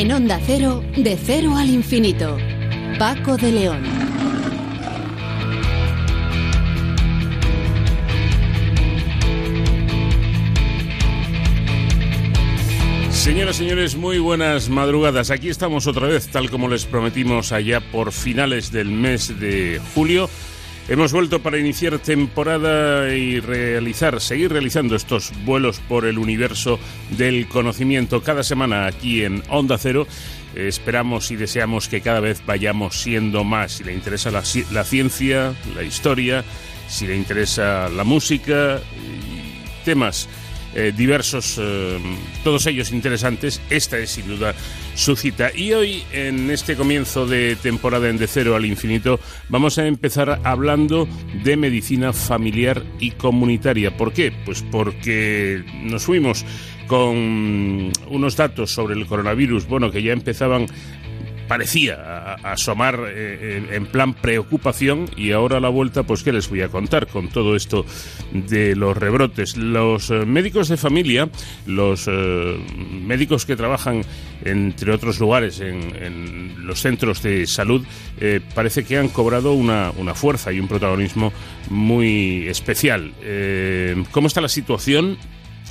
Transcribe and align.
En 0.00 0.10
Onda 0.12 0.40
Cero, 0.46 0.82
de 0.96 1.14
cero 1.22 1.58
al 1.58 1.68
infinito. 1.68 2.38
Paco 2.98 3.36
de 3.36 3.52
León. 3.52 3.82
Señoras 13.10 13.56
y 13.56 13.58
señores, 13.58 13.94
muy 13.94 14.18
buenas 14.18 14.70
madrugadas. 14.70 15.30
Aquí 15.30 15.50
estamos 15.50 15.86
otra 15.86 16.06
vez, 16.06 16.28
tal 16.28 16.48
como 16.48 16.68
les 16.68 16.86
prometimos 16.86 17.52
allá 17.52 17.82
por 17.92 18.12
finales 18.12 18.72
del 18.72 18.88
mes 18.88 19.38
de 19.38 19.82
julio. 19.94 20.30
Hemos 20.88 21.12
vuelto 21.12 21.40
para 21.40 21.58
iniciar 21.58 21.98
temporada 22.00 23.14
y 23.14 23.38
realizar, 23.38 24.20
seguir 24.20 24.52
realizando 24.52 24.96
estos 24.96 25.32
vuelos 25.44 25.78
por 25.88 26.04
el 26.04 26.18
universo 26.18 26.80
del 27.10 27.46
conocimiento 27.46 28.22
cada 28.22 28.42
semana 28.42 28.86
aquí 28.86 29.22
en 29.22 29.42
Onda 29.48 29.78
Cero. 29.78 30.06
esperamos 30.56 31.30
y 31.30 31.36
deseamos 31.36 31.88
que 31.88 32.00
cada 32.00 32.18
vez 32.18 32.42
vayamos 32.44 33.00
siendo 33.00 33.44
más. 33.44 33.72
Si 33.72 33.84
le 33.84 33.94
interesa 33.94 34.32
la, 34.32 34.42
la 34.72 34.84
ciencia, 34.84 35.54
la 35.76 35.84
historia, 35.84 36.44
si 36.88 37.06
le 37.06 37.16
interesa 37.16 37.88
la 37.88 38.02
música 38.02 38.80
y 38.96 39.84
temas 39.84 40.28
eh, 40.74 40.92
diversos, 40.96 41.58
eh, 41.60 41.98
todos 42.44 42.66
ellos 42.66 42.92
interesantes. 42.92 43.60
Esta 43.70 43.98
es 43.98 44.10
sin 44.10 44.28
duda 44.28 44.54
su 44.94 45.16
cita. 45.16 45.50
Y 45.54 45.72
hoy, 45.72 46.02
en 46.12 46.50
este 46.50 46.76
comienzo 46.76 47.26
de 47.26 47.56
temporada 47.56 48.08
en 48.08 48.18
De 48.18 48.26
Cero 48.26 48.54
al 48.54 48.64
Infinito, 48.64 49.18
vamos 49.48 49.78
a 49.78 49.86
empezar 49.86 50.40
hablando 50.44 51.08
de 51.42 51.56
medicina 51.56 52.12
familiar 52.12 52.84
y 52.98 53.12
comunitaria. 53.12 53.96
¿Por 53.96 54.12
qué? 54.12 54.32
Pues 54.44 54.64
porque 54.70 55.64
nos 55.82 56.04
fuimos 56.04 56.44
con 56.86 57.92
unos 58.08 58.36
datos 58.36 58.72
sobre 58.72 58.94
el 58.94 59.06
coronavirus, 59.06 59.68
bueno, 59.68 59.92
que 59.92 60.02
ya 60.02 60.12
empezaban 60.12 60.66
parecía 61.50 62.34
asomar 62.44 63.06
eh, 63.08 63.70
en 63.72 63.86
plan 63.86 64.14
preocupación 64.14 65.10
y 65.16 65.32
ahora 65.32 65.56
a 65.56 65.60
la 65.60 65.68
vuelta, 65.68 66.04
pues 66.04 66.22
qué 66.22 66.32
les 66.32 66.48
voy 66.48 66.62
a 66.62 66.68
contar 66.68 67.08
con 67.08 67.26
todo 67.26 67.56
esto 67.56 67.84
de 68.32 68.76
los 68.76 68.96
rebrotes. 68.96 69.56
Los 69.56 70.10
eh, 70.10 70.24
médicos 70.26 70.68
de 70.68 70.76
familia, 70.76 71.28
los 71.66 72.06
eh, 72.06 72.56
médicos 73.02 73.46
que 73.46 73.56
trabajan 73.56 74.02
entre 74.44 74.92
otros 74.92 75.18
lugares 75.18 75.58
en, 75.58 76.54
los 76.64 76.80
centros 76.82 77.20
de 77.20 77.48
salud, 77.48 77.84
parece 78.54 78.84
que 78.84 78.96
han 78.96 79.08
cobrado 79.08 79.52
una, 79.52 79.90
una, 79.98 80.14
fuerza 80.14 80.52
y 80.52 80.60
un 80.60 80.68
protagonismo 80.68 81.32
muy 81.68 82.46
especial. 82.46 83.12
¿Cómo 84.12 84.28
está 84.28 84.40
la 84.40 84.48
situación? 84.48 85.18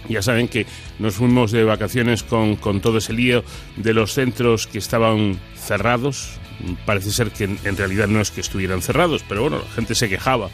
Ya 0.08 0.22
saben 0.22 0.48
que 0.48 0.66
nos 0.98 1.16
fuimos 1.16 1.52
de 1.52 1.64
vacaciones 1.64 2.24
con, 2.24 2.56
con, 2.56 2.82
todo 2.82 2.98
ese 2.98 3.14
lío 3.14 3.44
de 3.76 3.94
los 3.94 4.14
centros 4.14 4.68
que 4.68 4.78
estaban 4.78 5.40
cerrados. 5.56 6.40
Parece 6.86 7.12
ser 7.12 7.32
que 7.32 7.46
en, 7.46 7.78
realidad 7.78 8.08
no 8.08 8.22
es 8.22 8.32
que 8.32 8.42
estuvieran 8.42 8.82
cerrados, 8.82 9.24
pero 9.28 9.42
bueno, 9.42 9.60
la 9.60 9.72
gente 9.74 9.96
se 9.96 10.10
quejaba 10.10 10.50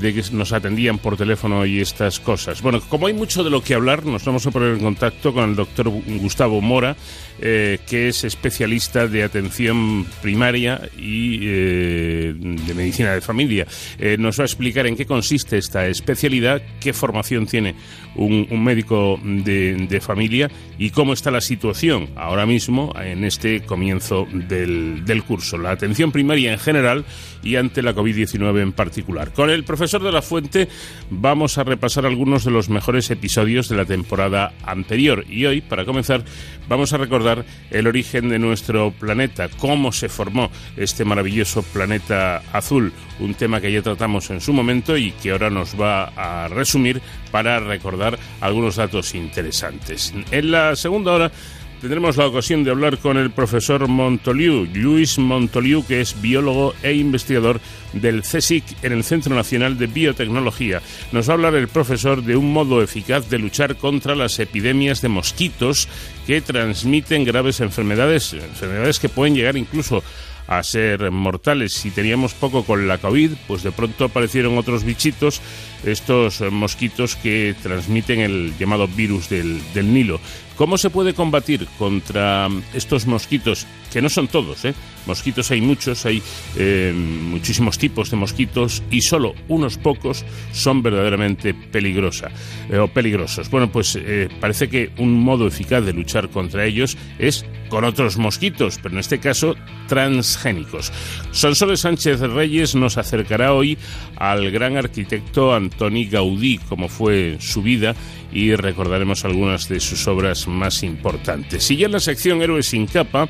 de 0.00 0.14
que 0.14 0.22
nos 0.32 0.52
atendían 0.52 0.98
por 0.98 1.16
teléfono 1.16 1.66
y 1.66 1.80
estas 1.80 2.20
cosas. 2.20 2.62
Bueno, 2.62 2.80
como 2.80 3.06
hay 3.06 3.14
mucho 3.14 3.42
de 3.42 3.50
lo 3.50 3.62
que 3.62 3.74
hablar, 3.74 4.04
nos 4.04 4.24
vamos 4.24 4.46
a 4.46 4.50
poner 4.50 4.74
en 4.74 4.80
contacto 4.80 5.32
con 5.32 5.50
el 5.50 5.56
doctor 5.56 5.88
Gustavo 5.88 6.60
Mora, 6.60 6.96
eh, 7.40 7.78
que 7.86 8.08
es 8.08 8.24
especialista 8.24 9.06
de 9.06 9.22
atención 9.22 10.06
primaria 10.22 10.88
y 10.98 11.38
eh, 11.42 12.34
de 12.36 12.74
medicina 12.74 13.14
de 13.14 13.20
familia. 13.20 13.66
Eh, 13.98 14.16
nos 14.18 14.38
va 14.38 14.42
a 14.42 14.46
explicar 14.46 14.86
en 14.86 14.96
qué 14.96 15.06
consiste 15.06 15.58
esta 15.58 15.86
especialidad, 15.86 16.62
qué 16.80 16.92
formación 16.92 17.46
tiene 17.46 17.74
un, 18.14 18.46
médico 18.62 19.20
de, 19.22 20.00
familia 20.00 20.50
y 20.78 20.90
cómo 20.90 21.12
está 21.12 21.30
la 21.30 21.40
situación 21.40 22.08
ahora 22.16 22.46
mismo 22.46 22.92
en 23.00 23.24
este 23.24 23.62
comienzo 23.62 24.26
del, 24.32 25.04
del 25.04 25.22
curso. 25.22 25.58
La 25.58 25.70
atención 25.70 26.12
primaria 26.12 26.52
en 26.52 26.58
general 26.58 27.04
y 27.42 27.56
ante 27.56 27.82
la 27.82 27.94
COVID-19 27.94 28.62
en 28.62 28.72
particular. 28.72 29.32
Con 29.32 29.50
el 29.50 29.64
profesor 29.64 29.87
de 29.92 30.12
la 30.12 30.20
Fuente 30.20 30.68
vamos 31.08 31.56
a 31.56 31.64
repasar 31.64 32.04
algunos 32.04 32.44
de 32.44 32.50
los 32.50 32.68
mejores 32.68 33.10
episodios 33.10 33.70
de 33.70 33.76
la 33.76 33.86
temporada 33.86 34.52
anterior 34.64 35.24
y 35.30 35.46
hoy, 35.46 35.62
para 35.62 35.86
comenzar, 35.86 36.24
vamos 36.68 36.92
a 36.92 36.98
recordar 36.98 37.46
el 37.70 37.86
origen 37.86 38.28
de 38.28 38.38
nuestro 38.38 38.92
planeta, 38.92 39.48
cómo 39.48 39.90
se 39.90 40.10
formó 40.10 40.50
este 40.76 41.06
maravilloso 41.06 41.62
planeta 41.62 42.42
azul, 42.52 42.92
un 43.18 43.32
tema 43.32 43.62
que 43.62 43.72
ya 43.72 43.80
tratamos 43.80 44.28
en 44.28 44.42
su 44.42 44.52
momento 44.52 44.94
y 44.98 45.12
que 45.12 45.30
ahora 45.30 45.48
nos 45.48 45.80
va 45.80 46.12
a 46.16 46.48
resumir 46.48 47.00
para 47.30 47.58
recordar 47.58 48.18
algunos 48.42 48.76
datos 48.76 49.14
interesantes. 49.14 50.12
En 50.30 50.50
la 50.50 50.76
segunda 50.76 51.12
hora 51.12 51.32
tendremos 51.80 52.16
la 52.16 52.26
ocasión 52.26 52.64
de 52.64 52.70
hablar 52.70 52.98
con 52.98 53.16
el 53.16 53.30
profesor 53.30 53.88
Montoliu, 53.88 54.66
Luis 54.74 55.18
Montoliu, 55.18 55.84
que 55.86 56.00
es 56.00 56.20
biólogo 56.20 56.74
e 56.82 56.92
investigador 56.92 57.60
del 57.92 58.22
CSIC 58.22 58.64
en 58.82 58.92
el 58.92 59.04
Centro 59.04 59.34
Nacional 59.34 59.78
de 59.78 59.86
Biotecnología. 59.86 60.82
Nos 61.12 61.28
va 61.28 61.32
a 61.32 61.36
hablar 61.36 61.54
el 61.54 61.68
profesor 61.68 62.22
de 62.22 62.36
un 62.36 62.52
modo 62.52 62.82
eficaz 62.82 63.28
de 63.30 63.38
luchar 63.38 63.76
contra 63.76 64.14
las 64.14 64.38
epidemias 64.38 65.00
de 65.00 65.08
mosquitos 65.08 65.88
que 66.26 66.40
transmiten 66.40 67.24
graves 67.24 67.60
enfermedades, 67.60 68.32
enfermedades 68.32 68.98
que 68.98 69.08
pueden 69.08 69.34
llegar 69.34 69.56
incluso 69.56 70.02
a 70.48 70.62
ser 70.62 71.10
mortales. 71.10 71.74
Si 71.74 71.90
teníamos 71.90 72.32
poco 72.32 72.64
con 72.64 72.88
la 72.88 72.98
COVID, 72.98 73.32
pues 73.46 73.62
de 73.62 73.70
pronto 73.70 74.06
aparecieron 74.06 74.56
otros 74.58 74.82
bichitos, 74.82 75.40
estos 75.84 76.40
mosquitos 76.50 77.16
que 77.16 77.54
transmiten 77.62 78.20
el 78.20 78.54
llamado 78.58 78.88
virus 78.88 79.28
del, 79.28 79.60
del 79.74 79.92
Nilo. 79.92 80.20
¿Cómo 80.58 80.76
se 80.76 80.90
puede 80.90 81.14
combatir 81.14 81.68
contra 81.78 82.48
estos 82.74 83.06
mosquitos? 83.06 83.64
Que 83.92 84.02
no 84.02 84.08
son 84.08 84.26
todos, 84.26 84.64
¿eh? 84.64 84.74
Mosquitos 85.06 85.52
hay 85.52 85.60
muchos, 85.60 86.04
hay 86.04 86.20
eh, 86.56 86.92
muchísimos 86.92 87.78
tipos 87.78 88.10
de 88.10 88.16
mosquitos 88.16 88.82
y 88.90 89.00
solo 89.00 89.34
unos 89.46 89.78
pocos 89.78 90.24
son 90.52 90.82
verdaderamente 90.82 91.54
peligrosa, 91.54 92.30
eh, 92.68 92.76
o 92.76 92.88
peligrosos. 92.88 93.48
Bueno, 93.50 93.70
pues 93.70 93.96
eh, 93.96 94.28
parece 94.40 94.68
que 94.68 94.90
un 94.98 95.14
modo 95.20 95.46
eficaz 95.46 95.84
de 95.84 95.92
luchar 95.92 96.28
contra 96.28 96.66
ellos 96.66 96.98
es 97.20 97.46
con 97.68 97.84
otros 97.84 98.16
mosquitos, 98.18 98.80
pero 98.82 98.94
en 98.94 99.00
este 99.00 99.20
caso 99.20 99.54
transgénicos. 99.86 100.92
Sonsoles 101.30 101.80
Sánchez 101.80 102.20
Reyes 102.20 102.74
nos 102.74 102.98
acercará 102.98 103.52
hoy 103.52 103.78
al 104.16 104.50
gran 104.50 104.76
arquitecto 104.76 105.54
Antoni 105.54 106.06
Gaudí, 106.06 106.58
como 106.58 106.88
fue 106.88 107.36
su 107.40 107.62
vida, 107.62 107.94
y 108.32 108.54
recordaremos 108.54 109.24
algunas 109.24 109.68
de 109.68 109.80
sus 109.80 110.06
obras 110.06 110.47
más 110.48 110.82
importantes. 110.82 111.70
Y 111.70 111.76
ya 111.76 111.86
en 111.86 111.92
la 111.92 112.00
sección 112.00 112.42
Héroes 112.42 112.66
sin 112.66 112.86
capa 112.86 113.28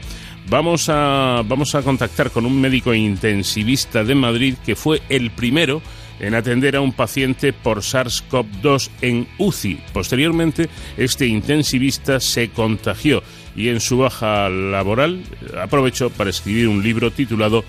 vamos 0.48 0.88
a, 0.88 1.42
vamos 1.44 1.74
a 1.74 1.82
contactar 1.82 2.30
con 2.30 2.46
un 2.46 2.60
médico 2.60 2.94
intensivista 2.94 4.04
de 4.04 4.14
Madrid 4.14 4.54
que 4.64 4.76
fue 4.76 5.02
el 5.08 5.30
primero 5.30 5.82
en 6.20 6.34
atender 6.34 6.76
a 6.76 6.80
un 6.80 6.92
paciente 6.92 7.52
por 7.52 7.78
SARS-CoV-2 7.78 8.90
en 9.02 9.28
UCI. 9.38 9.80
Posteriormente, 9.92 10.68
este 10.96 11.26
intensivista 11.26 12.20
se 12.20 12.50
contagió 12.50 13.22
y 13.54 13.68
en 13.68 13.80
su 13.80 13.98
baja 13.98 14.48
laboral 14.48 15.22
aprovechó 15.60 16.10
para 16.10 16.30
escribir 16.30 16.68
un 16.68 16.82
libro 16.82 17.10
titulado 17.10 17.64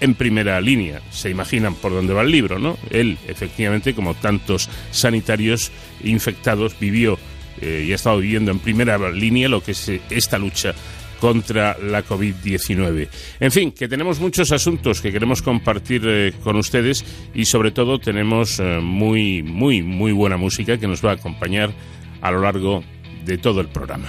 en 0.00 0.14
primera 0.14 0.60
línea. 0.60 1.00
Se 1.10 1.30
imaginan 1.30 1.74
por 1.74 1.92
dónde 1.92 2.14
va 2.14 2.22
el 2.22 2.30
libro, 2.30 2.58
¿no? 2.58 2.76
Él, 2.90 3.16
efectivamente, 3.26 3.94
como 3.94 4.14
tantos 4.14 4.68
sanitarios 4.90 5.70
infectados, 6.02 6.78
vivió 6.78 7.18
eh, 7.60 7.84
y 7.86 7.92
ha 7.92 7.94
estado 7.94 8.18
viviendo 8.18 8.50
en 8.50 8.58
primera 8.58 8.98
línea 9.10 9.48
lo 9.48 9.62
que 9.62 9.72
es 9.72 9.88
eh, 9.88 10.00
esta 10.10 10.38
lucha 10.38 10.74
contra 11.20 11.78
la 11.78 12.04
COVID-19. 12.04 13.08
En 13.40 13.52
fin, 13.52 13.72
que 13.72 13.88
tenemos 13.88 14.20
muchos 14.20 14.52
asuntos 14.52 15.00
que 15.00 15.12
queremos 15.12 15.42
compartir 15.42 16.02
eh, 16.04 16.32
con 16.42 16.56
ustedes 16.56 17.04
y 17.34 17.44
sobre 17.46 17.70
todo 17.70 17.98
tenemos 17.98 18.60
muy, 18.82 19.42
muy, 19.42 19.82
muy 19.82 20.12
buena 20.12 20.36
música 20.36 20.78
que 20.78 20.86
nos 20.86 21.04
va 21.04 21.12
a 21.12 21.14
acompañar 21.14 21.72
a 22.20 22.30
lo 22.30 22.40
largo 22.40 22.84
de 23.24 23.38
todo 23.38 23.60
el 23.60 23.68
programa. 23.68 24.08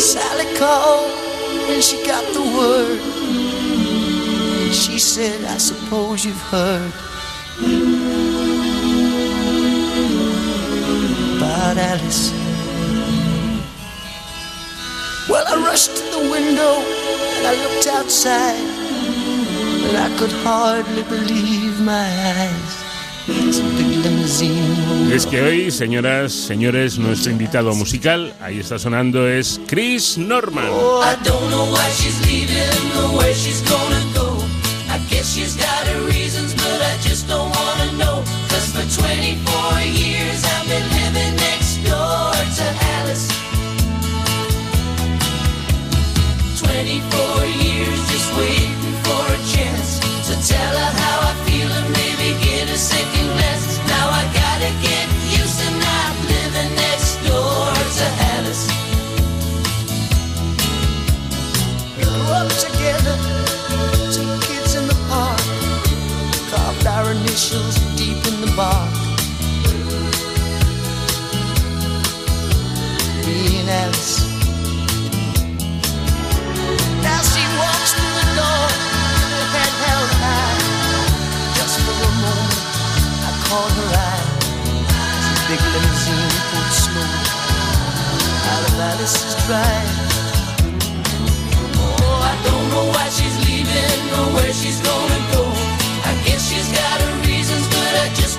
Sally. 0.00 0.40
Said, 5.00 5.44
I 5.46 5.56
suppose 5.56 6.26
you've 6.26 6.40
heard 6.52 6.92
about 11.36 11.78
Alice. 11.78 12.30
Well, 15.26 15.44
I 15.48 15.56
rushed 15.64 15.96
to 15.96 16.02
the 16.12 16.30
window 16.30 16.84
and 17.34 17.46
I 17.46 17.54
looked 17.64 17.86
outside, 17.88 18.60
and 19.88 19.96
I 19.96 20.16
could 20.18 20.32
hardly 20.44 21.02
believe 21.04 21.80
my 21.80 22.06
eyes. 22.36 22.76
Es 25.12 25.26
que 25.26 25.42
hoy, 25.42 25.70
señoras, 25.70 26.32
señores, 26.32 26.98
nuestro 26.98 27.32
invitado 27.32 27.74
musical, 27.74 28.34
ahí 28.40 28.60
está 28.60 28.78
sonando, 28.78 29.28
es 29.28 29.60
Chris 29.66 30.18
Norman. 30.18 30.68
Oh, 30.70 31.02
guess 35.20 35.34
she's 35.34 35.54
got 35.54 35.86
her 35.86 36.06
reasons, 36.06 36.54
but 36.54 36.80
I 36.80 36.96
just 37.02 37.28
don't 37.28 37.50
wanna 37.54 37.92
know. 38.00 38.24
Cause 38.48 38.68
for 38.72 38.86
24 39.02 39.80
years 39.82 40.40
I've 40.44 40.66
been 40.66 40.88
living 40.98 41.36
next 41.36 41.76
door 41.84 42.32
to 42.56 42.66
Alice. 42.96 43.28
24 46.58 47.44
years 47.66 47.98
just 48.12 48.28
waiting 48.40 48.94
for 49.04 49.22
a 49.36 49.40
chance 49.54 49.90
to 50.28 50.34
tell 50.52 50.74
her 50.82 50.92
how 51.02 51.16
I 51.30 51.32
feel 51.44 51.70
and 51.70 51.88
maybe 51.92 52.28
get 52.42 52.70
a 52.70 52.78
second. 52.78 53.19
embark. 68.50 68.90
Venus. 73.24 74.02
Now 77.02 77.20
she 77.30 77.42
walks 77.58 77.90
through 77.94 78.14
the 78.20 78.26
door, 78.38 78.66
her 79.34 79.46
head 79.54 79.72
held 79.84 80.10
high. 80.22 80.58
Just 81.58 81.76
for 81.84 81.94
a 81.94 82.12
moment, 82.24 82.62
I 83.26 83.32
caught 83.46 83.72
her 83.78 83.90
eye. 84.08 84.26
As 85.30 85.40
big 85.48 85.62
limousine 85.72 86.32
pulled 86.50 86.72
slowly 86.82 87.22
out 88.50 88.62
of 88.68 88.80
Alice's 88.90 89.34
drive. 89.46 89.90
Oh, 91.78 92.30
I 92.30 92.34
don't 92.46 92.66
know 92.72 92.86
why 92.94 93.06
she's 93.16 93.36
leaving 93.46 94.02
or 94.18 94.26
where 94.34 94.52
she's 94.52 94.80
gonna 94.80 95.20
Go 95.32 95.49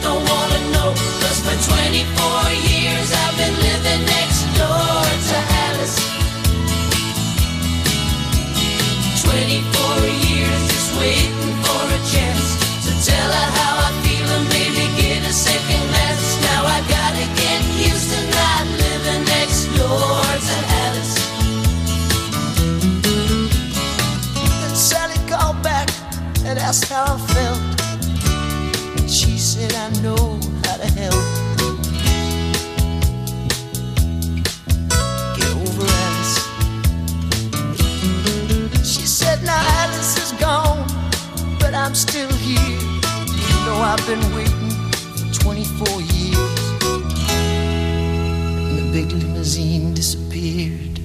don't 0.02 0.24
wanna 0.30 0.60
know. 0.74 0.90
Cause 1.22 1.40
for 1.46 1.58
24 1.70 2.52
years 2.70 3.08
I've 3.14 3.38
been 3.38 3.56
living 3.68 4.11
I'm 41.92 41.96
still 41.96 42.32
here. 42.38 42.80
You 42.80 43.66
know 43.66 43.76
I've 43.84 44.00
been 44.08 44.24
waiting 44.34 44.72
for 45.12 45.28
24 45.44 46.00
years. 46.00 46.82
And 48.64 48.80
the 48.80 48.88
big 48.94 49.12
limousine 49.12 49.94
disappeared. 49.94 51.02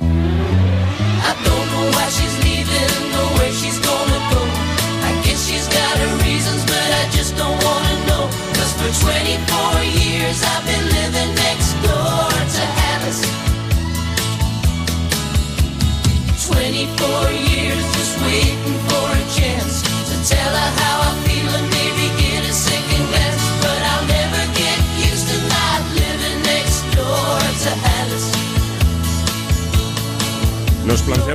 I 0.00 1.32
don't 1.46 1.66
know 1.70 1.86
why 1.94 2.08
she's 2.10 2.36
leaving 2.42 3.14
or 3.14 3.28
where 3.38 3.52
she's 3.52 3.78
gonna 3.78 4.20
go. 4.34 4.42
I 5.06 5.22
guess 5.22 5.46
she's 5.46 5.68
got 5.68 5.96
her 5.96 6.16
reasons, 6.26 6.64
but 6.64 6.88
I 7.00 7.08
just 7.12 7.36
don't 7.36 7.62
wanna 7.62 8.06
know. 8.08 8.26
Cause 8.58 8.72
for 8.82 8.90
24 9.06 9.81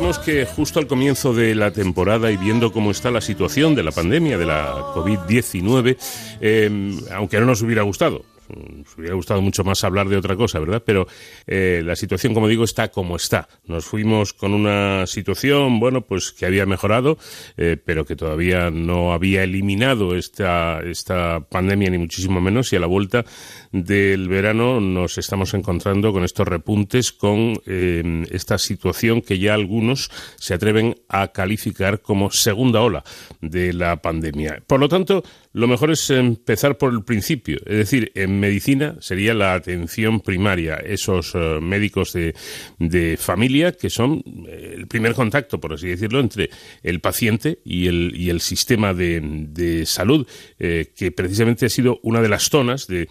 Planteamos 0.07 0.25
que 0.25 0.45
justo 0.45 0.79
al 0.79 0.87
comienzo 0.87 1.33
de 1.33 1.53
la 1.53 1.71
temporada 1.71 2.31
y 2.31 2.37
viendo 2.37 2.71
cómo 2.71 2.91
está 2.91 3.11
la 3.11 3.19
situación 3.19 3.75
de 3.75 3.83
la 3.83 3.91
pandemia, 3.91 4.37
de 4.37 4.45
la 4.45 4.71
COVID-19, 4.95 5.97
eh, 6.39 6.97
aunque 7.11 7.37
no 7.41 7.45
nos 7.45 7.61
hubiera 7.61 7.81
gustado, 7.81 8.23
nos 8.49 8.97
hubiera 8.97 9.15
gustado 9.15 9.41
mucho 9.41 9.63
más 9.63 9.83
hablar 9.83 10.07
de 10.07 10.17
otra 10.17 10.35
cosa, 10.35 10.59
¿verdad? 10.59 10.81
Pero 10.85 11.07
eh, 11.45 11.81
la 11.83 11.95
situación, 11.95 12.33
como 12.33 12.47
digo, 12.47 12.63
está 12.63 12.89
como 12.89 13.15
está. 13.15 13.47
Nos 13.65 13.85
fuimos 13.85 14.33
con 14.33 14.53
una 14.53 15.05
situación, 15.07 15.79
bueno, 15.79 16.01
pues 16.01 16.31
que 16.31 16.45
había 16.45 16.65
mejorado, 16.65 17.17
eh, 17.57 17.77
pero 17.83 18.05
que 18.05 18.15
todavía 18.15 18.69
no 18.71 19.13
había 19.13 19.43
eliminado 19.43 20.15
esta, 20.15 20.79
esta 20.81 21.41
pandemia, 21.41 21.89
ni 21.89 21.97
muchísimo 21.97 22.39
menos, 22.39 22.71
y 22.71 22.77
a 22.77 22.79
la 22.79 22.87
vuelta 22.87 23.25
del 23.71 24.27
verano 24.27 24.79
nos 24.79 25.17
estamos 25.17 25.53
encontrando 25.53 26.13
con 26.13 26.23
estos 26.23 26.47
repuntes, 26.47 27.11
con 27.11 27.59
eh, 27.65 28.25
esta 28.31 28.57
situación 28.57 29.21
que 29.21 29.39
ya 29.39 29.53
algunos 29.53 30.09
se 30.37 30.53
atreven 30.53 30.95
a 31.09 31.29
calificar 31.29 32.01
como 32.01 32.31
segunda 32.31 32.81
ola 32.81 33.03
de 33.41 33.73
la 33.73 34.01
pandemia. 34.01 34.63
Por 34.65 34.79
lo 34.79 34.89
tanto, 34.89 35.23
lo 35.53 35.67
mejor 35.67 35.91
es 35.91 36.09
empezar 36.09 36.77
por 36.77 36.93
el 36.93 37.03
principio, 37.03 37.57
es 37.65 37.77
decir, 37.77 38.11
en 38.15 38.39
medicina 38.39 38.95
sería 38.99 39.33
la 39.33 39.53
atención 39.53 40.19
primaria, 40.19 40.75
esos 40.75 41.33
uh, 41.35 41.59
médicos 41.61 42.13
de, 42.13 42.35
de, 42.77 43.17
familia 43.17 43.71
que 43.71 43.89
son 43.89 44.23
eh, 44.47 44.75
el 44.75 44.87
primer 44.87 45.13
contacto, 45.13 45.59
por 45.59 45.73
así 45.73 45.87
decirlo, 45.87 46.19
entre 46.19 46.49
el 46.83 46.99
paciente 46.99 47.59
y 47.65 47.87
el, 47.87 48.13
y 48.15 48.29
el 48.29 48.41
sistema 48.41 48.93
de, 48.93 49.19
de 49.21 49.85
salud, 49.85 50.27
eh, 50.59 50.91
que 50.95 51.11
precisamente 51.11 51.65
ha 51.65 51.69
sido 51.69 51.99
una 52.03 52.21
de 52.21 52.29
las 52.29 52.49
zonas 52.49 52.87
de 52.87 53.07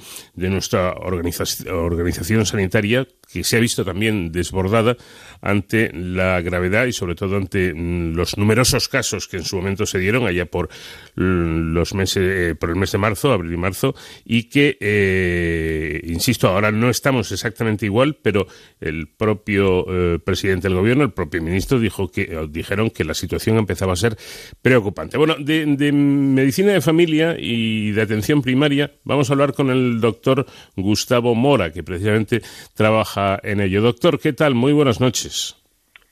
nuestra 0.50 0.93
organiza 0.94 1.44
organización 1.70 2.46
sanitaria 2.46 3.06
que 3.32 3.44
se 3.44 3.56
ha 3.56 3.61
visto 3.61 3.84
también 3.84 4.31
desbordada 4.31 4.96
ante 5.40 5.90
la 5.93 6.40
gravedad 6.40 6.87
y 6.87 6.93
sobre 6.93 7.14
todo 7.14 7.37
ante 7.37 7.75
mm, 7.75 8.14
los 8.14 8.38
numerosos 8.38 8.88
casos 8.88 9.28
que 9.28 9.38
en 9.38 9.44
su 9.44 9.56
momento 9.56 9.84
se 9.87 9.99
dieron 9.99 10.26
allá 10.26 10.46
por 10.46 10.69
los 11.14 11.95
meses 11.95 12.16
eh, 12.16 12.54
por 12.54 12.71
el 12.71 12.76
mes 12.76 12.92
de 12.92 12.99
marzo, 12.99 13.33
abril 13.33 13.52
y 13.52 13.56
marzo 13.56 13.95
y 14.25 14.45
que 14.45 14.76
eh, 14.80 16.00
insisto, 16.04 16.49
ahora 16.49 16.71
no 16.71 16.88
estamos 16.88 17.33
exactamente 17.33 17.87
igual, 17.87 18.16
pero 18.23 18.47
el 18.80 19.09
propio 19.09 19.87
eh, 19.88 20.18
presidente 20.18 20.68
del 20.68 20.76
gobierno, 20.76 21.04
el 21.04 21.12
propio 21.12 21.42
ministro 21.42 21.78
dijo 21.78 22.11
que 22.11 22.47
dijeron 22.50 22.90
que 22.90 23.04
la 23.04 23.14
situación 23.14 23.56
empezaba 23.59 23.95
a 23.95 23.97
ser 23.97 24.16
preocupante. 24.62 25.18
Bueno, 25.18 25.37
de, 25.38 25.66
de 25.66 25.92
medicina 25.92 26.73
de 26.73 26.80
familia 26.80 27.37
y 27.38 27.90
de 27.92 28.02
atención 28.02 28.42
primaria 28.42 28.92
vamos 29.04 29.30
a 29.30 29.33
hablar 29.33 29.52
con 29.52 29.71
el 29.71 30.00
doctor 30.00 30.47
Gustavo 30.76 31.35
Mora, 31.35 31.73
que 31.73 31.83
precisamente 31.83 32.42
trabaja 32.75 33.25
en 33.42 33.61
ello. 33.61 33.83
Doctor, 33.83 34.18
¿qué 34.18 34.33
tal? 34.33 34.54
Muy 34.54 34.73
buenas 34.73 35.00
noches. 35.00 35.56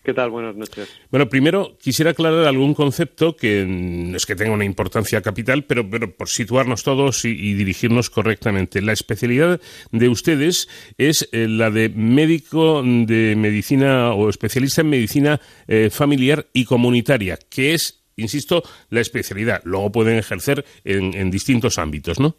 ¿Qué 0.04 0.12
tal? 0.12 0.28
Buenas 0.28 0.54
noches. 0.54 0.87
Bueno, 1.11 1.30
primero 1.30 1.78
quisiera 1.80 2.11
aclarar 2.11 2.47
algún 2.47 2.75
concepto 2.75 3.37
que 3.37 3.64
no 3.66 4.14
es 4.14 4.26
que 4.26 4.37
tenga 4.37 4.52
una 4.52 4.66
importancia 4.66 5.23
capital, 5.23 5.64
pero, 5.64 5.88
pero 5.88 6.14
por 6.14 6.28
situarnos 6.28 6.83
todos 6.83 7.25
y, 7.25 7.30
y, 7.30 7.54
dirigirnos 7.54 8.11
correctamente. 8.11 8.83
La 8.83 8.92
especialidad 8.92 9.62
de 9.92 10.09
ustedes 10.11 10.68
es 10.99 11.26
eh, 11.33 11.49
la 11.49 11.71
de 11.71 11.88
médico 11.88 12.83
de 12.85 13.35
medicina 13.35 14.12
o 14.12 14.28
especialista 14.28 14.83
en 14.83 14.90
medicina 14.90 15.40
eh, 15.68 15.88
familiar 15.90 16.49
y 16.52 16.66
comunitaria, 16.66 17.38
que 17.49 17.73
es, 17.73 18.04
insisto, 18.16 18.62
la 18.90 19.00
especialidad. 19.00 19.62
Luego 19.64 19.90
pueden 19.90 20.18
ejercer 20.18 20.66
en, 20.85 21.14
en 21.14 21.30
distintos 21.30 21.78
ámbitos, 21.78 22.21
¿no? 22.21 22.37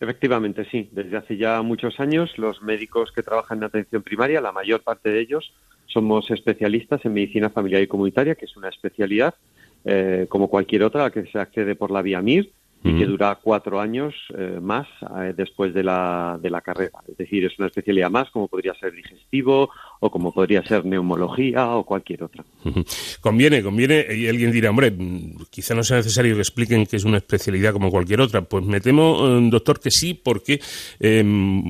Efectivamente, 0.00 0.66
sí. 0.70 0.88
Desde 0.92 1.16
hace 1.16 1.36
ya 1.36 1.62
muchos 1.62 2.00
años, 2.00 2.36
los 2.38 2.62
médicos 2.62 3.12
que 3.12 3.22
trabajan 3.22 3.58
en 3.58 3.64
atención 3.64 4.02
primaria, 4.02 4.40
la 4.40 4.52
mayor 4.52 4.82
parte 4.82 5.10
de 5.10 5.20
ellos, 5.20 5.52
somos 5.86 6.30
especialistas 6.30 7.04
en 7.04 7.14
medicina 7.14 7.50
familiar 7.50 7.82
y 7.82 7.86
comunitaria, 7.86 8.34
que 8.34 8.46
es 8.46 8.56
una 8.56 8.68
especialidad 8.68 9.34
eh, 9.84 10.26
como 10.28 10.48
cualquier 10.48 10.82
otra 10.82 11.02
a 11.02 11.04
la 11.04 11.10
que 11.10 11.26
se 11.26 11.38
accede 11.38 11.76
por 11.76 11.90
la 11.90 12.02
vía 12.02 12.22
MIR 12.22 12.50
y 12.86 12.98
que 12.98 13.06
dura 13.06 13.38
cuatro 13.42 13.80
años 13.80 14.14
eh, 14.36 14.58
más 14.60 14.86
eh, 15.18 15.32
después 15.34 15.72
de 15.72 15.82
la, 15.82 16.38
de 16.40 16.50
la 16.50 16.60
carrera. 16.60 16.98
Es 17.08 17.16
decir, 17.16 17.42
es 17.46 17.58
una 17.58 17.68
especialidad 17.68 18.10
más 18.10 18.30
como 18.30 18.46
podría 18.46 18.74
ser 18.74 18.92
digestivo 18.92 19.70
o 20.00 20.10
como 20.10 20.32
podría 20.32 20.62
ser 20.62 20.84
neumología 20.84 21.68
o 21.70 21.84
cualquier 21.84 22.24
otra. 22.24 22.44
Conviene, 23.20 23.62
conviene, 23.62 24.06
y 24.14 24.28
alguien 24.28 24.52
dirá, 24.52 24.70
hombre, 24.70 24.94
quizá 25.50 25.74
no 25.74 25.82
sea 25.82 25.98
necesario 25.98 26.34
que 26.34 26.40
expliquen 26.40 26.84
que 26.84 26.96
es 26.96 27.04
una 27.04 27.18
especialidad 27.18 27.72
como 27.72 27.90
cualquier 27.90 28.20
otra. 28.20 28.42
Pues 28.42 28.64
me 28.64 28.80
temo, 28.80 29.40
doctor, 29.50 29.80
que 29.80 29.90
sí, 29.90 30.12
porque 30.14 30.60
eh, 31.00 31.62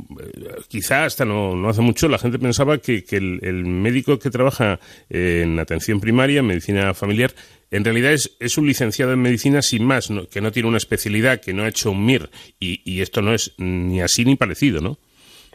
quizá 0.68 1.04
hasta 1.04 1.24
no, 1.24 1.54
no, 1.54 1.68
hace 1.68 1.80
mucho 1.80 2.08
la 2.08 2.18
gente 2.18 2.38
pensaba 2.38 2.78
que, 2.78 3.04
que 3.04 3.16
el, 3.16 3.38
el, 3.42 3.64
médico 3.64 4.18
que 4.18 4.30
trabaja 4.30 4.80
en 5.08 5.58
atención 5.58 6.00
primaria, 6.00 6.40
en 6.40 6.46
medicina 6.46 6.92
familiar, 6.94 7.32
en 7.70 7.84
realidad 7.84 8.12
es, 8.12 8.36
es, 8.40 8.58
un 8.58 8.66
licenciado 8.66 9.12
en 9.12 9.22
medicina 9.22 9.62
sin 9.62 9.84
más, 9.84 10.10
¿no? 10.10 10.28
que 10.28 10.40
no 10.40 10.52
tiene 10.52 10.68
una 10.68 10.78
especialidad, 10.78 11.40
que 11.40 11.52
no 11.52 11.62
ha 11.62 11.68
hecho 11.68 11.90
un 11.90 12.04
MIR, 12.04 12.30
y, 12.60 12.80
y, 12.84 13.00
esto 13.00 13.22
no 13.22 13.34
es 13.34 13.52
ni 13.58 14.00
así 14.00 14.24
ni 14.24 14.36
parecido, 14.36 14.80
¿no? 14.80 14.98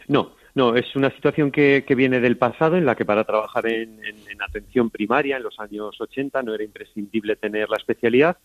No, 0.08 0.32
no, 0.54 0.74
es 0.74 0.96
una 0.96 1.10
situación 1.10 1.50
que, 1.50 1.84
que 1.86 1.94
viene 1.94 2.20
del 2.20 2.36
pasado 2.36 2.76
en 2.76 2.84
la 2.84 2.94
que 2.94 3.04
para 3.04 3.24
trabajar 3.24 3.66
en, 3.66 4.04
en, 4.04 4.16
en, 4.28 4.42
atención 4.42 4.90
primaria 4.90 5.36
en 5.36 5.42
los 5.42 5.58
años 5.60 6.00
80 6.00 6.42
no 6.42 6.54
era 6.54 6.64
imprescindible 6.64 7.36
tener 7.36 7.68
la 7.68 7.76
especialidad, 7.76 8.36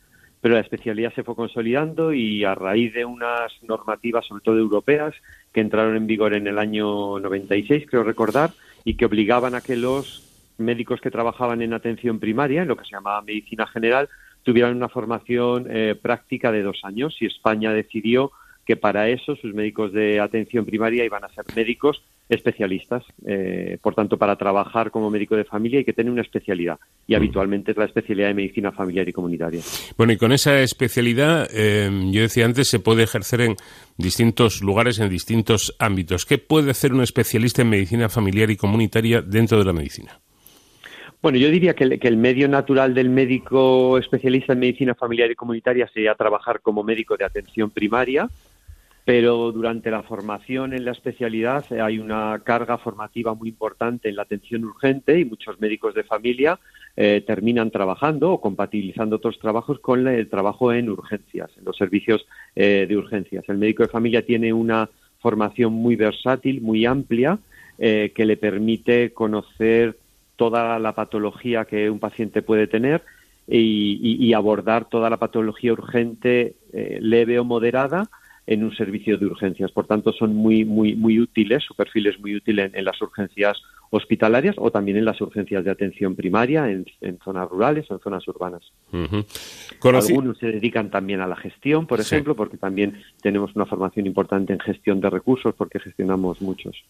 pero 0.42 0.56
la 0.56 0.62
especialidad 0.62 1.14
se 1.16 1.24
fue 1.24 1.36
consolidando 1.36 2.14
y 2.14 2.44
a 2.44 2.54
raíz 2.54 2.94
de 2.94 3.06
unas 3.06 3.52
normativas, 3.64 4.26
sobre 4.26 4.44
todo 4.44 4.58
europeas, 4.58 5.16
que 5.52 5.62
entraron 5.62 5.96
en 5.96 6.06
vigor 6.06 6.36
en 6.36 6.46
el 6.48 6.60
año 6.60 7.20
96, 7.20 7.86
creo 7.90 8.04
recordar, 8.04 8.52
y 8.84 8.96
que 8.96 9.06
obligaban 9.06 9.56
a 9.56 9.62
que 9.62 9.76
los 9.76 10.22
médicos 10.58 11.02
que 11.02 11.12
trabajaban 11.12 11.62
en 11.62 11.74
atención 11.74 12.20
primaria, 12.20 12.62
en 12.62 12.68
lo 12.68 12.78
que 12.78 12.86
se 12.86 12.92
llamaba 12.92 13.22
medicina 13.22 13.66
general, 13.66 14.10
tuvieran 14.44 14.76
una 14.76 14.90
formación 14.90 15.66
eh, 15.70 15.96
práctica 16.00 16.52
de 16.52 16.62
dos 16.62 16.82
años. 16.84 17.18
Y 17.20 17.26
España 17.26 17.74
decidió 17.74 18.32
que 18.66 18.76
para 18.76 19.10
eso 19.10 19.36
sus 19.36 19.54
médicos 19.54 19.94
de 19.94 20.20
atención 20.20 20.66
primaria 20.66 21.06
iban 21.06 21.24
a 21.24 21.30
ser 21.30 21.46
médicos 21.56 22.02
especialistas. 22.28 23.04
Eh, 23.28 23.78
por 23.82 23.94
tanto, 23.94 24.18
para 24.18 24.36
trabajar 24.36 24.90
como 24.90 25.12
médico 25.12 25.36
de 25.36 25.44
familia 25.44 25.78
hay 25.80 25.86
que 25.86 25.94
tener 25.94 26.12
una 26.12 26.24
especialidad 26.24 26.80
y 27.06 27.14
Mm. 27.14 27.18
habitualmente 27.18 27.72
es 27.72 27.78
la 27.78 27.86
especialidad 27.86 28.30
de 28.30 28.34
medicina 28.34 28.72
familiar 28.72 29.08
y 29.08 29.14
comunitaria. 29.14 29.62
Bueno, 29.96 30.14
y 30.14 30.18
con 30.18 30.32
esa 30.32 30.60
especialidad, 30.62 31.48
eh, 31.54 31.90
yo 32.12 32.22
decía 32.22 32.46
antes, 32.46 32.68
se 32.68 32.80
puede 32.80 33.04
ejercer 33.04 33.42
en 33.42 33.56
distintos 33.98 34.62
lugares, 34.62 34.98
en 35.00 35.10
distintos 35.10 35.76
ámbitos. 35.78 36.26
¿Qué 36.26 36.40
puede 36.40 36.72
hacer 36.72 36.94
un 36.94 37.02
especialista 37.04 37.62
en 37.62 37.70
medicina 37.70 38.10
familiar 38.10 38.50
y 38.50 38.56
comunitaria 38.58 39.22
dentro 39.22 39.60
de 39.60 39.66
la 39.66 39.74
medicina? 39.74 40.20
Bueno, 41.22 41.38
yo 41.40 41.50
diría 41.50 41.74
que 41.74 41.84
el, 41.86 42.00
que 42.00 42.08
el 42.08 42.18
medio 42.18 42.48
natural 42.48 42.94
del 42.94 43.10
médico 43.10 43.98
especialista 43.98 44.54
en 44.54 44.60
medicina 44.60 44.94
familiar 44.94 45.32
y 45.32 45.36
comunitaria 45.36 45.88
sería 45.92 46.14
trabajar 46.14 46.62
como 46.62 46.84
médico 46.84 47.18
de 47.18 47.26
atención 47.26 47.72
primaria, 47.72 48.30
pero 49.06 49.52
durante 49.52 49.92
la 49.92 50.02
formación 50.02 50.74
en 50.74 50.84
la 50.84 50.92
especialidad 50.92 51.72
eh, 51.72 51.80
hay 51.80 52.00
una 52.00 52.42
carga 52.44 52.80
formativa 52.80 53.36
muy 53.36 53.50
importante 53.50 54.10
en 54.10 54.16
la 54.16 54.24
atención 54.24 54.66
urgente 54.66 55.20
y 55.20 55.26
muchos 55.26 55.60
médicos 55.62 55.94
de 55.94 56.04
familia 56.04 56.60
eh, 56.98 57.24
terminan 57.26 57.70
trabajando 57.70 58.32
o 58.32 58.42
compatibilizando 58.42 59.18
otros 59.18 59.38
trabajos 59.38 59.80
con 59.80 60.08
el 60.08 60.28
trabajo 60.28 60.74
en 60.74 60.90
urgencias, 60.90 61.52
en 61.56 61.66
los 61.66 61.78
servicios 61.78 62.26
eh, 62.56 62.88
de 62.90 62.98
urgencias. 62.98 63.48
El 63.48 63.60
médico 63.60 63.84
de 63.84 63.90
familia 63.90 64.26
tiene 64.26 64.52
una 64.52 64.90
formación 65.20 65.74
muy 65.74 65.96
versátil, 65.96 66.62
muy 66.62 66.86
amplia, 66.86 67.40
que 67.78 68.14
le 68.16 68.38
permite 68.38 69.12
conocer 69.12 69.98
toda 70.38 70.80
la 70.80 70.96
patología 70.96 71.66
que 71.66 71.90
un 71.90 72.00
paciente 72.00 72.42
puede 72.42 72.68
tener 72.68 73.04
y, 73.50 74.32
abordar 74.32 74.86
toda 74.88 75.10
la 75.10 75.18
patología 75.18 75.74
urgente 75.74 76.56
leve 76.72 77.38
o 77.38 77.44
moderada 77.44 78.08
en 78.48 78.64
un 78.64 78.76
servicio 78.76 79.18
de 79.18 79.26
urgencias. 79.26 79.72
Por 79.72 79.88
tanto, 79.88 80.12
son 80.14 80.36
muy, 80.36 80.66
muy, 80.66 80.96
muy 80.96 81.20
útiles, 81.20 81.64
su 81.64 81.74
perfil 81.76 82.08
es 82.08 82.20
muy 82.20 82.36
útil 82.36 82.60
en, 82.60 82.72
en 82.76 82.86
las 82.86 83.02
urgencias 83.02 83.58
hospitalarias 83.92 84.56
o 84.58 84.72
también 84.72 84.98
en 84.98 85.06
las 85.06 85.22
urgencias 85.22 85.64
de 85.64 85.72
atención 85.72 86.16
primaria 86.16 86.70
en, 86.70 86.86
en 87.02 87.18
zonas 87.24 87.50
rurales 87.50 87.90
o 87.90 87.94
en 87.96 88.00
zonas 88.02 88.28
urbanas. 88.28 88.62
Algunos 89.82 90.38
se 90.38 90.48
dedican 90.48 90.90
también 90.90 91.22
a 91.22 91.28
la 91.28 91.36
gestión, 91.36 91.86
por 91.88 92.02
Sí. 92.04 92.14
ejemplo, 92.16 92.36
porque 92.36 92.58
también 92.58 93.02
tenemos 93.22 93.56
una 93.56 93.66
formación 93.66 94.06
importante 94.08 94.54
en 94.54 94.60
gestión 94.60 95.00
de 95.02 95.10
recursos, 95.10 95.54
porque 95.56 95.80
gestionamos 95.80 96.42
muchos. 96.42 96.84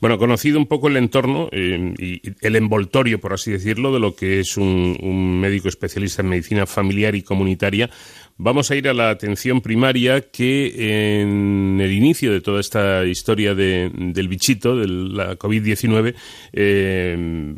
Bueno, 0.00 0.18
conocido 0.18 0.58
un 0.58 0.66
poco 0.66 0.88
el 0.88 0.96
entorno 0.96 1.48
eh, 1.50 1.92
y 1.98 2.20
el 2.46 2.54
envoltorio, 2.56 3.18
por 3.18 3.32
así 3.32 3.50
decirlo, 3.50 3.92
de 3.92 3.98
lo 3.98 4.14
que 4.14 4.38
es 4.40 4.56
un, 4.56 4.96
un 5.02 5.40
médico 5.40 5.68
especialista 5.68 6.22
en 6.22 6.28
medicina 6.28 6.66
familiar 6.66 7.14
y 7.16 7.22
comunitaria, 7.22 7.90
vamos 8.38 8.70
a 8.70 8.76
ir 8.76 8.88
a 8.88 8.94
la 8.94 9.10
atención 9.10 9.60
primaria 9.60 10.20
que 10.30 11.20
en 11.20 11.78
el 11.80 11.92
inicio 11.92 12.32
de 12.32 12.40
toda 12.40 12.60
esta 12.60 13.04
historia 13.04 13.54
de- 13.54 13.90
del 13.94 14.28
bichito, 14.28 14.76
de 14.76 14.86
la 14.88 15.36
COVID-19, 15.36 16.14
eh, 16.52 17.54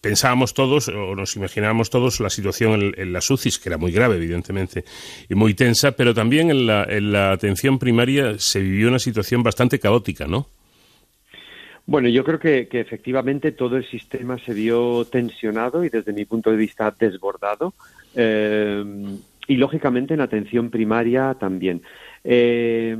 pensábamos 0.00 0.54
todos 0.54 0.88
o 0.88 1.14
nos 1.14 1.36
imaginábamos 1.36 1.90
todos 1.90 2.20
la 2.20 2.30
situación 2.30 2.82
en, 2.82 2.94
en 2.96 3.12
las 3.12 3.30
UCIs, 3.30 3.58
que 3.58 3.68
era 3.68 3.78
muy 3.78 3.92
grave, 3.92 4.16
evidentemente, 4.16 4.84
y 5.28 5.34
muy 5.34 5.54
tensa, 5.54 5.92
pero 5.92 6.12
también 6.14 6.50
en 6.50 6.66
la, 6.66 6.84
en 6.84 7.12
la 7.12 7.32
atención 7.32 7.78
primaria 7.78 8.38
se 8.38 8.60
vivió 8.60 8.88
una 8.88 8.98
situación 8.98 9.42
bastante 9.42 9.78
caótica, 9.78 10.26
¿no? 10.26 10.48
Bueno, 11.86 12.10
yo 12.10 12.22
creo 12.22 12.38
que, 12.38 12.68
efectivamente 12.70 13.52
todo 13.52 13.78
el 13.78 13.88
sistema 13.88 14.38
se 14.44 14.52
vio 14.52 15.06
tensionado 15.06 15.84
y 15.84 15.88
desde 15.88 16.12
mi 16.12 16.26
punto 16.26 16.50
de 16.50 16.58
vista 16.58 16.94
desbordado. 16.98 17.72
eh, 18.14 18.84
y 19.48 19.56
lógicamente 19.56 20.14
en 20.14 20.20
atención 20.20 20.70
primaria 20.70 21.34
también. 21.40 21.82
Eh, 22.22 22.94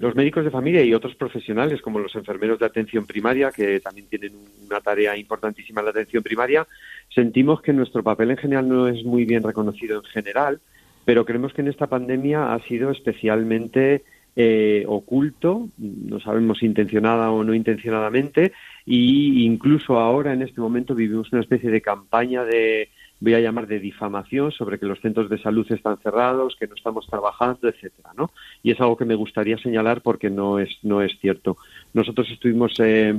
los 0.00 0.14
médicos 0.16 0.44
de 0.44 0.50
familia 0.50 0.82
y 0.82 0.92
otros 0.92 1.14
profesionales, 1.14 1.80
como 1.80 2.00
los 2.00 2.14
enfermeros 2.16 2.58
de 2.58 2.66
atención 2.66 3.06
primaria, 3.06 3.52
que 3.52 3.78
también 3.78 4.08
tienen 4.08 4.32
una 4.66 4.80
tarea 4.80 5.16
importantísima 5.16 5.80
en 5.80 5.84
la 5.86 5.90
atención 5.92 6.22
primaria, 6.24 6.66
sentimos 7.08 7.62
que 7.62 7.72
nuestro 7.72 8.02
papel 8.02 8.32
en 8.32 8.36
general 8.36 8.68
no 8.68 8.88
es 8.88 9.04
muy 9.04 9.24
bien 9.24 9.44
reconocido 9.44 9.98
en 9.98 10.04
general, 10.04 10.60
pero 11.04 11.24
creemos 11.24 11.54
que 11.54 11.62
en 11.62 11.68
esta 11.68 11.86
pandemia 11.86 12.52
ha 12.52 12.60
sido 12.64 12.90
especialmente 12.90 14.02
eh, 14.34 14.84
oculto, 14.88 15.68
no 15.78 16.18
sabemos 16.18 16.64
intencionada 16.64 17.30
o 17.30 17.44
no 17.44 17.54
intencionadamente, 17.54 18.52
y 18.84 19.44
incluso 19.44 19.98
ahora 20.00 20.32
en 20.32 20.42
este 20.42 20.60
momento 20.60 20.96
vivimos 20.96 21.32
una 21.32 21.42
especie 21.42 21.70
de 21.70 21.80
campaña 21.80 22.44
de, 22.44 22.88
voy 23.22 23.34
a 23.34 23.40
llamar 23.40 23.68
de 23.68 23.78
difamación 23.78 24.50
sobre 24.50 24.80
que 24.80 24.86
los 24.86 25.00
centros 25.00 25.30
de 25.30 25.38
salud 25.38 25.64
están 25.70 25.96
cerrados, 25.98 26.56
que 26.58 26.66
no 26.66 26.74
estamos 26.74 27.06
trabajando, 27.06 27.68
etcétera, 27.68 28.10
¿no? 28.16 28.32
Y 28.64 28.72
es 28.72 28.80
algo 28.80 28.96
que 28.96 29.04
me 29.04 29.14
gustaría 29.14 29.56
señalar 29.58 30.00
porque 30.00 30.28
no 30.28 30.58
es 30.58 30.70
no 30.82 31.02
es 31.02 31.16
cierto. 31.20 31.56
Nosotros 31.94 32.28
estuvimos 32.32 32.74
eh, 32.80 33.14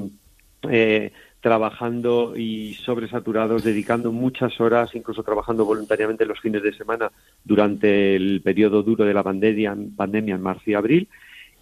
eh, 0.69 1.13
trabajando 1.39 2.33
y 2.35 2.73
sobresaturados, 2.73 3.63
dedicando 3.63 4.11
muchas 4.11 4.59
horas, 4.59 4.93
incluso 4.93 5.23
trabajando 5.23 5.63
voluntariamente 5.63 6.25
los 6.25 6.41
fines 6.41 6.63
de 6.63 6.73
semana 6.73 7.09
durante 7.41 8.17
el 8.17 8.41
periodo 8.41 8.83
duro 8.83 9.05
de 9.05 9.13
la 9.13 9.23
pandemia, 9.23 9.73
pandemia 9.95 10.35
en 10.35 10.41
marzo 10.41 10.63
y 10.65 10.73
abril, 10.73 11.07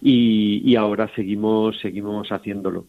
y, 0.00 0.62
y 0.68 0.74
ahora 0.74 1.08
seguimos 1.14 1.78
seguimos 1.78 2.32
haciéndolo. 2.32 2.86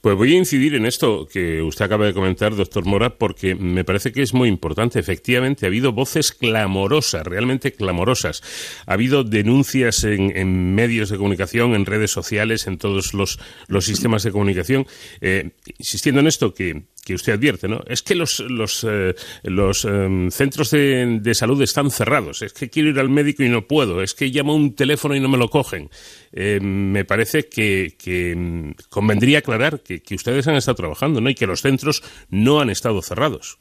Pues 0.00 0.16
voy 0.16 0.34
a 0.34 0.38
incidir 0.38 0.76
en 0.76 0.86
esto 0.86 1.26
que 1.26 1.62
usted 1.62 1.84
acaba 1.84 2.06
de 2.06 2.14
comentar, 2.14 2.54
doctor 2.54 2.84
Mora, 2.84 3.18
porque 3.18 3.56
me 3.56 3.84
parece 3.84 4.12
que 4.12 4.22
es 4.22 4.34
muy 4.34 4.48
importante. 4.48 5.00
Efectivamente, 5.00 5.66
ha 5.66 5.68
habido 5.68 5.92
voces 5.92 6.30
clamorosas, 6.30 7.26
realmente 7.26 7.72
clamorosas. 7.72 8.42
Ha 8.86 8.92
habido 8.92 9.24
denuncias 9.24 10.04
en, 10.04 10.36
en 10.36 10.74
medios 10.76 11.10
de 11.10 11.16
comunicación, 11.16 11.74
en 11.74 11.86
redes 11.86 12.12
sociales, 12.12 12.68
en 12.68 12.78
todos 12.78 13.14
los, 13.14 13.40
los 13.66 13.84
sistemas 13.84 14.22
de 14.22 14.30
comunicación, 14.30 14.86
eh, 15.20 15.50
insistiendo 15.78 16.20
en 16.20 16.28
esto 16.28 16.54
que, 16.54 16.84
que 17.04 17.14
usted 17.14 17.32
advierte, 17.32 17.68
¿no? 17.68 17.82
Es 17.86 18.02
que 18.02 18.14
los, 18.14 18.40
los, 18.40 18.86
eh, 18.88 19.14
los 19.42 19.84
eh, 19.84 20.28
centros 20.30 20.70
de, 20.70 21.18
de 21.20 21.34
salud 21.34 21.60
están 21.62 21.90
cerrados. 21.90 22.42
Es 22.42 22.52
que 22.52 22.70
quiero 22.70 22.90
ir 22.90 22.98
al 22.98 23.08
médico 23.08 23.42
y 23.42 23.48
no 23.48 23.66
puedo. 23.66 24.02
Es 24.02 24.14
que 24.14 24.26
llamo 24.26 24.54
un 24.54 24.74
teléfono 24.74 25.16
y 25.16 25.20
no 25.20 25.28
me 25.28 25.38
lo 25.38 25.48
cogen. 25.48 25.90
Eh, 26.32 26.60
me 26.60 27.04
parece 27.04 27.48
que, 27.48 27.94
que 27.98 28.34
mm, 28.36 28.72
convendría 28.88 29.38
aclarar 29.38 29.80
que, 29.80 30.00
que 30.00 30.14
ustedes 30.14 30.46
han 30.46 30.54
estado 30.54 30.76
trabajando, 30.76 31.20
¿no? 31.20 31.28
Y 31.28 31.34
que 31.34 31.46
los 31.46 31.60
centros 31.60 32.02
no 32.30 32.60
han 32.60 32.70
estado 32.70 33.02
cerrados. 33.02 33.58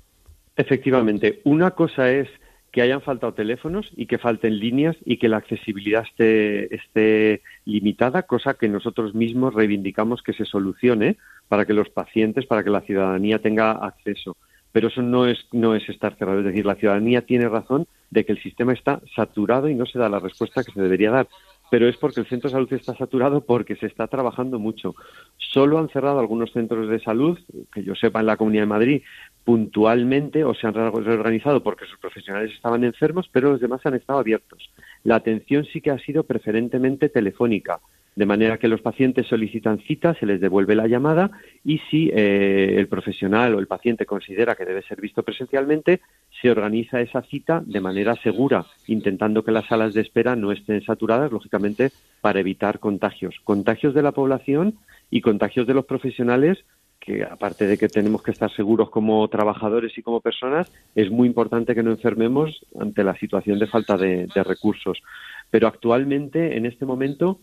Efectivamente, 0.56 1.42
una 1.44 1.72
cosa 1.72 2.12
es 2.12 2.28
que 2.72 2.82
hayan 2.82 3.02
faltado 3.02 3.34
teléfonos 3.34 3.92
y 3.96 4.06
que 4.06 4.18
falten 4.18 4.58
líneas 4.58 4.96
y 5.06 5.18
que 5.18 5.28
la 5.28 5.38
accesibilidad 5.38 6.04
esté, 6.04 6.74
esté 6.74 7.42
limitada, 7.66 8.24
cosa 8.24 8.54
que 8.54 8.70
nosotros 8.70 9.14
mismos 9.14 9.54
reivindicamos 9.54 10.24
que 10.24 10.34
se 10.34 10.46
solucione 10.46 11.18
para 11.50 11.66
que 11.66 11.74
los 11.74 11.90
pacientes, 11.90 12.46
para 12.46 12.64
que 12.64 12.70
la 12.70 12.82
ciudadanía 12.82 13.40
tenga 13.40 13.72
acceso. 13.72 14.38
Pero 14.72 14.88
eso 14.88 15.02
no 15.02 15.28
es, 15.28 15.48
no 15.52 15.76
es 15.76 15.88
estar 15.90 16.16
cerrado. 16.18 16.40
Es 16.40 16.46
decir, 16.46 16.66
la 16.66 16.76
ciudadanía 16.76 17.24
tiene 17.24 17.50
razón 17.50 17.88
de 18.10 18.24
que 18.26 18.32
el 18.32 18.42
sistema 18.42 18.72
está 18.72 19.02
saturado 19.16 19.68
y 19.68 19.76
no 19.76 19.86
se 19.86 20.00
da 20.00 20.08
la 20.08 20.20
respuesta 20.20 20.64
que 20.64 20.72
se 20.72 20.82
debería 20.82 21.12
dar. 21.12 21.28
Pero 21.72 21.88
es 21.88 21.96
porque 21.96 22.20
el 22.20 22.28
centro 22.28 22.50
de 22.50 22.56
salud 22.56 22.74
está 22.74 22.94
saturado 22.96 23.46
porque 23.46 23.78
se 23.78 23.86
está 23.86 24.08
trabajando 24.08 24.60
mucho. 24.60 24.94
Solo 25.38 25.80
han 25.80 25.88
cerrado 25.88 26.20
algunos 26.20 26.52
centros 26.52 26.90
de 26.90 27.00
salud, 27.00 27.40
que 27.74 27.82
yo 27.82 27.96
sepa 27.96 28.20
en 28.20 28.26
la 28.26 28.36
Comunidad 28.36 28.64
de 28.64 28.68
Madrid, 28.68 29.02
puntualmente 29.46 30.44
o 30.44 30.54
se 30.54 30.68
han 30.68 30.74
reorganizado 30.74 31.64
porque 31.64 31.86
sus 31.86 31.98
profesionales 31.98 32.52
estaban 32.52 32.84
enfermos, 32.84 33.30
pero 33.32 33.52
los 33.52 33.62
demás 33.62 33.86
han 33.86 33.96
estado 33.96 34.20
abiertos. 34.20 34.70
La 35.06 35.16
atención 35.16 35.64
sí 35.64 35.80
que 35.80 35.92
ha 35.92 36.00
sido 36.00 36.24
preferentemente 36.24 37.08
telefónica, 37.08 37.80
de 38.16 38.26
manera 38.26 38.58
que 38.58 38.68
los 38.68 38.82
pacientes 38.82 39.28
solicitan 39.28 39.80
cita, 39.80 40.14
se 40.16 40.26
les 40.26 40.42
devuelve 40.42 40.76
la 40.76 40.88
llamada 40.88 41.32
y 41.64 41.80
si 41.90 42.12
eh, 42.14 42.76
el 42.78 42.88
profesional 42.88 43.56
o 43.56 43.60
el 43.60 43.68
paciente 43.68 44.06
considera 44.06 44.56
que 44.56 44.66
debe 44.66 44.82
ser 44.84 45.00
visto 45.00 45.24
presencialmente, 45.24 46.02
se 46.42 46.52
organiza 46.52 47.00
esa 47.00 47.22
cita 47.22 47.64
de 47.66 47.80
manera 47.80 48.16
segura, 48.16 48.66
intentando 48.88 49.44
que 49.44 49.52
las 49.52 49.66
salas 49.68 49.94
de 49.94 50.02
espera 50.02 50.36
no 50.36 50.52
estén 50.52 50.84
saturadas, 50.84 51.32
lógicamente, 51.32 51.92
para 52.20 52.42
evitar 52.42 52.80
contagios. 52.80 53.36
Contagios 53.44 53.94
de 53.94 54.04
la 54.04 54.12
población 54.12 54.76
y 55.10 55.22
contagios 55.22 55.66
de 55.66 55.74
los 55.74 55.86
profesionales 55.86 56.66
que 57.00 57.24
aparte 57.24 57.66
de 57.66 57.80
que 57.80 57.90
tenemos 57.90 58.22
que 58.22 58.30
estar 58.30 58.52
seguros 58.52 58.92
como 58.92 59.28
trabajadores 59.28 59.98
y 59.98 60.04
como 60.04 60.22
personas, 60.22 60.72
es 60.94 61.10
muy 61.10 61.28
importante 61.28 61.74
que 61.74 61.82
no 61.82 61.90
enfermemos 61.90 62.64
ante 62.80 63.04
la 63.04 63.16
situación 63.16 63.58
de 63.58 63.66
falta 63.66 63.98
de, 63.98 64.28
de, 64.28 64.44
recursos. 64.44 65.02
Pero 65.50 65.68
actualmente, 65.68 66.56
en 66.56 66.68
este 66.68 66.86
momento, 66.86 67.40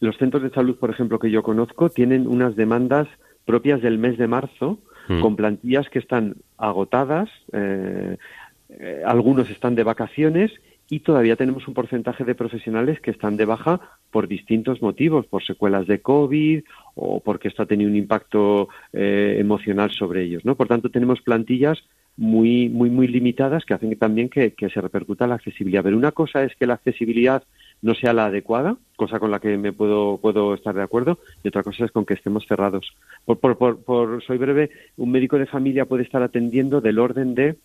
los 0.00 0.16
centros 0.16 0.42
de 0.42 0.50
salud, 0.50 0.76
por 0.76 0.90
ejemplo, 0.90 1.18
que 1.18 1.30
yo 1.30 1.42
conozco, 1.42 1.90
tienen 1.90 2.26
unas 2.26 2.56
demandas 2.56 3.06
propias 3.44 3.80
del 3.82 3.98
mes 3.98 4.18
de 4.18 4.26
marzo, 4.26 4.78
mm. 5.08 5.20
con 5.20 5.36
plantillas 5.36 5.88
que 5.90 5.98
están 5.98 6.36
agotadas, 6.56 7.28
eh, 7.52 8.16
eh, 8.70 9.02
algunos 9.04 9.50
están 9.50 9.74
de 9.74 9.82
vacaciones 9.82 10.52
y 10.88 11.00
todavía 11.00 11.36
tenemos 11.36 11.66
un 11.68 11.74
porcentaje 11.74 12.24
de 12.24 12.34
profesionales 12.34 13.00
que 13.00 13.10
están 13.10 13.36
de 13.36 13.44
baja 13.44 13.80
por 14.10 14.26
distintos 14.26 14.82
motivos, 14.82 15.26
por 15.26 15.44
secuelas 15.44 15.86
de 15.86 16.00
COVID 16.00 16.62
o 16.96 17.20
porque 17.20 17.48
esto 17.48 17.62
ha 17.62 17.66
tenido 17.66 17.90
un 17.90 17.96
impacto 17.96 18.68
eh, 18.92 19.36
emocional 19.38 19.90
sobre 19.90 20.22
ellos, 20.22 20.44
¿no? 20.44 20.56
Por 20.56 20.66
tanto, 20.66 20.90
tenemos 20.90 21.20
plantillas 21.20 21.78
muy, 22.16 22.68
muy, 22.68 22.90
muy 22.90 23.06
limitadas 23.06 23.64
que 23.64 23.74
hacen 23.74 23.96
también 23.96 24.28
que, 24.28 24.52
que, 24.52 24.68
se 24.68 24.80
repercuta 24.80 25.26
la 25.26 25.36
accesibilidad. 25.36 25.82
Pero 25.82 25.96
una 25.96 26.12
cosa 26.12 26.42
es 26.44 26.54
que 26.56 26.66
la 26.66 26.74
accesibilidad 26.74 27.44
no 27.82 27.94
sea 27.94 28.12
la 28.12 28.26
adecuada, 28.26 28.76
cosa 28.96 29.18
con 29.18 29.30
la 29.30 29.40
que 29.40 29.56
me 29.56 29.72
puedo, 29.72 30.18
puedo 30.18 30.54
estar 30.54 30.74
de 30.74 30.82
acuerdo, 30.82 31.18
y 31.42 31.48
otra 31.48 31.62
cosa 31.62 31.84
es 31.84 31.92
con 31.92 32.04
que 32.04 32.14
estemos 32.14 32.46
cerrados. 32.46 32.94
Por, 33.24 33.38
por, 33.38 33.56
por, 33.56 33.82
por 33.82 34.22
soy 34.22 34.38
breve, 34.38 34.70
un 34.96 35.10
médico 35.10 35.38
de 35.38 35.46
familia 35.46 35.86
puede 35.86 36.02
estar 36.02 36.22
atendiendo 36.22 36.80
del 36.80 36.98
orden 36.98 37.34
de 37.34 37.56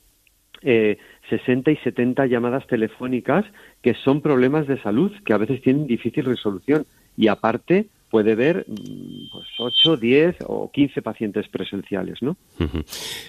eh, 0.62 0.98
60 1.30 1.72
y 1.72 1.76
70 1.78 2.26
llamadas 2.28 2.66
telefónicas 2.68 3.46
que 3.82 3.94
son 3.94 4.22
problemas 4.22 4.68
de 4.68 4.82
salud 4.82 5.12
que 5.26 5.34
a 5.34 5.38
veces 5.38 5.62
tienen 5.62 5.86
difícil 5.86 6.26
resolución 6.26 6.86
y 7.18 7.28
aparte 7.28 7.88
puede 8.16 8.34
ver 8.34 8.66
mm, 8.66 9.28
pues 9.30 9.46
8, 9.58 9.98
10 9.98 10.36
o 10.48 10.72
15 10.72 11.02
pacientes 11.02 11.50
presenciales, 11.50 12.22
¿no? 12.22 12.38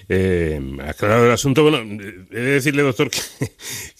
eh, 0.07 0.61
aclarado 0.81 1.25
el 1.25 1.31
asunto, 1.33 1.61
bueno, 1.61 1.79
he 2.31 2.35
de 2.35 2.51
decirle, 2.51 2.83
doctor, 2.83 3.09
que, 3.11 3.19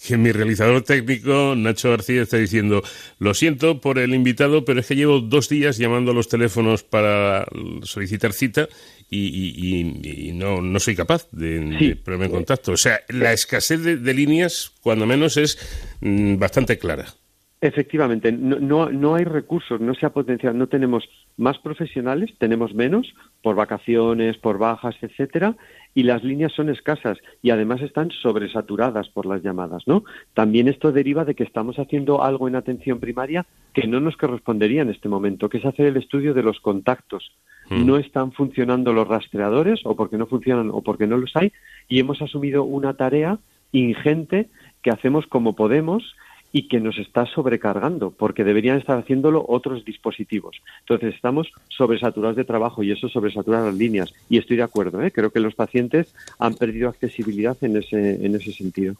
que, 0.02 0.16
mi 0.16 0.32
realizador 0.32 0.80
técnico, 0.80 1.52
Nacho 1.54 1.90
García, 1.90 2.22
está 2.22 2.38
diciendo, 2.38 2.82
lo 3.18 3.34
siento 3.34 3.82
por 3.82 3.98
el 3.98 4.14
invitado, 4.14 4.64
pero 4.64 4.80
es 4.80 4.86
que 4.86 4.96
llevo 4.96 5.20
dos 5.20 5.50
días 5.50 5.76
llamando 5.76 6.12
a 6.12 6.14
los 6.14 6.30
teléfonos 6.30 6.84
para 6.84 7.46
solicitar 7.82 8.32
cita 8.32 8.66
y, 9.10 9.26
y, 9.26 10.28
y 10.28 10.32
no, 10.32 10.62
no, 10.62 10.80
soy 10.80 10.96
capaz 10.96 11.28
de, 11.32 11.76
sí. 11.78 11.88
de, 11.88 11.96
ponerme 11.96 12.24
en 12.24 12.32
contacto. 12.32 12.72
O 12.72 12.78
sea, 12.78 13.00
la 13.08 13.34
escasez 13.34 13.82
de, 13.82 13.98
de 13.98 14.14
líneas, 14.14 14.72
cuando 14.80 15.04
menos, 15.04 15.36
es 15.36 15.58
mm, 16.00 16.38
bastante 16.38 16.78
clara. 16.78 17.14
Efectivamente, 17.60 18.30
no, 18.30 18.60
no, 18.60 18.88
no, 18.88 19.16
hay 19.16 19.24
recursos, 19.24 19.80
no 19.80 19.92
se 19.94 20.06
ha 20.06 20.10
potenciado, 20.10 20.56
no 20.56 20.68
tenemos 20.68 21.08
más 21.36 21.58
profesionales, 21.58 22.32
tenemos 22.38 22.72
menos 22.72 23.12
por 23.42 23.56
vacaciones, 23.56 24.36
por 24.38 24.58
bajas, 24.58 24.94
etcétera, 25.02 25.56
y 25.92 26.04
las 26.04 26.22
líneas 26.22 26.52
son 26.52 26.68
escasas 26.68 27.18
y 27.42 27.50
además 27.50 27.82
están 27.82 28.12
sobresaturadas 28.12 29.08
por 29.08 29.26
las 29.26 29.42
llamadas, 29.42 29.82
¿no? 29.88 30.04
También 30.34 30.68
esto 30.68 30.92
deriva 30.92 31.24
de 31.24 31.34
que 31.34 31.42
estamos 31.42 31.80
haciendo 31.80 32.22
algo 32.22 32.46
en 32.46 32.54
atención 32.54 33.00
primaria 33.00 33.44
que 33.74 33.88
no 33.88 33.98
nos 33.98 34.16
correspondería 34.16 34.82
en 34.82 34.90
este 34.90 35.08
momento, 35.08 35.48
que 35.48 35.58
es 35.58 35.64
hacer 35.64 35.86
el 35.86 35.96
estudio 35.96 36.34
de 36.34 36.44
los 36.44 36.60
contactos. 36.60 37.32
Mm. 37.70 37.86
No 37.86 37.96
están 37.96 38.30
funcionando 38.30 38.92
los 38.92 39.08
rastreadores 39.08 39.80
o 39.84 39.96
porque 39.96 40.16
no 40.16 40.26
funcionan 40.26 40.70
o 40.70 40.82
porque 40.82 41.08
no 41.08 41.16
los 41.16 41.34
hay 41.34 41.52
y 41.88 41.98
hemos 41.98 42.22
asumido 42.22 42.62
una 42.62 42.94
tarea 42.94 43.40
ingente 43.72 44.48
que 44.82 44.90
hacemos 44.90 45.26
como 45.26 45.56
podemos 45.56 46.14
y 46.52 46.68
que 46.68 46.80
nos 46.80 46.98
está 46.98 47.26
sobrecargando, 47.26 48.10
porque 48.10 48.44
deberían 48.44 48.78
estar 48.78 48.98
haciéndolo 48.98 49.44
otros 49.48 49.84
dispositivos. 49.84 50.56
Entonces, 50.80 51.14
estamos 51.14 51.52
sobresaturados 51.68 52.36
de 52.36 52.44
trabajo 52.44 52.82
y 52.82 52.92
eso 52.92 53.08
sobresatura 53.08 53.60
las 53.60 53.74
líneas. 53.74 54.12
Y 54.28 54.38
estoy 54.38 54.56
de 54.56 54.62
acuerdo, 54.62 55.02
¿eh? 55.02 55.10
creo 55.10 55.30
que 55.30 55.40
los 55.40 55.54
pacientes 55.54 56.14
han 56.38 56.54
perdido 56.54 56.88
accesibilidad 56.88 57.56
en 57.62 57.76
ese, 57.76 58.24
en 58.24 58.34
ese 58.34 58.52
sentido. 58.52 58.94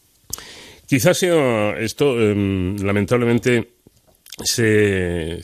Quizás 0.89 1.19
sea 1.19 1.77
esto, 1.77 2.19
eh, 2.19 2.33
lamentablemente, 2.81 3.67
se, 4.43 5.41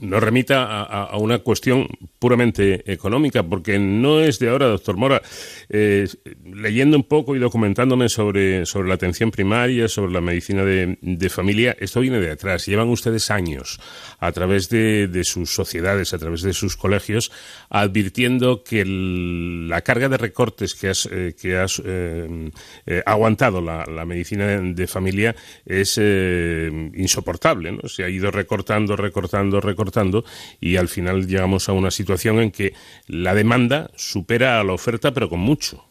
nos 0.00 0.22
remita 0.22 0.82
a, 0.82 1.16
una 1.18 1.38
cuestión 1.38 1.86
puramente 2.18 2.90
económica, 2.90 3.42
porque 3.42 3.78
no 3.78 4.20
es 4.20 4.38
de 4.38 4.48
ahora, 4.48 4.66
doctor 4.66 4.96
Mora. 4.96 5.22
Leyendo 5.68 6.96
un 6.96 7.04
poco 7.04 7.36
y 7.36 7.38
documentándome 7.38 8.08
sobre, 8.08 8.66
sobre 8.66 8.88
la 8.88 8.94
atención 8.94 9.30
primaria, 9.30 9.88
sobre 9.88 10.12
la 10.12 10.20
medicina 10.20 10.64
de, 10.64 10.98
de, 11.00 11.28
familia, 11.28 11.76
esto 11.78 12.00
viene 12.00 12.20
de 12.20 12.30
atrás. 12.30 12.66
Llevan 12.66 12.88
ustedes 12.88 13.30
años 13.30 13.80
a 14.18 14.32
través 14.32 14.68
de, 14.68 15.08
de 15.08 15.24
sus 15.24 15.54
sociedades, 15.54 16.14
a 16.14 16.18
través 16.18 16.42
de 16.42 16.52
sus 16.52 16.76
colegios, 16.76 17.30
advirtiendo 17.68 18.62
que 18.62 18.82
el, 18.82 19.68
la 19.68 19.82
carga 19.82 20.08
de 20.08 20.16
recortes 20.16 20.74
que 20.74 20.88
has, 20.88 21.08
eh, 21.10 21.34
que 21.40 21.56
has 21.56 21.82
eh, 21.84 22.50
eh, 22.86 23.02
aguantado 23.04 23.60
la, 23.60 24.04
medicina 24.06 24.60
de 24.60 24.86
familia 24.86 25.34
es 25.64 25.98
eh, 26.00 26.70
insoportable. 26.94 27.72
¿no? 27.72 27.88
Se 27.88 28.04
ha 28.04 28.08
ido 28.08 28.25
recortando, 28.30 28.96
recortando, 28.96 29.60
recortando 29.60 30.24
y 30.60 30.76
al 30.76 30.88
final 30.88 31.26
llegamos 31.26 31.68
a 31.68 31.72
una 31.72 31.90
situación 31.90 32.40
en 32.40 32.50
que 32.50 32.74
la 33.06 33.34
demanda 33.34 33.90
supera 33.96 34.60
a 34.60 34.64
la 34.64 34.72
oferta, 34.72 35.12
pero 35.12 35.28
con 35.28 35.40
mucho. 35.40 35.84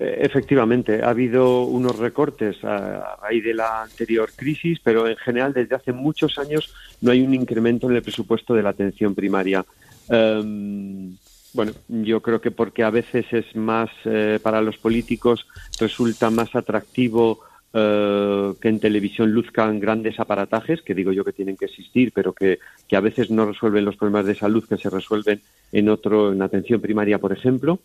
Eh, 0.00 0.20
efectivamente, 0.22 1.02
ha 1.02 1.10
habido 1.10 1.62
unos 1.62 1.98
recortes 1.98 2.62
a 2.62 3.16
raíz 3.20 3.42
de 3.42 3.54
la 3.54 3.82
anterior 3.82 4.30
crisis, 4.34 4.78
pero 4.82 5.08
en 5.08 5.16
general 5.16 5.52
desde 5.52 5.74
hace 5.74 5.92
muchos 5.92 6.38
años 6.38 6.72
no 7.00 7.10
hay 7.10 7.20
un 7.20 7.34
incremento 7.34 7.90
en 7.90 7.96
el 7.96 8.02
presupuesto 8.02 8.54
de 8.54 8.62
la 8.62 8.70
atención 8.70 9.16
primaria. 9.16 9.64
Um, 10.08 11.16
bueno, 11.52 11.72
yo 11.88 12.20
creo 12.20 12.40
que 12.40 12.52
porque 12.52 12.84
a 12.84 12.90
veces 12.90 13.26
es 13.32 13.56
más 13.56 13.90
eh, 14.04 14.38
para 14.40 14.62
los 14.62 14.78
políticos 14.78 15.46
resulta 15.80 16.30
más 16.30 16.54
atractivo 16.54 17.40
eh, 17.74 18.52
que 18.60 18.68
en 18.68 18.80
televisión 18.80 19.32
luzcan 19.32 19.80
grandes 19.80 20.18
aparatajes, 20.18 20.82
que 20.82 20.94
digo 20.94 21.12
yo 21.12 21.24
que 21.24 21.32
tienen 21.32 21.56
que 21.56 21.66
existir, 21.66 22.12
pero 22.14 22.32
que, 22.32 22.58
que, 22.88 22.96
a 22.96 23.00
veces 23.00 23.30
no 23.30 23.46
resuelven 23.46 23.84
los 23.84 23.96
problemas 23.96 24.26
de 24.26 24.34
salud 24.34 24.64
que 24.66 24.78
se 24.78 24.90
resuelven 24.90 25.42
en 25.72 25.88
otro, 25.88 26.32
en 26.32 26.40
atención 26.42 26.80
primaria, 26.80 27.18
por 27.18 27.32
ejemplo. 27.32 27.80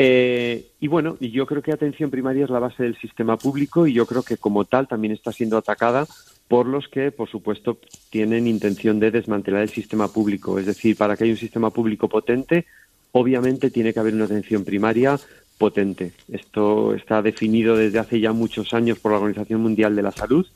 Eh, 0.00 0.66
y 0.78 0.86
bueno, 0.86 1.16
yo 1.20 1.44
creo 1.44 1.60
que 1.60 1.72
atención 1.72 2.08
primaria 2.08 2.44
es 2.44 2.50
la 2.50 2.60
base 2.60 2.84
del 2.84 2.96
sistema 2.98 3.36
público 3.36 3.84
y 3.88 3.94
yo 3.94 4.06
creo 4.06 4.22
que 4.22 4.36
como 4.36 4.64
tal 4.64 4.86
también 4.86 5.12
está 5.12 5.32
siendo 5.32 5.56
atacada 5.56 6.06
por 6.46 6.66
los 6.66 6.86
que, 6.86 7.10
por 7.10 7.28
supuesto, 7.28 7.78
tienen 8.08 8.46
intención 8.46 9.00
de 9.00 9.10
desmantelar 9.10 9.62
el 9.62 9.70
sistema 9.70 10.06
público. 10.06 10.58
Es 10.58 10.66
decir, 10.66 10.96
para 10.96 11.16
que 11.16 11.24
haya 11.24 11.32
un 11.32 11.38
sistema 11.38 11.70
público 11.70 12.08
potente, 12.08 12.64
obviamente 13.10 13.70
tiene 13.70 13.92
que 13.92 13.98
haber 13.98 14.14
una 14.14 14.26
atención 14.26 14.64
primaria 14.64 15.18
potente. 15.58 16.12
Esto 16.32 16.94
está 16.94 17.20
definido 17.20 17.76
desde 17.76 17.98
hace 17.98 18.20
ya 18.20 18.32
muchos 18.32 18.72
años 18.72 18.98
por 18.98 19.12
la 19.12 19.18
Organización 19.18 19.60
Mundial 19.60 19.94
de 19.96 20.02
la 20.02 20.12
Salud, 20.12 20.46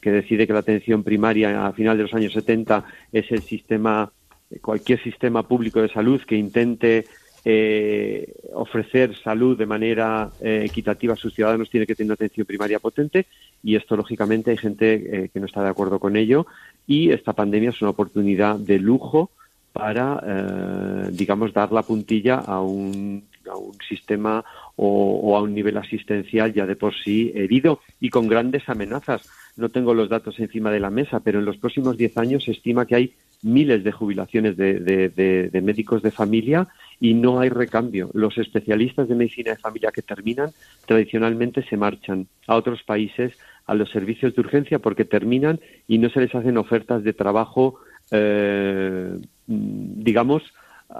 que 0.00 0.12
decide 0.12 0.46
que 0.46 0.52
la 0.52 0.60
atención 0.60 1.02
primaria 1.02 1.66
a 1.66 1.72
final 1.72 1.96
de 1.96 2.04
los 2.04 2.14
años 2.14 2.32
70 2.32 2.84
es 3.12 3.30
el 3.32 3.42
sistema, 3.42 4.12
cualquier 4.60 5.02
sistema 5.02 5.42
público 5.42 5.80
de 5.80 5.88
salud 5.88 6.20
que 6.22 6.36
intente 6.36 7.06
eh, 7.44 8.34
ofrecer 8.52 9.16
salud 9.16 9.56
de 9.56 9.64
manera 9.64 10.30
eh, 10.42 10.64
equitativa 10.66 11.14
a 11.14 11.16
sus 11.16 11.34
ciudadanos 11.34 11.70
tiene 11.70 11.86
que 11.86 11.94
tener 11.94 12.08
una 12.08 12.14
atención 12.14 12.46
primaria 12.46 12.78
potente 12.78 13.26
y 13.62 13.76
esto 13.76 13.96
lógicamente 13.96 14.50
hay 14.50 14.58
gente 14.58 15.24
eh, 15.24 15.30
que 15.32 15.40
no 15.40 15.46
está 15.46 15.62
de 15.62 15.70
acuerdo 15.70 15.98
con 15.98 16.16
ello 16.16 16.46
y 16.86 17.10
esta 17.12 17.32
pandemia 17.32 17.70
es 17.70 17.80
una 17.80 17.92
oportunidad 17.92 18.56
de 18.56 18.78
lujo 18.78 19.30
para, 19.72 20.22
eh, 20.26 21.10
digamos, 21.12 21.52
dar 21.52 21.72
la 21.72 21.82
puntilla 21.82 22.36
a 22.36 22.60
un 22.60 23.24
a 23.50 23.56
un 23.56 23.76
sistema 23.86 24.44
o, 24.76 25.36
a 25.36 25.42
un 25.42 25.54
nivel 25.54 25.76
asistencial 25.76 26.52
ya 26.52 26.66
de 26.66 26.76
por 26.76 26.94
sí 26.94 27.32
herido 27.34 27.80
y 28.00 28.08
con 28.10 28.28
grandes 28.28 28.68
amenazas. 28.68 29.28
No 29.56 29.68
tengo 29.68 29.94
los 29.94 30.08
datos 30.08 30.38
encima 30.38 30.70
de 30.70 30.80
la 30.80 30.90
mesa, 30.90 31.20
pero 31.20 31.38
en 31.38 31.44
los 31.44 31.58
próximos 31.58 31.96
diez 31.96 32.16
años 32.16 32.44
se 32.44 32.52
estima 32.52 32.86
que 32.86 32.94
hay 32.94 33.14
miles 33.42 33.82
de 33.84 33.92
jubilaciones 33.92 34.56
de, 34.56 35.60
médicos 35.62 36.02
de 36.02 36.10
familia 36.10 36.68
y 37.00 37.14
no 37.14 37.40
hay 37.40 37.48
recambio. 37.48 38.10
Los 38.12 38.38
especialistas 38.38 39.08
de 39.08 39.14
medicina 39.14 39.52
de 39.52 39.56
familia 39.56 39.92
que 39.92 40.02
terminan 40.02 40.50
tradicionalmente 40.86 41.62
se 41.62 41.76
marchan 41.76 42.26
a 42.46 42.56
otros 42.56 42.82
países 42.82 43.32
a 43.66 43.74
los 43.74 43.90
servicios 43.90 44.34
de 44.34 44.40
urgencia 44.40 44.78
porque 44.78 45.04
terminan 45.04 45.60
y 45.86 45.98
no 45.98 46.10
se 46.10 46.20
les 46.20 46.34
hacen 46.34 46.58
ofertas 46.58 47.02
de 47.04 47.12
trabajo, 47.12 47.80
eh, 48.10 49.16
digamos, 49.46 50.42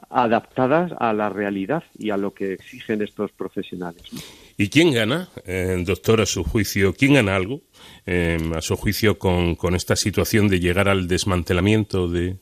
adaptadas 0.09 0.93
a 0.99 1.13
la 1.13 1.29
realidad 1.29 1.83
y 1.99 2.11
a 2.11 2.17
lo 2.17 2.33
que 2.33 2.53
exigen 2.53 3.03
estos 3.03 3.33
profesionales. 3.33 4.03
¿no? 4.13 4.21
¿Y 4.57 4.69
quién 4.69 4.93
gana, 4.93 5.29
eh, 5.47 5.83
doctor, 5.85 6.21
a 6.21 6.27
su 6.27 6.45
juicio? 6.45 6.93
¿Quién 6.95 7.15
gana 7.15 7.35
algo, 7.35 7.63
eh, 8.07 8.39
a 8.55 8.61
su 8.61 8.77
juicio, 8.77 9.19
con, 9.19 9.55
con, 9.55 9.75
esta 9.75 9.97
situación 9.97 10.49
de 10.49 10.61
llegar 10.61 10.89
al 10.89 11.09
desmantelamiento 11.09 12.09
de, 12.09 12.37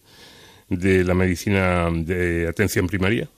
de 0.68 1.04
la 1.04 1.14
medicina 1.14 1.88
de 1.92 2.48
atención 2.48 2.86
primaria? 2.86 3.28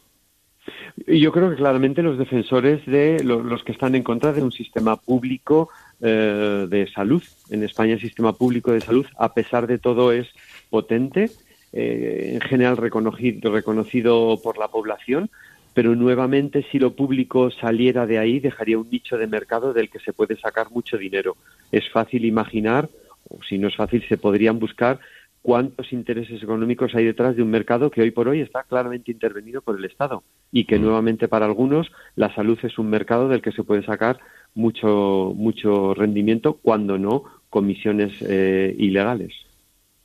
Yo 1.07 1.33
creo 1.33 1.51
que 1.51 1.57
claramente 1.57 2.03
los 2.03 2.19
defensores 2.19 2.85
de 2.87 3.23
los, 3.23 3.45
los 3.45 3.63
que 3.65 3.73
están 3.73 3.95
en 3.95 4.03
contra 4.03 4.33
de 4.33 4.43
un 4.43 4.53
sistema 4.53 4.97
público 4.97 5.71
eh, 6.01 6.67
de 6.69 6.91
salud. 6.91 7.23
En 7.51 7.63
España 7.63 7.95
el 7.95 8.01
sistema 8.01 8.33
público 8.33 8.73
de 8.73 8.81
salud, 8.81 9.07
a 9.19 9.33
pesar 9.33 9.67
de 9.67 9.79
todo, 9.79 10.13
es 10.13 10.29
potente 10.69 11.31
eh, 11.73 12.33
en 12.35 12.41
general 12.41 12.77
reconocido, 12.77 13.53
reconocido 13.53 14.41
por 14.43 14.59
la 14.59 14.69
población, 14.69 15.31
pero 15.75 15.95
nuevamente 15.95 16.67
si 16.71 16.79
lo 16.79 16.95
público 16.95 17.51
saliera 17.51 18.07
de 18.07 18.19
ahí 18.19 18.41
dejaría 18.41 18.79
un 18.79 18.91
nicho 18.91 19.17
de 19.17 19.27
mercado 19.27 19.73
del 19.73 19.89
que 19.89 20.01
se 20.01 20.13
puede 20.13 20.37
sacar 20.37 20.71
mucho 20.71 20.99
dinero. 20.99 21.37
Es 21.71 21.89
fácil 21.91 22.25
imaginar, 22.25 22.89
o 23.29 23.43
si 23.43 23.59
no 23.59 23.69
es 23.69 23.77
fácil, 23.77 24.05
se 24.09 24.19
podrían 24.19 24.59
buscar 24.59 24.99
cuántos 25.43 25.93
intereses 25.93 26.43
económicos 26.43 26.95
hay 26.95 27.05
detrás 27.05 27.37
de 27.37 27.43
un 27.43 27.51
mercado 27.51 27.91
que 27.91 28.03
hoy 28.03 28.11
por 28.11 28.29
hoy 28.29 28.41
está 28.41 28.65
claramente 28.65 29.11
intervenido 29.11 29.63
por 29.63 29.79
el 29.79 29.85
Estado 29.85 30.23
y 30.53 30.65
que 30.65 30.79
nuevamente 30.79 31.29
para 31.29 31.47
algunos 31.47 31.91
la 32.17 32.35
salud 32.35 32.59
es 32.63 32.79
un 32.79 32.91
mercado 32.91 33.29
del 33.29 33.41
que 33.41 33.53
se 33.53 33.65
puede 33.65 33.83
sacar 33.85 34.19
mucho 34.55 35.33
mucho 35.37 35.95
rendimiento 35.95 36.55
cuando 36.55 36.99
no 36.99 37.25
comisiones 37.49 38.13
eh, 38.21 38.75
ilegales. 38.79 39.33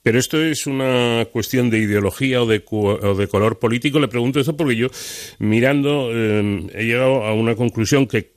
Pero 0.06 0.20
esto 0.20 0.40
es 0.40 0.68
una 0.68 1.26
cuestión 1.32 1.72
de 1.72 1.80
ideología 1.80 2.44
o 2.44 2.46
de, 2.46 2.64
o 2.70 3.16
de 3.16 3.28
color 3.28 3.58
político. 3.58 4.00
Le 4.00 4.08
pregunto 4.08 4.40
eso 4.40 4.56
porque 4.56 4.76
yo, 4.76 4.90
mirando, 5.40 6.12
eh, 6.14 6.68
he 6.76 6.84
llegado 6.84 7.26
a 7.26 7.34
una 7.34 7.56
conclusión 7.56 8.06
que 8.06 8.32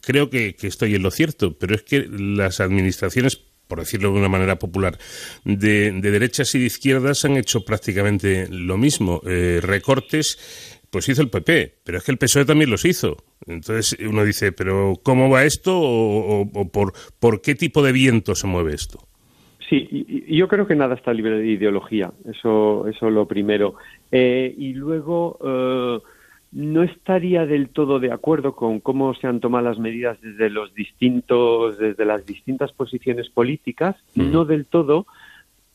creo 0.00 0.30
que, 0.30 0.56
estoy 0.62 0.94
en 0.94 1.02
lo 1.02 1.10
cierto, 1.10 1.58
pero 1.58 1.74
es 1.74 1.82
que 1.82 2.08
las 2.10 2.60
administraciones 2.60 3.38
por 3.68 3.80
decirlo 3.80 4.12
de 4.12 4.18
una 4.18 4.30
manera 4.30 4.58
popular, 4.58 4.98
de, 5.44 5.92
derechas 5.92 6.54
y 6.54 6.58
de 6.58 6.64
izquierdas 6.64 7.26
han 7.26 7.36
hecho 7.36 7.66
prácticamente 7.66 8.48
lo 8.50 8.78
mismo. 8.78 9.20
Eh, 9.26 9.60
recortes, 9.62 10.38
pues 10.88 11.06
hizo 11.10 11.20
el 11.20 11.28
PP, 11.28 11.80
pero 11.84 11.98
es 11.98 12.04
que 12.04 12.12
el 12.12 12.18
PSOE 12.18 12.46
también 12.46 12.70
los 12.70 12.86
hizo. 12.86 13.18
Entonces 13.46 13.94
uno 14.00 14.24
dice, 14.24 14.52
pero 14.52 14.98
¿cómo 15.02 15.28
va 15.28 15.44
esto 15.44 15.78
o, 15.78 16.70
por 16.72 17.42
qué 17.42 17.54
tipo 17.54 17.82
de 17.82 17.92
viento 17.92 18.34
se 18.34 18.46
mueve 18.46 18.74
esto? 18.74 19.09
Sí, 19.70 19.86
y, 19.88 20.36
yo 20.36 20.48
creo 20.48 20.66
que 20.66 20.74
nada 20.74 20.96
está 20.96 21.14
libre 21.14 21.38
de 21.38 21.46
ideología, 21.46 22.12
eso, 22.28 22.88
eso 22.88 23.08
lo 23.08 23.26
primero. 23.26 23.76
Eh, 24.10 24.52
y 24.58 24.74
luego, 24.74 25.38
eh, 25.42 26.00
no 26.52 26.82
estaría 26.82 27.46
del 27.46 27.68
todo 27.68 28.00
de 28.00 28.12
acuerdo 28.12 28.56
con 28.56 28.80
cómo 28.80 29.14
se 29.14 29.28
han 29.28 29.38
tomado 29.38 29.68
las 29.68 29.78
medidas 29.78 30.20
desde 30.20 30.50
los 30.50 30.74
distintos, 30.74 31.78
desde 31.78 32.04
las 32.04 32.26
distintas 32.26 32.72
posiciones 32.72 33.30
políticas, 33.30 33.94
no 34.16 34.44
del 34.44 34.66
todo, 34.66 35.06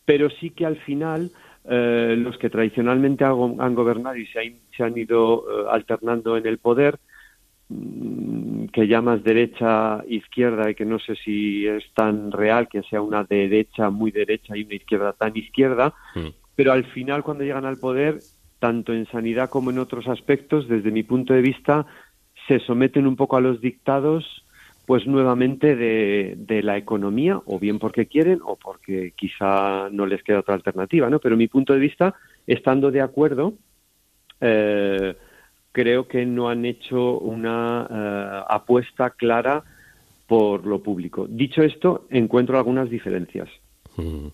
pero 0.04 0.30
sí 0.30 0.50
que 0.50 0.66
al 0.66 0.76
final 0.76 1.32
eh, 1.70 2.16
los 2.18 2.38
que 2.38 2.50
tradicionalmente 2.50 3.24
han, 3.24 3.76
gobernado 3.76 4.18
y 4.18 4.28
se, 4.28 4.56
se 4.76 4.84
han 4.84 4.98
ido 4.98 5.70
alternando 5.72 6.36
en 6.36 6.46
el 6.46 6.58
poder, 6.58 7.00
Mm, 7.00 7.15
que 7.68 8.88
llamas 8.88 9.24
derecha 9.24 10.04
izquierda 10.08 10.70
y 10.70 10.76
que 10.76 10.86
no 10.86 11.00
sé 11.00 11.16
si 11.16 11.66
es 11.66 11.84
tan 11.94 12.32
real 12.32 12.68
que 12.68 12.84
sea 12.84 13.02
una 13.02 13.24
derecha 13.24 13.90
muy 13.90 14.12
derecha 14.12 14.56
y 14.56 14.64
una 14.64 14.76
izquierda 14.76 15.14
tan 15.14 15.36
izquierda, 15.36 15.94
mm. 16.14 16.28
pero 16.56 16.74
al 16.74 16.86
final 16.86 17.24
cuando 17.24 17.44
llegan 17.44 17.66
al 17.66 17.78
poder, 17.78 18.20
tanto 18.60 18.94
en 18.94 19.08
sanidad 19.08 19.50
como 19.50 19.72
en 19.72 19.80
otros 19.80 20.08
aspectos, 20.08 20.68
desde 20.68 20.92
mi 20.92 21.04
punto 21.04 21.34
de 21.34 21.42
vista, 21.42 21.88
se 22.48 22.60
someten 22.60 23.08
un 23.08 23.16
poco 23.16 23.38
a 23.38 23.42
los 23.42 23.62
dictados 23.62 24.44
pues 24.86 25.08
nuevamente 25.08 25.76
de, 25.76 26.36
de 26.38 26.62
la 26.62 26.78
economía, 26.78 27.42
o 27.46 27.58
bien 27.58 27.80
porque 27.80 28.06
quieren 28.06 28.40
o 28.44 28.56
porque 28.56 29.14
quizá 29.16 29.90
no 29.90 30.06
les 30.06 30.22
queda 30.22 30.42
otra 30.42 30.54
alternativa, 30.54 31.10
¿no? 31.10 31.18
Pero 31.18 31.36
mi 31.36 31.48
punto 31.48 31.74
de 31.74 31.80
vista, 31.80 32.14
estando 32.46 32.92
de 32.92 33.02
acuerdo, 33.02 33.56
eh, 34.42 35.16
creo 35.76 36.08
que 36.08 36.26
no 36.26 36.48
han 36.48 36.64
hecho 36.64 37.20
una 37.20 37.86
eh, 37.92 38.44
apuesta 38.48 39.10
clara 39.10 39.62
por 40.26 40.66
lo 40.66 40.82
público. 40.82 41.28
Dicho 41.30 41.64
esto, 41.64 42.08
encuentro 42.10 42.58
algunas 42.58 42.90
diferencias. 42.90 43.50
Mm. 43.98 44.28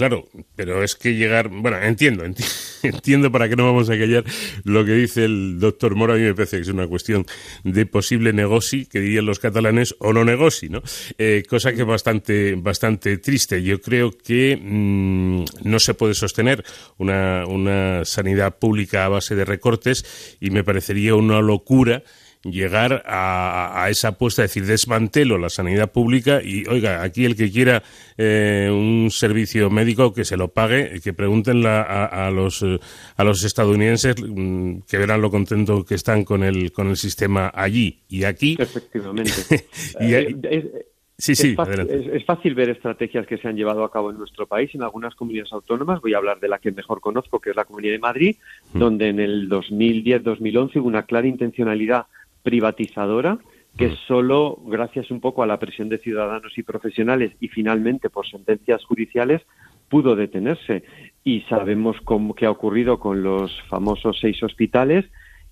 Claro, 0.00 0.26
pero 0.56 0.82
es 0.82 0.96
que 0.96 1.14
llegar, 1.14 1.50
bueno, 1.50 1.76
entiendo, 1.76 2.24
entiendo 2.82 3.30
para 3.30 3.50
qué 3.50 3.54
no 3.54 3.66
vamos 3.66 3.90
a 3.90 3.98
callar 3.98 4.24
lo 4.64 4.82
que 4.82 4.92
dice 4.92 5.26
el 5.26 5.60
doctor 5.60 5.94
Mora, 5.94 6.14
a 6.14 6.16
mí 6.16 6.22
me 6.22 6.34
parece 6.34 6.56
que 6.56 6.62
es 6.62 6.68
una 6.68 6.86
cuestión 6.86 7.26
de 7.64 7.84
posible 7.84 8.32
negoci, 8.32 8.86
que 8.86 8.98
dirían 8.98 9.26
los 9.26 9.40
catalanes, 9.40 9.94
o 9.98 10.14
no 10.14 10.24
negoci, 10.24 10.70
¿no? 10.70 10.82
Eh, 11.18 11.42
cosa 11.46 11.74
que 11.74 11.82
es 11.82 11.86
bastante, 11.86 12.54
bastante 12.54 13.18
triste. 13.18 13.62
Yo 13.62 13.78
creo 13.82 14.10
que 14.10 14.56
mm, 14.56 15.44
no 15.64 15.78
se 15.78 15.92
puede 15.92 16.14
sostener 16.14 16.64
una, 16.96 17.44
una 17.46 18.06
sanidad 18.06 18.58
pública 18.58 19.04
a 19.04 19.10
base 19.10 19.34
de 19.34 19.44
recortes 19.44 20.38
y 20.40 20.48
me 20.48 20.64
parecería 20.64 21.14
una 21.14 21.42
locura 21.42 22.04
llegar 22.42 23.02
a, 23.06 23.86
esa 23.90 24.08
apuesta, 24.08 24.44
es 24.44 24.50
decir, 24.50 24.66
desmantelo 24.66 25.36
la 25.36 25.50
sanidad 25.50 25.92
pública 25.92 26.40
y, 26.42 26.66
oiga, 26.68 27.02
aquí 27.02 27.24
el 27.24 27.36
que 27.36 27.50
quiera 27.50 27.82
eh, 28.16 28.70
un 28.72 29.10
servicio 29.10 29.68
médico 29.68 30.14
que 30.14 30.24
se 30.24 30.36
lo 30.36 30.48
pague, 30.48 31.00
que 31.02 31.12
pregunten 31.12 31.62
a, 31.66 32.30
los, 32.30 32.62
eh, 32.62 32.78
a 33.16 33.24
los 33.24 33.44
estadounidenses 33.44 34.16
mm, 34.18 34.80
que 34.88 34.98
verán 34.98 35.20
lo 35.20 35.30
contento 35.30 35.84
que 35.84 35.94
están 35.94 36.24
con 36.24 36.42
el, 36.42 36.72
con 36.72 36.88
el 36.88 36.96
sistema 36.96 37.50
allí 37.54 38.00
y 38.08 38.24
aquí. 38.24 38.56
Efectivamente. 38.58 39.30
Eh, 40.00 40.86
sí, 41.18 41.34
sí, 41.34 41.54
es, 41.58 42.24
fácil, 42.24 42.54
ver 42.54 42.70
estrategias 42.70 43.26
que 43.26 43.36
se 43.38 43.48
han 43.48 43.56
llevado 43.56 43.84
a 43.84 43.90
cabo 43.90 44.10
en 44.10 44.18
nuestro 44.18 44.46
país, 44.46 44.74
en 44.74 44.82
algunas 44.82 45.14
comunidades 45.14 45.52
autónomas. 45.52 46.00
Voy 46.00 46.14
a 46.14 46.18
hablar 46.18 46.40
de 46.40 46.48
la 46.48 46.58
que 46.58 46.72
mejor 46.72 47.00
conozco, 47.00 47.40
que 47.40 47.50
es 47.50 47.56
la 47.56 47.64
Comunidad 47.64 47.92
de 47.92 47.98
Madrid, 47.98 48.36
mm. 48.72 48.78
donde 48.78 49.08
en 49.08 49.20
el 49.20 49.48
2010-2011 49.50 50.76
hubo 50.76 50.88
una 50.88 51.04
clara 51.04 51.26
intencionalidad 51.26 52.06
privatizadora 52.42 53.38
que 53.76 53.88
mm. 53.88 53.96
solo 54.06 54.58
gracias 54.66 55.10
un 55.10 55.20
poco 55.20 55.42
a 55.42 55.46
la 55.46 55.58
presión 55.58 55.88
de 55.88 55.98
ciudadanos 55.98 56.56
y 56.58 56.62
profesionales 56.62 57.32
y 57.40 57.48
finalmente 57.48 58.10
por 58.10 58.26
sentencias 58.26 58.84
judiciales 58.84 59.42
pudo 59.88 60.16
detenerse. 60.16 60.84
Y 61.24 61.42
sabemos 61.42 61.96
cómo, 62.04 62.34
qué 62.34 62.46
ha 62.46 62.50
ocurrido 62.50 62.98
con 62.98 63.22
los 63.22 63.60
famosos 63.62 64.18
seis 64.20 64.42
hospitales 64.42 65.06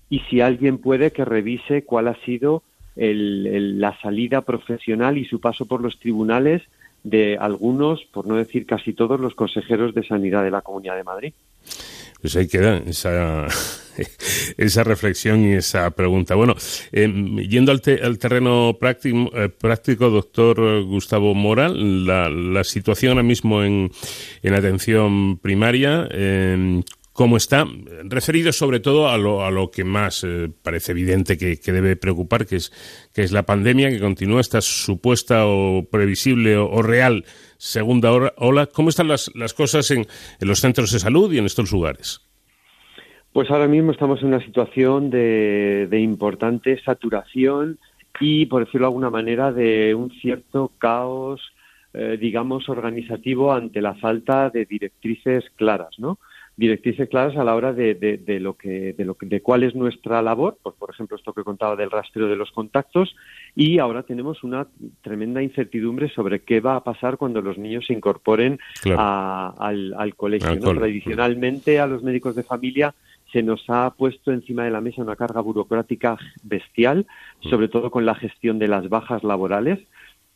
y 0.09 0.19
si 0.29 0.41
alguien 0.41 0.79
puede 0.79 1.11
que 1.11 1.25
revise 1.25 1.83
cuál 1.83 2.07
ha 2.07 2.15
sido 2.25 2.63
la 2.95 3.97
salida 4.01 4.41
profesional 4.41 5.17
y 5.17 5.25
su 5.25 5.39
paso 5.39 5.65
por 5.65 5.81
los 5.81 5.99
tribunales 5.99 6.63
de 7.03 7.37
algunos, 7.39 8.03
por 8.11 8.27
no 8.27 8.35
decir 8.35 8.65
casi 8.65 8.93
todos, 8.93 9.19
los 9.19 9.35
consejeros 9.35 9.93
de 9.93 10.03
sanidad 10.03 10.43
de 10.43 10.51
la 10.51 10.61
Comunidad 10.61 10.97
de 10.97 11.03
Madrid. 11.03 11.33
Pues 12.21 12.35
ahí 12.35 12.47
queda 12.47 12.77
esa, 12.85 13.47
esa 14.57 14.83
reflexión 14.83 15.43
y 15.43 15.53
esa 15.53 15.89
pregunta. 15.91 16.35
Bueno, 16.35 16.55
em, 16.91 17.37
yendo 17.37 17.71
al, 17.71 17.81
terreno 17.81 18.77
práctico, 18.79 19.31
eh, 19.35 19.49
práctico, 19.49 20.09
doctor 20.09 20.83
Gustavo 20.83 21.33
Moral, 21.33 22.05
la, 22.05 22.63
situación 22.63 23.13
ahora 23.13 23.23
mismo 23.23 23.63
en, 23.63 23.91
en 24.43 24.53
atención 24.53 25.37
primaria, 25.37 26.07
eh, 26.11 26.81
cómo 27.19 27.35
está, 27.35 27.67
referido 28.05 28.53
sobre 28.53 28.79
todo 28.79 29.09
a 29.09 29.17
lo, 29.17 29.43
a 29.43 29.51
lo 29.51 29.71
que 29.71 29.83
más 29.83 30.23
eh, 30.23 30.49
parece 30.63 30.93
evidente 30.93 31.37
que, 31.37 31.59
debe 31.73 31.97
preocupar, 31.97 32.45
que 32.45 32.55
es, 32.55 33.31
la 33.33 33.43
pandemia 33.43 33.89
que 33.89 33.99
continúa, 33.99 34.39
esta 34.39 34.61
supuesta 34.61 35.45
o 35.45 35.83
previsible 35.91 36.55
o, 36.55 36.81
real 36.81 37.25
segunda 37.57 38.09
ola. 38.37 38.67
¿Cómo 38.67 38.87
están 38.87 39.09
las, 39.09 39.29
las 39.35 39.53
cosas 39.53 39.91
en, 39.91 40.05
los 40.39 40.59
centros 40.59 40.93
de 40.93 40.99
salud 40.99 41.29
y 41.33 41.39
en 41.39 41.45
estos 41.45 41.73
lugares? 41.73 42.21
Pues 43.33 43.51
ahora 43.51 43.67
mismo 43.67 43.91
estamos 43.91 44.21
en 44.21 44.29
una 44.29 44.45
situación 44.45 45.09
de, 45.09 45.87
de 45.89 45.99
importante 45.99 46.81
saturación 46.85 47.79
y, 48.21 48.45
por 48.45 48.63
decirlo 48.63 48.85
de 48.87 48.91
alguna 48.91 49.09
manera, 49.09 49.51
de 49.51 49.93
un 49.93 50.09
cierto 50.21 50.71
caos, 50.77 51.41
eh, 51.93 52.17
digamos, 52.17 52.69
organizativo 52.69 53.51
ante 53.51 53.81
la 53.81 53.95
falta 53.95 54.49
de 54.49 54.63
directrices 54.63 55.43
claras, 55.57 55.99
¿no? 55.99 56.17
Directrices 56.59 57.07
claras 57.07 57.37
a 57.37 57.43
la 57.45 57.55
hora 57.55 57.71
de, 57.71 57.95
de, 57.95 58.39
lo 58.41 58.55
que 58.55 58.93
de 58.93 59.05
lo 59.05 59.15
de 59.19 59.41
cuál 59.41 59.63
es 59.63 59.75
nuestra 59.75 60.21
labor 60.21 60.57
pues 60.61 60.75
por 60.75 60.89
ejemplo 60.89 61.15
esto 61.15 61.33
que 61.33 61.45
contaba 61.45 61.77
del 61.77 61.89
rastreo 61.89 62.27
de 62.27 62.35
los 62.35 62.51
contactos 62.51 63.15
y 63.55 63.79
ahora 63.79 64.03
tenemos 64.03 64.43
una 64.43 64.67
tremenda 65.01 65.41
incertidumbre 65.41 66.09
sobre 66.09 66.41
qué 66.41 66.59
va 66.59 66.75
a 66.75 66.83
pasar 66.83 67.17
cuando 67.17 67.41
los 67.41 67.57
niños 67.57 67.85
se 67.87 67.93
incorporen 67.93 68.59
al, 68.97 70.13
colegio 70.17 70.59
tradicionalmente 70.59 71.79
a 71.79 71.87
los 71.87 72.03
médicos 72.03 72.35
de 72.35 72.43
familia 72.43 72.93
se 73.31 73.41
nos 73.41 73.63
ha 73.69 73.91
puesto 73.91 74.33
encima 74.33 74.65
de 74.65 74.71
la 74.71 74.81
mesa 74.81 75.01
una 75.01 75.15
carga 75.15 75.39
burocrática 75.39 76.17
bestial 76.43 77.07
mm. 77.41 77.49
sobre 77.49 77.69
todo 77.69 77.89
con 77.89 78.05
la 78.05 78.15
gestión 78.15 78.59
de 78.59 78.67
las 78.67 78.89
bajas 78.89 79.23
laborales. 79.23 79.79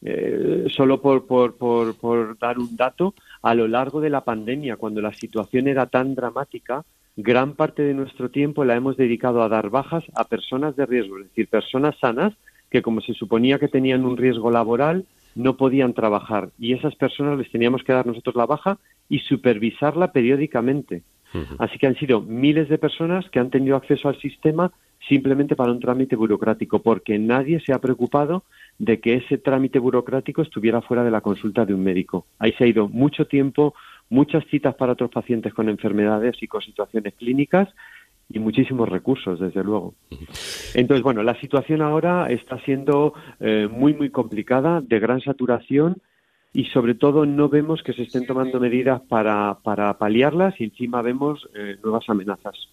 Eh, 0.05 0.65
solo 0.67 1.01
por, 1.01 1.25
por, 1.27 1.55
por, 1.55 1.95
por 1.95 2.37
dar 2.37 2.59
un 2.59 2.75
dato, 2.75 3.13
a 3.43 3.53
lo 3.53 3.67
largo 3.67 4.01
de 4.01 4.09
la 4.09 4.21
pandemia, 4.21 4.77
cuando 4.77 5.01
la 5.01 5.13
situación 5.13 5.67
era 5.67 5.85
tan 5.85 6.15
dramática, 6.15 6.83
gran 7.15 7.53
parte 7.53 7.83
de 7.83 7.93
nuestro 7.93 8.31
tiempo 8.31 8.65
la 8.65 8.75
hemos 8.75 8.97
dedicado 8.97 9.43
a 9.43 9.49
dar 9.49 9.69
bajas 9.69 10.03
a 10.15 10.23
personas 10.23 10.75
de 10.75 10.85
riesgo, 10.85 11.19
es 11.19 11.25
decir, 11.25 11.47
personas 11.47 11.95
sanas 11.99 12.33
que 12.71 12.81
como 12.81 13.01
se 13.01 13.13
suponía 13.13 13.59
que 13.59 13.67
tenían 13.67 14.05
un 14.05 14.17
riesgo 14.17 14.49
laboral, 14.49 15.05
no 15.35 15.57
podían 15.57 15.93
trabajar 15.93 16.49
y 16.57 16.73
esas 16.73 16.95
personas 16.95 17.37
les 17.37 17.51
teníamos 17.51 17.83
que 17.83 17.93
dar 17.93 18.07
nosotros 18.07 18.35
la 18.35 18.45
baja 18.45 18.77
y 19.09 19.19
supervisarla 19.19 20.11
periódicamente. 20.11 21.03
Así 21.57 21.79
que 21.79 21.87
han 21.87 21.95
sido 21.95 22.21
miles 22.21 22.69
de 22.69 22.77
personas 22.77 23.27
que 23.31 23.39
han 23.39 23.49
tenido 23.49 23.75
acceso 23.75 24.07
al 24.07 24.19
sistema 24.19 24.71
simplemente 25.07 25.55
para 25.55 25.71
un 25.71 25.79
trámite 25.79 26.15
burocrático, 26.15 26.79
porque 26.79 27.17
nadie 27.17 27.59
se 27.59 27.73
ha 27.73 27.79
preocupado 27.79 28.43
de 28.79 28.99
que 28.99 29.15
ese 29.15 29.37
trámite 29.37 29.79
burocrático 29.79 30.41
estuviera 30.41 30.81
fuera 30.81 31.03
de 31.03 31.11
la 31.11 31.21
consulta 31.21 31.65
de 31.65 31.73
un 31.73 31.83
médico. 31.83 32.25
Ahí 32.39 32.53
se 32.53 32.63
ha 32.63 32.67
ido 32.67 32.89
mucho 32.89 33.25
tiempo, 33.25 33.73
muchas 34.09 34.45
citas 34.47 34.75
para 34.75 34.93
otros 34.93 35.11
pacientes 35.11 35.53
con 35.53 35.69
enfermedades 35.69 36.41
y 36.41 36.47
con 36.47 36.61
situaciones 36.61 37.13
clínicas 37.15 37.69
y 38.29 38.39
muchísimos 38.39 38.89
recursos, 38.89 39.39
desde 39.39 39.63
luego. 39.63 39.93
Entonces, 40.73 41.03
bueno, 41.03 41.23
la 41.23 41.39
situación 41.39 41.81
ahora 41.81 42.27
está 42.27 42.59
siendo 42.59 43.13
eh, 43.39 43.67
muy, 43.71 43.93
muy 43.93 44.09
complicada, 44.09 44.81
de 44.81 44.99
gran 44.99 45.21
saturación 45.21 45.97
y 46.53 46.65
sobre 46.65 46.95
todo 46.95 47.25
no 47.25 47.49
vemos 47.49 47.81
que 47.83 47.93
se 47.93 48.03
estén 48.03 48.25
tomando 48.25 48.59
medidas 48.59 49.01
para, 49.01 49.57
para 49.63 49.97
paliarlas 49.97 50.59
y 50.59 50.65
encima 50.65 51.01
vemos 51.01 51.47
eh, 51.55 51.77
nuevas 51.83 52.07
amenazas. 52.09 52.69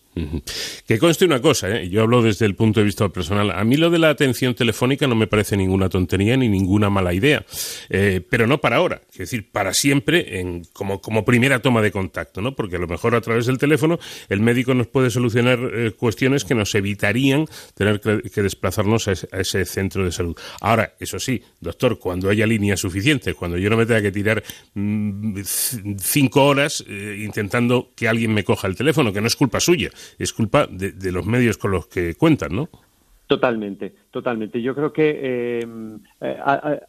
Que 0.87 0.99
conste 0.99 1.25
una 1.25 1.41
cosa, 1.41 1.71
¿eh? 1.71 1.89
yo 1.89 2.03
hablo 2.03 2.21
desde 2.21 2.45
el 2.45 2.57
punto 2.57 2.81
de 2.81 2.85
vista 2.85 3.09
personal. 3.11 3.53
A 3.53 3.63
mí 3.63 3.77
lo 3.77 3.91
de 3.91 3.99
la 4.01 4.11
atención 4.11 4.55
telefónica 4.55 5.07
no 5.07 5.15
me 5.15 5.29
parece 5.29 5.57
ninguna 5.57 5.89
tontería 5.89 6.37
ni 6.37 6.49
ninguna 6.49 6.91
mala 6.91 7.15
idea, 7.15 7.45
eh, 7.89 8.21
pero 8.29 8.49
no 8.49 8.59
para 8.59 8.77
ahora, 8.77 9.03
es 9.13 9.19
decir, 9.19 9.49
para 9.53 9.73
siempre 9.73 10.41
en, 10.41 10.65
como, 10.73 11.01
primera 11.25 11.63
toma 11.63 11.81
de 11.81 11.93
contacto, 11.93 12.43
¿no? 12.43 12.57
Porque 12.57 12.75
a 12.75 12.79
lo 12.81 12.89
mejor 12.89 13.15
a 13.15 13.21
través 13.21 13.47
del 13.47 13.59
teléfono 13.59 14.01
el 14.29 14.41
médico 14.41 14.75
nos 14.75 14.89
puede 14.89 15.11
solucionar 15.11 15.61
eh, 15.73 15.93
cuestiones 15.93 16.45
que 16.45 16.57
nos 16.57 16.75
evitarían 16.75 17.47
tener 17.75 18.01
que, 18.01 18.43
desplazarnos 18.43 19.07
a 19.07 19.13
ese, 19.13 19.65
centro 19.65 20.05
de 20.05 20.11
salud. 20.11 20.37
Ahora, 20.61 20.95
eso 20.99 21.21
sí, 21.21 21.41
doctor, 21.61 22.01
cuando 22.01 22.31
haya 22.31 22.47
líneas 22.47 22.81
suficientes, 22.81 23.35
cuando 23.37 23.59
yo 23.59 23.71
no 23.71 23.77
me 23.77 23.87
tenga 23.87 24.03
que 24.03 24.11
tirar 24.11 24.43
mm, 24.75 25.41
cinco 25.99 26.47
horas 26.47 26.85
intentando 26.89 27.93
que 27.95 28.09
alguien 28.09 28.35
me 28.35 28.43
coja 28.43 28.67
el 28.67 28.75
teléfono, 28.75 29.13
que 29.13 29.21
no 29.21 29.29
es 29.29 29.37
culpa 29.37 29.61
suya, 29.61 29.91
es 30.19 30.33
culpa 30.33 30.67
de, 30.67 31.13
los 31.13 31.27
medios 31.27 31.59
con 31.59 31.71
los 31.73 31.87
que 31.87 32.15
cuentan, 32.15 32.55
¿no? 32.55 32.69
Totalmente, 33.27 33.95
totalmente. 34.11 34.61
Yo 34.61 34.75
creo 34.75 34.93
que 34.93 35.21
eh, 35.23 35.67
eh, 36.21 36.81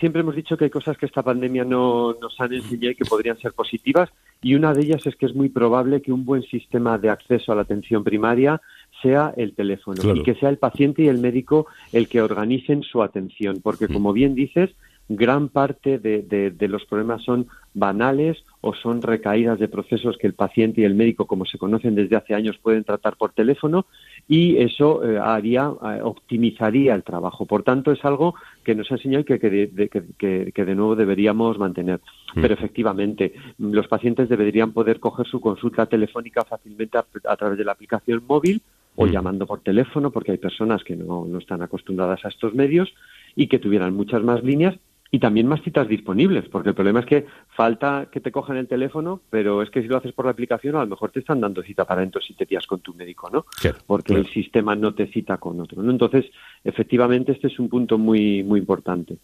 siempre 0.00 0.20
hemos 0.20 0.34
dicho 0.34 0.56
que 0.56 0.64
hay 0.64 0.70
cosas 0.70 0.98
que 0.98 1.06
esta 1.06 1.22
pandemia 1.22 1.64
no 1.64 2.14
nos 2.20 2.40
han 2.40 2.52
enseñado 2.52 2.90
y 2.90 2.94
que 2.96 3.04
podrían 3.04 3.38
ser 3.38 3.52
positivas 3.52 4.10
y 4.42 4.54
una 4.54 4.72
de 4.72 4.82
ellas 4.82 5.06
es 5.06 5.16
que 5.16 5.26
es 5.26 5.34
muy 5.34 5.48
probable 5.48 6.00
que 6.00 6.12
un 6.12 6.24
buen 6.24 6.42
sistema 6.42 6.98
de 6.98 7.10
acceso 7.10 7.52
a 7.52 7.54
la 7.54 7.62
atención 7.62 8.02
primaria 8.02 8.60
sea 9.02 9.34
el 9.36 9.54
teléfono 9.54 10.02
y 10.14 10.22
que 10.22 10.34
sea 10.34 10.48
el 10.48 10.58
paciente 10.58 11.02
y 11.02 11.08
el 11.08 11.18
médico 11.18 11.66
el 11.92 12.08
que 12.08 12.22
organicen 12.22 12.82
su 12.82 13.02
atención, 13.02 13.60
porque 13.62 13.86
mm. 13.86 13.92
como 13.92 14.12
bien 14.12 14.34
dices, 14.34 14.70
gran 15.10 15.48
parte 15.48 15.98
de, 15.98 16.68
los 16.68 16.84
problemas 16.84 17.22
son 17.24 17.48
banales 17.74 18.44
o 18.60 18.74
son 18.74 19.02
recaídas 19.02 19.58
de 19.58 19.66
procesos 19.66 20.16
que 20.16 20.28
el 20.28 20.34
paciente 20.34 20.80
y 20.80 20.84
el 20.84 20.94
médico, 20.94 21.26
como 21.26 21.44
se 21.46 21.58
conocen 21.58 21.96
desde 21.96 22.14
hace 22.14 22.32
años, 22.32 22.58
pueden 22.58 22.84
tratar 22.84 23.16
por 23.16 23.32
teléfono 23.32 23.86
y 24.28 24.58
eso 24.58 25.04
eh, 25.04 25.18
haría, 25.18 25.72
eh, 25.82 26.00
optimizaría 26.02 26.94
el 26.94 27.02
trabajo. 27.02 27.44
Por 27.44 27.64
tanto, 27.64 27.90
es 27.90 28.04
algo 28.04 28.36
que 28.62 28.76
nos 28.76 28.88
ha 28.92 28.94
enseñado 28.94 29.22
y 29.22 29.24
que, 29.24 30.52
que, 30.54 30.64
de 30.64 30.74
nuevo 30.76 30.94
deberíamos 30.94 31.58
mantener. 31.58 32.00
Mm. 32.36 32.42
Pero 32.42 32.54
efectivamente, 32.54 33.34
los 33.58 33.88
pacientes 33.88 34.28
deberían 34.28 34.72
poder 34.72 35.00
coger 35.00 35.26
su 35.26 35.40
consulta 35.40 35.86
telefónica 35.86 36.44
fácilmente 36.44 36.98
a, 36.98 37.36
través 37.36 37.58
de 37.58 37.64
la 37.64 37.72
aplicación 37.72 38.22
móvil 38.28 38.62
o 38.94 39.06
mm. 39.06 39.10
llamando 39.10 39.44
por 39.44 39.60
teléfono, 39.60 40.12
porque 40.12 40.30
hay 40.30 40.38
personas 40.38 40.84
que 40.84 40.94
no, 40.94 41.26
no 41.26 41.38
están 41.38 41.62
acostumbradas 41.62 42.24
a 42.24 42.28
estos 42.28 42.54
medios 42.54 42.94
y 43.34 43.48
que 43.48 43.58
tuvieran 43.58 43.94
muchas 43.94 44.22
más 44.22 44.44
líneas 44.44 44.76
y 45.10 45.18
también 45.18 45.48
más 45.48 45.62
citas 45.62 45.88
disponibles, 45.88 46.48
porque 46.48 46.68
el 46.68 46.74
problema 46.74 47.00
es 47.00 47.06
que 47.06 47.26
falta 47.48 48.08
que 48.12 48.20
te 48.20 48.30
cojan 48.30 48.56
el 48.56 48.68
teléfono, 48.68 49.20
pero 49.28 49.62
es 49.62 49.70
que 49.70 49.82
si 49.82 49.88
lo 49.88 49.96
haces 49.96 50.12
por 50.12 50.24
la 50.24 50.30
aplicación, 50.30 50.76
a 50.76 50.80
lo 50.80 50.86
mejor 50.86 51.10
te 51.10 51.20
están 51.20 51.40
dando 51.40 51.62
cita 51.62 51.84
para 51.84 52.00
dentro 52.00 52.20
si 52.20 52.34
te 52.34 52.46
tías 52.46 52.66
con 52.66 52.80
tu 52.80 52.94
médico, 52.94 53.28
¿no? 53.30 53.46
porque 53.86 54.14
el 54.14 54.26
sistema 54.26 54.76
no 54.76 54.94
te 54.94 55.06
cita 55.08 55.38
con 55.38 55.60
otro, 55.60 55.82
¿no? 55.82 55.90
Entonces, 55.90 56.26
efectivamente, 56.62 57.32
este 57.32 57.48
es 57.48 57.58
un 57.58 57.68
punto 57.68 57.98
muy, 57.98 58.42
muy 58.44 58.60
importante. 58.60 59.16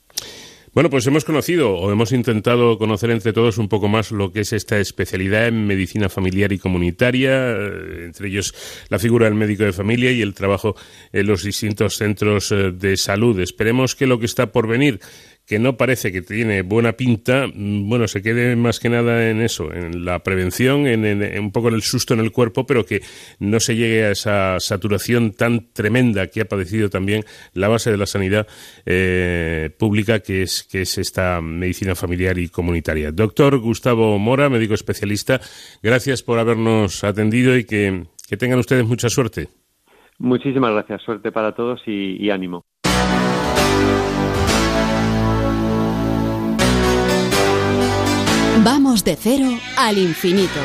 Bueno, 0.77 0.91
pues 0.91 1.07
hemos 1.07 1.25
conocido 1.25 1.75
o 1.75 1.91
hemos 1.91 2.13
intentado 2.13 2.77
conocer 2.77 3.11
entre 3.11 3.33
todos 3.33 3.57
un 3.57 3.67
poco 3.67 3.89
más 3.89 4.13
lo 4.13 4.31
que 4.31 4.41
es 4.41 4.53
esta 4.53 4.79
especialidad 4.79 5.49
en 5.49 5.67
medicina 5.67 6.11
familiar 6.11 6.53
y 6.53 6.59
comunitaria, 6.59 7.53
eh, 7.53 8.05
entre 8.05 8.29
ellos 8.29 8.55
la 8.91 8.99
figura 8.99 9.25
del 9.25 9.37
médico 9.37 9.65
de 9.65 9.73
familia 9.73 10.13
y 10.13 10.21
el 10.21 10.35
trabajo 10.35 10.77
en 11.15 11.29
los 11.29 11.45
distintos 11.45 11.97
centros 11.97 12.53
eh, 12.53 12.73
de 12.73 12.99
salud. 12.99 13.41
Esperemos 13.41 13.95
que 13.95 14.07
lo 14.07 14.19
que 14.19 14.27
está 14.27 14.53
por 14.53 14.69
venir 14.69 15.01
que 15.47 15.61
no 15.61 15.77
parece 15.77 16.11
que 16.11 16.23
tiene 16.23 16.63
buena 16.63 16.95
pinta, 16.95 17.47
mm, 17.47 17.89
bueno, 17.89 18.09
se 18.09 18.21
quede 18.21 18.57
más 18.57 18.81
que 18.81 18.89
nada 18.89 19.31
en 19.31 19.41
eso, 19.41 19.73
en 19.73 20.05
la 20.05 20.19
prevención, 20.19 20.87
en, 20.87 21.39
un 21.39 21.53
poco 21.53 21.69
en 21.69 21.75
el 21.75 21.83
susto 21.83 22.15
en 22.15 22.21
el 22.21 22.33
cuerpo, 22.33 22.67
pero 22.67 22.85
que 22.85 23.03
no 23.39 23.61
se 23.61 23.77
llegue 23.77 24.05
a 24.05 24.11
esa 24.11 24.59
saturación 24.59 25.33
tan 25.33 25.73
tremenda 25.73 26.27
que 26.27 26.41
ha 26.41 26.47
padecido 26.47 26.91
también 26.91 27.25
la 27.55 27.69
base 27.69 27.93
de 27.93 27.97
la 27.97 28.07
sanidad 28.07 28.47
eh, 28.85 29.71
pública, 29.79 30.19
que 30.21 30.43
es, 30.43 30.65
que 30.65 30.83
es 30.83 30.99
esta 30.99 31.41
medicina 31.41 31.95
familiar 31.95 32.37
y 32.39 32.49
comunitaria. 32.49 33.13
Doctor 33.13 33.59
Gustavo 33.59 34.19
Mora, 34.19 34.49
médico 34.49 34.75
especialista, 34.75 35.41
gracias 35.83 36.23
por 36.25 36.41
habernos 36.41 37.05
atendido 37.05 37.57
y 37.57 37.65
que, 37.65 38.05
tengan 38.37 38.59
ustedes 38.59 38.85
mucha 38.85 39.09
suerte. 39.09 39.49
Muchísimas 40.19 40.73
gracias, 40.73 41.03
suerte 41.03 41.31
para 41.31 41.55
todos 41.55 41.81
y 41.87 42.31
ánimo. 42.31 42.65
Vamos 48.69 49.05
de 49.05 49.15
cero 49.15 49.47
al 49.77 49.97
infinito. 49.97 50.61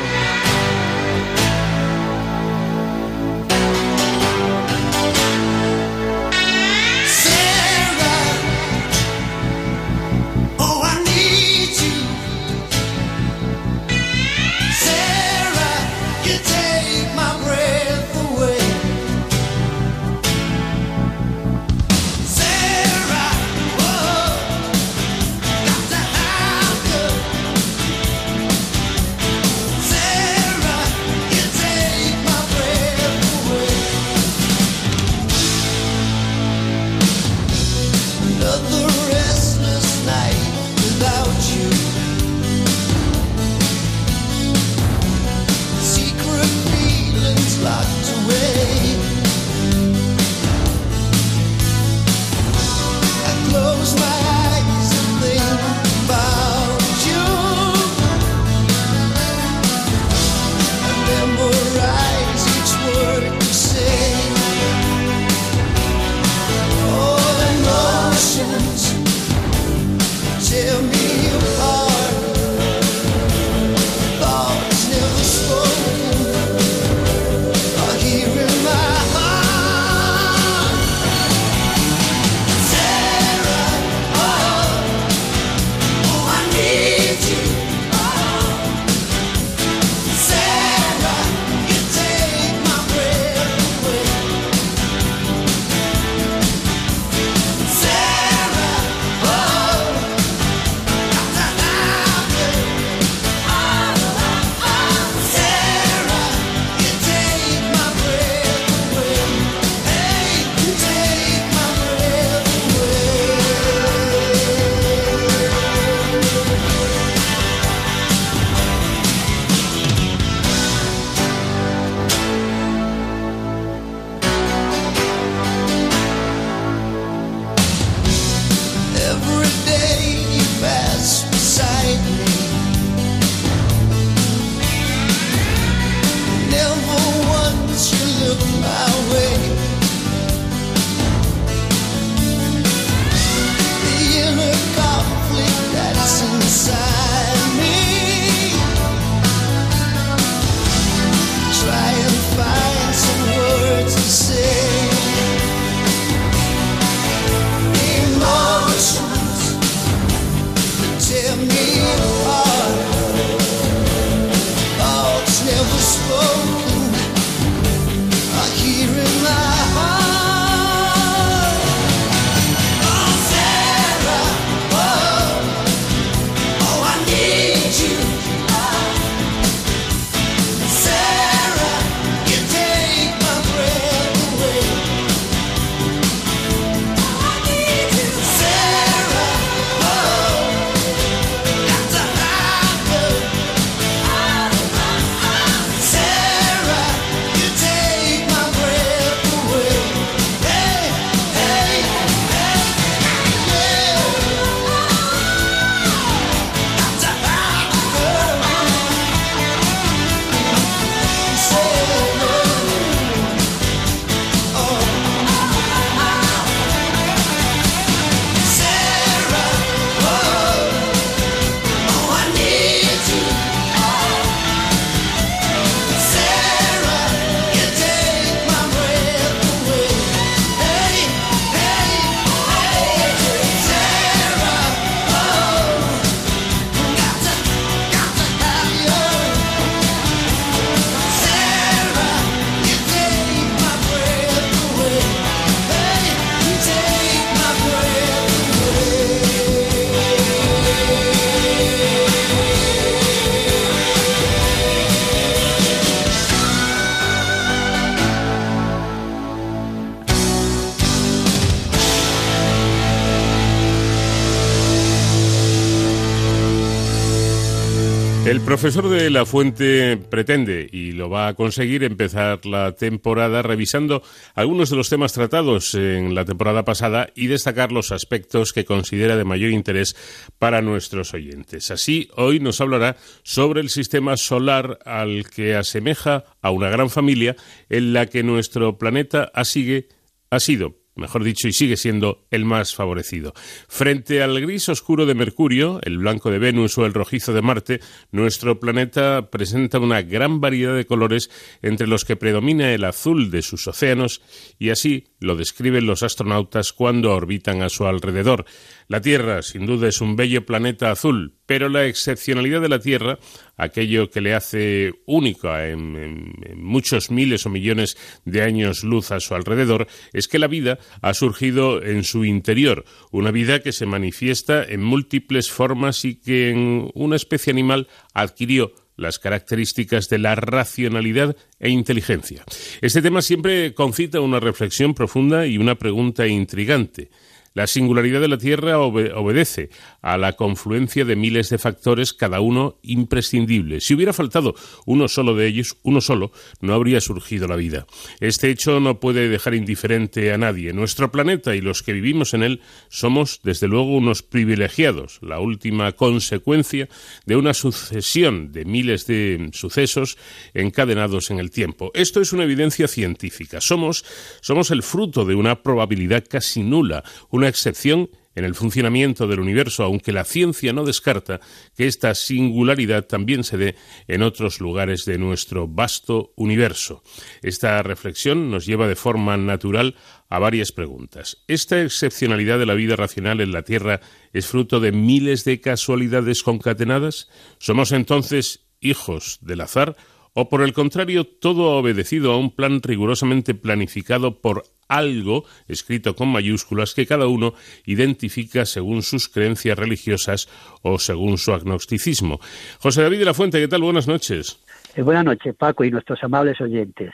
El 268.32 268.40
profesor 268.40 268.88
de 268.88 269.10
La 269.10 269.26
Fuente 269.26 269.98
pretende, 269.98 270.66
y 270.72 270.92
lo 270.92 271.10
va 271.10 271.28
a 271.28 271.34
conseguir, 271.34 271.84
empezar 271.84 272.46
la 272.46 272.72
temporada 272.72 273.42
revisando 273.42 274.02
algunos 274.34 274.70
de 274.70 274.76
los 274.76 274.88
temas 274.88 275.12
tratados 275.12 275.74
en 275.74 276.14
la 276.14 276.24
temporada 276.24 276.64
pasada 276.64 277.10
y 277.14 277.26
destacar 277.26 277.72
los 277.72 277.92
aspectos 277.92 278.54
que 278.54 278.64
considera 278.64 279.18
de 279.18 279.24
mayor 279.24 279.50
interés 279.50 279.94
para 280.38 280.62
nuestros 280.62 281.12
oyentes. 281.12 281.70
Así, 281.70 282.08
hoy 282.16 282.40
nos 282.40 282.62
hablará 282.62 282.96
sobre 283.22 283.60
el 283.60 283.68
sistema 283.68 284.16
solar 284.16 284.78
al 284.86 285.28
que 285.28 285.54
asemeja 285.54 286.24
a 286.40 286.52
una 286.52 286.70
gran 286.70 286.88
familia 286.88 287.36
en 287.68 287.92
la 287.92 288.06
que 288.06 288.22
nuestro 288.22 288.78
planeta 288.78 289.30
ha, 289.34 289.42
ha 289.42 290.40
sido 290.40 290.81
mejor 290.94 291.24
dicho, 291.24 291.48
y 291.48 291.52
sigue 291.52 291.76
siendo 291.76 292.26
el 292.30 292.44
más 292.44 292.74
favorecido. 292.74 293.32
Frente 293.68 294.22
al 294.22 294.40
gris 294.40 294.68
oscuro 294.68 295.06
de 295.06 295.14
Mercurio, 295.14 295.80
el 295.82 295.98
blanco 295.98 296.30
de 296.30 296.38
Venus 296.38 296.76
o 296.78 296.86
el 296.86 296.94
rojizo 296.94 297.32
de 297.32 297.42
Marte, 297.42 297.80
nuestro 298.10 298.60
planeta 298.60 299.30
presenta 299.30 299.78
una 299.78 300.02
gran 300.02 300.40
variedad 300.40 300.74
de 300.74 300.86
colores 300.86 301.30
entre 301.62 301.86
los 301.86 302.04
que 302.04 302.16
predomina 302.16 302.72
el 302.72 302.84
azul 302.84 303.30
de 303.30 303.42
sus 303.42 303.66
océanos 303.66 304.22
y 304.58 304.70
así 304.70 305.08
lo 305.18 305.36
describen 305.36 305.86
los 305.86 306.02
astronautas 306.02 306.72
cuando 306.72 307.14
orbitan 307.14 307.62
a 307.62 307.68
su 307.68 307.86
alrededor. 307.86 308.44
La 308.92 309.00
Tierra, 309.00 309.40
sin 309.40 309.64
duda, 309.64 309.88
es 309.88 310.02
un 310.02 310.16
bello 310.16 310.44
planeta 310.44 310.90
azul, 310.90 311.38
pero 311.46 311.70
la 311.70 311.86
excepcionalidad 311.86 312.60
de 312.60 312.68
la 312.68 312.78
Tierra, 312.78 313.18
aquello 313.56 314.10
que 314.10 314.20
le 314.20 314.34
hace 314.34 314.92
única 315.06 315.66
en, 315.66 316.34
muchos 316.56 317.10
miles 317.10 317.46
o 317.46 317.48
millones 317.48 317.96
de 318.26 318.42
años 318.42 318.84
luz 318.84 319.10
a 319.10 319.20
su 319.20 319.34
alrededor, 319.34 319.86
es 320.12 320.28
que 320.28 320.38
la 320.38 320.46
vida 320.46 320.78
ha 321.00 321.14
surgido 321.14 321.82
en 321.82 322.04
su 322.04 322.26
interior, 322.26 322.84
una 323.10 323.30
vida 323.30 323.60
que 323.62 323.72
se 323.72 323.86
manifiesta 323.86 324.62
en 324.62 324.82
múltiples 324.82 325.50
formas 325.50 326.04
y 326.04 326.16
que 326.16 326.50
en 326.50 326.90
una 326.92 327.16
especie 327.16 327.50
animal 327.50 327.88
adquirió 328.12 328.74
las 328.96 329.18
características 329.18 330.10
de 330.10 330.18
la 330.18 330.34
racionalidad 330.34 331.34
e 331.58 331.70
inteligencia. 331.70 332.44
Este 332.82 333.00
tema 333.00 333.22
siempre 333.22 333.72
concita 333.72 334.20
una 334.20 334.38
reflexión 334.38 334.92
profunda 334.92 335.46
y 335.46 335.56
una 335.56 335.76
pregunta 335.76 336.26
intrigante. 336.26 337.08
La 337.54 337.66
singularidad 337.66 338.20
de 338.20 338.28
la 338.28 338.38
Tierra 338.38 338.78
obedece 338.78 339.70
a 340.00 340.16
la 340.16 340.32
confluencia 340.32 341.04
de 341.04 341.16
miles 341.16 341.50
de 341.50 341.58
factores, 341.58 342.12
cada 342.12 342.40
uno 342.40 342.78
imprescindible. 342.82 343.80
Si 343.80 343.94
hubiera 343.94 344.12
faltado 344.12 344.54
uno 344.86 345.08
solo 345.08 345.34
de 345.34 345.46
ellos, 345.46 345.76
uno 345.82 346.00
solo, 346.00 346.32
no 346.60 346.74
habría 346.74 347.00
surgido 347.00 347.46
la 347.46 347.56
vida. 347.56 347.86
Este 348.20 348.50
hecho 348.50 348.80
no 348.80 349.00
puede 349.00 349.28
dejar 349.28 349.54
indiferente 349.54 350.32
a 350.32 350.38
nadie. 350.38 350.72
Nuestro 350.72 351.12
planeta 351.12 351.54
y 351.54 351.60
los 351.60 351.82
que 351.82 351.92
vivimos 351.92 352.34
en 352.34 352.42
él 352.42 352.60
somos, 352.88 353.40
desde 353.42 353.68
luego, 353.68 353.96
unos 353.96 354.22
privilegiados, 354.22 355.18
la 355.22 355.40
última 355.40 355.92
consecuencia 355.92 356.88
de 357.26 357.36
una 357.36 357.54
sucesión 357.54 358.52
de 358.52 358.64
miles 358.64 359.06
de 359.06 359.50
sucesos 359.52 360.16
encadenados 360.54 361.30
en 361.30 361.38
el 361.38 361.50
tiempo. 361.50 361.90
Esto 361.94 362.20
es 362.20 362.32
una 362.32 362.44
evidencia 362.44 362.88
científica. 362.88 363.60
Somos, 363.60 364.04
somos 364.40 364.70
el 364.70 364.82
fruto 364.82 365.24
de 365.24 365.34
una 365.34 365.62
probabilidad 365.62 366.24
casi 366.28 366.62
nula, 366.62 367.04
una 367.30 367.41
excepción 367.48 368.10
en 368.34 368.44
el 368.44 368.54
funcionamiento 368.54 369.26
del 369.26 369.40
universo, 369.40 369.84
aunque 369.84 370.12
la 370.12 370.24
ciencia 370.24 370.72
no 370.72 370.84
descarta 370.84 371.40
que 371.76 371.86
esta 371.86 372.14
singularidad 372.14 373.06
también 373.06 373.44
se 373.44 373.56
dé 373.56 373.76
en 374.08 374.22
otros 374.22 374.60
lugares 374.60 375.04
de 375.04 375.18
nuestro 375.18 375.68
vasto 375.68 376.32
universo. 376.36 377.02
Esta 377.42 377.82
reflexión 377.82 378.50
nos 378.50 378.66
lleva 378.66 378.88
de 378.88 378.96
forma 378.96 379.36
natural 379.36 379.96
a 380.28 380.38
varias 380.38 380.72
preguntas. 380.72 381.44
¿Esta 381.46 381.82
excepcionalidad 381.82 382.58
de 382.58 382.66
la 382.66 382.74
vida 382.74 382.96
racional 382.96 383.40
en 383.40 383.52
la 383.52 383.62
Tierra 383.62 384.00
es 384.32 384.46
fruto 384.46 384.80
de 384.80 384.92
miles 384.92 385.44
de 385.44 385.60
casualidades 385.60 386.42
concatenadas? 386.42 387.28
¿Somos 387.58 387.92
entonces 387.92 388.66
hijos 388.80 389.38
del 389.42 389.60
azar? 389.60 389.96
¿O 390.34 390.48
por 390.48 390.62
el 390.62 390.72
contrario, 390.72 391.24
todo 391.24 391.70
ha 391.70 391.76
obedecido 391.76 392.32
a 392.32 392.38
un 392.38 392.54
plan 392.54 392.80
rigurosamente 392.82 393.54
planificado 393.54 394.40
por 394.40 394.64
algo 394.88 395.44
escrito 395.68 396.16
con 396.16 396.28
mayúsculas 396.28 396.94
que 396.94 397.06
cada 397.06 397.26
uno 397.26 397.52
identifica 397.84 398.64
según 398.64 399.02
sus 399.02 399.28
creencias 399.28 399.78
religiosas 399.78 400.48
o 400.82 400.98
según 400.98 401.36
su 401.36 401.52
agnosticismo. 401.52 402.40
José 402.78 403.02
David 403.02 403.18
de 403.18 403.24
la 403.26 403.34
Fuente, 403.34 403.60
¿qué 403.60 403.68
tal? 403.68 403.82
Buenas 403.82 404.08
noches. 404.08 404.58
Eh, 404.94 405.02
buenas 405.02 405.24
noches, 405.24 405.54
Paco, 405.54 405.84
y 405.84 405.90
nuestros 405.90 406.22
amables 406.24 406.60
oyentes. 406.60 407.12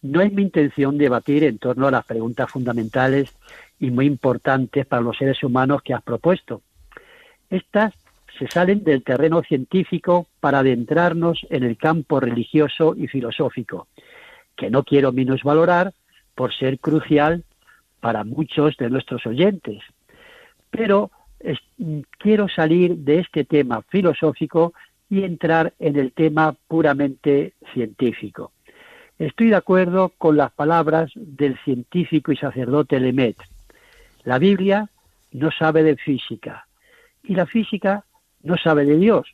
No 0.00 0.22
es 0.22 0.32
mi 0.32 0.42
intención 0.42 0.96
debatir 0.96 1.44
en 1.44 1.58
torno 1.58 1.86
a 1.86 1.90
las 1.90 2.06
preguntas 2.06 2.50
fundamentales 2.50 3.34
y 3.78 3.90
muy 3.90 4.06
importantes 4.06 4.86
para 4.86 5.02
los 5.02 5.18
seres 5.18 5.42
humanos 5.42 5.82
que 5.82 5.92
has 5.92 6.02
propuesto. 6.02 6.62
Estas 7.50 7.94
se 8.38 8.46
salen 8.48 8.84
del 8.84 9.02
terreno 9.02 9.42
científico 9.42 10.26
para 10.40 10.60
adentrarnos 10.60 11.46
en 11.50 11.64
el 11.64 11.76
campo 11.76 12.20
religioso 12.20 12.94
y 12.96 13.08
filosófico, 13.08 13.88
que 14.56 14.70
no 14.70 14.84
quiero 14.84 15.12
minusvalorar 15.12 15.92
por 16.34 16.54
ser 16.54 16.78
crucial 16.78 17.44
para 18.00 18.24
muchos 18.24 18.76
de 18.76 18.90
nuestros 18.90 19.26
oyentes. 19.26 19.82
Pero 20.70 21.10
quiero 22.18 22.48
salir 22.48 22.96
de 22.96 23.20
este 23.20 23.44
tema 23.44 23.82
filosófico 23.82 24.72
y 25.10 25.24
entrar 25.24 25.74
en 25.78 25.96
el 25.96 26.12
tema 26.12 26.54
puramente 26.68 27.54
científico. 27.72 28.52
Estoy 29.18 29.48
de 29.48 29.56
acuerdo 29.56 30.12
con 30.16 30.36
las 30.36 30.52
palabras 30.52 31.10
del 31.14 31.58
científico 31.64 32.30
y 32.30 32.36
sacerdote 32.36 33.00
Lemet. 33.00 33.36
La 34.24 34.38
Biblia 34.38 34.88
no 35.32 35.50
sabe 35.50 35.82
de 35.82 35.96
física 35.96 36.66
y 37.24 37.34
la 37.34 37.46
física 37.46 38.04
no 38.42 38.56
sabe 38.56 38.84
de 38.84 38.96
Dios. 38.96 39.26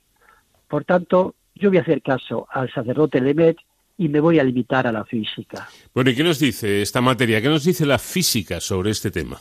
Por 0.68 0.84
tanto, 0.84 1.34
yo 1.54 1.70
voy 1.70 1.78
a 1.78 1.82
hacer 1.82 2.02
caso 2.02 2.46
al 2.50 2.72
sacerdote 2.72 3.20
Lemet 3.20 3.58
y 3.96 4.08
me 4.08 4.20
voy 4.20 4.38
a 4.38 4.44
limitar 4.44 4.86
a 4.86 4.92
la 4.92 5.04
física. 5.04 5.68
Bueno, 5.94 6.10
¿y 6.10 6.16
qué 6.16 6.24
nos 6.24 6.38
dice 6.38 6.82
esta 6.82 7.00
materia? 7.00 7.40
¿Qué 7.40 7.48
nos 7.48 7.64
dice 7.64 7.86
la 7.86 7.98
física 7.98 8.60
sobre 8.60 8.90
este 8.90 9.10
tema? 9.10 9.38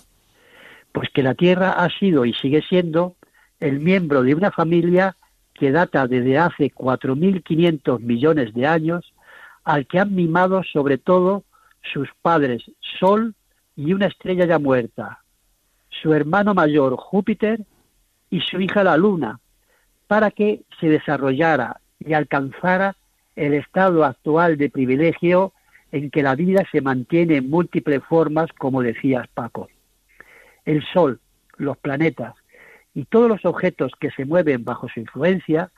Pues 0.92 1.10
que 1.10 1.24
la 1.24 1.34
Tierra 1.34 1.72
ha 1.72 1.90
sido 1.98 2.26
y 2.26 2.34
sigue 2.34 2.62
siendo 2.62 3.16
el 3.60 3.80
miembro 3.80 4.22
de 4.22 4.36
una 4.36 4.52
familia 4.52 5.16
que 5.54 5.72
data 5.72 6.08
desde 6.08 6.38
hace 6.38 6.72
4.500 6.72 8.00
millones 8.00 8.54
de 8.54 8.68
años, 8.68 9.14
al 9.64 9.88
que 9.88 10.00
han 10.00 10.14
mimado 10.14 10.62
sobre 10.64 10.98
todo 10.98 11.44
sus 11.94 12.10
padres 12.22 12.64
Sol 13.00 13.36
y 13.76 13.94
una 13.94 14.08
estrella 14.08 14.46
ya 14.46 14.60
muerta, 14.60 15.24
su 15.90 16.14
hermano 16.14 16.54
mayor 16.54 16.96
Júpiter 16.98 17.62
y 18.30 18.42
su 18.42 18.60
hija 18.60 18.84
la 18.84 18.98
Luna, 18.98 19.40
para 20.08 20.32
que 20.32 20.62
se 20.80 20.90
desarrollara 20.90 21.80
y 22.00 22.14
alcanzara 22.14 22.96
el 23.36 23.54
estado 23.54 24.04
actual 24.04 24.58
de 24.58 24.70
privilegio 24.70 25.54
en 25.92 26.10
que 26.10 26.24
la 26.24 26.36
vida 26.36 26.64
se 26.72 26.82
mantiene 26.82 27.38
en 27.38 27.50
múltiples 27.50 28.04
formas, 28.04 28.52
como 28.54 28.82
decías 28.82 29.28
Paco. 29.34 29.70
El 30.66 30.84
Sol, 30.94 31.20
los 31.58 31.78
planetas 31.78 32.34
y 32.94 33.06
todos 33.06 33.30
los 33.30 33.46
objetos 33.46 33.92
que 34.00 34.12
se 34.12 34.26
mueven 34.26 34.64
bajo 34.64 34.88
su 34.90 35.00
influencia 35.00 35.72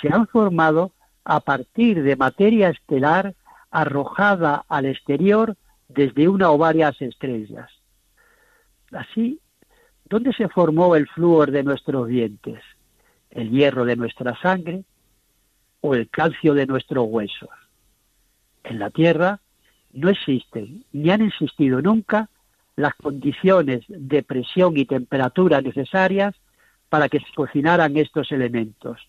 se 0.00 0.08
han 0.08 0.26
formado 0.26 0.92
a 1.24 1.40
partir 1.40 2.02
de 2.02 2.16
materia 2.16 2.70
estelar 2.70 3.34
arrojada 3.70 4.64
al 4.68 4.86
exterior 4.86 5.56
desde 5.88 6.28
una 6.28 6.50
o 6.50 6.58
varias 6.58 7.00
estrellas. 7.00 7.70
Así, 8.92 9.40
¿dónde 10.04 10.32
se 10.32 10.48
formó 10.48 10.96
el 10.96 11.06
flúor 11.08 11.50
de 11.50 11.62
nuestros 11.62 12.08
dientes? 12.08 12.62
¿El 13.30 13.50
hierro 13.50 13.84
de 13.84 13.96
nuestra 13.96 14.38
sangre? 14.40 14.84
o 15.80 15.94
el 15.94 16.08
calcio 16.08 16.54
de 16.54 16.66
nuestros 16.66 17.06
huesos. 17.08 17.50
En 18.64 18.78
la 18.78 18.90
Tierra 18.90 19.40
no 19.92 20.10
existen 20.10 20.84
ni 20.92 21.10
han 21.10 21.22
existido 21.22 21.80
nunca 21.80 22.28
las 22.76 22.94
condiciones 22.94 23.84
de 23.88 24.22
presión 24.22 24.76
y 24.76 24.84
temperatura 24.84 25.60
necesarias 25.60 26.34
para 26.88 27.08
que 27.08 27.18
se 27.20 27.32
cocinaran 27.34 27.96
estos 27.96 28.30
elementos. 28.32 29.00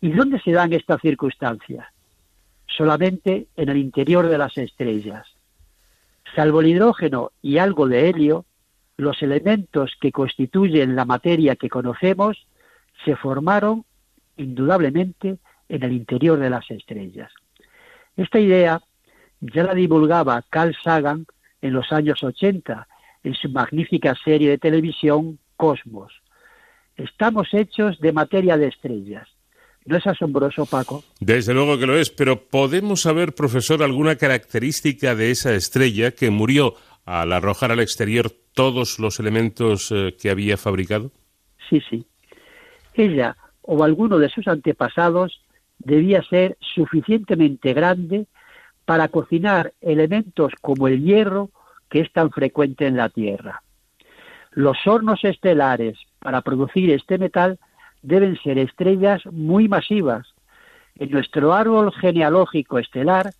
¿Y 0.00 0.10
dónde 0.10 0.40
se 0.40 0.52
dan 0.52 0.72
estas 0.72 1.00
circunstancias? 1.00 1.86
Solamente 2.66 3.46
en 3.56 3.68
el 3.68 3.76
interior 3.76 4.28
de 4.28 4.38
las 4.38 4.56
estrellas. 4.56 5.26
Salvo 6.34 6.60
el 6.60 6.68
hidrógeno 6.68 7.32
y 7.42 7.58
algo 7.58 7.86
de 7.86 8.08
helio, 8.08 8.46
los 8.96 9.22
elementos 9.22 9.92
que 10.00 10.12
constituyen 10.12 10.96
la 10.96 11.04
materia 11.04 11.56
que 11.56 11.68
conocemos 11.68 12.46
se 13.04 13.16
formaron 13.16 13.84
indudablemente 14.36 15.38
en 15.68 15.82
el 15.82 15.92
interior 15.92 16.38
de 16.38 16.50
las 16.50 16.70
estrellas. 16.70 17.32
Esta 18.16 18.38
idea 18.38 18.80
ya 19.40 19.64
la 19.64 19.74
divulgaba 19.74 20.44
Carl 20.50 20.76
Sagan 20.82 21.26
en 21.60 21.72
los 21.72 21.90
años 21.92 22.22
80 22.22 22.86
en 23.24 23.34
su 23.34 23.48
magnífica 23.50 24.14
serie 24.24 24.50
de 24.50 24.58
televisión 24.58 25.38
Cosmos. 25.56 26.12
Estamos 26.96 27.48
hechos 27.52 27.98
de 28.00 28.12
materia 28.12 28.56
de 28.56 28.68
estrellas. 28.68 29.28
¿No 29.84 29.96
es 29.96 30.06
asombroso, 30.06 30.66
Paco? 30.66 31.02
Desde 31.20 31.54
luego 31.54 31.78
que 31.78 31.86
lo 31.86 31.96
es, 31.96 32.10
pero 32.10 32.48
¿podemos 32.48 33.02
saber, 33.02 33.34
profesor, 33.34 33.82
alguna 33.82 34.16
característica 34.16 35.14
de 35.14 35.30
esa 35.30 35.54
estrella 35.54 36.12
que 36.12 36.30
murió 36.30 36.74
al 37.04 37.32
arrojar 37.32 37.72
al 37.72 37.80
exterior 37.80 38.30
todos 38.54 39.00
los 39.00 39.18
elementos 39.18 39.90
eh, 39.90 40.14
que 40.20 40.30
había 40.30 40.56
fabricado? 40.56 41.10
Sí, 41.68 41.80
sí. 41.88 42.06
Ella 42.94 43.36
o 43.62 43.82
alguno 43.84 44.18
de 44.18 44.28
sus 44.28 44.48
antepasados 44.48 45.40
debía 45.78 46.22
ser 46.22 46.56
suficientemente 46.60 47.72
grande 47.72 48.26
para 48.84 49.08
cocinar 49.08 49.72
elementos 49.80 50.52
como 50.60 50.88
el 50.88 51.02
hierro 51.02 51.50
que 51.88 52.00
es 52.00 52.12
tan 52.12 52.30
frecuente 52.30 52.86
en 52.86 52.96
la 52.96 53.08
Tierra. 53.08 53.62
Los 54.50 54.76
hornos 54.86 55.24
estelares 55.24 55.98
para 56.18 56.40
producir 56.42 56.90
este 56.90 57.18
metal 57.18 57.58
deben 58.02 58.36
ser 58.42 58.58
estrellas 58.58 59.24
muy 59.26 59.68
masivas. 59.68 60.26
En 60.96 61.10
nuestro 61.10 61.52
árbol 61.52 61.92
genealógico 61.92 62.78
estelar 62.78 63.32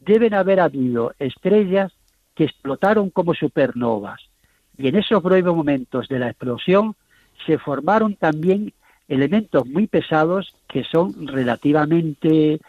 deben 0.00 0.34
haber 0.34 0.60
habido 0.60 1.14
estrellas 1.18 1.92
que 2.34 2.44
explotaron 2.44 3.10
como 3.10 3.34
supernovas 3.34 4.20
y 4.78 4.88
en 4.88 4.96
esos 4.96 5.22
breves 5.22 5.54
momentos 5.54 6.08
de 6.08 6.18
la 6.18 6.28
explosión 6.28 6.94
se 7.46 7.58
formaron 7.58 8.14
también 8.14 8.72
elementos 9.12 9.66
muy 9.66 9.86
pesados 9.86 10.54
que 10.68 10.84
son 10.84 11.26
relativamente 11.26 12.60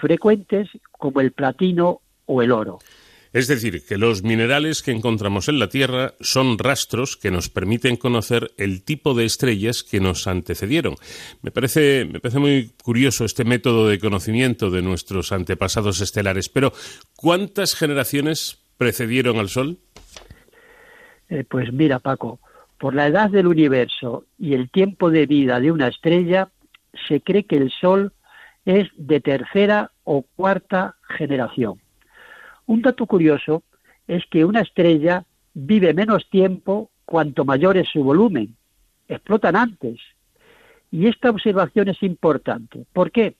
frecuentes 0.00 0.68
como 0.90 1.20
el 1.20 1.32
platino 1.32 2.00
o 2.26 2.42
el 2.42 2.50
oro. 2.50 2.78
Es 3.32 3.48
decir, 3.48 3.86
que 3.86 3.96
los 3.96 4.22
minerales 4.22 4.82
que 4.82 4.90
encontramos 4.90 5.48
en 5.48 5.58
la 5.58 5.68
Tierra 5.68 6.12
son 6.20 6.58
rastros 6.58 7.16
que 7.16 7.30
nos 7.30 7.48
permiten 7.48 7.96
conocer 7.96 8.50
el 8.58 8.82
tipo 8.82 9.14
de 9.14 9.24
estrellas 9.24 9.82
que 9.82 10.00
nos 10.00 10.26
antecedieron. 10.26 10.96
Me 11.40 11.50
parece, 11.50 12.04
me 12.04 12.20
parece 12.20 12.38
muy 12.38 12.72
curioso 12.82 13.24
este 13.24 13.44
método 13.44 13.88
de 13.88 13.98
conocimiento 13.98 14.70
de 14.70 14.82
nuestros 14.82 15.32
antepasados 15.32 16.02
estelares, 16.02 16.50
pero 16.50 16.74
¿cuántas 17.16 17.74
generaciones 17.74 18.58
precedieron 18.76 19.38
al 19.38 19.48
Sol? 19.48 19.78
Eh, 21.30 21.44
pues 21.48 21.72
mira, 21.72 22.00
Paco, 22.00 22.38
por 22.82 22.96
la 22.96 23.06
edad 23.06 23.30
del 23.30 23.46
universo 23.46 24.24
y 24.36 24.54
el 24.54 24.68
tiempo 24.68 25.12
de 25.12 25.26
vida 25.26 25.60
de 25.60 25.70
una 25.70 25.86
estrella, 25.86 26.48
se 27.06 27.20
cree 27.20 27.44
que 27.44 27.54
el 27.54 27.70
Sol 27.70 28.12
es 28.64 28.88
de 28.96 29.20
tercera 29.20 29.92
o 30.02 30.22
cuarta 30.34 30.96
generación. 31.16 31.80
Un 32.66 32.82
dato 32.82 33.06
curioso 33.06 33.62
es 34.08 34.24
que 34.26 34.44
una 34.44 34.62
estrella 34.62 35.24
vive 35.54 35.94
menos 35.94 36.28
tiempo 36.28 36.90
cuanto 37.04 37.44
mayor 37.44 37.76
es 37.76 37.88
su 37.88 38.02
volumen. 38.02 38.56
Explotan 39.06 39.54
antes. 39.54 40.00
Y 40.90 41.06
esta 41.06 41.30
observación 41.30 41.88
es 41.88 42.02
importante. 42.02 42.84
¿Por 42.92 43.12
qué? 43.12 43.36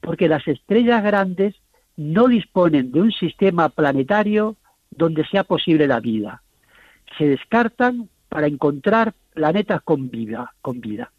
Porque 0.00 0.26
las 0.26 0.48
estrellas 0.48 1.04
grandes 1.04 1.54
no 1.96 2.26
disponen 2.26 2.90
de 2.90 3.02
un 3.02 3.12
sistema 3.12 3.68
planetario 3.68 4.56
donde 4.90 5.24
sea 5.26 5.44
posible 5.44 5.86
la 5.86 6.00
vida. 6.00 6.42
Se 7.18 7.28
descartan 7.28 8.08
para 8.30 8.46
encontrar 8.46 9.12
planetas 9.34 9.82
con 9.82 10.08
vida, 10.08 10.54
con 10.62 10.80
vida. 10.80 11.12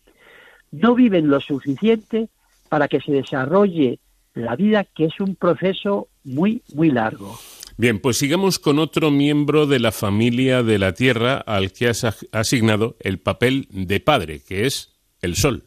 No 0.72 0.95
viven 0.95 1.30
lo 1.30 1.39
suficiente 1.39 2.30
para 2.70 2.88
que 2.88 3.01
se 3.01 3.12
desarrolle 3.12 3.99
la 4.34 4.55
vida, 4.55 4.86
que 4.86 5.05
es 5.05 5.20
un 5.20 5.36
proceso 5.36 6.07
muy, 6.24 6.64
muy 6.74 6.89
largo. 6.89 7.38
Bien, 7.78 7.99
pues 7.99 8.18
sigamos 8.18 8.59
con 8.59 8.80
otro 8.80 9.12
miembro 9.12 9.68
de 9.68 9.80
la 9.80 9.91
familia 9.91 10.64
de 10.64 10.80
la 10.80 10.93
Tierra 10.93 11.36
al 11.38 11.74
que 11.74 11.89
has 11.89 12.05
asignado 12.32 12.95
el 13.01 13.20
papel 13.20 13.68
de 13.72 13.99
padre, 13.99 14.41
que 14.47 14.66
es 14.66 14.97
el 15.22 15.36
Sol. 15.36 15.64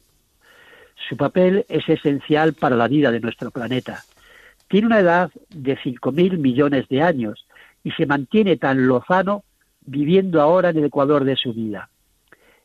Su 1.09 1.17
papel 1.17 1.67
es 1.69 1.87
esencial 1.89 2.55
para 2.55 2.77
la 2.77 2.89
vida 2.89 3.11
de 3.11 3.21
nuestro 3.21 3.51
planeta. 3.51 4.03
Tiene 4.69 4.87
una 4.87 5.01
edad 5.01 5.31
de 5.51 5.77
5.000 5.77 6.39
millones 6.39 6.89
de 6.89 7.03
años 7.03 7.47
y 7.83 7.91
se 7.91 8.07
mantiene 8.07 8.57
tan 8.57 8.87
lozano 8.87 9.45
viviendo 9.85 10.41
ahora 10.41 10.71
en 10.71 10.79
el 10.79 10.85
ecuador 10.85 11.25
de 11.25 11.37
su 11.37 11.53
vida. 11.53 11.91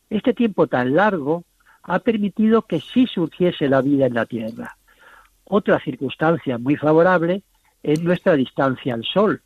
Este 0.09 0.33
tiempo 0.33 0.67
tan 0.67 0.95
largo 0.95 1.43
ha 1.83 1.99
permitido 1.99 2.63
que 2.63 2.79
sí 2.79 3.07
surgiese 3.07 3.67
la 3.69 3.81
vida 3.81 4.05
en 4.05 4.13
la 4.13 4.25
Tierra. 4.25 4.77
Otra 5.45 5.79
circunstancia 5.79 6.57
muy 6.57 6.75
favorable 6.75 7.43
es 7.83 8.01
nuestra 8.03 8.33
distancia 8.33 8.93
al 8.93 9.03
Sol. 9.03 9.41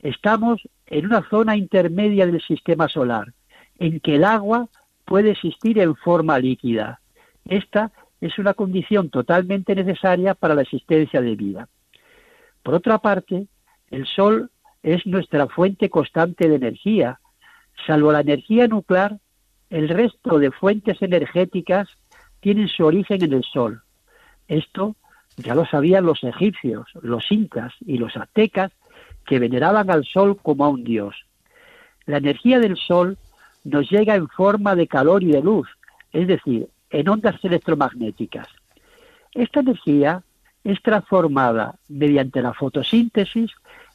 Estamos 0.00 0.60
en 0.86 1.06
una 1.06 1.28
zona 1.28 1.56
intermedia 1.56 2.26
del 2.26 2.40
sistema 2.42 2.88
solar, 2.88 3.32
en 3.78 4.00
que 4.00 4.16
el 4.16 4.24
agua 4.24 4.68
puede 5.04 5.30
existir 5.30 5.78
en 5.78 5.94
forma 5.96 6.38
líquida. 6.38 7.00
Esta 7.44 7.92
es 8.20 8.38
una 8.38 8.54
condición 8.54 9.10
totalmente 9.10 9.74
necesaria 9.74 10.34
para 10.34 10.54
la 10.54 10.62
existencia 10.62 11.20
de 11.20 11.36
vida. 11.36 11.68
Por 12.62 12.74
otra 12.74 12.98
parte, 12.98 13.46
el 13.90 14.06
Sol 14.06 14.50
es 14.82 15.06
nuestra 15.06 15.46
fuente 15.48 15.90
constante 15.90 16.48
de 16.48 16.56
energía. 16.56 17.20
Salvo 17.86 18.12
la 18.12 18.20
energía 18.20 18.68
nuclear, 18.68 19.18
el 19.70 19.88
resto 19.88 20.38
de 20.38 20.50
fuentes 20.50 21.02
energéticas 21.02 21.88
tienen 22.40 22.68
su 22.68 22.84
origen 22.84 23.22
en 23.22 23.32
el 23.32 23.44
Sol. 23.44 23.82
Esto 24.48 24.96
ya 25.36 25.54
lo 25.54 25.66
sabían 25.66 26.06
los 26.06 26.22
egipcios, 26.24 26.86
los 27.02 27.30
incas 27.30 27.74
y 27.84 27.98
los 27.98 28.16
aztecas, 28.16 28.72
que 29.26 29.38
veneraban 29.38 29.90
al 29.90 30.04
Sol 30.04 30.38
como 30.40 30.64
a 30.64 30.68
un 30.68 30.84
dios. 30.84 31.16
La 32.06 32.18
energía 32.18 32.60
del 32.60 32.76
Sol 32.76 33.18
nos 33.64 33.90
llega 33.90 34.14
en 34.14 34.28
forma 34.28 34.76
de 34.76 34.86
calor 34.86 35.22
y 35.24 35.32
de 35.32 35.42
luz, 35.42 35.68
es 36.12 36.28
decir, 36.28 36.68
en 36.90 37.08
ondas 37.08 37.36
electromagnéticas. 37.42 38.46
Esta 39.32 39.60
energía 39.60 40.22
es 40.62 40.80
transformada 40.82 41.74
mediante 41.88 42.40
la 42.40 42.54
fotosíntesis 42.54 43.50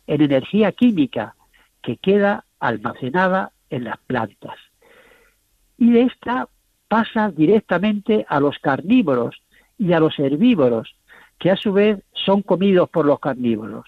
en 0.08 0.22
energía 0.22 0.72
química 0.72 1.36
que 1.82 1.98
queda 1.98 2.46
almacenada 2.60 3.52
en 3.70 3.86
las 3.86 3.98
plantas. 4.00 4.58
Y 5.78 5.92
de 5.92 6.04
esta 6.04 6.48
pasa 6.88 7.32
directamente 7.32 8.26
a 8.28 8.40
los 8.40 8.60
carnívoros 8.60 9.42
y 9.78 9.94
a 9.94 10.00
los 10.00 10.18
herbívoros, 10.20 10.94
que 11.40 11.50
a 11.50 11.56
su 11.56 11.74
vez 11.74 12.04
son 12.14 12.42
comidos 12.44 12.90
por 12.90 13.06
los 13.06 13.20
carnívoros. 13.20 13.86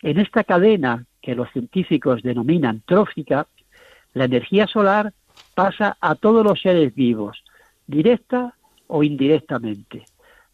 En 0.00 0.18
esta 0.18 0.42
cadena 0.42 1.04
que 1.20 1.34
los 1.34 1.50
científicos 1.52 2.22
denominan 2.22 2.82
trófica, 2.86 3.46
la 4.14 4.24
energía 4.24 4.66
solar 4.66 5.12
pasa 5.54 5.96
a 6.00 6.14
todos 6.16 6.44
los 6.44 6.60
seres 6.60 6.94
vivos, 6.94 7.44
directa 7.86 8.54
o 8.88 9.02
indirectamente. 9.02 10.04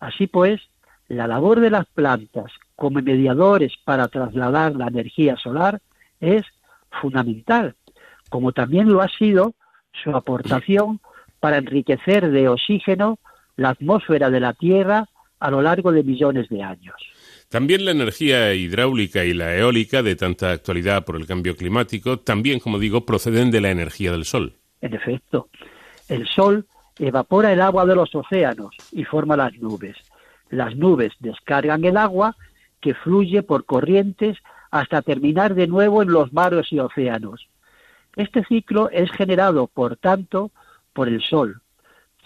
Así 0.01 0.27
pues, 0.27 0.61
la 1.09 1.27
labor 1.27 1.61
de 1.61 1.71
las 1.71 1.87
plantas 1.87 2.53
como 2.79 3.03
mediadores 3.03 3.73
para 3.85 4.07
trasladar 4.07 4.77
la 4.77 4.87
energía 4.87 5.37
solar 5.37 5.81
es 6.21 6.45
fundamental, 7.03 7.75
como 8.29 8.53
también 8.53 8.89
lo 8.89 9.03
ha 9.03 9.09
sido 9.09 9.55
su 10.05 10.15
aportación 10.15 11.01
para 11.41 11.59
enriquecer 11.59 12.31
de 12.31 12.49
oxígeno 12.49 13.19
la 13.57 13.71
atmósfera 13.71 14.31
de 14.31 14.39
la 14.39 14.53
Tierra 14.53 15.09
a 15.41 15.51
lo 15.51 15.61
largo 15.61 15.91
de 15.91 16.05
millones 16.05 16.49
de 16.51 16.63
años. 16.63 16.95
También 17.49 17.85
la 17.85 17.91
energía 17.91 18.55
hidráulica 18.55 19.25
y 19.25 19.35
la 19.35 19.57
eólica, 19.57 20.05
de 20.05 20.15
tanta 20.15 20.53
actualidad 20.53 21.05
por 21.05 21.17
el 21.17 21.27
cambio 21.27 21.57
climático, 21.57 22.21
también, 22.21 22.61
como 22.61 22.79
digo, 22.79 23.05
proceden 23.05 23.51
de 23.51 23.61
la 23.61 23.71
energía 23.73 24.13
del 24.13 24.25
Sol. 24.25 24.55
En 24.81 24.95
efecto, 24.95 25.49
el 26.09 26.29
Sol 26.29 26.65
evapora 26.97 27.53
el 27.53 27.61
agua 27.61 27.85
de 27.87 27.97
los 27.97 28.15
océanos 28.15 28.71
y 28.93 29.03
forma 29.03 29.37
las 29.37 29.53
nubes. 29.55 29.97
Las 30.51 30.77
nubes 30.77 31.13
descargan 31.19 31.85
el 31.85 31.97
agua 31.97 32.37
que 32.81 32.95
fluye 32.95 33.43
por 33.43 33.65
corrientes 33.65 34.39
hasta 34.71 35.03
terminar 35.03 35.55
de 35.55 35.67
nuevo 35.67 36.03
en 36.03 36.13
los 36.13 36.33
mares 36.33 36.73
y 36.73 36.79
océanos. 36.79 37.49
Este 38.17 38.45
ciclo 38.45 38.91
es 38.91 39.11
generado, 39.11 39.67
por 39.67 39.97
tanto, 39.97 40.51
por 40.93 41.09
el 41.09 41.23
Sol. 41.23 41.61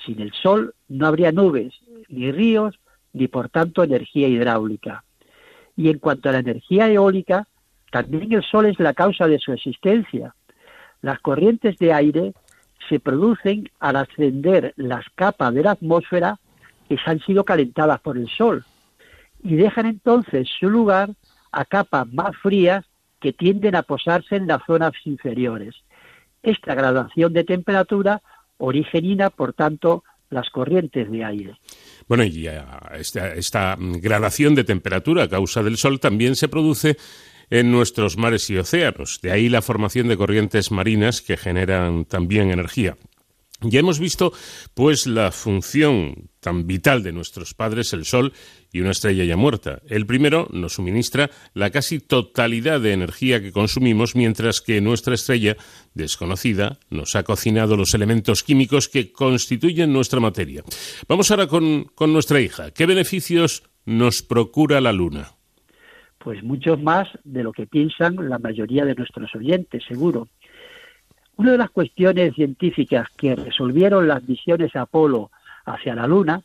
Sin 0.05 0.21
el 0.21 0.33
Sol 0.33 0.75
no 0.89 1.07
habría 1.07 1.33
nubes, 1.33 1.75
ni 2.09 2.33
ríos, 2.33 2.79
ni 3.13 3.29
por 3.29 3.49
tanto 3.49 3.83
energía 3.83 4.29
hidráulica. 4.29 5.05
Y 5.77 5.91
en 5.91 5.99
cuanto 5.99 6.29
a 6.29 6.33
la 6.33 6.39
energía 6.39 6.89
eólica, 6.89 7.47
también 7.91 8.33
el 8.33 8.43
Sol 8.43 8.67
es 8.67 8.79
la 8.81 8.95
causa 8.95 9.27
de 9.27 9.39
su 9.39 9.53
existencia. 9.53 10.35
Las 11.03 11.19
corrientes 11.21 11.77
de 11.79 11.93
aire 11.93 12.33
se 12.89 12.99
producen 13.01 13.71
al 13.79 13.97
ascender 13.97 14.73
las 14.77 15.05
capas 15.15 15.55
de 15.55 15.63
la 15.63 15.73
atmósfera 15.73 16.39
que 16.89 16.99
han 17.05 17.21
sido 17.21 17.45
calentadas 17.45 18.01
por 18.01 18.17
el 18.17 18.29
Sol 18.29 18.65
y 19.43 19.57
dejan 19.57 19.87
entonces 19.87 20.49
su 20.59 20.69
lugar 20.69 21.11
a 21.51 21.65
capas 21.65 22.07
más 22.13 22.37
frías 22.43 22.85
que 23.21 23.33
tienden 23.33 23.77
a 23.77 23.83
posarse 23.83 24.37
en 24.37 24.47
las 24.47 24.63
zonas 24.67 24.93
inferiores. 25.05 25.75
Esta 26.43 26.75
gradación 26.75 27.33
de 27.33 27.45
temperatura 27.45 28.23
origina, 28.59 29.31
por 29.31 29.53
tanto, 29.53 30.05
las 30.31 30.51
corrientes 30.51 31.11
de 31.11 31.25
aire. 31.25 31.59
Bueno, 32.09 32.25
y 32.25 32.49
esta, 32.95 33.35
esta 33.35 33.77
gradación 33.79 34.55
de 34.55 34.65
temperatura 34.65 35.25
a 35.25 35.29
causa 35.29 35.63
del 35.63 35.77
Sol 35.77 36.01
también 36.01 36.37
se 36.37 36.49
produce 36.49 36.97
en 37.51 37.71
nuestros 37.71 38.17
mares 38.17 38.49
y 38.51 38.57
océanos. 38.57 39.21
De 39.21 39.31
ahí 39.31 39.49
la 39.49 39.63
formación 39.63 40.09
de 40.09 40.17
corrientes 40.17 40.71
marinas 40.71 41.21
que 41.21 41.37
generan 41.37 42.07
también 42.07 42.51
energía. 42.51 42.97
Ya 43.61 43.81
hemos 43.81 44.01
visto, 44.01 44.33
pues, 44.75 45.07
la 45.07 45.31
función 45.31 46.31
tan 46.41 46.67
vital 46.67 47.03
de 47.03 47.13
nuestros 47.13 47.55
padres, 47.55 47.93
el 47.93 48.05
Sol 48.05 48.33
y 48.73 48.81
una 48.81 48.91
estrella 48.91 49.25
ya 49.25 49.37
muerta. 49.37 49.81
El 49.87 50.07
primero 50.07 50.49
nos 50.51 50.75
suministra 50.75 51.31
la 51.55 51.71
casi 51.71 52.01
totalidad 52.01 52.81
de 52.81 52.95
energía 52.95 53.41
que 53.41 53.53
consumimos, 53.53 54.17
mientras 54.17 54.61
que 54.61 54.81
nuestra 54.81 55.15
estrella, 55.15 55.57
desconocida, 55.95 56.79
nos 56.91 57.15
ha 57.15 57.23
cocinado 57.23 57.77
los 57.77 57.95
elementos 57.95 58.43
químicos 58.43 58.89
que 58.89 59.13
constituyen 59.13 59.93
nuestra 59.93 60.21
materia. 60.21 60.65
Vamos 61.07 61.31
ahora 61.31 61.47
con, 61.47 61.85
con 61.95 62.13
nuestra 62.13 62.41
hija. 62.41 62.71
¿Qué 62.71 62.87
beneficios 62.87 63.63
nos 63.85 64.23
procura 64.23 64.81
la 64.81 64.93
Luna? 64.93 65.33
Pues 66.19 66.43
muchos 66.43 66.81
más 66.81 67.09
de 67.25 67.43
lo 67.43 67.53
que 67.53 67.67
piensan 67.67 68.29
la 68.29 68.39
mayoría 68.39 68.85
de 68.85 68.95
nuestros 68.95 69.35
oyentes, 69.35 69.83
seguro. 69.87 70.29
Una 71.37 71.53
de 71.53 71.59
las 71.59 71.71
cuestiones 71.71 72.35
científicas 72.35 73.09
que 73.17 73.35
resolvieron 73.35 74.07
las 74.07 74.23
misiones 74.23 74.77
Apolo 74.77 75.31
hacia 75.65 75.95
la 75.95 76.07
Luna 76.07 76.43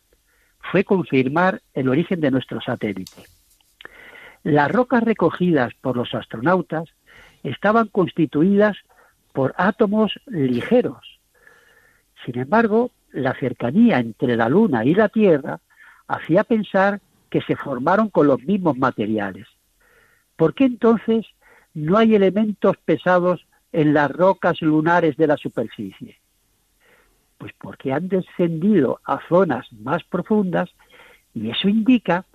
fue 0.71 0.83
confirmar 0.83 1.61
el 1.73 1.89
origen 1.89 2.19
de 2.19 2.31
nuestro 2.31 2.61
satélite. 2.61 3.23
Las 4.43 4.71
rocas 4.71 5.03
recogidas 5.03 5.73
por 5.81 5.97
los 5.97 6.13
astronautas 6.13 6.89
estaban 7.43 7.87
constituidas 7.87 8.77
por 9.33 9.53
átomos 9.57 10.19
ligeros. 10.25 11.19
Sin 12.25 12.39
embargo, 12.39 12.91
la 13.11 13.33
cercanía 13.35 13.99
entre 13.99 14.35
la 14.35 14.49
Luna 14.49 14.85
y 14.85 14.93
la 14.93 15.09
Tierra 15.09 15.59
hacía 16.07 16.43
pensar 16.43 17.01
que 17.29 17.41
se 17.41 17.55
formaron 17.55 18.09
con 18.09 18.27
los 18.27 18.41
mismos 18.43 18.77
materiales. 18.77 19.47
¿Por 20.35 20.53
qué 20.53 20.65
entonces 20.65 21.25
no 21.73 21.97
hay 21.97 22.15
elementos 22.15 22.77
pesados 22.77 23.45
en 23.71 23.93
las 23.93 24.09
rocas 24.11 24.61
lunares 24.61 25.17
de 25.17 25.27
la 25.27 25.37
superficie? 25.37 26.19
Pues 27.37 27.53
porque 27.59 27.93
han 27.93 28.07
descendido 28.07 28.99
a 29.05 29.19
zonas 29.27 29.71
más 29.73 30.03
profundas 30.03 30.69
y 31.33 31.49
eso 31.49 31.69
indica 31.69 32.25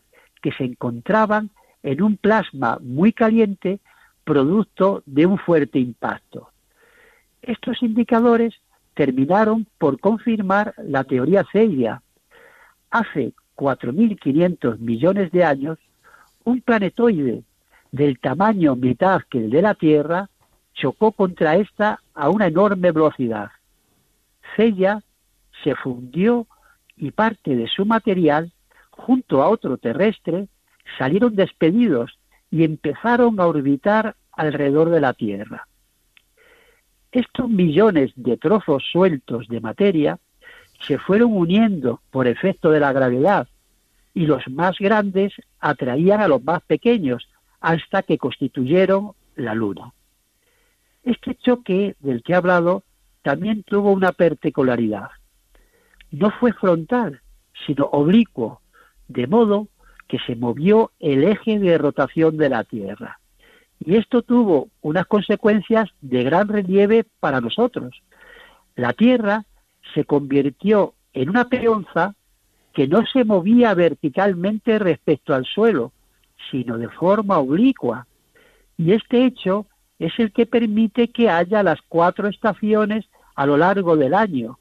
que 0.41 0.53
se 0.53 0.65
encontraban 0.65 1.51
en 1.83 2.03
un 2.03 2.17
plasma 2.17 2.79
muy 2.81 3.13
caliente 3.13 3.81
producto 4.25 5.03
de 5.07 5.27
un 5.27 5.39
fuerte 5.39 5.79
impacto. 5.79 6.51
Estos 7.43 7.83
indicadores 7.83 8.55
terminaron 8.95 9.67
por 9.79 9.99
confirmar 9.99 10.75
la 10.79 11.05
teoría 11.05 11.45
Celia. 11.51 12.03
Hace 12.91 13.33
4.500 13.57 14.79
millones 14.79 15.33
de 15.33 15.45
años, 15.45 15.79
un 16.45 16.61
planetoide 16.61 17.43
del 17.91 18.19
tamaño 18.19 18.77
mitad 18.77 19.23
que 19.29 19.39
el 19.39 19.51
de 19.51 19.63
la 19.63 19.75
Tierra 19.75 20.29
chocó 20.75 21.13
contra 21.13 21.57
esta 21.57 22.01
a 22.15 22.31
una 22.31 22.47
enorme 22.47 22.93
velocidad. 22.93 23.51
Cella 24.57 25.03
se 25.63 25.75
fundió 25.75 26.47
y 26.97 27.11
parte 27.11 27.57
de 27.57 27.69
su 27.69 27.85
material, 27.85 28.53
junto 28.91 29.43
a 29.43 29.49
otro 29.49 29.79
terrestre, 29.79 30.49
salieron 30.99 31.35
despedidos 31.35 32.19
y 32.51 32.65
empezaron 32.65 33.41
a 33.41 33.47
orbitar 33.47 34.17
alrededor 34.33 34.91
de 34.91 35.01
la 35.01 35.15
Tierra. 35.15 35.67
Estos 37.11 37.49
millones 37.49 38.13
de 38.17 38.37
trozos 38.37 38.85
sueltos 38.91 39.49
de 39.49 39.61
materia 39.61 40.19
se 40.87 40.99
fueron 40.99 41.37
uniendo 41.37 42.01
por 42.11 42.27
efecto 42.27 42.71
de 42.71 42.81
la 42.81 42.93
gravedad 42.93 43.49
y 44.15 44.27
los 44.27 44.47
más 44.49 44.79
grandes 44.79 45.33
atraían 45.61 46.21
a 46.21 46.29
los 46.29 46.43
más 46.43 46.63
pequeños 46.63 47.29
hasta 47.61 48.03
que 48.03 48.19
constituyeron 48.19 49.13
la 49.37 49.55
Luna. 49.55 49.93
Este 51.03 51.35
choque 51.35 51.97
del 52.01 52.23
que 52.23 52.33
he 52.33 52.37
hablado 52.37 52.83
también 53.23 53.63
tuvo 53.63 53.93
una 53.93 54.13
particularidad. 54.13 55.11
No 56.11 56.31
fue 56.31 56.53
frontal, 56.53 57.21
sino 57.67 57.85
oblicuo, 57.87 58.61
de 59.09 59.27
modo 59.27 59.69
que 60.09 60.19
se 60.27 60.37
movió 60.37 60.93
el 60.99 61.25
eje 61.25 61.59
de 61.59 61.79
rotación 61.79 62.37
de 62.37 62.49
la 62.49 62.65
Tierra. 62.65 63.19
Y 63.81 63.97
esto 63.97 64.23
tuvo 64.23 64.69
unas 64.81 65.07
consecuencias 65.07 65.89
de 66.01 66.23
gran 66.23 66.49
relieve 66.49 67.05
para 67.21 67.41
nosotros. 67.41 68.03
La 68.77 68.93
Tierra 68.93 69.45
se 69.95 70.05
convirtió 70.05 70.95
en 71.13 71.31
una 71.31 71.49
peonza 71.49 72.15
que 72.73 72.87
no 72.89 73.05
se 73.07 73.25
movía 73.25 73.75
verticalmente 73.75 74.79
respecto 74.79 75.35
al 75.35 75.45
suelo, 75.45 75.93
sino 76.51 76.79
de 76.79 76.89
forma 76.89 77.39
oblicua. 77.39 78.07
Y 78.77 78.93
este 78.93 79.25
hecho 79.25 79.67
es 79.99 80.13
el 80.19 80.33
que 80.33 80.47
permite 80.47 81.09
que 81.09 81.29
haya 81.29 81.63
las 81.63 81.81
cuatro 81.89 82.29
estaciones 82.29 83.07
a 83.43 83.47
lo 83.47 83.57
largo 83.57 83.97
del 83.97 84.15
año 84.15 84.59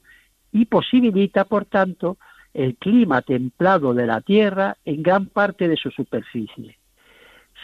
y 0.50 0.66
posibilita, 0.66 1.44
por 1.44 1.64
tanto, 1.66 2.18
el 2.52 2.74
clima 2.76 3.22
templado 3.22 3.94
de 3.94 4.06
la 4.06 4.20
Tierra 4.20 4.76
en 4.84 5.02
gran 5.02 5.26
parte 5.26 5.68
de 5.68 5.76
su 5.76 5.90
superficie. 5.90 6.76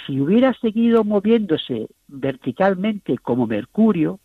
Si 0.07 0.21
hubiera 0.21 0.55
seguido 0.55 1.03
moviéndose 1.03 1.89
verticalmente 2.07 3.19
como 3.19 3.49
Mercurio, 3.49 4.21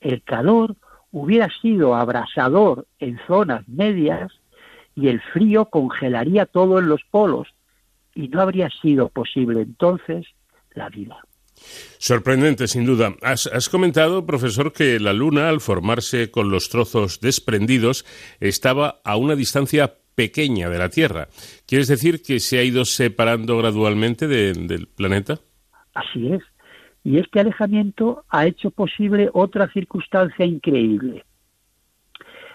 el 0.00 0.22
calor 0.22 0.74
hubiera 1.12 1.48
sido 1.62 1.94
abrasador 1.94 2.86
en 2.98 3.20
zonas 3.26 3.66
medias 3.68 4.32
y 4.96 5.08
el 5.08 5.20
frío 5.20 5.66
congelaría 5.66 6.44
todo 6.46 6.80
en 6.80 6.88
los 6.88 7.04
polos 7.04 7.48
y 8.14 8.28
no 8.28 8.40
habría 8.40 8.68
sido 8.68 9.10
posible 9.10 9.62
entonces 9.62 10.26
la 10.74 10.88
vida. 10.88 11.18
Sorprendente, 11.98 12.68
sin 12.68 12.84
duda. 12.84 13.14
Has, 13.22 13.68
comentado, 13.68 14.26
profesor, 14.26 14.72
que 14.72 15.00
la 15.00 15.12
Luna, 15.12 15.48
al 15.48 15.60
formarse 15.60 16.30
con 16.30 16.50
los 16.50 16.68
trozos 16.68 17.20
desprendidos, 17.20 18.04
estaba 18.40 19.00
a 19.04 19.16
una 19.16 19.34
distancia 19.34 19.94
pequeña 20.14 20.68
de 20.68 20.78
la 20.78 20.88
Tierra. 20.88 21.28
¿Quieres 21.66 21.88
decir 21.88 22.22
que 22.22 22.40
se 22.40 22.58
ha 22.58 22.62
ido 22.62 22.84
separando 22.84 23.58
gradualmente 23.58 24.26
del 24.26 24.88
planeta? 24.94 25.40
Así 25.94 26.32
es. 26.32 26.42
Y 27.04 27.18
este 27.18 27.40
alejamiento 27.40 28.24
ha 28.28 28.46
hecho 28.46 28.70
posible 28.70 29.30
otra 29.32 29.70
circunstancia 29.72 30.44
increíble. 30.44 31.24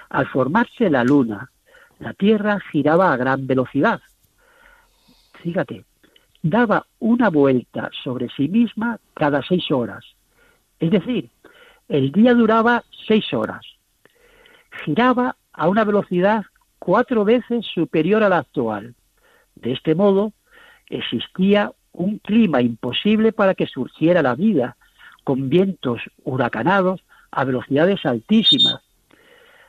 Al 0.09 0.27
formarse 0.27 0.89
la 0.89 1.03
Luna, 1.05 1.51
la 1.99 2.13
Tierra 2.13 2.59
giraba 2.71 3.13
a 3.13 3.17
gran 3.17 3.47
velocidad. 3.47 4.01
Fíjate, 5.41 5.85
daba 6.41 6.85
una 6.99 7.29
vuelta 7.29 7.89
sobre 8.03 8.29
sí 8.29 8.47
misma 8.47 8.99
cada 9.13 9.41
seis 9.43 9.69
horas. 9.71 10.03
Es 10.79 10.91
decir, 10.91 11.29
el 11.87 12.11
día 12.11 12.33
duraba 12.33 12.83
seis 13.07 13.33
horas. 13.33 13.65
Giraba 14.85 15.35
a 15.53 15.67
una 15.67 15.83
velocidad 15.83 16.45
cuatro 16.79 17.23
veces 17.25 17.65
superior 17.65 18.23
a 18.23 18.29
la 18.29 18.39
actual. 18.39 18.95
De 19.55 19.73
este 19.73 19.93
modo, 19.93 20.33
existía 20.89 21.71
un 21.91 22.17
clima 22.19 22.61
imposible 22.61 23.33
para 23.33 23.53
que 23.53 23.67
surgiera 23.67 24.21
la 24.21 24.35
vida, 24.35 24.77
con 25.23 25.49
vientos 25.49 26.01
huracanados 26.23 27.03
a 27.29 27.43
velocidades 27.43 28.05
altísimas. 28.05 28.81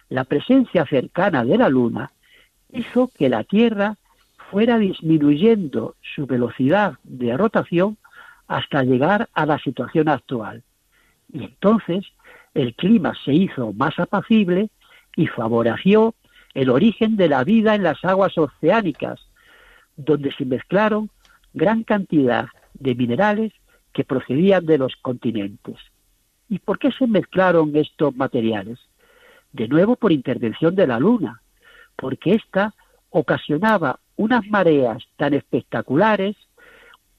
La 0.09 0.25
presencia 0.25 0.87
cercana 0.87 1.45
de 1.45 1.59
la 1.59 1.69
Luna 1.69 2.11
hizo 2.73 3.11
que 3.15 3.29
la 3.29 3.45
Tierra 3.45 3.97
fuera 4.53 4.77
disminuyendo 4.79 5.97
su 6.15 6.27
velocidad 6.27 6.99
de 7.05 7.35
rotación 7.39 7.97
hasta 8.47 8.83
llegar 8.83 9.31
a 9.33 9.47
la 9.47 9.59
situación 9.59 10.11
actual. 10.11 10.63
Y 11.33 11.45
entonces 11.45 12.05
el 12.53 12.75
clima 12.75 13.15
se 13.25 13.33
hizo 13.33 13.73
más 13.73 13.99
apacible 13.99 14.69
y 15.17 15.27
favoreció 15.27 16.15
el 16.53 16.69
origen 16.69 17.17
de 17.17 17.31
la 17.31 17.45
vida 17.45 17.75
en 17.75 17.83
las 17.83 18.05
aguas 18.05 18.37
oceánicas, 18.37 19.21
donde 19.97 20.31
se 20.33 20.45
mezclaron 20.45 21.09
gran 21.55 21.83
cantidad 21.83 22.47
de 22.75 22.95
minerales 22.95 23.55
que 23.95 24.05
procedían 24.05 24.67
de 24.67 24.77
los 24.77 24.97
continentes. 24.97 25.79
¿Y 26.51 26.59
por 26.59 26.79
qué 26.79 26.93
se 26.93 27.07
mezclaron 27.07 27.75
estos 27.75 28.15
materiales? 28.15 28.79
De 29.51 29.67
nuevo 29.67 29.97
por 29.97 30.13
intervención 30.13 30.75
de 30.75 30.87
la 30.87 30.99
Luna, 30.99 31.41
porque 31.97 32.35
ésta 32.35 32.75
ocasionaba 33.13 34.01
unas 34.17 34.47
mareas 34.49 35.05
tan 35.17 35.35
espectaculares 35.35 36.37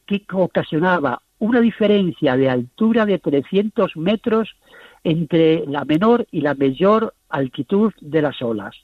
que 0.05 0.25
ocasionaba 0.31 1.21
una 1.39 1.61
diferencia 1.61 2.35
de 2.35 2.49
altura 2.49 3.05
de 3.05 3.19
300 3.19 3.95
metros 3.95 4.55
entre 5.03 5.65
la 5.67 5.85
menor 5.85 6.27
y 6.31 6.41
la 6.41 6.53
mayor 6.53 7.13
altitud 7.29 7.93
de 8.01 8.21
las 8.21 8.41
olas. 8.41 8.75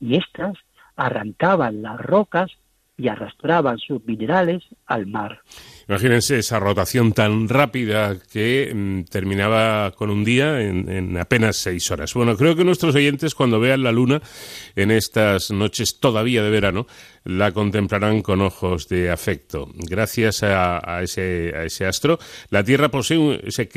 Y 0.00 0.16
éstas 0.16 0.54
arrancaban 0.96 1.82
las 1.82 2.00
rocas 2.00 2.50
y 2.96 3.08
arrastraban 3.08 3.78
sus 3.78 4.04
minerales 4.04 4.62
al 4.86 5.06
mar. 5.06 5.40
Imagínense 5.88 6.38
esa 6.38 6.60
rotación 6.60 7.12
tan 7.12 7.48
rápida 7.48 8.16
que 8.32 8.72
mm, 8.72 9.04
terminaba 9.10 9.90
con 9.92 10.10
un 10.10 10.24
día 10.24 10.60
en, 10.60 11.16
apenas 11.18 11.56
seis 11.56 11.90
horas. 11.90 12.14
Bueno, 12.14 12.36
creo 12.36 12.54
que 12.54 12.64
nuestros 12.64 12.94
oyentes 12.94 13.34
cuando 13.34 13.58
vean 13.58 13.82
la 13.82 13.92
luna 13.92 14.22
en 14.76 14.90
estas 14.90 15.50
noches 15.50 15.98
todavía 15.98 16.42
de 16.42 16.50
verano 16.50 16.86
la 17.24 17.52
contemplarán 17.52 18.22
con 18.22 18.40
ojos 18.40 18.88
de 18.88 19.10
afecto. 19.10 19.68
Gracias 19.74 20.42
a, 20.42 21.02
ese, 21.02 21.52
a 21.54 21.64
ese, 21.64 21.86
astro, 21.86 22.18
la 22.50 22.62
Tierra 22.62 22.90
posee 22.90 23.40
ese 23.44 23.68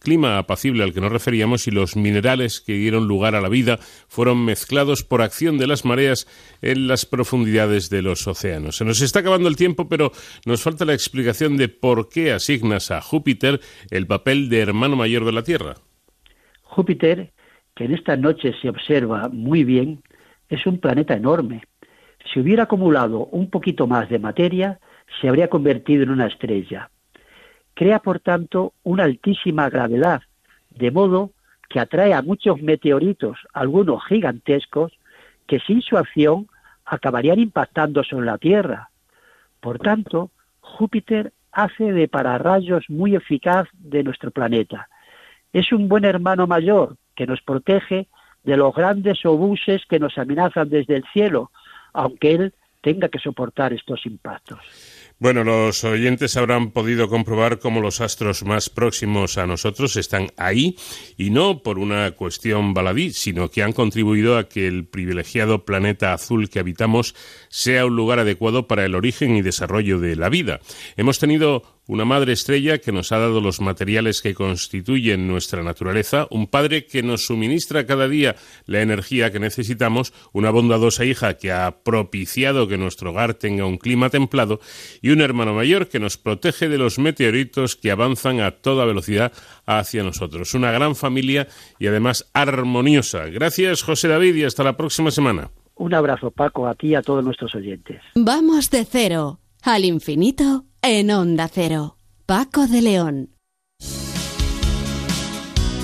clima 0.00 0.38
apacible 0.38 0.82
al 0.82 0.92
que 0.92 1.00
nos 1.00 1.12
referíamos 1.12 1.68
y 1.68 1.70
los 1.70 1.94
minerales 1.94 2.60
que 2.60 2.72
dieron 2.72 3.06
lugar 3.06 3.34
a 3.34 3.40
la 3.40 3.48
vida 3.48 3.78
fueron 4.08 4.44
mezclados 4.44 5.04
por 5.04 5.22
acción 5.22 5.58
de 5.58 5.66
las 5.66 5.84
mareas 5.84 6.26
en 6.62 6.88
las 6.88 7.06
profundidades 7.06 7.90
de 7.90 8.02
los 8.02 8.26
océanos. 8.26 8.76
Se 8.76 8.84
nos 8.84 9.00
está 9.02 9.20
acabando 9.20 9.48
el 9.48 9.56
tiempo, 9.56 9.88
pero 9.88 10.10
nos 10.46 10.62
falta 10.62 10.84
la 10.84 10.94
explicación 10.94 11.56
de 11.56 11.68
por 11.68 12.08
qué 12.08 12.32
asignas 12.32 12.90
a 12.90 13.00
Júpiter 13.00 13.60
el 13.90 14.06
papel 14.06 14.48
de 14.48 14.60
hermano 14.60 14.96
mayor 14.96 15.24
de 15.24 15.32
la 15.32 15.42
Tierra. 15.42 15.76
Júpiter, 16.62 17.32
que 17.76 17.84
en 17.84 17.94
esta 17.94 18.16
noche 18.16 18.54
se 18.60 18.68
observa 18.68 19.28
muy 19.28 19.64
bien, 19.64 20.02
es 20.48 20.66
un 20.66 20.78
planeta 20.78 21.14
enorme. 21.14 21.62
Si 22.32 22.40
hubiera 22.40 22.64
acumulado 22.64 23.26
un 23.26 23.50
poquito 23.50 23.86
más 23.86 24.08
de 24.08 24.18
materia, 24.18 24.80
se 25.20 25.28
habría 25.28 25.48
convertido 25.48 26.02
en 26.02 26.10
una 26.10 26.26
estrella. 26.26 26.90
Crea, 27.80 28.00
por 28.00 28.20
tanto, 28.20 28.74
una 28.82 29.04
altísima 29.04 29.70
gravedad, 29.70 30.20
de 30.68 30.90
modo 30.90 31.30
que 31.70 31.80
atrae 31.80 32.12
a 32.12 32.20
muchos 32.20 32.60
meteoritos, 32.60 33.38
algunos 33.54 34.04
gigantescos, 34.04 34.92
que 35.46 35.60
sin 35.60 35.80
su 35.80 35.96
acción 35.96 36.46
acabarían 36.84 37.40
impactando 37.40 38.04
sobre 38.04 38.26
la 38.26 38.36
Tierra. 38.36 38.90
Por 39.60 39.78
tanto, 39.78 40.30
Júpiter 40.60 41.32
hace 41.52 41.90
de 41.92 42.06
pararrayos 42.06 42.84
muy 42.90 43.16
eficaz 43.16 43.66
de 43.72 44.02
nuestro 44.02 44.30
planeta. 44.30 44.90
Es 45.54 45.72
un 45.72 45.88
buen 45.88 46.04
hermano 46.04 46.46
mayor 46.46 46.98
que 47.14 47.26
nos 47.26 47.40
protege 47.40 48.08
de 48.44 48.58
los 48.58 48.74
grandes 48.74 49.24
obuses 49.24 49.86
que 49.88 49.98
nos 49.98 50.18
amenazan 50.18 50.68
desde 50.68 50.96
el 50.96 51.04
cielo, 51.14 51.50
aunque 51.94 52.34
él 52.34 52.54
tenga 52.82 53.08
que 53.08 53.18
soportar 53.18 53.72
estos 53.72 54.04
impactos. 54.04 54.58
Bueno, 55.20 55.44
los 55.44 55.84
oyentes 55.84 56.38
habrán 56.38 56.70
podido 56.70 57.10
comprobar 57.10 57.58
cómo 57.58 57.82
los 57.82 58.00
astros 58.00 58.42
más 58.42 58.70
próximos 58.70 59.36
a 59.36 59.46
nosotros 59.46 59.96
están 59.96 60.28
ahí 60.38 60.78
y 61.18 61.28
no 61.28 61.62
por 61.62 61.78
una 61.78 62.12
cuestión 62.12 62.72
baladí, 62.72 63.12
sino 63.12 63.50
que 63.50 63.62
han 63.62 63.74
contribuido 63.74 64.38
a 64.38 64.48
que 64.48 64.66
el 64.66 64.86
privilegiado 64.86 65.66
planeta 65.66 66.14
azul 66.14 66.48
que 66.48 66.58
habitamos 66.58 67.14
sea 67.50 67.84
un 67.84 67.96
lugar 67.96 68.18
adecuado 68.18 68.66
para 68.66 68.86
el 68.86 68.94
origen 68.94 69.36
y 69.36 69.42
desarrollo 69.42 70.00
de 70.00 70.16
la 70.16 70.30
vida. 70.30 70.60
Hemos 70.96 71.18
tenido 71.18 71.79
una 71.90 72.04
madre 72.04 72.32
estrella 72.32 72.78
que 72.78 72.92
nos 72.92 73.10
ha 73.10 73.18
dado 73.18 73.40
los 73.40 73.60
materiales 73.60 74.22
que 74.22 74.32
constituyen 74.32 75.26
nuestra 75.26 75.64
naturaleza, 75.64 76.28
un 76.30 76.46
padre 76.46 76.86
que 76.86 77.02
nos 77.02 77.26
suministra 77.26 77.84
cada 77.84 78.06
día 78.06 78.36
la 78.66 78.80
energía 78.80 79.32
que 79.32 79.40
necesitamos, 79.40 80.12
una 80.32 80.52
bondadosa 80.52 81.04
hija 81.04 81.34
que 81.34 81.50
ha 81.50 81.82
propiciado 81.82 82.68
que 82.68 82.78
nuestro 82.78 83.10
hogar 83.10 83.34
tenga 83.34 83.66
un 83.66 83.76
clima 83.76 84.08
templado 84.08 84.60
y 85.02 85.10
un 85.10 85.20
hermano 85.20 85.52
mayor 85.52 85.88
que 85.88 85.98
nos 85.98 86.16
protege 86.16 86.68
de 86.68 86.78
los 86.78 87.00
meteoritos 87.00 87.74
que 87.74 87.90
avanzan 87.90 88.38
a 88.38 88.52
toda 88.52 88.84
velocidad 88.84 89.32
hacia 89.66 90.04
nosotros. 90.04 90.54
Una 90.54 90.70
gran 90.70 90.94
familia 90.94 91.48
y 91.80 91.88
además 91.88 92.30
armoniosa. 92.34 93.26
Gracias 93.26 93.82
José 93.82 94.06
David 94.06 94.36
y 94.36 94.44
hasta 94.44 94.62
la 94.62 94.76
próxima 94.76 95.10
semana. 95.10 95.50
Un 95.74 95.92
abrazo 95.92 96.30
Paco 96.30 96.68
a 96.68 96.76
ti 96.76 96.90
y 96.90 96.94
a 96.94 97.02
todos 97.02 97.24
nuestros 97.24 97.52
oyentes. 97.56 98.00
Vamos 98.14 98.70
de 98.70 98.84
cero 98.84 99.40
al 99.64 99.84
infinito 99.84 100.66
en 100.82 101.10
Onda 101.10 101.48
Cero. 101.52 101.98
Paco 102.24 102.66
de 102.66 102.80
León. 102.80 103.36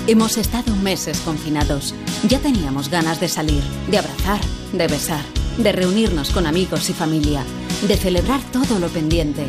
Hemos 0.07 0.37
estado 0.37 0.75
meses 0.77 1.19
confinados. 1.19 1.93
Ya 2.27 2.39
teníamos 2.39 2.89
ganas 2.89 3.19
de 3.19 3.27
salir, 3.27 3.61
de 3.91 3.99
abrazar, 3.99 4.39
de 4.73 4.87
besar, 4.87 5.23
de 5.57 5.71
reunirnos 5.71 6.31
con 6.31 6.47
amigos 6.47 6.89
y 6.89 6.93
familia, 6.93 7.43
de 7.87 7.95
celebrar 7.95 8.41
todo 8.51 8.79
lo 8.79 8.87
pendiente. 8.87 9.45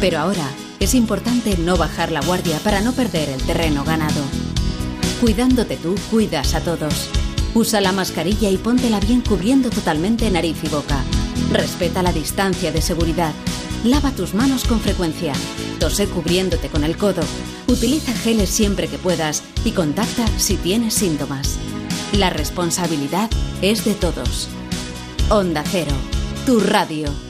Pero 0.00 0.20
ahora 0.20 0.48
es 0.78 0.94
importante 0.94 1.58
no 1.58 1.76
bajar 1.76 2.10
la 2.10 2.22
guardia 2.22 2.58
para 2.60 2.80
no 2.80 2.92
perder 2.92 3.28
el 3.28 3.42
terreno 3.42 3.84
ganado. 3.84 4.22
Cuidándote 5.20 5.76
tú, 5.76 5.94
cuidas 6.10 6.54
a 6.54 6.60
todos. 6.60 7.10
Usa 7.54 7.82
la 7.82 7.92
mascarilla 7.92 8.48
y 8.48 8.56
póntela 8.56 9.00
bien 9.00 9.20
cubriendo 9.20 9.68
totalmente 9.68 10.30
nariz 10.30 10.56
y 10.62 10.68
boca. 10.68 11.04
Respeta 11.52 12.02
la 12.02 12.12
distancia 12.12 12.72
de 12.72 12.80
seguridad. 12.80 13.34
Lava 13.84 14.10
tus 14.10 14.34
manos 14.34 14.64
con 14.64 14.78
frecuencia. 14.78 15.32
Tose 15.78 16.06
cubriéndote 16.06 16.68
con 16.68 16.84
el 16.84 16.98
codo. 16.98 17.22
Utiliza 17.66 18.12
geles 18.12 18.50
siempre 18.50 18.88
que 18.88 18.98
puedas 18.98 19.42
y 19.64 19.70
contacta 19.70 20.26
si 20.36 20.56
tienes 20.56 20.92
síntomas. 20.92 21.58
La 22.12 22.28
responsabilidad 22.28 23.30
es 23.62 23.86
de 23.86 23.94
todos. 23.94 24.48
Onda 25.30 25.64
Cero, 25.66 25.94
tu 26.44 26.60
radio. 26.60 27.29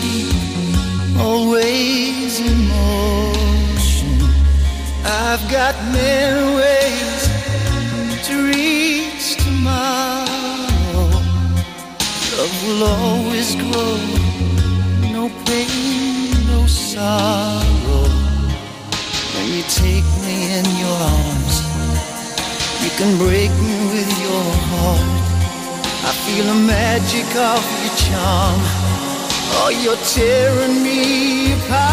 Deep, 0.00 1.18
always 1.18 2.38
in 2.38 2.68
motion. 2.68 4.18
I've 5.04 5.44
got 5.50 5.74
many 5.90 6.44
ways 6.60 7.22
to 8.28 8.34
reach 8.54 9.26
tomorrow. 9.42 11.10
Love 12.38 12.56
will 12.64 12.84
always 12.84 13.56
grow, 13.56 13.98
no 15.10 15.28
pain, 15.46 16.46
no 16.46 16.64
sorrow. 16.68 18.27
You 19.48 19.62
take 19.62 20.04
me 20.26 20.36
in 20.58 20.64
your 20.76 20.98
arms, 21.16 21.56
you 22.84 22.90
can 23.00 23.16
break 23.16 23.48
me 23.48 23.76
with 23.96 24.10
your 24.20 24.44
heart. 24.68 25.08
I 26.04 26.12
feel 26.24 26.44
the 26.52 26.58
magic 26.68 27.24
of 27.32 27.64
your 27.80 27.96
charm. 27.96 28.60
Oh, 29.56 29.70
you're 29.72 29.96
tearing 30.12 30.82
me 30.84 31.56
apart. 31.56 31.88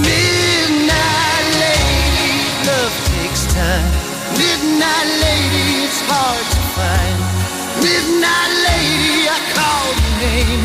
Midnight 0.00 1.46
lady, 1.60 2.40
love 2.64 2.96
takes 3.12 3.44
time. 3.52 3.92
Midnight 4.40 5.08
lady, 5.28 5.84
it's 5.84 6.00
hard 6.08 6.46
to 6.56 6.60
find. 6.72 7.20
Midnight 7.84 8.52
lady, 8.64 9.28
I 9.28 9.38
call 9.52 9.86
your 9.92 10.14
name. 10.24 10.64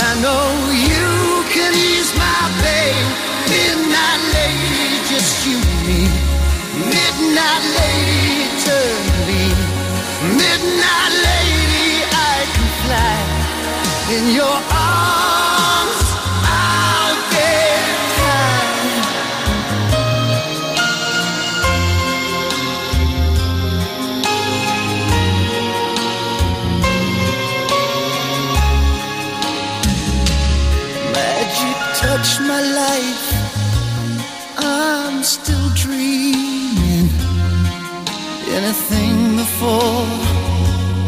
I 0.00 0.10
know 0.24 0.72
you 0.88 1.27
can 1.58 1.74
ease 1.74 2.12
my 2.14 2.40
pain. 2.62 3.04
Midnight 3.50 4.22
lady, 4.36 4.86
just 5.10 5.34
you 5.46 5.58
and 5.72 5.80
me. 5.88 6.02
Midnight 6.94 7.64
lady, 7.78 8.26
eternally. 8.46 9.48
Midnight 10.42 11.12
lady, 11.28 11.90
I 12.30 12.36
can 12.54 12.68
fly 12.82 13.18
in 14.14 14.24
your 14.38 14.56
arms. 14.70 15.97
Touch 32.18 32.40
my 32.40 32.60
life. 32.60 33.26
I'm 34.58 35.22
still 35.22 35.68
dreaming. 35.74 37.08
Anything 38.50 39.36
before 39.36 40.06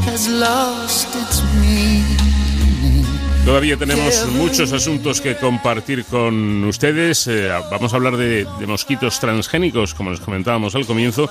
has 0.07 0.29
lost 0.29 1.09
its 1.17 1.43
meaning. 1.61 3.07
Todavía 3.45 3.77
tenemos 3.77 4.27
muchos 4.33 4.73
asuntos 4.73 5.21
que 5.21 5.37
compartir 5.37 6.05
con 6.05 6.65
ustedes. 6.65 7.27
Eh, 7.27 7.49
vamos 7.71 7.93
a 7.93 7.97
hablar 7.97 8.17
de, 8.17 8.47
de, 8.59 8.67
mosquitos 8.67 9.19
transgénicos, 9.19 9.95
como 9.95 10.11
les 10.11 10.21
comentábamos 10.21 10.75
al 10.75 10.87
comienzo, 10.87 11.29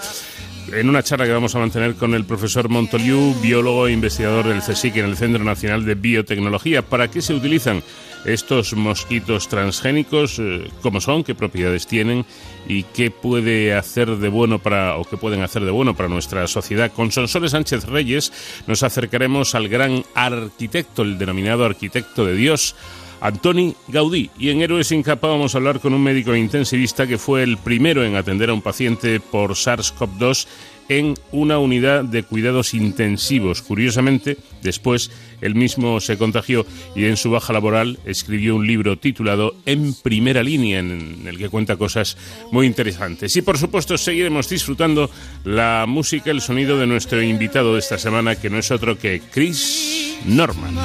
en 0.73 0.89
una 0.89 1.03
charla 1.03 1.25
que 1.25 1.31
vamos 1.31 1.55
a 1.55 1.59
mantener 1.59 1.95
con 1.95 2.15
el 2.15 2.25
profesor 2.25 2.67
Montoliu, 2.67 3.35
biólogo 3.41 3.87
e 3.87 3.93
investigador 3.93 4.47
del 4.47 4.61
CSIC 4.61 4.97
en 4.97 5.05
el 5.05 5.17
Centro 5.17 5.43
Nacional 5.43 5.85
de 5.85 5.95
Biotecnología. 5.95 6.81
¿Para 6.81 7.09
qué 7.09 7.21
se 7.21 7.33
utilizan 7.33 7.83
estos 8.25 8.73
mosquitos 8.73 9.47
transgénicos? 9.47 10.39
Eh, 10.39 10.69
¿Cómo 10.81 11.01
son? 11.01 11.23
¿Qué 11.23 11.35
propiedades 11.35 11.87
tienen? 11.87 12.25
¿Y 12.67 12.83
qué 12.83 13.11
puede 13.11 13.73
hacer 13.73 14.17
de 14.17 14.29
bueno 14.29 14.59
para, 14.59 14.97
o 14.97 15.03
qué 15.03 15.17
pueden 15.17 15.41
hacer 15.41 15.63
de 15.63 15.71
bueno 15.71 15.95
para 15.95 16.09
nuestra 16.09 16.47
sociedad? 16.47 16.91
Con 16.91 17.11
Sonsoles 17.11 17.51
Sánchez 17.51 17.85
Reyes 17.85 18.31
nos 18.67 18.83
acercaremos 18.83 19.55
al 19.55 19.67
gran 19.67 20.03
arquitecto, 20.13 21.01
el 21.03 21.17
denominado 21.17 21.65
arquitecto 21.65 22.25
de 22.25 22.35
Dios, 22.35 22.75
Antoni 23.21 23.75
Gaudí. 23.87 24.29
Y 24.37 24.49
en 24.49 24.61
Héroes 24.61 24.87
sin 24.87 25.03
capa 25.03 25.27
vamos 25.27 25.53
a 25.53 25.57
hablar 25.57 25.79
con 25.79 25.93
un 25.93 26.03
médico 26.03 26.35
intensivista 26.35 27.07
que 27.07 27.17
fue 27.17 27.43
el 27.43 27.57
primero 27.57 28.03
en 28.03 28.15
atender 28.15 28.49
a 28.49 28.53
un 28.53 28.61
paciente 28.61 29.19
por 29.19 29.51
SARS-CoV-2 29.51 30.47
en 30.89 31.13
una 31.31 31.59
unidad 31.59 32.03
de 32.03 32.23
cuidados 32.23 32.73
intensivos. 32.73 33.61
Curiosamente, 33.61 34.37
después 34.63 35.11
él 35.41 35.55
mismo 35.55 35.99
se 35.99 36.17
contagió 36.17 36.65
y 36.95 37.05
en 37.05 37.17
su 37.17 37.31
baja 37.31 37.53
laboral 37.53 37.99
escribió 38.05 38.55
un 38.55 38.67
libro 38.67 38.97
titulado 38.97 39.55
En 39.65 39.93
primera 39.93 40.43
línea, 40.43 40.79
en 40.79 41.23
el 41.25 41.37
que 41.37 41.49
cuenta 41.49 41.77
cosas 41.77 42.17
muy 42.51 42.67
interesantes. 42.67 43.35
Y 43.35 43.41
por 43.41 43.57
supuesto 43.57 43.97
seguiremos 43.97 44.49
disfrutando 44.49 45.09
la 45.43 45.85
música, 45.87 46.31
el 46.31 46.41
sonido 46.41 46.77
de 46.77 46.87
nuestro 46.87 47.21
invitado 47.21 47.73
de 47.73 47.79
esta 47.79 47.97
semana, 47.97 48.35
que 48.35 48.49
no 48.49 48.57
es 48.57 48.71
otro 48.71 48.97
que 48.97 49.21
Chris 49.31 50.17
Norman. 50.25 50.75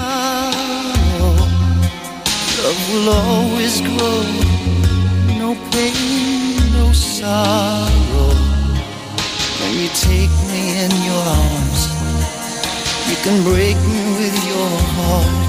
You 13.09 13.17
can 13.25 13.43
break 13.45 13.77
me 13.93 14.03
with 14.21 14.37
your 14.49 14.71
heart. 14.97 15.45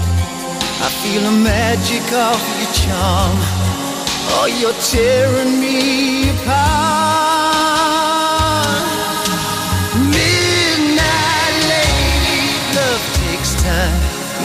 I 0.85 0.89
feel 1.01 1.21
the 1.23 1.31
magic 1.31 2.05
of 2.11 2.39
your 2.59 2.71
charm. 2.83 3.37
Oh, 4.35 4.47
you're 4.59 4.79
tearing 4.91 5.53
me 5.63 6.29
apart. 6.35 7.45
Midnight 10.17 11.55
lady, 11.73 12.41
love 12.75 13.03
takes 13.23 13.51
time. 13.63 13.99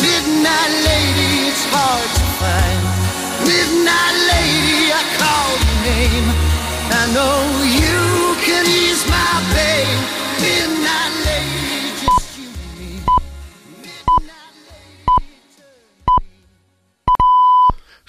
Midnight 0.05 0.73
lady, 0.91 1.51
it's 1.51 1.65
hard 1.75 2.09
to 2.19 2.25
find. 2.41 2.83
Midnight 3.51 4.17
lady, 4.33 4.81
I 5.01 5.03
call 5.19 5.51
your 5.67 5.79
name. 5.91 6.29
I 7.01 7.03
know 7.17 7.39
you 7.81 8.01
can 8.47 8.65
ease 8.69 9.05
my 9.11 9.35
pain. 9.55 9.97
Midnight 10.45 11.15
lady, 11.27 11.30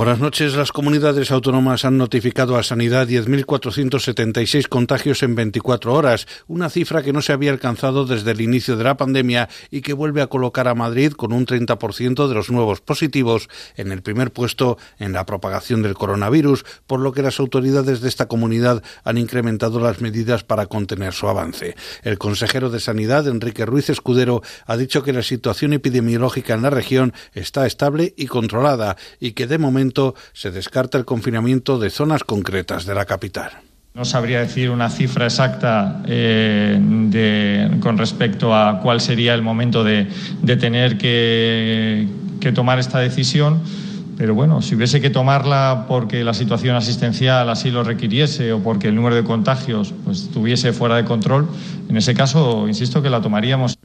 Buenas 0.00 0.18
noches. 0.18 0.54
Las 0.54 0.72
comunidades 0.72 1.30
autónomas 1.30 1.84
han 1.84 1.98
notificado 1.98 2.56
a 2.56 2.62
Sanidad 2.62 3.06
10.476 3.06 4.66
contagios 4.66 5.22
en 5.22 5.34
24 5.34 5.92
horas, 5.92 6.26
una 6.48 6.70
cifra 6.70 7.02
que 7.02 7.12
no 7.12 7.20
se 7.20 7.34
había 7.34 7.50
alcanzado 7.50 8.06
desde 8.06 8.30
el 8.30 8.40
inicio 8.40 8.78
de 8.78 8.84
la 8.84 8.96
pandemia 8.96 9.50
y 9.70 9.82
que 9.82 9.92
vuelve 9.92 10.22
a 10.22 10.28
colocar 10.28 10.68
a 10.68 10.74
Madrid 10.74 11.12
con 11.12 11.34
un 11.34 11.44
30% 11.44 12.28
de 12.28 12.34
los 12.34 12.50
nuevos 12.50 12.80
positivos 12.80 13.50
en 13.76 13.92
el 13.92 14.00
primer 14.00 14.32
puesto 14.32 14.78
en 14.98 15.12
la 15.12 15.26
propagación 15.26 15.82
del 15.82 15.92
coronavirus, 15.92 16.64
por 16.86 17.00
lo 17.00 17.12
que 17.12 17.20
las 17.20 17.38
autoridades 17.38 18.00
de 18.00 18.08
esta 18.08 18.26
comunidad 18.26 18.82
han 19.04 19.18
incrementado 19.18 19.80
las 19.80 20.00
medidas 20.00 20.44
para 20.44 20.64
contener 20.64 21.12
su 21.12 21.28
avance. 21.28 21.76
El 22.04 22.16
consejero 22.16 22.70
de 22.70 22.80
Sanidad, 22.80 23.28
Enrique 23.28 23.66
Ruiz 23.66 23.90
Escudero, 23.90 24.40
ha 24.64 24.78
dicho 24.78 25.02
que 25.02 25.12
la 25.12 25.22
situación 25.22 25.74
epidemiológica 25.74 26.54
en 26.54 26.62
la 26.62 26.70
región 26.70 27.12
está 27.34 27.66
estable 27.66 28.14
y 28.16 28.28
controlada 28.28 28.96
y 29.18 29.32
que 29.32 29.46
de 29.46 29.58
momento 29.58 29.89
se 30.32 30.50
descarta 30.50 30.98
el 30.98 31.04
confinamiento 31.04 31.78
de 31.78 31.90
zonas 31.90 32.24
concretas 32.24 32.86
de 32.86 32.94
la 32.94 33.04
capital. 33.04 33.50
No 33.92 34.04
sabría 34.04 34.40
decir 34.40 34.70
una 34.70 34.88
cifra 34.88 35.24
exacta 35.24 36.00
eh, 36.06 36.78
de, 36.80 37.78
con 37.80 37.98
respecto 37.98 38.54
a 38.54 38.80
cuál 38.80 39.00
sería 39.00 39.34
el 39.34 39.42
momento 39.42 39.82
de, 39.82 40.06
de 40.42 40.56
tener 40.56 40.96
que, 40.96 42.06
que 42.40 42.52
tomar 42.52 42.78
esta 42.78 43.00
decisión. 43.00 43.60
Pero 44.16 44.34
bueno, 44.34 44.62
si 44.62 44.74
hubiese 44.74 45.00
que 45.00 45.10
tomarla 45.10 45.86
porque 45.88 46.22
la 46.24 46.34
situación 46.34 46.76
asistencial 46.76 47.48
así 47.48 47.70
lo 47.70 47.82
requiriese 47.82 48.52
o 48.52 48.62
porque 48.62 48.88
el 48.88 48.94
número 48.94 49.16
de 49.16 49.24
contagios 49.24 49.94
pues, 50.04 50.24
estuviese 50.24 50.72
fuera 50.72 50.96
de 50.96 51.04
control, 51.04 51.48
en 51.88 51.96
ese 51.96 52.14
caso, 52.14 52.68
insisto 52.68 53.02
que 53.02 53.08
la 53.08 53.22
tomaríamos. 53.22 53.78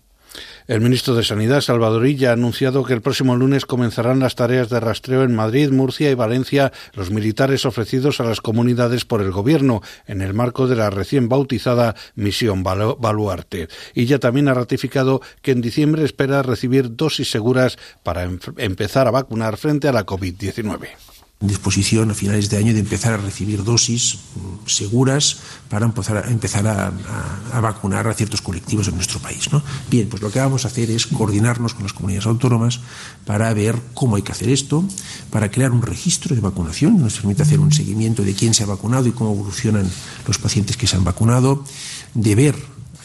El 0.68 0.82
ministro 0.82 1.14
de 1.14 1.24
Sanidad, 1.24 1.62
Salvador 1.62 2.08
Illa, 2.08 2.32
ha 2.32 2.34
anunciado 2.34 2.84
que 2.84 2.94
el 2.94 3.04
próximo 3.04 3.36
lunes 3.36 3.68
comenzarán 3.68 4.20
las 4.20 4.34
tareas 4.34 4.68
de 4.68 4.80
rastreo 4.80 5.22
en 5.22 5.36
Madrid, 5.36 5.70
Murcia 5.70 6.10
y 6.10 6.16
Valencia, 6.16 6.74
los 6.94 7.12
militares 7.12 7.68
ofrecidos 7.68 8.20
a 8.20 8.24
las 8.24 8.42
comunidades 8.42 9.06
por 9.06 9.22
el 9.22 9.32
Gobierno, 9.32 9.84
en 10.08 10.22
el 10.22 10.34
marco 10.34 10.66
de 10.66 10.76
la 10.76 10.90
recién 10.90 11.30
bautizada 11.30 11.94
Misión 12.16 12.64
Baluarte. 12.64 13.68
Illa 13.94 14.18
también 14.18 14.48
ha 14.48 14.56
ratificado 14.56 15.22
que 15.44 15.52
en 15.52 15.62
diciembre 15.62 16.04
espera 16.04 16.42
recibir 16.42 16.96
dosis 16.96 17.30
seguras 17.30 17.78
para 18.02 18.24
em 18.24 18.40
empezar 18.58 19.08
a 19.08 19.12
vacunar 19.12 19.58
frente 19.58 19.88
a 19.88 19.94
la 19.94 20.04
COVID-19 20.04 21.15
disposición 21.40 22.12
a 22.12 22.14
finales 22.14 22.50
de 22.50 22.58
año 22.58 22.74
de 22.74 22.80
empezar 22.80 23.14
a 23.14 23.18
recibir 23.18 23.64
dosis 23.64 24.20
seguras 24.66 25.38
para 25.70 25.86
empezar 25.86 26.18
a, 26.18 26.32
empezar 26.32 26.66
a, 26.66 27.60
vacunar 27.60 28.08
a 28.08 28.14
ciertos 28.14 28.42
colectivos 28.42 28.88
en 28.88 28.96
nuestro 28.96 29.20
país. 29.20 29.50
Bien, 29.90 30.08
pues 30.08 30.22
lo 30.22 30.32
que 30.32 30.40
vamos 30.40 30.66
a 30.66 30.70
hacer 30.70 30.90
es 30.90 31.08
coordinarnos 31.08 31.74
con 31.74 31.84
las 31.84 31.94
comunidades 31.94 32.26
autónomas 32.26 32.80
para 33.26 33.54
ver 33.54 33.76
cómo 33.94 34.16
hay 34.16 34.22
que 34.22 34.32
hacer 34.32 34.50
esto, 34.50 34.86
para 35.30 35.52
crear 35.52 35.72
un 35.72 35.82
registro 35.82 36.36
de 36.36 36.42
vacunación, 36.42 37.00
nos 37.00 37.18
permite 37.18 37.44
hacer 37.44 37.60
un 37.60 37.72
seguimiento 37.72 38.24
de 38.24 38.34
quién 38.34 38.54
se 38.54 38.64
ha 38.64 38.68
vacunado 38.68 39.08
y 39.08 39.12
cómo 39.12 39.34
evolucionan 39.34 39.90
los 40.28 40.38
pacientes 40.38 40.78
que 40.78 40.88
se 40.88 40.96
han 40.96 41.04
vacunado, 41.04 41.66
de 42.14 42.36
ver 42.36 42.56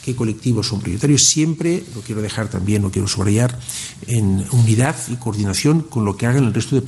qué 0.04 0.14
colectivos 0.14 0.68
son 0.68 0.80
prioritarios, 0.80 1.24
siempre, 1.24 1.84
lo 1.94 2.00
quiero 2.00 2.22
dejar 2.22 2.48
también, 2.48 2.82
lo 2.82 2.90
quiero 2.90 3.08
subrayar, 3.08 3.58
en 4.06 4.46
unidad 4.52 4.96
y 5.08 5.16
coordinación 5.16 5.82
con 5.82 6.04
lo 6.04 6.16
que 6.16 6.26
hagan 6.26 6.44
el 6.44 6.54
resto 6.54 6.76
de 6.76 6.82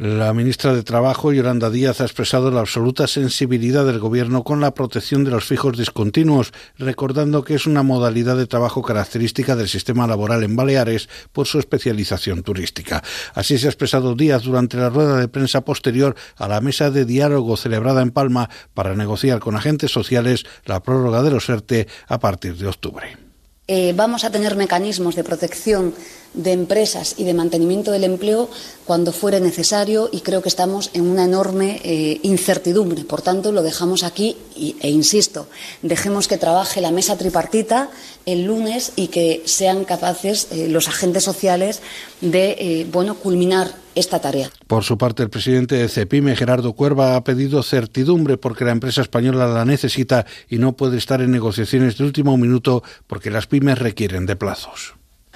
la 0.00 0.32
ministra 0.32 0.72
de 0.72 0.82
Trabajo, 0.82 1.30
Yolanda 1.30 1.68
Díaz, 1.68 2.00
ha 2.00 2.04
expresado 2.04 2.50
la 2.50 2.60
absoluta 2.60 3.06
sensibilidad 3.06 3.84
del 3.84 3.98
Gobierno 3.98 4.44
con 4.44 4.58
la 4.62 4.72
protección 4.72 5.24
de 5.24 5.30
los 5.30 5.44
fijos 5.44 5.76
discontinuos, 5.76 6.52
recordando 6.78 7.44
que 7.44 7.52
es 7.52 7.66
una 7.66 7.82
modalidad 7.82 8.38
de 8.38 8.46
trabajo 8.46 8.80
característica 8.80 9.56
del 9.56 9.68
sistema 9.68 10.06
laboral 10.06 10.42
en 10.42 10.56
Baleares 10.56 11.10
por 11.32 11.46
su 11.46 11.58
especialización 11.58 12.42
turística. 12.42 13.02
Así 13.34 13.58
se 13.58 13.66
ha 13.66 13.68
expresado 13.68 14.14
Díaz 14.14 14.44
durante 14.44 14.78
la 14.78 14.88
rueda 14.88 15.18
de 15.18 15.28
prensa 15.28 15.66
posterior 15.66 16.16
a 16.36 16.48
la 16.48 16.62
mesa 16.62 16.90
de 16.90 17.04
diálogo 17.04 17.58
celebrada 17.58 18.00
en 18.00 18.10
Palma 18.10 18.48
para 18.72 18.94
negociar 18.94 19.38
con 19.38 19.54
agentes 19.54 19.90
sociales 19.90 20.46
la 20.64 20.82
prórroga 20.82 21.22
de 21.22 21.30
los 21.30 21.46
ERTE 21.46 21.88
a 22.08 22.18
partir 22.18 22.56
de 22.56 22.68
octubre. 22.68 23.29
Eh, 23.72 23.92
vamos 23.94 24.24
a 24.24 24.30
tener 24.30 24.56
mecanismos 24.56 25.14
de 25.14 25.22
protección 25.22 25.94
de 26.34 26.50
empresas 26.50 27.14
y 27.18 27.22
de 27.22 27.34
mantenimiento 27.34 27.92
del 27.92 28.02
empleo 28.02 28.50
cuando 28.84 29.12
fuere 29.12 29.38
necesario 29.38 30.08
y 30.10 30.22
creo 30.22 30.42
que 30.42 30.48
estamos 30.48 30.90
en 30.92 31.08
una 31.08 31.24
enorme 31.24 31.80
eh, 31.84 32.18
incertidumbre. 32.24 33.04
Por 33.04 33.22
tanto, 33.22 33.52
lo 33.52 33.62
dejamos 33.62 34.02
aquí 34.02 34.36
y, 34.56 34.74
e 34.80 34.90
insisto, 34.90 35.46
dejemos 35.82 36.26
que 36.26 36.36
trabaje 36.36 36.80
la 36.80 36.90
mesa 36.90 37.16
tripartita 37.16 37.90
el 38.26 38.42
lunes 38.42 38.90
y 38.96 39.06
que 39.06 39.44
sean 39.44 39.84
capaces 39.84 40.48
eh, 40.50 40.66
los 40.66 40.88
agentes 40.88 41.22
sociales 41.22 41.80
de 42.20 42.88
bueno, 42.90 43.18
culminar 43.18 43.72
esta 43.94 44.20
tarea. 44.20 44.48
Por 44.66 44.84
su 44.84 44.98
parte, 44.98 45.22
el 45.22 45.30
presidente 45.30 45.76
de 45.76 45.88
CEPIME, 45.88 46.36
Gerardo 46.36 46.74
Cuerva, 46.74 47.16
ha 47.16 47.24
pedido 47.24 47.62
certidumbre 47.62 48.36
porque 48.36 48.64
la 48.64 48.72
empresa 48.72 49.02
española 49.02 49.46
la 49.46 49.64
necesita 49.64 50.26
y 50.48 50.58
no 50.58 50.72
puede 50.72 50.98
estar 50.98 51.20
en 51.20 51.30
negociaciones 51.30 51.98
de 51.98 52.04
último 52.04 52.36
minuto 52.36 52.82
porque 53.06 53.30
las 53.30 53.46
pymes 53.46 53.78
requieren 53.78 54.26
de 54.26 54.36
plazos. 54.36 54.94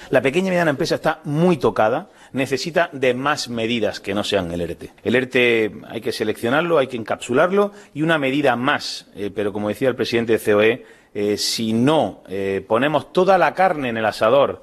La 0.09 0.21
pequeña 0.21 0.47
y 0.47 0.49
mediana 0.51 0.71
empresa 0.71 0.95
está 0.95 1.21
muy 1.23 1.57
tocada, 1.57 2.09
necesita 2.33 2.89
de 2.91 3.13
más 3.13 3.49
medidas 3.49 3.99
que 3.99 4.13
no 4.13 4.23
sean 4.23 4.51
el 4.51 4.61
ERTE. 4.61 4.91
El 5.03 5.15
ERTE 5.15 5.71
hay 5.89 6.01
que 6.01 6.11
seleccionarlo, 6.11 6.77
hay 6.77 6.87
que 6.87 6.97
encapsularlo 6.97 7.71
y 7.93 8.03
una 8.03 8.17
medida 8.17 8.55
más. 8.55 9.07
Eh, 9.15 9.31
pero 9.33 9.51
como 9.51 9.69
decía 9.69 9.89
el 9.89 9.95
presidente 9.95 10.37
de 10.37 10.53
COE, 10.53 10.85
eh, 11.13 11.37
si 11.37 11.73
no 11.73 12.23
eh, 12.27 12.63
ponemos 12.67 13.13
toda 13.13 13.37
la 13.37 13.53
carne 13.53 13.89
en 13.89 13.97
el 13.97 14.05
asador 14.05 14.61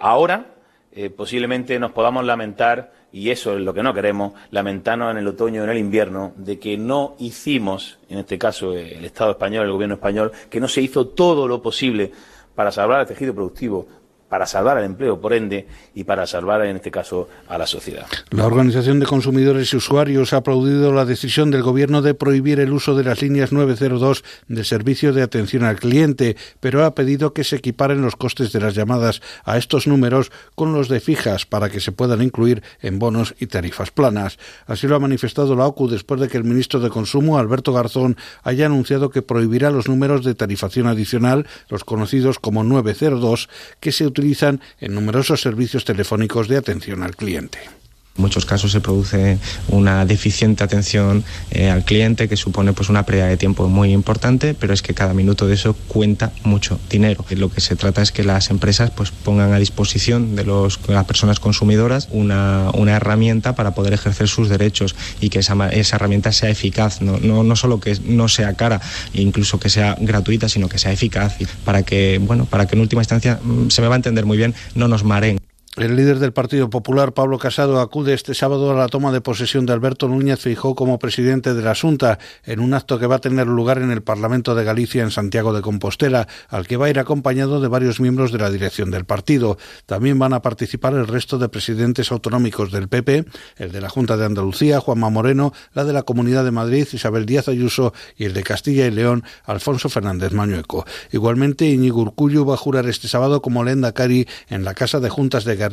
ahora, 0.00 0.55
posiblemente 1.16 1.78
nos 1.78 1.92
podamos 1.92 2.24
lamentar 2.24 2.92
y 3.12 3.30
eso 3.30 3.54
es 3.54 3.60
lo 3.60 3.72
que 3.72 3.82
no 3.82 3.94
queremos, 3.94 4.32
lamentarnos 4.50 5.10
en 5.10 5.18
el 5.18 5.26
otoño 5.26 5.60
o 5.60 5.64
en 5.64 5.70
el 5.70 5.78
invierno 5.78 6.32
de 6.36 6.58
que 6.58 6.76
no 6.76 7.16
hicimos, 7.18 7.98
en 8.08 8.18
este 8.18 8.38
caso 8.38 8.72
el 8.72 9.04
Estado 9.04 9.30
español, 9.32 9.66
el 9.66 9.72
Gobierno 9.72 9.94
español, 9.94 10.32
que 10.50 10.60
no 10.60 10.68
se 10.68 10.82
hizo 10.82 11.08
todo 11.08 11.48
lo 11.48 11.62
posible 11.62 12.12
para 12.54 12.70
salvar 12.70 13.00
el 13.00 13.06
tejido 13.06 13.34
productivo, 13.34 13.86
para 14.28 14.46
salvar 14.46 14.78
el 14.78 14.84
empleo, 14.84 15.20
por 15.20 15.32
ende, 15.32 15.66
y 15.94 16.04
para 16.04 16.26
salvar, 16.26 16.64
en 16.66 16.76
este 16.76 16.90
caso, 16.90 17.28
a 17.48 17.58
la 17.58 17.66
sociedad. 17.66 18.06
La 18.30 18.46
Organización 18.46 18.98
de 18.98 19.06
Consumidores 19.06 19.72
y 19.72 19.76
Usuarios 19.76 20.32
ha 20.32 20.38
aplaudido 20.38 20.92
la 20.92 21.04
decisión 21.04 21.50
del 21.50 21.62
Gobierno 21.62 22.02
de 22.02 22.14
prohibir 22.14 22.60
el 22.60 22.72
uso 22.72 22.94
de 22.94 23.04
las 23.04 23.22
líneas 23.22 23.52
902 23.52 24.24
de 24.48 24.64
servicio 24.64 25.12
de 25.12 25.22
atención 25.22 25.64
al 25.64 25.78
cliente, 25.78 26.36
pero 26.60 26.84
ha 26.84 26.94
pedido 26.94 27.32
que 27.32 27.44
se 27.44 27.56
equiparen 27.56 28.02
los 28.02 28.16
costes 28.16 28.52
de 28.52 28.60
las 28.60 28.74
llamadas 28.74 29.22
a 29.44 29.58
estos 29.58 29.86
números 29.86 30.32
con 30.54 30.72
los 30.72 30.88
de 30.88 31.00
fijas 31.00 31.46
para 31.46 31.70
que 31.70 31.80
se 31.80 31.92
puedan 31.92 32.22
incluir 32.22 32.62
en 32.80 32.98
bonos 32.98 33.34
y 33.38 33.46
tarifas 33.46 33.90
planas. 33.90 34.38
Así 34.66 34.86
lo 34.86 34.96
ha 34.96 35.00
manifestado 35.00 35.54
la 35.54 35.66
OCU 35.66 35.88
después 35.88 36.20
de 36.20 36.28
que 36.28 36.36
el 36.36 36.44
ministro 36.44 36.80
de 36.80 36.90
Consumo, 36.90 37.38
Alberto 37.38 37.72
Garzón, 37.72 38.16
haya 38.42 38.66
anunciado 38.66 39.10
que 39.10 39.22
prohibirá 39.22 39.70
los 39.70 39.88
números 39.88 40.24
de 40.24 40.34
tarifación 40.34 40.86
adicional, 40.86 41.46
los 41.68 41.84
conocidos 41.84 42.38
como 42.38 42.64
902, 42.64 43.48
que 43.80 43.92
se 43.92 44.06
utilizan 44.16 44.60
en 44.80 44.94
numerosos 44.94 45.42
servicios 45.42 45.84
telefónicos 45.84 46.48
de 46.48 46.56
atención 46.56 47.02
al 47.02 47.14
cliente. 47.14 47.58
En 48.16 48.22
muchos 48.22 48.46
casos 48.46 48.72
se 48.72 48.80
produce 48.80 49.38
una 49.68 50.04
deficiente 50.06 50.64
atención 50.64 51.24
eh, 51.50 51.70
al 51.70 51.84
cliente 51.84 52.28
que 52.28 52.36
supone 52.36 52.72
pues 52.72 52.88
una 52.88 53.04
pérdida 53.04 53.26
de 53.26 53.36
tiempo 53.36 53.68
muy 53.68 53.92
importante, 53.92 54.54
pero 54.54 54.72
es 54.72 54.82
que 54.82 54.94
cada 54.94 55.14
minuto 55.14 55.46
de 55.46 55.54
eso 55.54 55.74
cuenta 55.88 56.32
mucho 56.44 56.78
dinero. 56.90 57.24
Lo 57.30 57.50
que 57.50 57.60
se 57.60 57.76
trata 57.76 58.02
es 58.02 58.12
que 58.12 58.24
las 58.24 58.50
empresas 58.50 58.90
pues 58.90 59.10
pongan 59.10 59.52
a 59.52 59.58
disposición 59.58 60.36
de 60.36 60.44
las 60.44 61.04
personas 61.06 61.40
consumidoras 61.40 62.08
una, 62.10 62.70
una 62.74 62.96
herramienta 62.96 63.54
para 63.54 63.74
poder 63.74 63.92
ejercer 63.92 64.28
sus 64.28 64.48
derechos 64.48 64.94
y 65.20 65.28
que 65.28 65.40
esa, 65.40 65.54
esa 65.70 65.96
herramienta 65.96 66.32
sea 66.32 66.50
eficaz, 66.50 67.00
no, 67.02 67.18
no, 67.18 67.42
no 67.42 67.56
solo 67.56 67.80
que 67.80 67.98
no 68.04 68.28
sea 68.28 68.54
cara, 68.54 68.80
incluso 69.12 69.58
que 69.58 69.68
sea 69.68 69.96
gratuita, 70.00 70.48
sino 70.48 70.68
que 70.68 70.78
sea 70.78 70.92
eficaz 70.92 71.36
para 71.64 71.82
que, 71.82 72.20
bueno, 72.22 72.46
para 72.46 72.66
que 72.66 72.76
en 72.76 72.80
última 72.80 73.02
instancia 73.02 73.38
mm, 73.42 73.68
se 73.68 73.82
me 73.82 73.88
va 73.88 73.94
a 73.94 73.96
entender 73.96 74.24
muy 74.24 74.38
bien, 74.38 74.54
no 74.74 74.88
nos 74.88 75.04
mareen. 75.04 75.45
El 75.76 75.94
líder 75.94 76.20
del 76.20 76.32
Partido 76.32 76.70
Popular, 76.70 77.12
Pablo 77.12 77.38
Casado, 77.38 77.80
acude 77.80 78.14
este 78.14 78.32
sábado 78.32 78.70
a 78.70 78.74
la 78.74 78.88
toma 78.88 79.12
de 79.12 79.20
posesión 79.20 79.66
de 79.66 79.74
Alberto 79.74 80.08
Núñez 80.08 80.40
Fijó 80.40 80.74
como 80.74 80.98
presidente 80.98 81.52
de 81.52 81.60
la 81.60 81.74
Junta, 81.74 82.18
en 82.44 82.60
un 82.60 82.72
acto 82.72 82.98
que 82.98 83.06
va 83.06 83.16
a 83.16 83.20
tener 83.20 83.46
lugar 83.46 83.76
en 83.76 83.90
el 83.90 84.02
Parlamento 84.02 84.54
de 84.54 84.64
Galicia 84.64 85.02
en 85.02 85.10
Santiago 85.10 85.52
de 85.52 85.60
Compostela, 85.60 86.28
al 86.48 86.66
que 86.66 86.78
va 86.78 86.86
a 86.86 86.88
ir 86.88 86.98
acompañado 86.98 87.60
de 87.60 87.68
varios 87.68 88.00
miembros 88.00 88.32
de 88.32 88.38
la 88.38 88.48
dirección 88.48 88.90
del 88.90 89.04
partido. 89.04 89.58
También 89.84 90.18
van 90.18 90.32
a 90.32 90.40
participar 90.40 90.94
el 90.94 91.06
resto 91.06 91.36
de 91.36 91.50
presidentes 91.50 92.10
autonómicos 92.10 92.72
del 92.72 92.88
PP, 92.88 93.26
el 93.58 93.70
de 93.70 93.80
la 93.82 93.90
Junta 93.90 94.16
de 94.16 94.24
Andalucía, 94.24 94.80
Juanma 94.80 95.10
Moreno, 95.10 95.52
la 95.74 95.84
de 95.84 95.92
la 95.92 96.04
Comunidad 96.04 96.44
de 96.44 96.52
Madrid, 96.52 96.88
Isabel 96.90 97.26
Díaz 97.26 97.48
Ayuso, 97.48 97.92
y 98.16 98.24
el 98.24 98.32
de 98.32 98.44
Castilla 98.44 98.86
y 98.86 98.92
León, 98.92 99.24
Alfonso 99.44 99.90
Fernández 99.90 100.32
Mañueco. 100.32 100.86
Igualmente, 101.12 101.66
Iñigo 101.66 102.00
Urcullu 102.00 102.46
va 102.46 102.54
a 102.54 102.56
jurar 102.56 102.88
este 102.88 103.08
sábado 103.08 103.42
como 103.42 103.62
Lenda 103.62 103.92
Cari 103.92 104.26
en 104.48 104.64
la 104.64 104.72
Casa 104.72 105.00
de 105.00 105.10
Juntas 105.10 105.44
de 105.44 105.65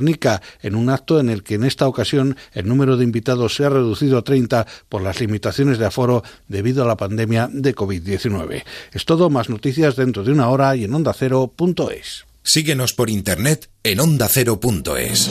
En 0.62 0.76
un 0.76 0.90
acto 0.90 1.20
en 1.20 1.30
el 1.30 1.44
que 1.44 1.56
en 1.56 1.64
esta 1.64 1.88
ocasión 1.88 2.38
el 2.54 2.68
número 2.68 2.98
de 2.98 3.04
invitados 3.04 3.56
se 3.56 3.66
ha 3.66 3.70
reducido 3.70 4.18
a 4.18 4.24
30 4.24 4.66
por 4.90 5.02
las 5.02 5.20
limitaciones 5.20 5.78
de 5.78 5.86
aforo 5.86 6.24
debido 6.48 6.84
a 6.84 6.88
la 6.88 6.98
pandemia 6.98 7.50
de 7.52 7.76
COVID-19. 7.76 8.64
Es 8.92 9.06
todo, 9.06 9.30
más 9.30 9.50
noticias 9.50 9.96
dentro 9.96 10.24
de 10.24 10.32
una 10.32 10.50
hora 10.50 10.76
y 10.76 10.86
en 10.86 10.94
ondacero.es. 10.94 12.26
Síguenos 12.44 12.94
por 12.94 13.10
internet 13.10 13.70
en 13.84 14.00
ondacero.es. 14.00 15.30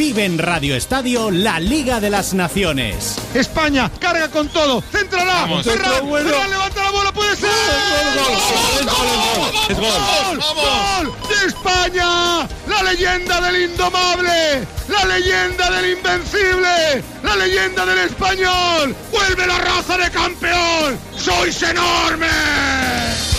Vive 0.00 0.24
en 0.24 0.38
Radio 0.38 0.76
Estadio 0.76 1.30
la 1.30 1.60
Liga 1.60 2.00
de 2.00 2.08
las 2.08 2.32
Naciones. 2.32 3.18
España, 3.34 3.90
carga 4.00 4.30
con 4.30 4.48
todo. 4.48 4.82
Vamos. 5.12 5.66
Ferran, 5.66 5.90
Centro 5.90 6.06
bueno. 6.06 6.30
Ferran, 6.30 6.50
levanta 6.50 6.84
la 6.84 6.90
bola, 6.90 7.12
puede 7.12 7.36
ser. 7.36 7.50
gol, 8.86 8.96
gol, 9.68 9.76
¡Gol! 9.76 10.40
¡Gol! 10.54 11.28
¡De 11.28 11.46
España! 11.48 12.48
La 12.66 12.82
leyenda 12.82 13.42
del 13.42 13.70
indomable. 13.70 14.66
La 14.88 15.04
leyenda 15.04 15.70
del 15.70 15.90
invencible. 15.90 17.04
La 17.22 17.36
leyenda 17.36 17.84
del 17.84 17.98
español. 17.98 18.96
Vuelve 19.12 19.46
la 19.46 19.58
raza 19.58 19.98
de 19.98 20.10
campeón. 20.10 20.98
¡Sois 21.14 21.62
enormes! 21.62 23.29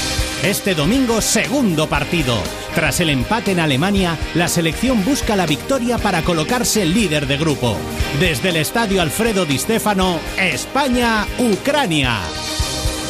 Este 0.44 0.74
domingo, 0.74 1.22
segundo 1.22 1.88
partido. 1.88 2.36
Tras 2.74 3.00
el 3.00 3.12
empate 3.12 3.52
en 3.52 3.60
Alemania, 3.60 4.18
la 4.34 4.48
selección 4.48 5.06
busca 5.06 5.36
la 5.36 5.46
victoria 5.46 6.00
para 6.00 6.24
colocarse 6.24 6.84
líder 6.84 7.28
de 7.28 7.38
grupo. 7.38 7.78
Desde 8.20 8.50
el 8.50 8.56
estadio 8.56 9.04
Alfredo 9.04 9.46
Di 9.46 9.60
Stéfano, 9.60 10.20
España-Ucrania. 10.39 12.18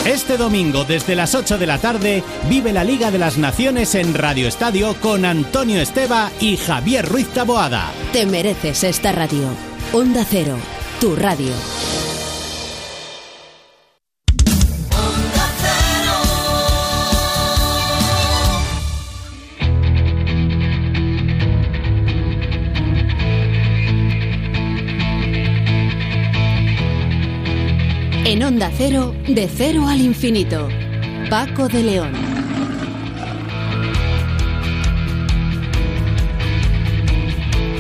Este 0.06 0.36
domingo, 0.36 0.84
desde 0.84 1.16
las 1.16 1.34
8 1.34 1.58
de 1.58 1.68
la 1.68 1.78
tarde, 1.78 2.22
vive 2.50 2.74
la 2.74 2.84
Liga 2.84 3.12
de 3.12 3.20
las 3.20 3.38
Naciones 3.38 3.96
en 3.96 4.14
Radio 4.14 4.46
Estadio 4.50 4.96
con 5.00 5.24
Antonio 5.24 5.80
Esteba 5.80 6.32
y 6.42 6.58
Javier 6.58 7.08
Ruiz 7.08 7.30
Taboada. 7.30 7.92
Te 8.12 8.26
mereces 8.26 8.84
esta 8.84 9.14
radio. 9.14 9.48
Onda 9.94 10.26
Cero, 10.30 10.58
tu 11.00 11.16
radio. 11.16 11.54
En 28.32 28.42
Onda 28.44 28.72
Cero, 28.78 29.14
de 29.28 29.50
cero 29.54 29.90
al 29.90 30.00
infinito. 30.00 30.70
Paco 31.30 31.68
de 31.68 31.84
León. 31.84 32.14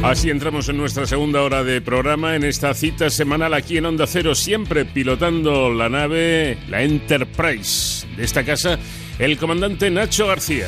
Así 0.03 0.29
entramos 0.29 0.67
en 0.67 0.75
nuestra 0.75 1.05
segunda 1.05 1.41
hora 1.41 1.63
de 1.63 1.79
programa, 1.79 2.35
en 2.35 2.43
esta 2.43 2.73
cita 2.73 3.09
semanal 3.09 3.53
aquí 3.53 3.77
en 3.77 3.85
Onda 3.85 4.05
Cero, 4.07 4.35
siempre 4.35 4.83
pilotando 4.83 5.73
la 5.73 5.87
nave, 5.87 6.57
la 6.67 6.83
Enterprise 6.83 8.05
de 8.17 8.25
esta 8.25 8.43
casa, 8.43 8.77
el 9.19 9.37
comandante 9.37 9.89
Nacho 9.89 10.27
García. 10.27 10.67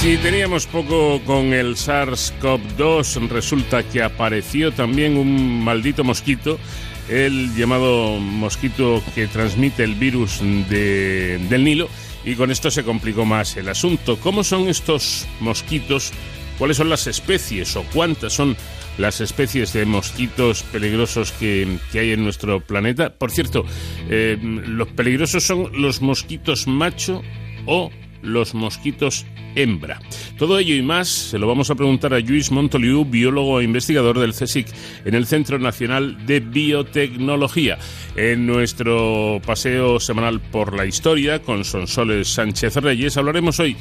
Si 0.00 0.16
teníamos 0.18 0.66
poco 0.66 1.20
con 1.26 1.52
el 1.52 1.74
SARS-CoV-2, 1.74 3.28
resulta 3.28 3.82
que 3.82 4.02
apareció 4.02 4.70
también 4.72 5.16
un 5.18 5.62
maldito 5.64 6.04
mosquito, 6.04 6.58
el 7.08 7.54
llamado 7.56 8.18
mosquito 8.20 9.02
que 9.14 9.26
transmite 9.26 9.82
el 9.82 9.94
virus 9.96 10.40
de- 10.70 11.38
del 11.50 11.64
Nilo, 11.64 11.88
y 12.24 12.34
con 12.36 12.50
esto 12.52 12.70
se 12.70 12.84
complicó 12.84 13.24
más 13.24 13.56
el 13.56 13.68
asunto. 13.68 14.18
¿Cómo 14.20 14.44
son 14.44 14.68
estos 14.68 15.26
mosquitos? 15.40 16.12
¿Cuáles 16.58 16.76
son 16.76 16.90
las 16.90 17.06
especies 17.08 17.74
o 17.76 17.82
cuántas 17.92 18.32
son 18.32 18.56
las 18.98 19.20
especies 19.20 19.72
de 19.72 19.84
mosquitos 19.84 20.62
peligrosos 20.64 21.32
que, 21.32 21.78
que 21.92 22.00
hay 22.00 22.12
en 22.12 22.22
nuestro 22.22 22.60
planeta? 22.60 23.10
Por 23.14 23.30
cierto, 23.32 23.64
eh, 24.08 24.38
los 24.40 24.88
peligrosos 24.88 25.42
son 25.44 25.70
los 25.80 26.00
mosquitos 26.02 26.66
macho 26.68 27.22
o 27.66 27.90
los 28.28 28.54
mosquitos 28.54 29.26
hembra. 29.54 30.00
Todo 30.38 30.58
ello 30.58 30.74
y 30.74 30.82
más 30.82 31.08
se 31.08 31.38
lo 31.38 31.46
vamos 31.46 31.70
a 31.70 31.74
preguntar 31.74 32.14
a 32.14 32.20
Luis 32.20 32.50
Montoliu, 32.50 33.04
biólogo 33.04 33.60
e 33.60 33.64
investigador 33.64 34.18
del 34.18 34.32
CSIC 34.32 34.68
en 35.04 35.14
el 35.14 35.26
Centro 35.26 35.58
Nacional 35.58 36.26
de 36.26 36.40
Biotecnología. 36.40 37.78
En 38.14 38.46
nuestro 38.46 39.40
paseo 39.44 39.98
semanal 40.00 40.40
por 40.40 40.76
la 40.76 40.86
historia 40.86 41.42
con 41.42 41.64
Sonsoles 41.64 42.28
Sánchez 42.28 42.76
Reyes 42.76 43.16
hablaremos 43.16 43.58
hoy 43.60 43.76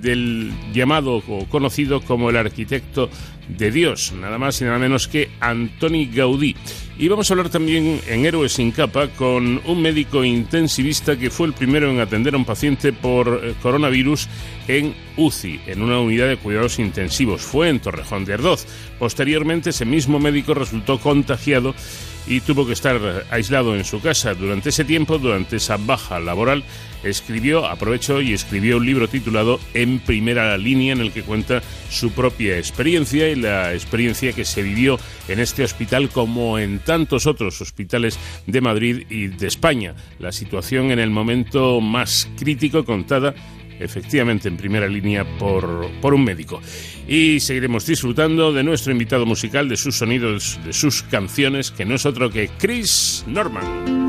del 0.00 0.52
llamado 0.72 1.16
o 1.16 1.46
conocido 1.48 2.00
como 2.00 2.30
el 2.30 2.36
arquitecto 2.36 3.10
de 3.48 3.70
Dios, 3.70 4.12
nada 4.12 4.38
más 4.38 4.60
y 4.60 4.64
nada 4.64 4.78
menos 4.78 5.08
que 5.08 5.30
Antoni 5.40 6.06
Gaudí. 6.06 6.54
Y 7.00 7.06
vamos 7.06 7.30
a 7.30 7.34
hablar 7.34 7.48
también 7.48 8.00
en 8.08 8.26
Héroes 8.26 8.54
sin 8.54 8.72
capa 8.72 9.06
con 9.06 9.62
un 9.64 9.80
médico 9.80 10.24
intensivista 10.24 11.16
que 11.16 11.30
fue 11.30 11.46
el 11.46 11.52
primero 11.52 11.88
en 11.88 12.00
atender 12.00 12.34
a 12.34 12.38
un 12.38 12.44
paciente 12.44 12.92
por 12.92 13.40
eh, 13.40 13.54
coronavirus 13.62 14.28
en 14.66 14.96
UCI, 15.16 15.60
en 15.68 15.82
una 15.82 16.00
unidad 16.00 16.26
de 16.26 16.38
cuidados 16.38 16.80
intensivos. 16.80 17.42
Fue 17.42 17.68
en 17.68 17.78
Torrejón 17.78 18.24
de 18.24 18.34
Ardoz. 18.34 18.66
Posteriormente, 18.98 19.70
ese 19.70 19.84
mismo 19.84 20.18
médico 20.18 20.54
resultó 20.54 20.98
contagiado 20.98 21.72
y 22.28 22.40
tuvo 22.40 22.66
que 22.66 22.74
estar 22.74 23.26
aislado 23.30 23.74
en 23.74 23.84
su 23.84 24.00
casa. 24.00 24.34
Durante 24.34 24.68
ese 24.68 24.84
tiempo, 24.84 25.18
durante 25.18 25.56
esa 25.56 25.78
baja 25.78 26.20
laboral, 26.20 26.62
escribió, 27.02 27.66
aprovechó 27.66 28.20
y 28.20 28.32
escribió 28.32 28.76
un 28.76 28.86
libro 28.86 29.08
titulado 29.08 29.58
En 29.74 29.98
primera 30.00 30.56
línea, 30.58 30.92
en 30.92 31.00
el 31.00 31.12
que 31.12 31.22
cuenta 31.22 31.62
su 31.90 32.12
propia 32.12 32.58
experiencia 32.58 33.28
y 33.28 33.36
la 33.36 33.72
experiencia 33.72 34.32
que 34.32 34.44
se 34.44 34.62
vivió 34.62 34.98
en 35.28 35.40
este 35.40 35.64
hospital 35.64 36.10
como 36.10 36.58
en 36.58 36.80
tantos 36.80 37.26
otros 37.26 37.60
hospitales 37.60 38.18
de 38.46 38.60
Madrid 38.60 39.06
y 39.08 39.28
de 39.28 39.46
España. 39.46 39.94
La 40.18 40.32
situación 40.32 40.90
en 40.90 40.98
el 40.98 41.10
momento 41.10 41.80
más 41.80 42.28
crítico 42.36 42.84
contada 42.84 43.34
efectivamente 43.80 44.48
en 44.48 44.56
primera 44.56 44.86
línea 44.88 45.24
por, 45.38 45.90
por 46.00 46.14
un 46.14 46.24
médico. 46.24 46.60
Y 47.06 47.40
seguiremos 47.40 47.86
disfrutando 47.86 48.52
de 48.52 48.62
nuestro 48.62 48.92
invitado 48.92 49.26
musical, 49.26 49.68
de 49.68 49.76
sus 49.76 49.96
sonidos, 49.96 50.58
de 50.64 50.72
sus 50.72 51.02
canciones, 51.02 51.70
que 51.70 51.84
no 51.84 51.94
es 51.94 52.06
otro 52.06 52.30
que 52.30 52.50
Chris 52.58 53.24
Norman. 53.26 54.08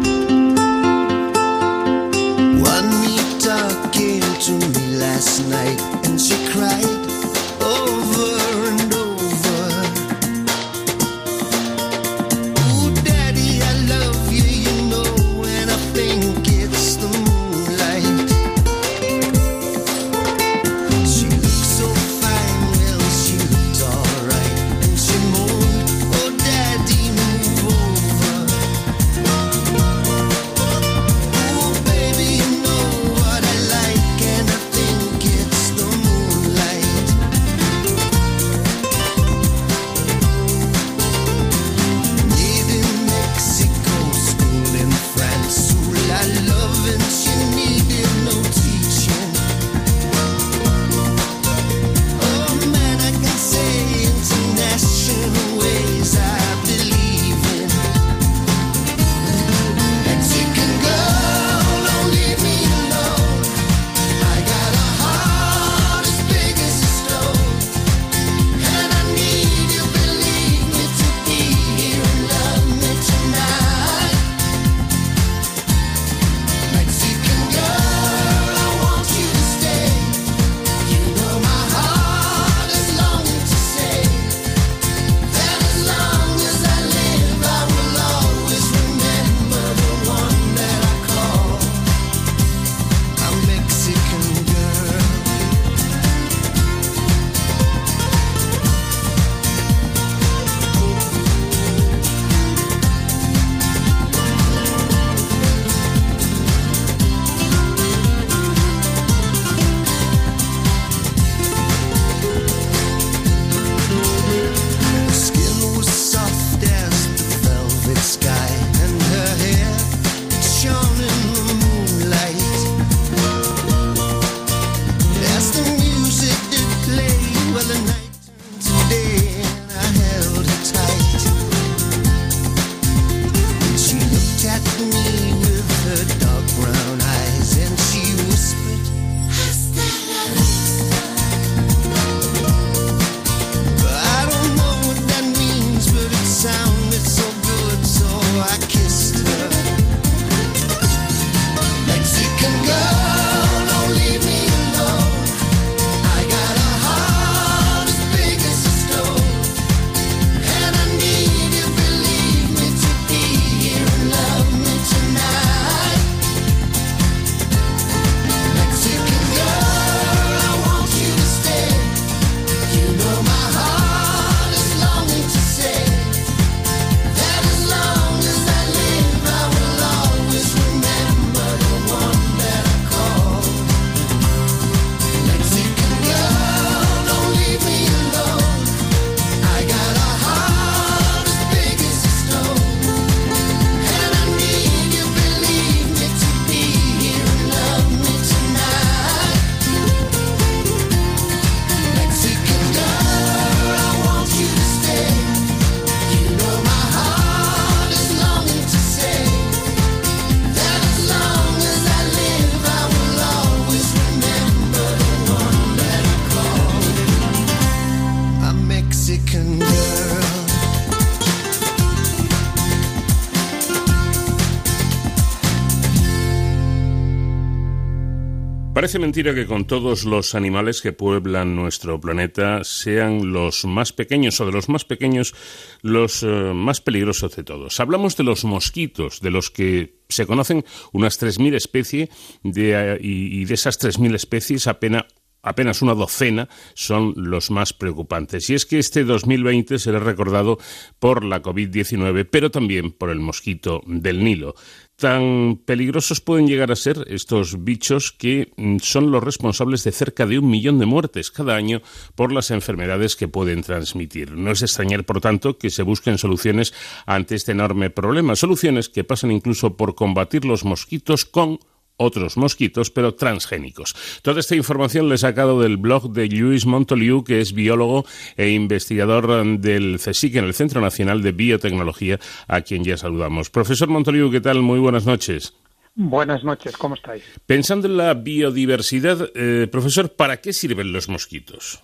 Parece 228.90 229.06
mentira 229.06 229.36
que 229.36 229.46
con 229.46 229.66
todos 229.66 230.04
los 230.04 230.34
animales 230.34 230.82
que 230.82 230.94
pueblan 230.94 231.56
nuestro 231.56 232.02
planeta 232.02 232.64
sean 232.64 233.32
los 233.32 233.66
más 233.66 233.94
pequeños 233.94 234.42
o 234.42 234.48
de 234.48 234.52
los 234.52 234.68
más 234.68 234.84
pequeños 234.84 235.36
los 235.84 236.24
eh, 236.24 236.26
más 236.26 236.82
peligrosos 236.82 237.36
de 237.36 237.44
todos. 237.44 237.80
Hablamos 237.80 238.18
de 238.18 238.24
los 238.24 238.46
mosquitos, 238.46 239.22
de 239.22 239.30
los 239.30 239.52
que 239.52 240.00
se 240.10 240.26
conocen 240.26 240.66
unas 240.92 241.22
3.000 241.22 241.54
especies 241.54 242.10
de, 242.42 242.98
y, 243.00 243.40
y 243.40 243.46
de 243.46 243.54
esas 243.54 243.80
3.000 243.80 244.16
especies 244.16 244.66
apenas 244.66 245.06
apenas 245.42 245.82
una 245.82 245.94
docena 245.94 246.50
son 246.74 247.14
los 247.16 247.52
más 247.52 247.74
preocupantes. 247.74 248.50
Y 248.50 248.56
es 248.56 248.66
que 248.66 248.80
este 248.80 249.04
2020 249.04 249.80
será 249.80 250.00
recordado 250.00 250.58
por 251.00 251.24
la 251.24 251.42
COVID-19, 251.42 252.28
pero 252.30 252.52
también 252.52 252.92
por 252.92 253.10
el 253.10 253.20
mosquito 253.20 253.82
del 253.86 254.24
Nilo 254.24 254.56
tan 255.00 255.62
peligrosos 255.66 256.20
pueden 256.20 256.48
llegar 256.48 256.72
a 256.72 256.76
ser 256.76 257.06
estos 257.08 257.64
bichos 257.64 258.12
que 258.12 258.52
mm, 258.58 258.78
son 258.82 259.12
los 259.12 259.24
responsables 259.24 259.84
de 259.84 259.94
cerca 259.94 260.26
de 260.26 260.38
un 260.38 260.50
millón 260.50 260.78
de 260.78 260.86
muertes 260.86 261.32
cada 261.32 261.56
año 261.56 261.82
por 262.16 262.32
las 262.34 262.52
enfermedades 262.52 263.16
que 263.16 263.30
pueden 263.30 263.64
transmitir. 263.64 264.34
No 264.34 264.52
es 264.52 264.62
extrañar, 264.62 265.06
por 265.06 265.22
tanto, 265.22 265.58
que 265.58 265.70
se 265.70 265.84
busquen 265.84 266.18
soluciones 266.18 266.74
ante 267.06 267.36
este 267.36 267.54
enorme 267.54 267.90
problema, 267.90 268.36
soluciones 268.36 268.90
que 268.90 269.06
pasan 269.06 269.32
incluso 269.32 269.78
por 269.78 269.96
combatir 269.96 270.44
los 270.44 270.66
mosquitos 270.66 271.24
con 271.24 271.60
otros 272.00 272.38
mosquitos, 272.38 272.90
pero 272.90 273.14
transgénicos. 273.14 273.96
Toda 274.24 274.40
esta 274.40 274.56
información 274.56 275.10
le 275.10 275.16
he 275.16 275.18
sacado 275.20 275.62
del 275.62 275.78
blog 275.78 276.12
de 276.12 276.28
Luis 276.28 276.66
Montoliu, 276.66 277.24
que 277.24 277.42
es 277.42 277.54
biólogo 277.54 278.06
e 278.38 278.50
investigador 278.50 279.60
del 279.60 280.00
CSIC 280.00 280.38
en 280.38 280.46
el 280.46 280.54
Centro 280.54 280.82
Nacional 280.82 281.22
de 281.22 281.34
Biotecnología, 281.34 282.20
a 282.48 282.62
quien 282.62 282.84
ya 282.84 282.98
saludamos. 282.98 283.50
Profesor 283.50 283.90
Montoliu, 283.90 284.32
¿qué 284.32 284.42
tal? 284.42 284.62
Muy 284.62 284.80
buenas 284.80 285.06
noches. 285.06 285.54
Buenas 285.96 286.44
noches, 286.44 286.78
¿cómo 286.78 286.96
estáis? 286.96 287.24
Pensando 287.46 287.88
en 287.88 287.98
la 287.98 288.14
biodiversidad, 288.14 289.30
eh, 289.36 289.68
profesor, 289.70 290.16
¿para 290.16 290.38
qué 290.38 290.54
sirven 290.54 290.94
los 290.94 291.10
mosquitos? 291.10 291.84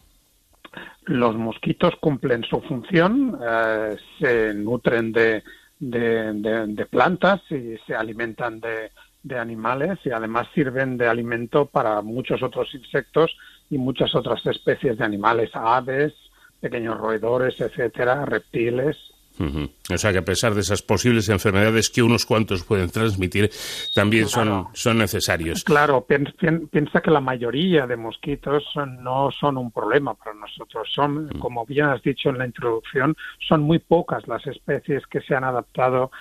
Los 1.03 1.35
mosquitos 1.35 1.95
cumplen 1.99 2.43
su 2.43 2.61
función, 2.61 3.37
eh, 3.45 3.97
se 4.19 4.53
nutren 4.53 5.11
de, 5.11 5.43
de, 5.79 6.85
plantas 6.89 7.41
y 7.51 7.75
se 7.85 7.93
alimentan 7.93 8.59
de, 8.59 8.91
de 9.25 9.39
animales 9.39 9.97
y 10.05 10.11
además 10.11 10.47
sirven 10.53 10.97
de 10.97 11.07
alimento 11.07 11.65
para 11.65 12.01
muchos 12.01 12.43
otros 12.43 12.73
insectos 12.75 13.35
y 13.71 13.77
muchas 13.79 14.13
otras 14.13 14.45
especies 14.45 14.99
de 14.99 15.03
animales, 15.03 15.49
aves, 15.53 16.13
pequeños 16.61 16.97
roedores, 16.99 17.59
etcétera, 17.59 18.23
reptiles, 18.25 18.95
o 19.37 19.97
sea 19.97 20.11
que 20.11 20.19
a 20.19 20.25
pesar 20.25 20.53
de 20.53 20.61
esas 20.61 20.81
posibles 20.81 21.27
enfermedades 21.29 21.89
que 21.89 22.01
unos 22.01 22.25
cuantos 22.25 22.63
pueden 22.63 22.89
transmitir, 22.89 23.49
también 23.93 24.27
son, 24.27 24.67
son 24.73 24.97
necesarios. 24.97 25.63
Claro, 25.63 26.05
piensa 26.05 27.01
que 27.01 27.11
la 27.11 27.19
mayoría 27.19 27.85
de 27.85 27.97
mosquitos 27.97 28.63
no 29.01 29.31
son 29.31 29.57
un 29.57 29.71
problema 29.71 30.13
para 30.13 30.33
nosotros. 30.33 30.89
Son, 30.93 31.25
mm. 31.25 31.39
como 31.39 31.65
bien 31.65 31.87
has 31.87 32.01
dicho 32.01 32.29
en 32.29 32.37
la 32.37 32.45
introducción, 32.45 33.15
son 33.47 33.61
muy 33.61 33.79
pocas 33.79 34.27
las 34.27 34.45
especies 34.47 35.05
que 35.07 35.21
se 35.21 35.35
han 35.35 35.43
adaptado 35.43 36.11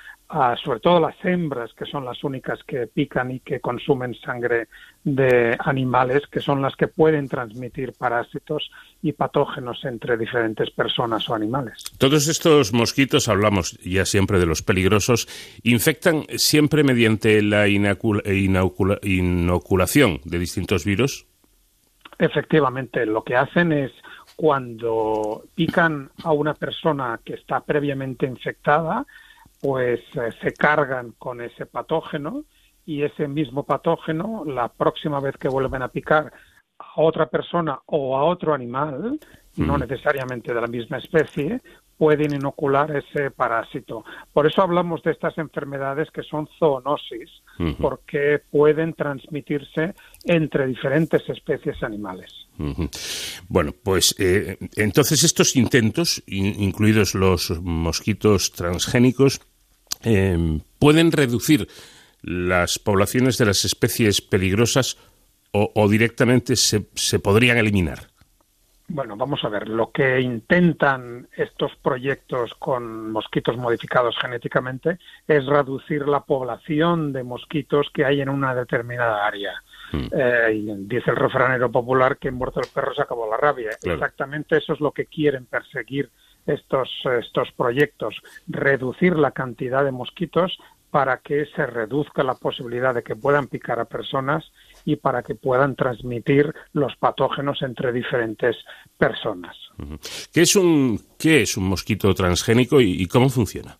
sobre 0.64 0.81
todo 0.81 0.99
las 0.99 1.14
hembras, 1.25 1.72
que 1.75 1.85
son 1.85 2.05
las 2.05 2.25
únicas 2.25 2.59
que 2.64 2.89
pican 2.89 3.31
y 3.31 3.39
que 3.41 3.61
consumen 3.61 4.14
sangre 4.14 4.68
de 5.05 5.57
animales, 5.61 6.27
que 6.27 6.41
son 6.41 6.61
las 6.61 6.75
que 6.77 6.89
pueden 6.89 7.29
transmitir 7.29 7.93
parásitos 7.93 8.68
y 9.01 9.12
patógenos 9.12 9.85
entre 9.85 10.16
diferentes 10.16 10.70
personas 10.70 11.29
o 11.29 11.35
animales. 11.35 11.85
Todos 11.99 12.27
estos 12.27 12.72
mosquitos, 12.72 13.29
hablamos 13.29 13.79
ya 13.85 14.07
siempre 14.07 14.41
de 14.41 14.47
los 14.47 14.62
peligrosos, 14.62 15.29
infectan 15.62 16.25
siempre 16.37 16.83
mediante 16.83 17.41
la 17.43 17.68
inoculación 17.68 18.25
de 20.25 20.39
distintos 20.39 20.85
virus. 20.85 21.27
Efectivamente, 22.18 23.07
lo 23.07 23.22
que 23.22 23.37
hacen 23.37 23.72
es 23.72 23.93
cuando 24.37 25.45
pican 25.55 26.11
a 26.25 26.33
una 26.33 26.55
persona 26.55 27.20
que 27.25 27.35
está 27.35 27.61
previamente 27.61 28.27
infectada, 28.27 29.07
pues 29.65 30.01
eh, 30.17 30.29
se 30.43 30.53
cargan 30.53 31.12
con 31.12 31.41
ese 31.41 31.65
patógeno 31.65 32.45
y 32.85 33.03
ese 33.03 33.27
mismo 33.27 33.62
patógeno, 33.62 34.45
la 34.45 34.69
próxima 34.69 35.21
vez 35.21 35.39
que 35.39 35.49
vuelven 35.49 35.81
a 35.81 35.89
picar 35.89 36.31
a 36.79 37.01
otra 37.01 37.31
persona 37.31 37.81
o 37.87 38.15
a 38.15 38.25
otro 38.25 38.53
animal, 38.53 39.19
no 39.57 39.79
necesariamente 39.79 40.53
de 40.53 40.61
la 40.61 40.67
misma 40.67 40.99
especie, 40.99 41.62
pueden 41.97 42.35
inocular 42.35 42.95
ese 42.95 43.31
parásito. 43.31 44.05
Por 44.35 44.47
eso 44.47 44.61
hablamos 44.61 45.03
de 45.03 45.12
estas 45.12 45.39
enfermedades 45.39 46.11
que 46.11 46.23
son 46.25 46.47
zoonosis, 46.59 47.31
porque 47.81 48.43
pueden 48.51 48.93
transmitirse 48.93 49.95
entre 50.25 50.67
diferentes 50.67 51.27
especies 51.27 51.83
animales. 51.83 52.31
Bueno, 53.49 53.73
pues 53.83 54.15
eh, 54.19 54.59
entonces 54.77 55.25
estos 55.25 55.57
intentos, 55.57 56.23
incluidos 56.27 57.15
los 57.15 57.59
mosquitos 57.62 58.53
transgénicos, 58.53 59.41
Em, 60.05 60.60
pueden 60.78 61.12
reducir 61.12 61.68
las 62.22 62.78
poblaciones 62.78 63.39
de 63.39 63.47
las 63.47 63.64
especies 63.64 64.20
peligrosas 64.20 64.97
o, 65.56 65.89
directamente 65.89 66.56
se, 66.56 66.89
se, 66.94 67.20
podrían 67.20 67.56
eliminar? 67.59 68.09
Bueno, 68.89 69.16
vamos 69.16 69.44
a 69.44 69.48
ver. 69.48 69.68
Lo 69.68 69.93
que 69.93 70.20
intentan 70.20 71.28
estos 71.36 71.76
proyectos 71.76 72.55
con 72.59 73.12
mosquitos 73.12 73.56
modificados 73.56 74.16
genéticamente 74.20 74.98
es 75.28 75.47
reducir 75.47 76.09
la 76.09 76.20
población 76.20 77.12
de 77.12 77.22
mosquitos 77.22 77.89
que 77.94 78.05
hay 78.05 78.20
en 78.20 78.28
una 78.28 78.55
determinada 78.55 79.24
área. 79.24 79.52
Hmm. 79.93 80.06
Eh, 80.10 80.74
dice 80.81 81.10
el 81.10 81.16
refranero 81.16 81.70
popular 81.70 82.18
que 82.18 82.28
en 82.28 82.35
muerto 82.35 82.60
el 82.60 82.66
perro 82.74 82.94
se 82.94 83.02
acabó 83.02 83.31
la 83.31 83.36
rabia. 83.36 83.70
Exactamente 83.81 84.56
eso 84.56 84.72
es 84.72 84.81
lo 84.81 84.90
que 84.90 85.06
quieren 85.06 85.47
perseguir 85.47 86.10
estos, 86.47 86.91
estos 87.21 87.51
proyectos, 87.53 88.16
reducir 88.47 89.16
la 89.16 89.31
cantidad 89.31 89.85
de 89.85 89.93
mosquitos 89.93 90.59
para 90.91 91.19
que 91.19 91.47
se 91.47 91.66
reduzca 91.66 92.23
la 92.23 92.35
posibilidad 92.35 92.95
de 92.95 93.03
que 93.03 93.16
puedan 93.16 93.49
picar 93.49 93.81
a 93.81 93.85
personas 93.85 94.45
y 94.85 94.97
para 94.97 95.23
que 95.23 95.35
puedan 95.35 95.75
transmitir 95.75 96.55
los 96.73 96.95
patógenos 96.97 97.62
entre 97.62 97.93
diferentes 97.93 98.57
personas. 98.97 99.57
¿Qué 100.33 100.43
es 100.43 100.55
un, 100.55 101.01
qué 101.19 101.43
es 101.43 101.57
un 101.57 101.69
mosquito 101.69 102.15
transgénico 102.15 102.81
y 102.81 103.07
cómo 103.07 103.29
funciona? 103.29 103.77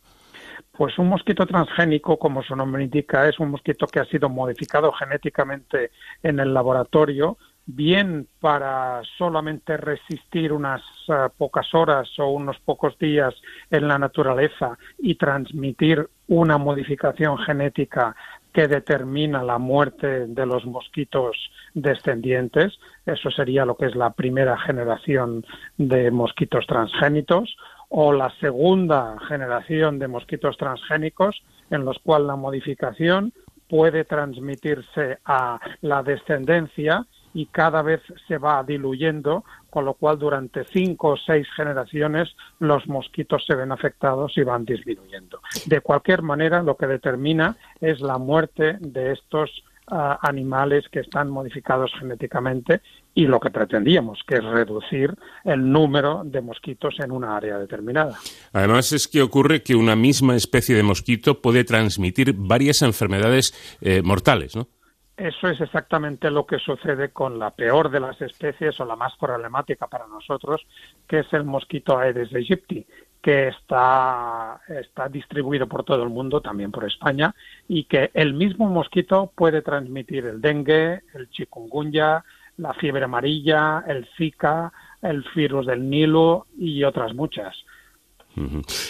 Pues 0.77 0.99
un 0.99 1.09
mosquito 1.09 1.47
transgénico, 1.47 2.19
como 2.19 2.43
su 2.43 2.57
nombre 2.57 2.83
indica, 2.83 3.29
es 3.29 3.39
un 3.39 3.51
mosquito 3.51 3.87
que 3.87 4.01
ha 4.01 4.05
sido 4.07 4.29
modificado 4.29 4.91
genéticamente 4.91 5.93
en 6.21 6.41
el 6.41 6.53
laboratorio 6.53 7.39
bien 7.67 8.29
para 8.41 9.03
solamente 9.17 9.77
resistir 9.77 10.53
unas 10.53 10.83
eh, 11.09 11.29
pocas 11.37 11.75
horas 11.75 12.09
o 12.19 12.29
unos 12.29 12.59
pocos 12.61 12.99
días 12.99 13.35
en 13.71 13.89
la 13.89 13.99
naturaleza 13.99 14.79
y 14.99 15.15
transmitir 15.15 16.09
una 16.29 16.59
modificación 16.59 17.39
genética 17.39 18.15
que 18.53 18.69
determina 18.69 19.43
la 19.43 19.59
muerte 19.59 20.27
de 20.27 20.47
los 20.47 20.65
mosquitos 20.65 21.37
descendientes. 21.75 22.79
Eso 23.05 23.31
sería 23.31 23.65
lo 23.65 23.77
que 23.77 23.87
es 23.87 23.97
la 23.97 24.11
primera 24.11 24.57
generación 24.59 25.45
de 25.77 26.11
mosquitos 26.11 26.67
transgénitos 26.67 27.57
o 27.89 28.13
la 28.13 28.31
segunda 28.41 29.17
generación 29.27 29.99
de 29.99 30.09
mosquitos 30.09 30.57
transgénicos 30.57 31.43
en 31.71 31.85
los 31.85 31.99
cuales 31.99 32.29
la 32.29 32.37
modificación 32.37 33.33
puede 33.69 34.05
transmitirse 34.05 35.19
a 35.25 35.59
la 35.81 36.03
descendencia 36.03 37.07
y 37.35 37.47
cada 37.47 37.83
vez 37.83 38.01
se 38.27 38.39
va 38.39 38.63
diluyendo, 38.63 39.45
con 39.69 39.85
lo 39.85 39.95
cual 39.95 40.19
durante 40.19 40.65
cinco 40.65 41.11
o 41.11 41.17
seis 41.17 41.47
generaciones 41.55 42.35
los 42.61 42.87
mosquitos 42.87 43.45
se 43.45 43.57
ven 43.57 43.73
afectados 43.73 44.39
y 44.39 44.45
van 44.45 44.65
disminuyendo. 44.65 45.41
De 45.67 45.81
cualquier 45.81 46.23
manera, 46.23 46.63
lo 46.63 46.77
que 46.77 46.87
determina 46.87 47.57
es 47.81 48.01
la 48.01 48.19
muerte 48.19 48.79
de 48.81 49.13
estos 49.13 49.65
ah, 49.89 50.19
animales 50.23 50.85
que 50.91 51.01
están 51.01 51.29
modificados 51.29 51.93
genéticamente 51.99 52.81
y 53.15 53.27
lo 53.27 53.41
que 53.41 53.51
pretendíamos, 53.51 54.21
que 54.27 54.37
es 54.37 54.45
reducir 54.45 55.13
el 55.45 55.71
número 55.71 56.23
de 56.25 56.41
mosquitos 56.41 56.95
en 57.01 57.11
una 57.11 57.37
área 57.37 57.59
determinada. 57.59 58.17
Además 58.53 58.93
es 58.93 59.09
que 59.09 59.23
ocurre 59.23 59.63
que 59.63 59.75
una 59.75 59.97
misma 59.97 60.37
especie 60.37 60.77
de 60.77 60.85
mosquito 60.85 61.41
puede 61.41 61.65
transmitir 61.65 62.33
varias 62.37 62.83
enfermedades 62.83 63.55
eh, 63.81 64.03
mortales, 64.03 64.55
¿no? 64.55 64.69
Eso 65.17 65.49
es 65.49 65.61
exactamente 65.61 66.29
lo 66.31 66.45
que 66.45 66.59
sucede 66.59 67.11
con 67.11 67.39
la 67.39 67.51
peor 67.51 67.89
de 67.89 68.01
las 68.01 68.21
especies 68.21 68.79
o 68.81 68.85
la 68.85 68.97
más 68.97 69.17
problemática 69.17 69.87
para 69.87 70.09
nosotros, 70.09 70.67
que 71.07 71.21
es 71.21 71.33
el 71.33 71.45
mosquito 71.45 71.97
Aedes 71.97 72.35
aegypti, 72.35 72.85
que 73.23 73.49
está, 73.49 74.61
está 74.69 75.09
distribuido 75.09 75.69
por 75.69 75.85
todo 75.85 76.03
el 76.03 76.11
mundo, 76.11 76.41
también 76.41 76.73
por 76.73 76.85
España, 76.85 77.35
y 77.69 77.85
que 77.85 78.11
el 78.13 78.35
mismo 78.35 78.69
mosquito 78.69 79.33
puede 79.35 79.63
transmitir 79.63 80.27
el 80.27 80.41
dengue, 80.41 81.03
el 81.15 81.31
chikungunya, 81.31 82.25
la 82.59 82.75
fiebre 82.75 83.05
amarilla, 83.05 83.85
el 83.87 84.07
Zika, 84.17 84.73
el 85.01 85.25
virus 85.35 85.67
del 85.67 85.89
Nilo 85.89 86.47
y 86.59 86.83
otras 86.83 87.15
muchas. 87.15 87.57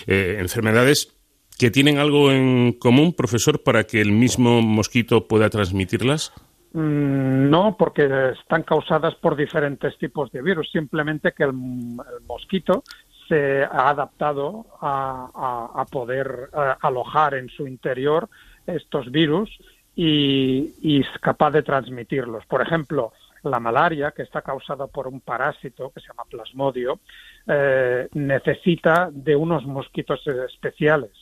Eh, 0.06 0.38
enfermedades 0.40 1.13
que 1.58 1.70
tienen 1.70 1.98
algo 1.98 2.32
en 2.32 2.72
común, 2.72 3.12
profesor, 3.12 3.62
para 3.62 3.84
que 3.84 4.00
el 4.00 4.12
mismo 4.12 4.60
mosquito 4.62 5.26
pueda 5.26 5.50
transmitirlas? 5.50 6.32
Mm, 6.72 7.50
no, 7.50 7.76
porque 7.78 8.32
están 8.40 8.64
causadas 8.64 9.14
por 9.14 9.36
diferentes 9.36 9.96
tipos 9.96 10.32
de 10.32 10.42
virus. 10.42 10.70
Simplemente 10.72 11.32
que 11.32 11.44
el, 11.44 11.52
mosquito 11.52 12.82
se 13.28 13.62
ha 13.62 13.90
adaptado 13.90 14.66
a, 14.80 15.86
poder 15.90 16.50
alojar 16.82 17.34
en 17.34 17.48
su 17.48 17.66
interior 17.66 18.28
estos 18.66 19.10
virus 19.10 19.50
y, 19.94 20.98
es 21.00 21.06
capaz 21.20 21.52
de 21.52 21.62
transmitirlos. 21.62 22.44
Por 22.46 22.60
ejemplo, 22.60 23.12
la 23.44 23.60
malaria, 23.60 24.10
que 24.10 24.22
está 24.22 24.42
causada 24.42 24.88
por 24.88 25.06
un 25.06 25.20
parásito 25.20 25.90
que 25.90 26.00
se 26.00 26.08
llama 26.08 26.24
plasmodio, 26.28 26.98
eh, 27.46 28.08
necesita 28.14 29.10
de 29.12 29.36
unos 29.36 29.64
mosquitos 29.64 30.26
especiales 30.26 31.12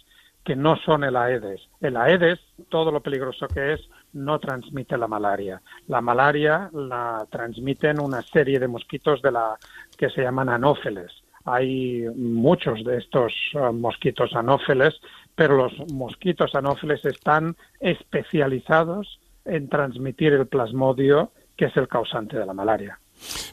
que 0.45 0.57
no 0.57 0.77
son 0.77 1.05
el 1.05 1.17
Aedes. 1.17 1.61
El 1.81 1.97
Aedes, 1.97 2.41
todo 2.69 2.91
lo 2.91 3.01
peligroso 3.01 3.47
que 3.49 3.75
es, 3.75 3.81
no 4.13 4.39
transmite 4.39 4.97
la 4.97 5.07
malaria. 5.07 5.63
La 5.89 6.01
malaria 6.01 6.69
la 6.73 7.27
transmiten 7.31 8.01
una 8.01 8.23
serie 8.23 8.59
de 8.59 8.69
mosquitos 8.69 9.23
de 9.23 9.33
la 9.33 9.57
que 9.97 10.11
se 10.11 10.23
llaman 10.23 10.49
anófeles. 10.49 11.13
Hay 11.45 12.07
muchos 12.15 12.85
de 12.85 12.99
estos 12.99 13.33
uh, 13.55 13.73
mosquitos 13.73 14.35
anófeles, 14.35 15.01
pero 15.35 15.57
los 15.57 15.73
mosquitos 15.93 16.55
anófeles 16.55 17.05
están 17.05 17.57
especializados 17.81 19.21
en 19.45 19.69
transmitir 19.69 20.33
el 20.35 20.47
plasmodio, 20.47 21.33
que 21.57 21.67
es 21.67 21.77
el 21.77 21.89
causante 21.89 22.39
de 22.39 22.47
la 22.47 22.53
malaria. 22.53 22.99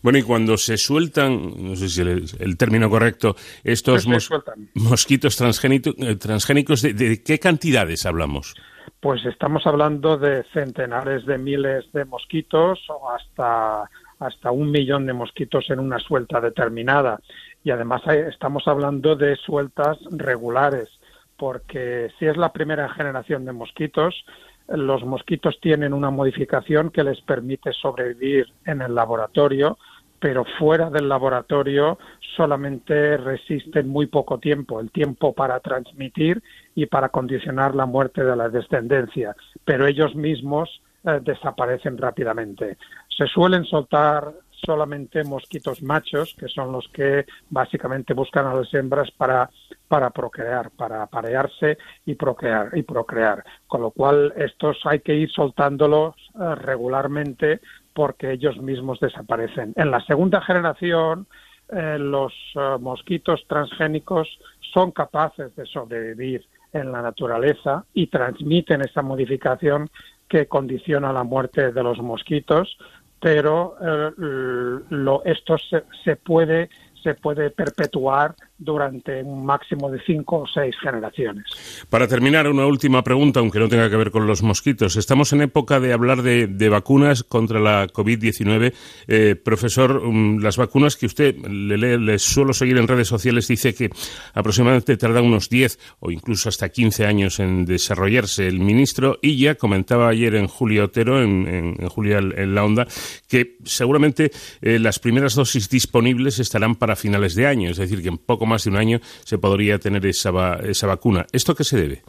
Bueno, 0.02 0.18
y 0.20 0.24
cuando 0.24 0.58
se 0.58 0.78
sueltan, 0.78 1.52
no 1.58 1.76
sé 1.76 1.90
si 1.90 2.02
el, 2.02 2.26
el 2.40 2.58
término 2.58 2.90
correcto, 2.90 3.36
estos 3.64 4.06
Pues 4.06 4.24
sueltan. 4.24 4.70
mosquitos 4.76 5.40
eh, 5.42 6.16
transgénicos, 6.16 6.82
¿de, 6.82 6.94
de 6.94 7.24
qué 7.24 7.40
cantidades 7.40 8.06
hablamos? 8.06 8.56
Pues 9.00 9.24
estamos 9.26 9.66
hablando 9.66 10.18
de 10.18 10.44
centenares 10.54 11.26
de 11.26 11.38
miles 11.38 11.92
de 11.94 12.06
mosquitos 12.06 12.80
o 12.90 13.10
hasta, 13.12 13.90
hasta 14.20 14.52
un 14.52 14.72
millón 14.72 15.06
de 15.06 15.14
mosquitos 15.14 15.70
en 15.70 15.80
una 15.80 16.00
suelta 16.00 16.42
determinada. 16.42 17.20
Y 17.64 17.72
además 17.72 18.02
estamos 18.08 18.64
hablando 18.68 19.16
de 19.16 19.36
sueltas 19.36 19.98
regulares, 20.12 20.90
porque 21.38 22.10
si 22.18 22.26
es 22.26 22.36
la 22.36 22.52
primera 22.52 22.90
generación 22.90 23.46
de 23.46 23.54
mosquitos, 23.54 24.26
los 24.72 25.04
mosquitos 25.04 25.60
tienen 25.60 25.94
una 25.94 26.10
modificación 26.12 26.92
que 26.92 27.04
les 27.04 27.20
permite 27.22 27.74
sobrevivir 27.74 28.48
en 28.66 28.82
el 28.82 28.94
laboratorio, 28.94 29.78
pero 30.20 30.46
fuera 30.58 30.90
del 30.90 31.08
laboratorio 31.08 31.98
solamente 32.36 33.18
resisten 33.18 33.88
muy 33.88 34.08
poco 34.08 34.38
tiempo, 34.38 34.80
el 34.80 34.92
tiempo 34.92 35.34
para 35.34 35.60
transmitir 35.60 36.42
y 36.76 36.86
para 36.86 37.10
condicionar 37.10 37.74
la 37.74 37.86
muerte 37.86 38.24
de 38.24 38.36
la 38.36 38.50
descendencia, 38.50 39.36
pero 39.66 39.88
ellos 39.88 40.16
mismos 40.16 40.82
eh, 41.06 41.20
desaparecen 41.22 41.98
rápidamente. 41.98 42.78
Se 43.18 43.26
suelen 43.28 43.66
soltar 43.66 44.34
solamente 44.66 45.24
mosquitos 45.24 45.82
machos, 45.82 46.36
que 46.38 46.48
son 46.48 46.72
los 46.72 46.88
que 46.90 47.26
básicamente 47.50 48.14
buscan 48.14 48.48
a 48.48 48.54
las 48.54 48.74
hembras 48.74 49.12
para, 49.12 49.50
para 49.88 50.10
procrear, 50.10 50.72
para 50.72 51.04
aparearse 51.04 51.78
y 52.06 52.16
procrear, 52.16 52.70
y 52.78 52.84
procrear. 52.84 53.44
Con 53.68 53.82
lo 53.82 53.92
cual, 53.92 54.34
estos 54.38 54.78
hay 54.86 55.00
que 55.00 55.16
ir 55.16 55.32
soltándolos 55.32 56.16
eh, 56.36 56.56
regularmente 56.56 57.62
porque 57.94 58.32
ellos 58.32 58.58
mismos 58.58 59.00
desaparecen. 59.00 59.74
En 59.76 59.92
la 59.92 60.00
segunda 60.06 60.42
generación, 60.42 61.28
eh, 61.72 61.98
los 62.00 62.34
eh, 62.56 62.78
mosquitos 62.80 63.46
transgénicos 63.48 64.28
son 64.74 64.92
capaces 64.92 65.56
de 65.56 65.66
sobrevivir 65.66 66.46
en 66.74 66.92
la 66.92 67.02
naturaleza 67.02 67.86
y 67.94 68.08
transmiten 68.08 68.82
esa 68.82 69.02
modificación 69.02 69.90
que 70.28 70.48
condiciona 70.48 71.12
la 71.12 71.24
muerte 71.24 71.72
de 71.72 71.84
los 71.84 71.98
mosquitos, 72.00 72.78
pero 73.20 73.76
eh, 73.82 74.82
lo, 74.90 75.24
esto 75.26 75.58
se, 75.58 75.84
se 76.04 76.16
puede 76.16 76.70
se 77.04 77.14
puede 77.14 77.50
perpetuar 77.50 78.36
durante 78.60 79.24
un 79.24 79.46
máximo 79.46 79.90
de 79.90 80.00
cinco 80.06 80.40
o 80.40 80.48
seis 80.48 80.76
generaciones. 80.82 81.46
Para 81.90 82.08
terminar, 82.08 82.48
una 82.48 82.66
última 82.66 83.04
pregunta, 83.04 83.40
aunque 83.40 83.60
no 83.60 83.70
tenga 83.70 83.90
que 83.90 83.96
ver 83.96 84.12
con 84.12 84.28
los 84.28 84.44
mosquitos. 84.44 84.98
Estamos 84.98 85.32
en 85.34 85.42
época 85.42 85.80
de 85.80 85.94
hablar 85.94 86.22
de, 86.22 86.48
de 86.48 86.70
vacunas 86.70 87.24
contra 87.24 87.60
la 87.60 87.88
COVID-19. 87.88 88.74
Eh, 89.08 89.36
profesor, 89.36 89.98
um, 89.98 90.40
las 90.40 90.58
vacunas 90.58 90.98
que 90.98 91.06
usted 91.06 91.36
le, 91.48 91.98
le 91.98 92.20
suelo 92.20 92.54
seguir 92.54 92.78
en 92.78 92.88
redes 92.88 93.08
sociales 93.08 93.48
dice 93.48 93.74
que 93.74 93.90
aproximadamente 94.34 94.98
tarda 94.98 95.22
unos 95.22 95.50
10 95.50 95.98
o 96.00 96.12
incluso 96.12 96.50
hasta 96.50 96.70
15 96.70 97.06
años 97.06 97.40
en 97.40 97.66
desarrollarse. 97.66 98.48
El 98.48 98.60
ministro 98.60 99.20
Illa 99.22 99.56
comentaba 99.56 100.10
ayer 100.10 100.36
en 100.36 100.48
Julio 100.48 100.86
Otero, 100.86 101.22
en, 101.24 101.48
en, 101.48 101.76
en 101.80 101.90
Julia 101.90 102.18
en 102.18 102.56
la 102.56 102.66
Onda, 102.66 102.88
que 103.28 103.58
seguramente 103.64 104.32
eh, 104.62 104.80
las 104.80 105.00
primeras 105.00 105.36
dosis 105.36 105.70
disponibles 105.70 106.40
estarán 106.40 106.76
para 106.76 106.96
finales 106.96 107.36
de 107.36 107.48
año, 107.48 107.70
es 107.70 107.78
decir, 107.78 108.02
que 108.02 108.10
en 108.10 108.18
poco 108.18 108.46
más 108.50 108.66
de 108.66 108.72
un 108.72 108.78
año 108.78 109.00
se 109.02 109.38
podría 109.38 109.80
tener 109.80 110.06
esa, 110.06 110.32
va 110.32 110.56
esa 110.64 110.88
vacuna. 110.88 111.26
¿Esto 111.32 111.56
qué 111.56 111.64
se 111.64 111.78
debe? 111.78 112.04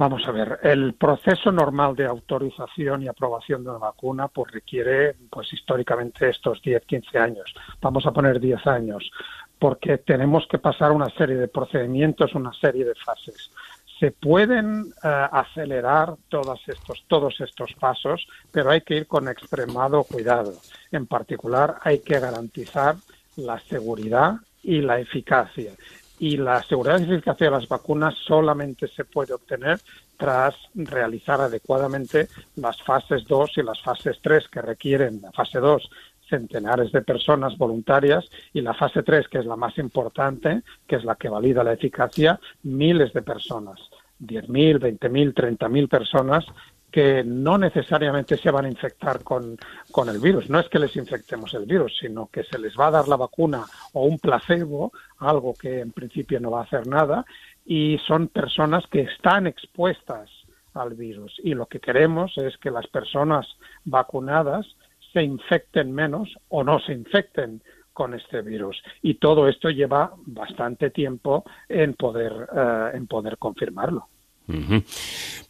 Vamos 0.00 0.26
a 0.26 0.30
ver, 0.30 0.60
el 0.62 0.94
proceso 0.94 1.52
normal 1.52 1.94
de 1.94 2.06
autorización 2.06 3.02
y 3.02 3.08
aprobación 3.08 3.62
de 3.62 3.68
una 3.68 3.80
vacuna 3.80 4.28
pues 4.28 4.50
requiere 4.50 5.14
pues 5.28 5.52
históricamente 5.52 6.30
estos 6.30 6.62
10, 6.62 6.86
15 6.86 7.18
años. 7.18 7.54
Vamos 7.82 8.06
a 8.06 8.10
poner 8.10 8.40
10 8.40 8.66
años 8.66 9.10
porque 9.58 9.98
tenemos 9.98 10.46
que 10.50 10.58
pasar 10.58 10.90
una 10.90 11.10
serie 11.10 11.36
de 11.36 11.48
procedimientos, 11.48 12.34
una 12.34 12.50
serie 12.54 12.86
de 12.86 12.94
fases. 12.94 13.50
Se 13.98 14.10
pueden 14.10 14.84
uh, 14.84 15.08
acelerar 15.32 16.14
todos 16.30 16.66
estos, 16.66 17.04
todos 17.06 17.38
estos 17.42 17.74
pasos, 17.74 18.26
pero 18.50 18.70
hay 18.70 18.80
que 18.80 18.96
ir 18.96 19.06
con 19.06 19.28
extremado 19.28 20.04
cuidado. 20.04 20.54
En 20.90 21.06
particular, 21.06 21.76
hay 21.82 21.98
que 21.98 22.18
garantizar 22.18 22.96
la 23.36 23.60
seguridad 23.60 24.36
y 24.62 24.80
la 24.80 25.00
eficacia. 25.00 25.72
Y 26.18 26.36
la 26.36 26.62
seguridad 26.62 27.00
y 27.00 27.14
eficacia 27.14 27.46
de 27.46 27.56
las 27.56 27.68
vacunas 27.68 28.14
solamente 28.26 28.88
se 28.88 29.04
puede 29.04 29.32
obtener 29.32 29.80
tras 30.18 30.54
realizar 30.74 31.40
adecuadamente 31.40 32.28
las 32.56 32.82
fases 32.82 33.24
2 33.26 33.52
y 33.56 33.62
las 33.62 33.80
fases 33.80 34.18
3 34.20 34.48
que 34.48 34.60
requieren, 34.60 35.20
la 35.22 35.32
fase 35.32 35.58
2, 35.58 35.90
centenares 36.30 36.92
de 36.92 37.02
personas 37.02 37.58
voluntarias 37.58 38.24
y 38.54 38.60
la 38.60 38.72
fase 38.72 39.02
3, 39.02 39.28
que 39.28 39.38
es 39.38 39.46
la 39.46 39.56
más 39.56 39.76
importante, 39.78 40.62
que 40.86 40.96
es 40.96 41.04
la 41.04 41.16
que 41.16 41.28
valida 41.28 41.64
la 41.64 41.72
eficacia, 41.72 42.38
miles 42.62 43.12
de 43.12 43.22
personas, 43.22 43.80
10.000, 44.20 44.78
20.000, 44.78 45.34
30.000 45.34 45.88
personas 45.88 46.44
que 46.90 47.22
no 47.24 47.58
necesariamente 47.58 48.36
se 48.36 48.50
van 48.50 48.64
a 48.64 48.68
infectar 48.68 49.22
con, 49.22 49.56
con, 49.90 50.08
el 50.08 50.18
virus. 50.18 50.50
No 50.50 50.58
es 50.58 50.68
que 50.68 50.78
les 50.78 50.94
infectemos 50.96 51.54
el 51.54 51.66
virus, 51.66 51.96
sino 52.00 52.28
que 52.28 52.44
se 52.44 52.58
les 52.58 52.76
va 52.76 52.88
a 52.88 52.90
dar 52.90 53.08
la 53.08 53.16
vacuna 53.16 53.64
o 53.92 54.04
un 54.04 54.18
placebo, 54.18 54.92
algo 55.18 55.54
que 55.54 55.80
en 55.80 55.92
principio 55.92 56.40
no 56.40 56.50
va 56.50 56.60
a 56.60 56.64
hacer 56.64 56.86
nada, 56.86 57.24
y 57.64 57.98
son 58.06 58.28
personas 58.28 58.86
que 58.88 59.02
están 59.02 59.46
expuestas 59.46 60.30
al 60.74 60.94
virus. 60.94 61.34
Y 61.42 61.54
lo 61.54 61.66
que 61.66 61.80
queremos 61.80 62.36
es 62.38 62.56
que 62.58 62.70
las 62.70 62.86
personas 62.86 63.46
vacunadas 63.84 64.66
se 65.12 65.22
infecten 65.22 65.92
menos 65.92 66.36
o 66.48 66.64
no 66.64 66.80
se 66.80 66.92
infecten 66.92 67.62
con 67.92 68.14
este 68.14 68.42
virus. 68.42 68.82
Y 69.02 69.14
todo 69.14 69.48
esto 69.48 69.70
lleva 69.70 70.12
bastante 70.26 70.90
tiempo 70.90 71.44
en 71.68 71.94
poder, 71.94 72.32
uh, 72.32 72.96
en 72.96 73.06
poder 73.06 73.36
confirmarlo. 73.38 74.08
Uh 74.50 74.74
-huh. 74.74 74.84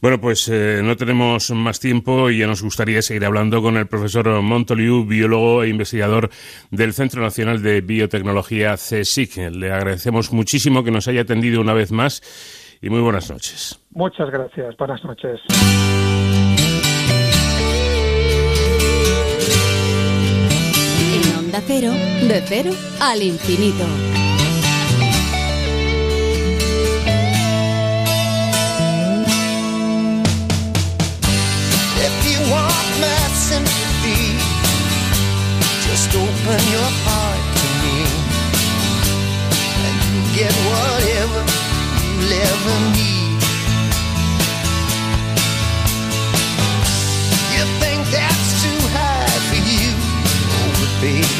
Bueno, 0.01 0.19
pues 0.19 0.47
eh, 0.49 0.81
no 0.83 0.95
tenemos 0.95 1.51
más 1.51 1.79
tiempo 1.79 2.29
y 2.29 2.39
ya 2.39 2.47
nos 2.47 2.63
gustaría 2.63 3.01
seguir 3.01 3.25
hablando 3.25 3.61
con 3.61 3.77
el 3.77 3.87
profesor 3.87 4.41
Montoliu, 4.41 5.05
biólogo 5.05 5.63
e 5.63 5.69
investigador 5.69 6.29
del 6.71 6.93
Centro 6.93 7.21
Nacional 7.21 7.61
de 7.61 7.81
Biotecnología 7.81 8.75
CSIC. 8.75 9.51
Le 9.51 9.71
agradecemos 9.71 10.31
muchísimo 10.31 10.83
que 10.83 10.91
nos 10.91 11.07
haya 11.07 11.21
atendido 11.21 11.61
una 11.61 11.73
vez 11.73 11.91
más 11.91 12.21
y 12.81 12.89
muy 12.89 12.99
buenas 12.99 13.29
noches. 13.29 13.79
Muchas 13.91 14.29
gracias. 14.31 14.75
Buenas 14.77 15.03
noches. 15.03 15.39
En 21.13 21.37
Onda 21.37 21.61
Cero, 21.67 21.91
de 21.91 22.41
cero 22.47 22.71
al 22.99 23.21
infinito. 23.21 23.85
Open 36.51 36.67
your 36.67 36.91
heart 37.07 37.43
to 37.59 37.67
me 37.79 38.03
and 39.87 39.95
you 40.11 40.19
get 40.35 40.53
whatever 40.67 41.41
you'll 42.03 42.33
ever 42.51 42.75
need. 42.91 43.39
You 47.55 47.63
think 47.79 48.03
that's 48.11 48.49
too 48.63 48.81
high 48.91 49.37
for 49.47 49.61
you? 49.63 49.95
Oh, 50.59 50.71
but 50.75 50.91
baby, 50.99 51.39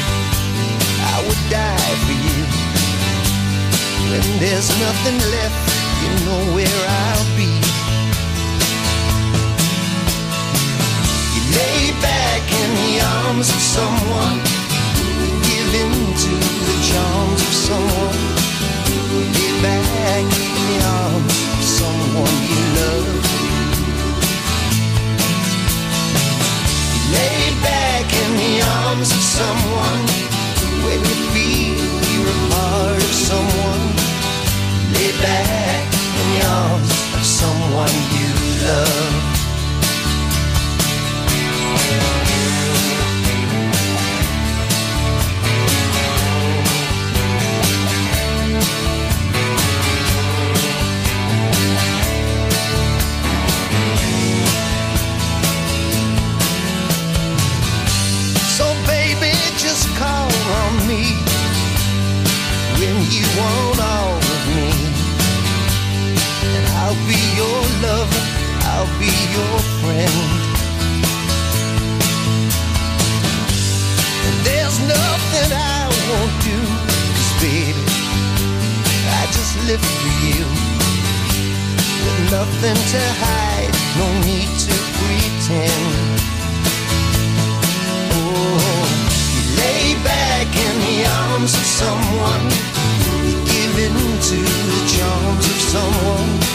I 1.11 1.15
would 1.27 1.43
die 1.51 1.95
for 2.07 2.15
you. 2.27 2.39
When 4.11 4.23
there's 4.39 4.69
nothing 4.79 5.19
left, 5.35 5.59
you 6.01 6.11
know 6.25 6.41
where 6.55 6.81
I'll 6.87 7.29
be. 7.35 7.51
You 11.35 11.41
lay 11.59 11.91
back 11.99 12.43
in 12.63 12.69
the 12.79 12.93
arms 13.27 13.49
of 13.49 13.59
someone, 13.59 14.39
charms 16.91 17.41
of 17.47 17.53
someone, 17.67 18.19
lay 19.35 19.51
back 19.63 20.25
in 20.47 20.53
the 20.69 20.77
arms 20.99 21.37
of 21.55 21.61
someone 21.79 22.37
you 22.51 22.63
love. 22.79 23.07
Lay 27.15 27.43
back 27.69 28.07
in 28.23 28.29
the 28.43 28.53
arms 28.83 29.09
of 29.17 29.23
someone 29.37 30.03
when 30.83 30.99
you 31.09 31.17
feel 31.33 31.79
you're 32.11 32.31
a 32.35 32.49
part 32.51 33.01
of 33.09 33.13
someone. 33.29 33.85
Lay 34.95 35.11
back 35.27 35.87
in 36.09 36.25
the 36.31 36.39
arms 36.59 36.91
of 37.17 37.23
someone 37.39 37.95
you 38.17 38.29
love. 38.67 39.31
Be 67.07 67.19
your 67.35 67.61
lover, 67.85 68.25
I'll 68.71 68.91
be 68.99 69.13
your 69.37 69.57
friend. 69.79 70.21
And 74.27 74.37
there's 74.45 74.79
nothing 74.95 75.51
I 75.53 75.81
won't 76.09 76.35
do, 76.49 76.59
'cause 77.13 77.33
baby, 77.41 77.85
I 79.19 79.21
just 79.37 79.53
live 79.69 79.83
for 79.99 80.13
you. 80.27 80.45
With 82.03 82.19
nothing 82.31 82.79
to 82.93 83.01
hide, 83.23 83.73
no 83.99 84.07
need 84.29 84.51
to 84.65 84.75
pretend. 84.97 86.19
Oh, 88.17 88.85
you 89.33 89.41
lay 89.61 89.85
back 90.03 90.47
in 90.65 90.75
the 90.87 90.97
arms 91.23 91.53
of 91.53 91.65
someone, 91.81 92.45
you 93.25 93.35
give 93.53 93.75
in 93.85 93.95
to 94.29 94.37
the 94.71 94.81
charms 94.93 95.45
of 95.53 95.59
someone. 95.73 96.50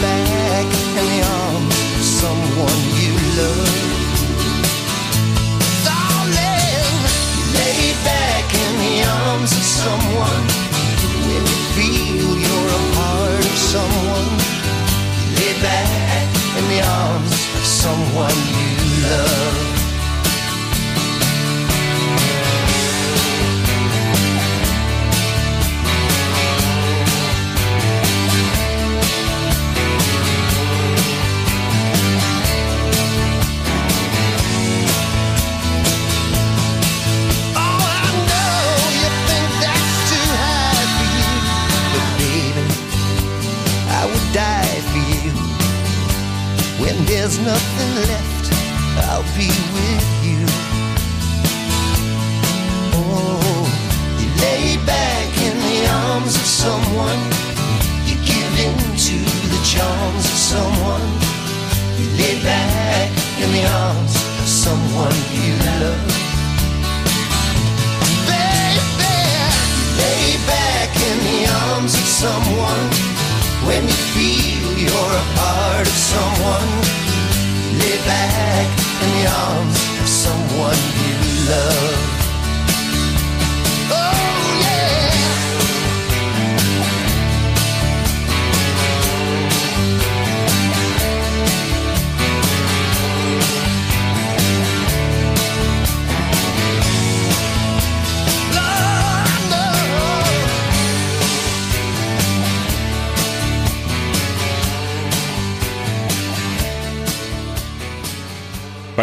Back 0.00 0.64
in 0.64 1.06
the 1.06 1.20
arms 1.26 1.74
of 1.96 2.04
someone 2.04 2.80
you 2.94 3.14
love. 3.38 3.70
Darling, 5.84 6.96
lay 7.54 7.94
back 8.04 8.46
in 8.54 8.72
the 8.78 8.94
arms 9.04 9.52
of 9.52 9.64
someone 9.64 10.44
when 11.26 11.42
you 11.50 11.58
feel 11.74 12.30
you're 12.44 12.70
a 12.70 12.82
part 12.94 13.44
of 13.44 13.58
someone. 13.74 14.30
Lay 15.34 15.54
back 15.62 16.28
in 16.58 16.64
the 16.68 16.80
arms 16.80 17.32
of 17.56 17.64
someone 17.64 18.38
you 18.54 19.08
love. 19.08 19.77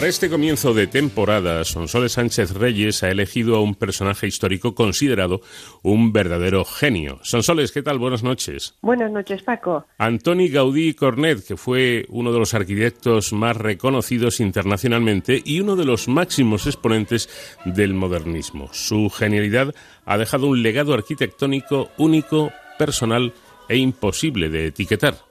Para 0.06 0.12
este 0.12 0.30
comienzo 0.30 0.76
de 0.76 0.86
temporada, 0.86 1.64
Sonsoles 1.64 2.12
Sánchez 2.12 2.54
Reyes 2.54 3.02
ha 3.02 3.10
elegido 3.10 3.56
a 3.56 3.62
un 3.64 3.74
personaje 3.74 4.28
histórico 4.28 4.76
considerado 4.76 5.42
un 5.82 6.14
verdadero 6.14 6.64
genio. 6.64 7.18
Sonsoles, 7.24 7.72
¿qué 7.72 7.82
tal? 7.82 7.98
Buenas 7.98 8.22
noches. 8.22 8.76
Buenas 8.84 9.12
noches, 9.12 9.42
Paco. 9.42 9.88
Antoni 9.98 10.50
Gaudí 10.50 10.94
Cornet, 10.94 11.44
que 11.44 11.58
fue 11.58 12.06
uno 12.10 12.32
de 12.32 12.38
los 12.38 12.54
arquitectos 12.54 13.34
más 13.34 13.58
reconocidos 13.58 14.40
internacionalmente 14.42 15.42
y 15.44 15.60
uno 15.60 15.76
de 15.76 15.86
los 15.86 16.08
máximos 16.08 16.68
exponentes 16.68 17.28
del 17.66 17.96
modernismo. 17.96 18.70
Su 18.74 19.10
genialidad 19.10 19.74
ha 20.06 20.20
dejado 20.20 20.46
un 20.46 20.62
legado 20.62 20.94
arquitectónico 20.94 21.90
único, 21.98 22.52
personal 22.78 23.34
e 23.68 23.78
imposible 23.78 24.50
de 24.50 24.68
etiquetar. 24.68 25.25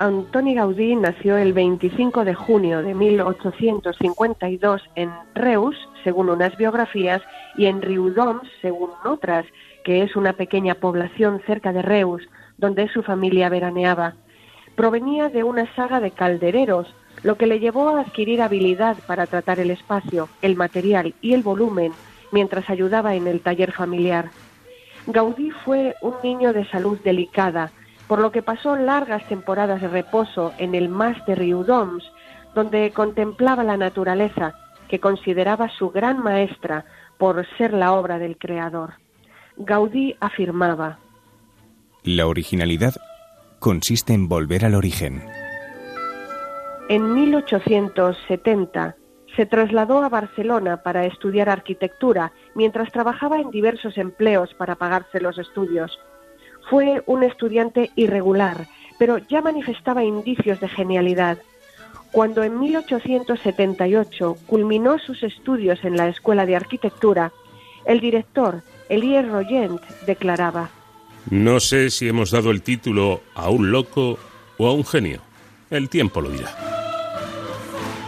Antoni 0.00 0.54
Gaudí 0.54 0.96
nació 0.96 1.36
el 1.36 1.52
25 1.52 2.24
de 2.24 2.32
junio 2.32 2.82
de 2.82 2.94
1852 2.94 4.80
en 4.94 5.10
Reus, 5.34 5.76
según 6.02 6.30
unas 6.30 6.56
biografías, 6.56 7.20
y 7.54 7.66
en 7.66 7.82
Riudoms, 7.82 8.48
según 8.62 8.88
otras, 9.04 9.44
que 9.84 10.02
es 10.02 10.16
una 10.16 10.32
pequeña 10.32 10.74
población 10.74 11.42
cerca 11.46 11.74
de 11.74 11.82
Reus, 11.82 12.22
donde 12.56 12.88
su 12.88 13.02
familia 13.02 13.50
veraneaba. 13.50 14.14
Provenía 14.74 15.28
de 15.28 15.44
una 15.44 15.70
saga 15.74 16.00
de 16.00 16.12
caldereros, 16.12 16.94
lo 17.22 17.36
que 17.36 17.46
le 17.46 17.60
llevó 17.60 17.90
a 17.90 18.00
adquirir 18.00 18.40
habilidad 18.40 18.96
para 19.06 19.26
tratar 19.26 19.60
el 19.60 19.70
espacio, 19.70 20.30
el 20.40 20.56
material 20.56 21.14
y 21.20 21.34
el 21.34 21.42
volumen 21.42 21.92
mientras 22.32 22.70
ayudaba 22.70 23.16
en 23.16 23.26
el 23.26 23.42
taller 23.42 23.72
familiar. 23.72 24.30
Gaudí 25.06 25.50
fue 25.50 25.94
un 26.00 26.14
niño 26.24 26.54
de 26.54 26.64
salud 26.70 26.98
delicada, 27.04 27.70
por 28.10 28.20
lo 28.20 28.32
que 28.32 28.42
pasó 28.42 28.74
largas 28.74 29.24
temporadas 29.28 29.80
de 29.80 29.86
reposo 29.86 30.52
en 30.58 30.74
el 30.74 30.88
Mas 30.88 31.24
de 31.26 31.36
Riudoms, 31.36 32.02
donde 32.56 32.90
contemplaba 32.90 33.62
la 33.62 33.76
naturaleza, 33.76 34.56
que 34.88 34.98
consideraba 34.98 35.68
su 35.68 35.90
gran 35.90 36.18
maestra 36.18 36.84
por 37.18 37.46
ser 37.56 37.72
la 37.72 37.92
obra 37.92 38.18
del 38.18 38.36
Creador. 38.36 38.94
Gaudí 39.56 40.16
afirmaba, 40.18 40.98
La 42.02 42.26
originalidad 42.26 42.96
consiste 43.60 44.12
en 44.12 44.28
volver 44.28 44.64
al 44.64 44.74
origen. 44.74 45.22
En 46.88 47.14
1870 47.14 48.96
se 49.36 49.46
trasladó 49.46 50.02
a 50.02 50.08
Barcelona 50.08 50.82
para 50.82 51.06
estudiar 51.06 51.48
arquitectura 51.48 52.32
mientras 52.56 52.90
trabajaba 52.90 53.38
en 53.38 53.52
diversos 53.52 53.96
empleos 53.98 54.52
para 54.54 54.74
pagarse 54.74 55.20
los 55.20 55.38
estudios. 55.38 55.96
Fue 56.70 57.02
un 57.06 57.24
estudiante 57.24 57.90
irregular, 57.96 58.68
pero 58.96 59.18
ya 59.18 59.42
manifestaba 59.42 60.04
indicios 60.04 60.60
de 60.60 60.68
genialidad. 60.68 61.38
Cuando 62.12 62.44
en 62.44 62.60
1878 62.60 64.36
culminó 64.46 65.00
sus 65.00 65.24
estudios 65.24 65.84
en 65.84 65.96
la 65.96 66.06
Escuela 66.06 66.46
de 66.46 66.54
Arquitectura, 66.54 67.32
el 67.86 67.98
director, 67.98 68.62
Elie 68.88 69.20
Royent, 69.22 69.82
declaraba, 70.06 70.70
No 71.28 71.58
sé 71.58 71.90
si 71.90 72.08
hemos 72.08 72.30
dado 72.30 72.52
el 72.52 72.62
título 72.62 73.20
a 73.34 73.50
un 73.50 73.72
loco 73.72 74.16
o 74.56 74.68
a 74.68 74.72
un 74.72 74.84
genio. 74.84 75.22
El 75.70 75.88
tiempo 75.88 76.20
lo 76.20 76.30
dirá. 76.30 76.56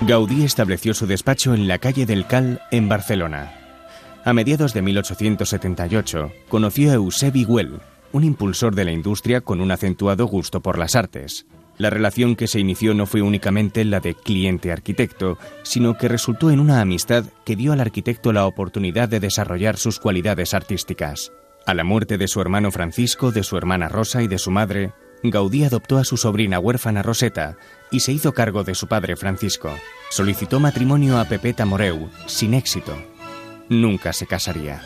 Gaudí 0.02 0.44
estableció 0.44 0.94
su 0.94 1.06
despacho 1.08 1.52
en 1.52 1.66
la 1.66 1.78
calle 1.78 2.06
del 2.06 2.28
Cal, 2.28 2.60
en 2.70 2.88
Barcelona. 2.88 3.54
A 4.24 4.32
mediados 4.32 4.72
de 4.72 4.82
1878 4.82 6.30
conoció 6.48 6.92
a 6.92 6.94
Eusebi 6.94 7.42
Güell, 7.42 7.80
un 8.12 8.24
impulsor 8.24 8.74
de 8.74 8.84
la 8.84 8.92
industria 8.92 9.40
con 9.40 9.60
un 9.60 9.70
acentuado 9.70 10.26
gusto 10.26 10.60
por 10.60 10.78
las 10.78 10.94
artes. 10.96 11.46
La 11.78 11.90
relación 11.90 12.36
que 12.36 12.46
se 12.46 12.60
inició 12.60 12.94
no 12.94 13.06
fue 13.06 13.22
únicamente 13.22 13.84
la 13.84 14.00
de 14.00 14.14
cliente-arquitecto, 14.14 15.38
sino 15.62 15.96
que 15.96 16.08
resultó 16.08 16.50
en 16.50 16.60
una 16.60 16.80
amistad 16.80 17.24
que 17.44 17.56
dio 17.56 17.72
al 17.72 17.80
arquitecto 17.80 18.32
la 18.32 18.46
oportunidad 18.46 19.08
de 19.08 19.20
desarrollar 19.20 19.76
sus 19.78 19.98
cualidades 19.98 20.54
artísticas. 20.54 21.32
A 21.66 21.74
la 21.74 21.84
muerte 21.84 22.18
de 22.18 22.28
su 22.28 22.40
hermano 22.40 22.70
Francisco, 22.70 23.32
de 23.32 23.42
su 23.42 23.56
hermana 23.56 23.88
Rosa 23.88 24.22
y 24.22 24.28
de 24.28 24.38
su 24.38 24.50
madre, 24.50 24.92
Gaudí 25.22 25.64
adoptó 25.64 25.98
a 25.98 26.04
su 26.04 26.16
sobrina 26.16 26.58
huérfana 26.58 27.02
Roseta 27.02 27.56
y 27.90 28.00
se 28.00 28.12
hizo 28.12 28.32
cargo 28.32 28.64
de 28.64 28.74
su 28.74 28.88
padre 28.88 29.16
Francisco. 29.16 29.70
Solicitó 30.10 30.60
matrimonio 30.60 31.18
a 31.18 31.24
Pepeta 31.24 31.64
Moreu, 31.64 32.10
sin 32.26 32.54
éxito. 32.54 32.96
Nunca 33.68 34.12
se 34.12 34.26
casaría. 34.26 34.82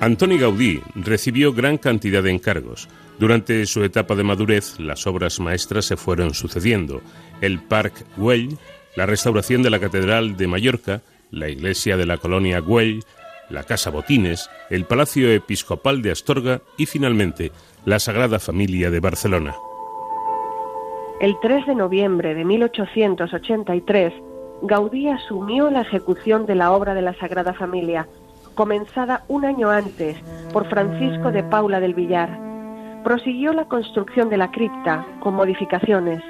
Antoni 0.00 0.38
Gaudí 0.38 0.80
recibió 0.94 1.52
gran 1.52 1.76
cantidad 1.76 2.22
de 2.22 2.30
encargos. 2.30 2.88
Durante 3.18 3.66
su 3.66 3.84
etapa 3.84 4.14
de 4.14 4.24
madurez, 4.24 4.80
las 4.80 5.06
obras 5.06 5.38
maestras 5.40 5.84
se 5.84 5.98
fueron 5.98 6.32
sucediendo. 6.32 7.02
El 7.42 7.58
Parc 7.60 8.06
Güell, 8.16 8.56
la 8.96 9.04
restauración 9.04 9.62
de 9.62 9.68
la 9.68 9.78
Catedral 9.78 10.38
de 10.38 10.46
Mallorca, 10.46 11.02
la 11.30 11.50
iglesia 11.50 11.98
de 11.98 12.06
la 12.06 12.16
colonia 12.16 12.60
Güell, 12.60 13.04
la 13.50 13.64
Casa 13.64 13.90
Botines, 13.90 14.48
el 14.70 14.86
Palacio 14.86 15.30
Episcopal 15.30 16.00
de 16.00 16.12
Astorga 16.12 16.62
y 16.78 16.86
finalmente 16.86 17.52
la 17.84 17.98
Sagrada 17.98 18.38
Familia 18.38 18.90
de 18.90 19.00
Barcelona. 19.00 19.54
el 21.20 21.36
3 21.42 21.66
de 21.66 21.74
noviembre 21.74 22.34
de 22.34 22.46
1883, 22.46 24.14
Gaudí 24.62 25.08
asumió 25.08 25.70
la 25.70 25.82
ejecución 25.82 26.46
de 26.46 26.54
la 26.54 26.72
obra 26.72 26.94
de 26.94 27.02
la 27.02 27.12
Sagrada 27.14 27.52
Familia, 27.52 28.08
comenzada 28.54 29.24
un 29.28 29.44
año 29.44 29.70
antes 29.70 30.16
por 30.52 30.68
Francisco 30.68 31.30
de 31.30 31.42
Paula 31.42 31.80
del 31.80 31.94
Villar. 31.94 32.38
Prosiguió 33.04 33.52
la 33.52 33.64
construcción 33.64 34.28
de 34.28 34.36
la 34.36 34.50
cripta 34.50 35.06
con 35.20 35.34
modificaciones. 35.34 36.22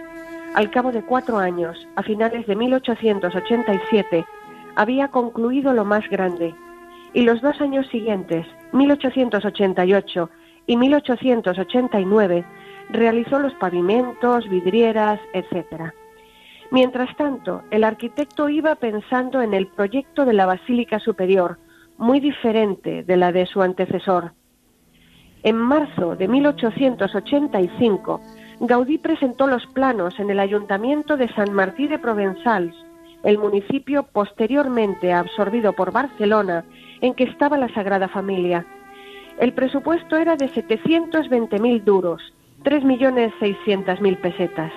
Al 0.55 0.71
cabo 0.71 0.93
de 0.93 1.03
cuatro 1.03 1.39
años, 1.39 1.77
a 1.97 2.03
finales 2.03 2.47
de 2.47 2.57
1887, 2.57 4.25
había 4.77 5.09
concluido 5.09 5.73
lo 5.73 5.85
más 5.85 6.09
grande, 6.09 6.55
y 7.13 7.23
los 7.23 7.41
dos 7.41 7.61
años 7.61 7.87
siguientes, 7.89 8.47
1888 8.73 10.31
y 10.67 10.77
1889, 10.77 12.45
realizó 12.91 13.39
los 13.39 13.55
pavimentos, 13.55 14.49
vidrieras, 14.49 15.21
etc. 15.33 15.93
Mientras 16.71 17.17
tanto, 17.17 17.63
el 17.71 17.83
arquitecto 17.83 18.49
iba 18.49 18.75
pensando 18.77 19.43
en 19.43 19.55
el 19.55 19.67
proyecto 19.67 20.25
de 20.25 20.33
la 20.33 20.47
Basílica 20.47 21.01
Superior, 21.01 21.59
muy 22.01 22.19
diferente 22.19 23.05
de 23.05 23.17
la 23.17 23.31
de 23.31 23.47
su 23.47 23.63
antecesor. 23.63 24.33
En 25.43 25.57
marzo 25.57 26.17
de 26.17 26.29
1885, 26.29 28.21
Gaudí 28.61 28.99
presentó 28.99 29.47
los 29.47 29.67
planos 29.67 30.19
en 30.19 30.31
el 30.31 30.41
Ayuntamiento 30.41 31.17
de 31.17 31.29
San 31.29 31.53
Martí 31.53 31.87
de 31.87 31.99
Provenzals, 31.99 32.75
el 33.23 33.39
municipio 33.39 34.03
posteriormente 34.03 35.13
absorbido 35.13 35.75
por 35.75 35.93
Barcelona, 35.93 36.65
en 37.03 37.15
que 37.15 37.25
estaba 37.25 37.59
la 37.59 37.73
Sagrada 37.75 38.09
Familia. 38.09 38.65
El 39.39 39.53
presupuesto 39.53 40.17
era 40.17 40.37
de 40.37 40.47
720.000 40.47 41.85
duros, 41.85 42.23
3.600.000 42.65 44.17
pesetas, 44.21 44.73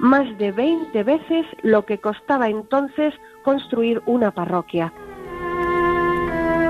más 0.00 0.36
de 0.38 0.52
20 0.52 1.02
veces 1.02 1.46
lo 1.62 1.86
que 1.86 1.98
costaba 1.98 2.48
entonces 2.48 3.14
construir 3.42 4.02
una 4.06 4.30
parroquia. 4.30 4.92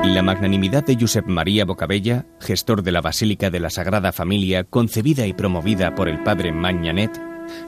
La 0.04 0.22
magnanimidad 0.22 0.84
de 0.84 0.96
Josep 0.98 1.26
María 1.26 1.64
Bocabella, 1.64 2.26
gestor 2.40 2.82
de 2.82 2.92
la 2.92 3.00
Basílica 3.00 3.50
de 3.50 3.60
la 3.60 3.70
Sagrada 3.70 4.12
Familia, 4.12 4.64
concebida 4.64 5.26
y 5.26 5.32
promovida 5.32 5.94
por 5.94 6.08
el 6.08 6.22
padre 6.22 6.52
Magnanet, 6.52 7.20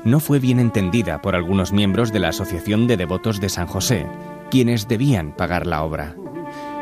no 0.05 0.21
fue 0.21 0.39
bien 0.39 0.59
entendida 0.59 1.21
por 1.21 1.35
algunos 1.35 1.73
miembros 1.73 2.13
de 2.13 2.21
la 2.21 2.29
Asociación 2.29 2.87
de 2.87 2.97
Devotos 2.97 3.41
de 3.41 3.49
San 3.49 3.67
José, 3.67 4.07
quienes 4.51 4.89
debían 4.89 5.37
pagar 5.37 5.67
la 5.67 5.83
obra. 5.83 6.15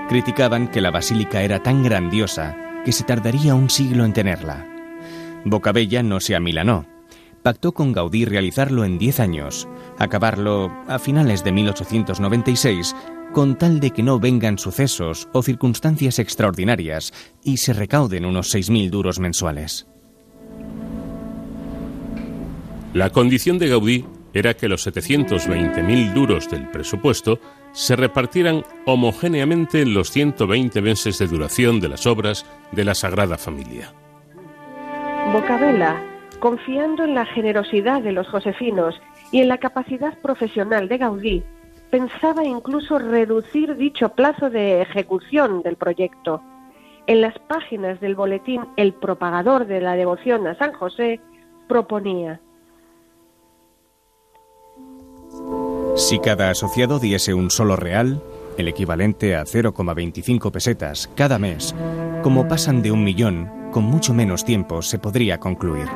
Criticaban 0.09 0.69
que 0.69 0.81
la 0.81 0.91
basílica 0.91 1.43
era 1.43 1.63
tan 1.63 1.83
grandiosa 1.83 2.57
que 2.85 2.93
se 2.93 3.05
tardaría 3.05 3.55
un 3.55 3.71
siglo 3.71 4.05
en 4.05 4.13
tenerla. 4.13 4.67
Bocabella 5.45 6.03
no 6.03 6.21
se 6.21 6.37
amilanó. 6.37 6.87
Pactó 7.43 7.73
con 7.73 7.93
Gaudí 7.93 8.25
realizarlo 8.25 8.85
en 8.85 8.99
10 8.99 9.21
años, 9.21 9.69
acabarlo 9.99 10.73
a 10.89 10.99
finales 10.99 11.45
de 11.45 11.53
1896, 11.53 12.97
con 13.39 13.57
tal 13.57 13.79
de 13.79 13.93
que 13.93 14.03
no 14.03 14.19
vengan 14.19 14.59
sucesos 14.59 15.29
o 15.33 15.45
circunstancias 15.45 16.19
extraordinarias 16.19 17.13
y 17.45 17.59
se 17.59 17.73
recauden 17.73 18.25
unos 18.25 18.53
6.000 18.53 18.91
duros 18.91 19.21
mensuales. 19.21 19.87
La 22.95 23.11
condición 23.11 23.61
de 23.61 23.69
Gaudí 23.69 24.05
era 24.35 24.55
que 24.55 24.67
los 24.69 24.85
720.000 24.89 26.15
duros 26.15 26.51
del 26.51 26.69
presupuesto 26.69 27.39
se 27.71 27.95
repartieran 27.95 28.65
homogéneamente 28.87 29.83
en 29.83 29.95
los 29.95 30.11
120 30.11 30.83
meses 30.83 31.17
de 31.21 31.29
duración 31.29 31.79
de 31.79 31.91
las 31.91 32.09
obras 32.09 32.45
de 32.73 32.85
la 32.85 32.97
Sagrada 32.97 33.39
Familia. 33.39 33.95
Bocabella, 35.33 36.03
confiando 36.41 37.05
en 37.05 37.15
la 37.15 37.25
generosidad 37.25 38.03
de 38.03 38.11
los 38.11 38.27
josefinos 38.27 39.01
y 39.31 39.43
en 39.43 39.47
la 39.47 39.59
capacidad 39.59 40.19
profesional 40.19 40.89
de 40.89 40.99
Gaudí, 40.99 41.45
pensaba 41.91 42.45
incluso 42.45 42.99
reducir 42.99 43.77
dicho 43.77 44.11
plazo 44.11 44.51
de 44.51 44.83
ejecución 44.83 45.63
del 45.63 45.77
proyecto. 45.77 46.43
En 47.07 47.23
las 47.23 47.39
páginas 47.39 48.01
del 48.01 48.15
boletín 48.15 48.63
El 48.77 48.93
propagador 48.93 49.67
de 49.67 49.81
la 49.81 49.95
devoción 49.95 50.47
a 50.47 50.55
San 50.59 50.73
José 50.73 51.21
proponía 51.67 52.41
Si 55.97 56.19
cada 56.19 56.51
asociado 56.51 56.99
diese 56.99 57.33
un 57.33 57.51
solo 57.51 57.77
real, 57.77 58.23
el 58.59 58.69
equivalente 58.69 59.37
a 59.37 59.45
0,25 59.45 60.51
pesetas 60.51 61.09
cada 61.15 61.39
mes, 61.39 61.75
como 62.23 62.47
pasan 62.47 62.83
de 62.83 62.93
un 62.93 63.05
millón, 63.05 63.51
con 63.73 63.85
mucho 63.85 64.13
menos 64.13 64.45
tiempo 64.45 64.83
se 64.83 64.99
podría 64.99 65.39
concluir. 65.39 65.89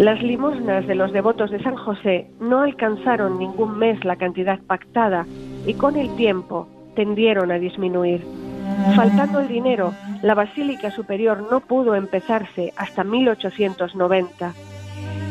Las 0.00 0.22
limosnas 0.22 0.86
de 0.86 0.94
los 0.94 1.12
devotos 1.12 1.50
de 1.50 1.62
San 1.62 1.76
José 1.76 2.30
no 2.40 2.62
alcanzaron 2.62 3.38
ningún 3.38 3.76
mes 3.76 4.02
la 4.02 4.16
cantidad 4.16 4.58
pactada 4.60 5.26
y 5.66 5.74
con 5.74 5.94
el 5.96 6.16
tiempo 6.16 6.66
tendieron 6.96 7.52
a 7.52 7.58
disminuir. 7.58 8.24
Faltando 8.96 9.40
el 9.40 9.48
dinero, 9.48 9.92
la 10.22 10.34
Basílica 10.34 10.90
Superior 10.90 11.46
no 11.50 11.60
pudo 11.60 11.94
empezarse 11.96 12.72
hasta 12.78 13.04
1890. 13.04 14.54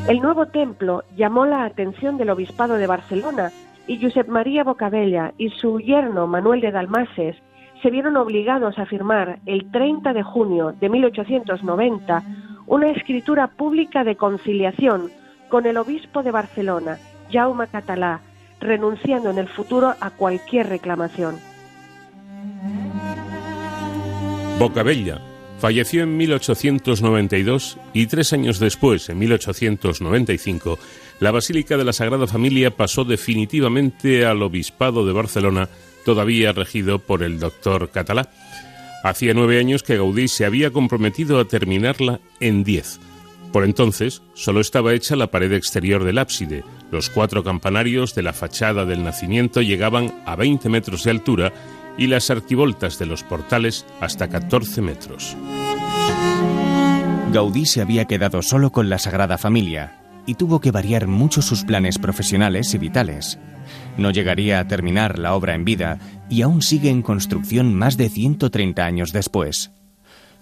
El 0.08 0.22
nuevo 0.22 0.46
templo 0.46 1.04
llamó 1.18 1.48
la 1.48 1.64
atención 1.64 2.20
del 2.20 2.30
Obispado 2.30 2.76
de 2.76 2.86
Barcelona 2.86 3.50
y 3.88 4.00
Josep 4.00 4.28
María 4.28 4.64
Bocabella 4.64 5.34
y 5.40 5.50
su 5.50 5.80
yerno 5.80 6.28
Manuel 6.28 6.62
de 6.62 6.70
Dalmases 6.70 7.38
se 7.82 7.90
vieron 7.90 8.18
obligados 8.18 8.78
a 8.78 8.86
firmar 8.86 9.40
el 9.48 9.72
30 9.72 10.14
de 10.14 10.22
junio 10.22 10.76
de 10.80 10.90
1890 10.90 12.24
una 12.70 12.91
escritura 12.91 13.48
pública 13.48 14.04
de 14.04 14.16
conciliación 14.16 15.12
con 15.50 15.66
el 15.66 15.76
obispo 15.78 16.22
de 16.22 16.30
Barcelona, 16.30 17.00
Jaume 17.32 17.68
Catalá, 17.68 18.22
renunciando 18.62 19.32
en 19.32 19.40
el 19.40 19.48
futuro 19.48 19.96
a 20.00 20.12
cualquier 20.12 20.70
reclamación. 20.70 21.38
Bocabella 24.60 25.20
falleció 25.58 26.04
en 26.04 26.16
1892 26.16 27.80
y 27.94 28.06
tres 28.06 28.34
años 28.34 28.60
después, 28.60 29.10
en 29.10 29.18
1895, 29.18 30.78
la 31.20 31.32
Basílica 31.32 31.76
de 31.76 31.86
la 31.86 31.94
Sagrada 31.94 32.28
Familia 32.28 32.70
pasó 32.70 33.04
definitivamente 33.04 34.26
al 34.28 34.44
Obispado 34.44 35.08
de 35.08 35.14
Barcelona, 35.14 35.70
todavía 36.06 36.52
regido 36.52 37.00
por 37.00 37.24
el 37.24 37.40
doctor 37.40 37.90
Catalá. 37.90 38.30
Hacía 39.04 39.34
nueve 39.34 39.60
años 39.60 39.82
que 39.82 39.98
Gaudí 39.98 40.28
se 40.28 40.46
había 40.46 40.72
comprometido 40.72 41.40
a 41.40 41.46
terminarla 41.46 42.20
en 42.40 42.64
diez. 42.64 42.99
Por 43.52 43.64
entonces, 43.64 44.22
solo 44.36 44.61
estaba 44.61 44.94
hecha 44.94 45.16
la 45.16 45.32
pared 45.32 45.52
exterior 45.53 46.03
del 46.03 46.20
ábside. 46.20 46.64
Los 46.91 47.10
cuatro 47.10 47.44
campanarios 47.44 48.14
de 48.14 48.22
la 48.22 48.34
fachada 48.34 48.86
del 48.86 49.03
nacimiento 49.03 49.61
llegaban 49.61 50.14
a 50.26 50.36
20 50.36 50.70
metros 50.70 51.03
de 51.03 51.11
altura 51.11 51.53
y 51.98 52.07
las 52.07 52.30
arquivoltas 52.30 52.99
de 52.99 53.07
los 53.07 53.24
portales 53.24 53.86
hasta 53.99 54.30
14 54.30 54.82
metros. 54.82 55.36
Gaudí 57.32 57.66
se 57.66 57.82
había 57.82 58.06
quedado 58.06 58.41
solo 58.41 58.72
con 58.72 58.90
la 58.90 58.99
Sagrada 58.99 59.38
Familia 59.38 59.99
y 60.26 60.36
tuvo 60.36 60.61
que 60.61 60.72
variar 60.72 61.07
mucho 61.07 61.41
sus 61.41 61.64
planes 61.64 61.98
profesionales 61.98 62.74
y 62.74 62.78
vitales. 62.78 63.40
No 63.98 64.11
llegaría 64.11 64.60
a 64.60 64.68
terminar 64.68 65.20
la 65.20 65.34
obra 65.34 65.56
en 65.56 65.66
vida 65.66 65.99
y 66.30 66.44
aún 66.44 66.61
sigue 66.61 66.90
en 66.90 67.02
construcción 67.02 67.74
más 67.74 67.98
de 67.98 68.10
130 68.10 68.86
años 68.86 69.11
después. 69.11 69.72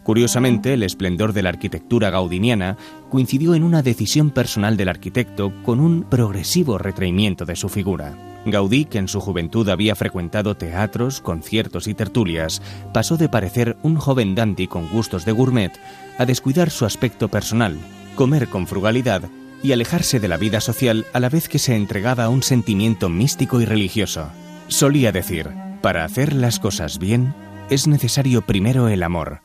Curiosamente, 0.08 0.74
el 0.74 0.84
esplendor 0.84 1.34
de 1.34 1.44
la 1.44 1.50
arquitectura 1.50 2.10
gaudiniana 2.10 2.78
coincidió 3.10 3.56
en 3.56 3.64
una 3.64 3.82
decisión 3.82 4.32
personal 4.32 4.78
del 4.78 4.88
arquitecto 4.88 5.52
con 5.64 5.82
un 5.82 6.04
progresivo 6.04 6.78
retraimiento 6.78 7.44
de 7.44 7.58
su 7.58 7.68
figura. 7.68 8.18
Gaudí, 8.46 8.86
que 8.86 9.00
en 9.00 9.10
su 9.10 9.20
juventud 9.20 9.68
había 9.68 9.96
frecuentado 9.96 10.56
teatros, 10.56 11.20
conciertos 11.20 11.90
y 11.90 11.94
tertulias, 11.94 12.62
pasó 12.94 13.18
de 13.18 13.28
parecer 13.28 13.76
un 13.84 13.98
joven 13.98 14.34
dandy 14.34 14.68
con 14.68 14.88
gustos 14.88 15.26
de 15.26 15.34
gourmet 15.34 15.78
a 16.18 16.26
descuidar 16.26 16.70
su 16.70 16.86
aspecto 16.86 17.28
personal, 17.28 17.78
comer 18.16 18.48
con 18.48 18.66
frugalidad 18.66 19.24
y 19.62 19.74
alejarse 19.74 20.22
de 20.22 20.30
la 20.30 20.38
vida 20.38 20.62
social 20.62 21.06
a 21.12 21.20
la 21.20 21.28
vez 21.28 21.50
que 21.50 21.60
se 21.60 21.76
entregaba 21.76 22.24
a 22.24 22.30
un 22.30 22.44
sentimiento 22.44 23.10
místico 23.10 23.60
y 23.60 23.66
religioso. 23.66 24.30
Solía 24.70 25.12
decir, 25.12 25.50
para 25.82 26.06
hacer 26.06 26.32
las 26.32 26.62
cosas 26.62 26.98
bien, 26.98 27.36
es 27.70 27.88
necesario 27.88 28.44
primero 28.44 28.88
el 28.88 29.04
amor, 29.04 29.42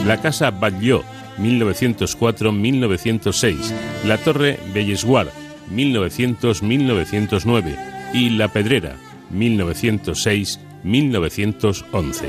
la 0.07 0.19
Casa 0.21 0.51
Batlló, 0.51 1.05
1904-1906, 1.39 3.75
la 4.07 4.17
Torre 4.17 4.59
Bellesguard, 4.73 5.29
1900-1909, 5.71 7.91
y 8.13 8.31
La 8.31 8.49
Pedrera, 8.49 8.97
1906-1911. 9.33 12.29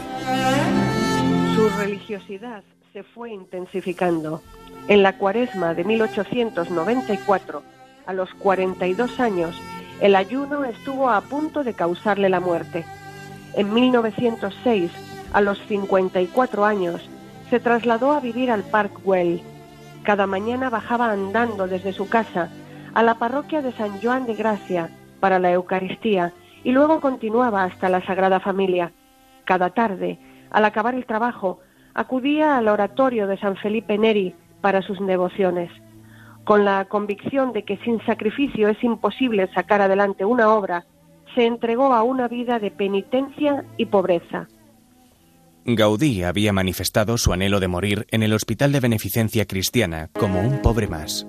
Su 1.56 1.70
religiosidad 1.78 2.64
se 2.94 3.02
fue 3.04 3.32
intensificando. 3.32 4.42
En 4.88 5.04
la 5.04 5.18
cuaresma 5.18 5.74
de 5.74 5.84
1894, 5.84 7.64
a 8.06 8.14
los 8.14 8.34
42 8.36 9.20
años, 9.20 9.60
el 10.02 10.16
ayuno 10.16 10.64
estuvo 10.66 11.10
a 11.10 11.22
punto 11.22 11.64
de 11.64 11.74
causarle 11.74 12.30
la 12.30 12.40
muerte. 12.40 12.86
En 13.54 13.74
1906, 13.74 14.92
a 15.34 15.42
los 15.42 15.60
54 15.68 16.66
años, 16.66 17.02
se 17.50 17.60
trasladó 17.60 18.12
a 18.12 18.20
vivir 18.20 18.52
al 18.52 18.64
Park 18.64 19.00
Well. 19.04 19.42
Cada 20.04 20.26
mañana 20.26 20.70
bajaba 20.70 21.12
andando 21.12 21.68
desde 21.68 21.94
su 21.94 22.10
casa 22.10 22.50
a 22.94 23.04
la 23.04 23.16
parroquia 23.16 23.62
de 23.62 23.72
San 23.74 24.00
Juan 24.02 24.26
de 24.26 24.36
Gracia 24.36 24.90
para 25.20 25.40
la 25.40 25.52
Eucaristía 25.52 26.34
y 26.64 26.72
luego 26.72 27.00
continuaba 27.00 27.64
hasta 27.64 27.90
la 27.90 28.06
Sagrada 28.06 28.40
Familia. 28.40 28.92
Cada 29.46 29.72
tarde, 29.72 30.20
al 30.52 30.66
acabar 30.66 30.96
el 30.96 31.06
trabajo, 31.06 31.60
acudía 31.94 32.58
al 32.58 32.68
oratorio 32.68 33.28
de 33.28 33.38
San 33.38 33.56
Felipe 33.58 33.98
Neri 33.98 34.36
para 34.62 34.82
sus 34.82 35.00
devociones. 35.06 35.72
Con 36.44 36.66
la 36.66 36.86
convicción 36.86 37.54
de 37.54 37.64
que 37.64 37.78
sin 37.78 38.04
sacrificio 38.06 38.70
es 38.70 38.84
imposible 38.84 39.50
sacar 39.54 39.82
adelante 39.82 40.26
una 40.26 40.54
obra, 40.54 40.86
se 41.36 41.46
entregó 41.46 41.94
a 41.94 42.04
una 42.04 42.28
vida 42.28 42.60
de 42.60 42.72
penitencia 42.72 43.64
y 43.78 43.86
pobreza. 43.86 44.48
Gaudí 45.64 46.24
había 46.24 46.54
manifestado 46.54 47.18
su 47.18 47.34
anhelo 47.34 47.60
de 47.60 47.68
morir 47.68 48.08
en 48.10 48.24
el 48.24 48.34
Hospital 48.34 48.72
de 48.72 48.80
Beneficencia 48.80 49.46
Cristiana 49.46 50.10
como 50.14 50.42
un 50.42 50.62
pobre 50.62 50.88
más. 50.88 51.28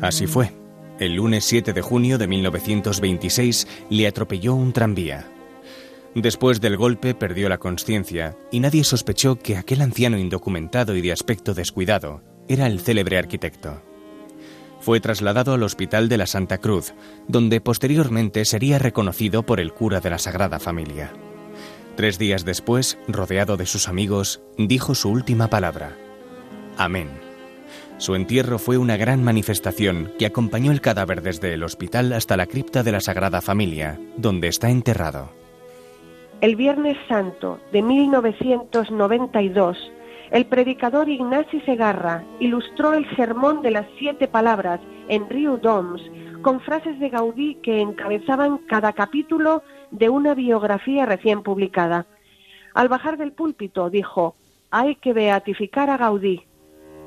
Así 0.00 0.26
fue. 0.26 0.59
El 1.00 1.14
lunes 1.14 1.46
7 1.46 1.72
de 1.72 1.80
junio 1.80 2.18
de 2.18 2.26
1926 2.26 3.66
le 3.88 4.06
atropelló 4.06 4.54
un 4.54 4.74
tranvía. 4.74 5.32
Después 6.14 6.60
del 6.60 6.76
golpe 6.76 7.14
perdió 7.14 7.48
la 7.48 7.56
conciencia 7.56 8.36
y 8.50 8.60
nadie 8.60 8.84
sospechó 8.84 9.36
que 9.36 9.56
aquel 9.56 9.80
anciano 9.80 10.18
indocumentado 10.18 10.94
y 10.94 11.00
de 11.00 11.12
aspecto 11.12 11.54
descuidado 11.54 12.22
era 12.48 12.66
el 12.66 12.80
célebre 12.80 13.16
arquitecto. 13.16 13.80
Fue 14.80 15.00
trasladado 15.00 15.54
al 15.54 15.62
Hospital 15.62 16.10
de 16.10 16.18
la 16.18 16.26
Santa 16.26 16.58
Cruz, 16.58 16.92
donde 17.28 17.62
posteriormente 17.62 18.44
sería 18.44 18.78
reconocido 18.78 19.46
por 19.46 19.58
el 19.58 19.72
cura 19.72 20.00
de 20.00 20.10
la 20.10 20.18
Sagrada 20.18 20.58
Familia. 20.58 21.14
Tres 21.96 22.18
días 22.18 22.44
después, 22.44 22.98
rodeado 23.08 23.56
de 23.56 23.64
sus 23.64 23.88
amigos, 23.88 24.42
dijo 24.58 24.94
su 24.94 25.08
última 25.08 25.48
palabra. 25.48 25.96
Amén. 26.76 27.29
Su 28.00 28.14
entierro 28.14 28.58
fue 28.58 28.78
una 28.78 28.96
gran 28.96 29.22
manifestación 29.22 30.14
que 30.18 30.24
acompañó 30.24 30.72
el 30.72 30.80
cadáver 30.80 31.20
desde 31.20 31.52
el 31.52 31.62
hospital 31.62 32.14
hasta 32.14 32.38
la 32.38 32.46
cripta 32.46 32.82
de 32.82 32.92
la 32.92 33.00
Sagrada 33.00 33.42
Familia, 33.42 34.00
donde 34.16 34.48
está 34.48 34.70
enterrado. 34.70 35.28
El 36.40 36.56
Viernes 36.56 36.96
Santo 37.08 37.60
de 37.72 37.82
1992, 37.82 39.76
el 40.30 40.46
predicador 40.46 41.10
Ignasi 41.10 41.60
Segarra 41.60 42.24
ilustró 42.38 42.94
el 42.94 43.04
sermón 43.16 43.60
de 43.60 43.72
las 43.72 43.86
siete 43.98 44.28
palabras 44.28 44.80
en 45.08 45.28
Rio 45.28 45.58
Doms 45.58 46.00
con 46.40 46.60
frases 46.60 46.98
de 47.00 47.10
Gaudí 47.10 47.56
que 47.56 47.82
encabezaban 47.82 48.56
cada 48.66 48.94
capítulo 48.94 49.62
de 49.90 50.08
una 50.08 50.32
biografía 50.32 51.04
recién 51.04 51.42
publicada. 51.42 52.06
Al 52.72 52.88
bajar 52.88 53.18
del 53.18 53.32
púlpito 53.32 53.90
dijo, 53.90 54.36
hay 54.70 54.94
que 54.94 55.12
beatificar 55.12 55.90
a 55.90 55.98
Gaudí. 55.98 56.46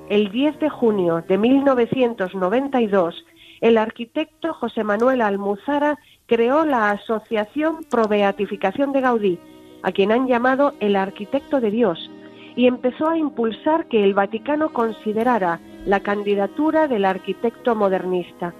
El 0.09 0.31
10 0.31 0.59
de 0.59 0.69
junio 0.69 1.23
de 1.27 1.37
1992, 1.37 3.25
el 3.61 3.77
arquitecto 3.77 4.53
José 4.53 4.83
Manuel 4.83 5.21
Almuzara 5.21 5.97
creó 6.25 6.65
la 6.65 6.91
Asociación 6.91 7.85
Pro 7.89 8.09
Beatificación 8.09 8.91
de 8.91 8.99
Gaudí, 8.99 9.39
a 9.81 9.93
quien 9.93 10.11
han 10.11 10.27
llamado 10.27 10.73
el 10.81 10.97
arquitecto 10.97 11.61
de 11.61 11.71
Dios, 11.71 12.11
y 12.57 12.67
empezó 12.67 13.07
a 13.07 13.17
impulsar 13.17 13.87
que 13.87 14.03
el 14.03 14.13
Vaticano 14.13 14.73
considerara 14.73 15.61
la 15.85 16.01
candidatura 16.01 16.89
del 16.89 17.05
arquitecto 17.05 17.73
modernista. 17.73 18.53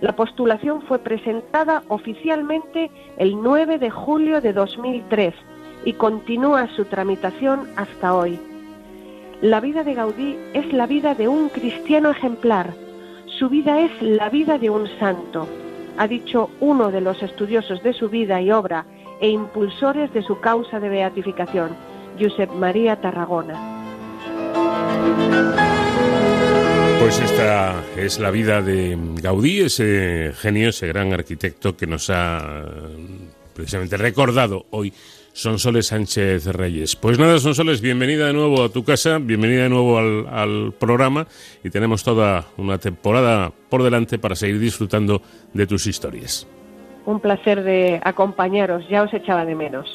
La 0.00 0.16
postulación 0.16 0.80
fue 0.82 1.00
presentada 1.00 1.82
oficialmente 1.88 2.90
el 3.18 3.42
9 3.42 3.78
de 3.78 3.90
julio 3.90 4.40
de 4.40 4.54
2003 4.54 5.34
y 5.84 5.92
continúa 5.92 6.66
su 6.74 6.86
tramitación 6.86 7.68
hasta 7.76 8.14
hoy. 8.14 8.47
La 9.40 9.60
vida 9.60 9.84
de 9.84 9.94
Gaudí 9.94 10.36
es 10.52 10.72
la 10.72 10.88
vida 10.88 11.14
de 11.14 11.28
un 11.28 11.48
cristiano 11.48 12.10
ejemplar. 12.10 12.74
Su 13.38 13.48
vida 13.48 13.80
es 13.82 13.92
la 14.02 14.28
vida 14.30 14.58
de 14.58 14.68
un 14.68 14.88
santo, 14.98 15.48
ha 15.96 16.08
dicho 16.08 16.50
uno 16.58 16.90
de 16.90 17.00
los 17.00 17.22
estudiosos 17.22 17.80
de 17.84 17.92
su 17.92 18.08
vida 18.08 18.42
y 18.42 18.50
obra 18.50 18.84
e 19.20 19.28
impulsores 19.28 20.12
de 20.12 20.22
su 20.22 20.40
causa 20.40 20.80
de 20.80 20.88
beatificación, 20.88 21.70
Josep 22.18 22.50
María 22.50 23.00
Tarragona. 23.00 23.54
Pues 27.00 27.20
esta 27.20 27.84
es 27.96 28.18
la 28.18 28.32
vida 28.32 28.60
de 28.60 28.98
Gaudí, 29.22 29.60
ese 29.60 30.32
genio, 30.34 30.70
ese 30.70 30.88
gran 30.88 31.12
arquitecto 31.12 31.76
que 31.76 31.86
nos 31.86 32.10
ha 32.10 32.64
precisamente 33.54 33.96
recordado 33.96 34.66
hoy 34.70 34.92
Sonsoles 35.38 35.86
Sánchez 35.86 36.46
Reyes. 36.46 36.96
Pues 36.96 37.16
nada, 37.16 37.38
Sonsoles, 37.38 37.80
bienvenida 37.80 38.26
de 38.26 38.32
nuevo 38.32 38.64
a 38.64 38.70
tu 38.70 38.82
casa, 38.82 39.18
bienvenida 39.20 39.62
de 39.62 39.68
nuevo 39.68 39.96
al, 39.96 40.26
al, 40.26 40.72
programa 40.72 41.28
y 41.62 41.70
tenemos 41.70 42.02
toda 42.02 42.46
una 42.56 42.78
temporada 42.78 43.52
por 43.68 43.84
delante 43.84 44.18
para 44.18 44.34
seguir 44.34 44.58
disfrutando 44.58 45.22
de 45.54 45.68
tus 45.68 45.86
historias. 45.86 46.48
Un 47.06 47.20
placer 47.20 47.62
de 47.62 48.00
acompañaros, 48.02 48.82
ya 48.90 49.04
os 49.04 49.14
echaba 49.14 49.44
de 49.44 49.54
menos. 49.54 49.88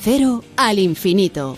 Cero 0.00 0.44
al 0.56 0.78
infinito. 0.78 1.56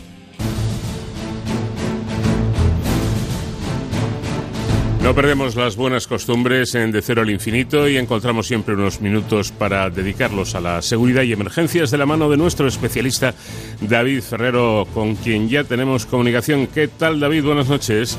No 5.02 5.14
perdemos 5.14 5.56
las 5.56 5.76
buenas 5.76 6.06
costumbres 6.06 6.74
en 6.74 6.92
De 6.92 7.02
Cero 7.02 7.22
al 7.22 7.30
Infinito 7.30 7.88
y 7.88 7.96
encontramos 7.96 8.46
siempre 8.46 8.74
unos 8.74 9.00
minutos 9.00 9.50
para 9.50 9.88
dedicarlos 9.88 10.54
a 10.54 10.60
la 10.60 10.82
seguridad 10.82 11.22
y 11.22 11.32
emergencias 11.32 11.90
de 11.90 11.98
la 11.98 12.06
mano 12.06 12.30
de 12.30 12.36
nuestro 12.36 12.68
especialista 12.68 13.34
David 13.80 14.20
Ferrero, 14.20 14.86
con 14.92 15.16
quien 15.16 15.48
ya 15.48 15.64
tenemos 15.64 16.06
comunicación. 16.06 16.66
¿Qué 16.66 16.88
tal, 16.88 17.18
David? 17.18 17.44
Buenas 17.44 17.68
noches. 17.68 18.18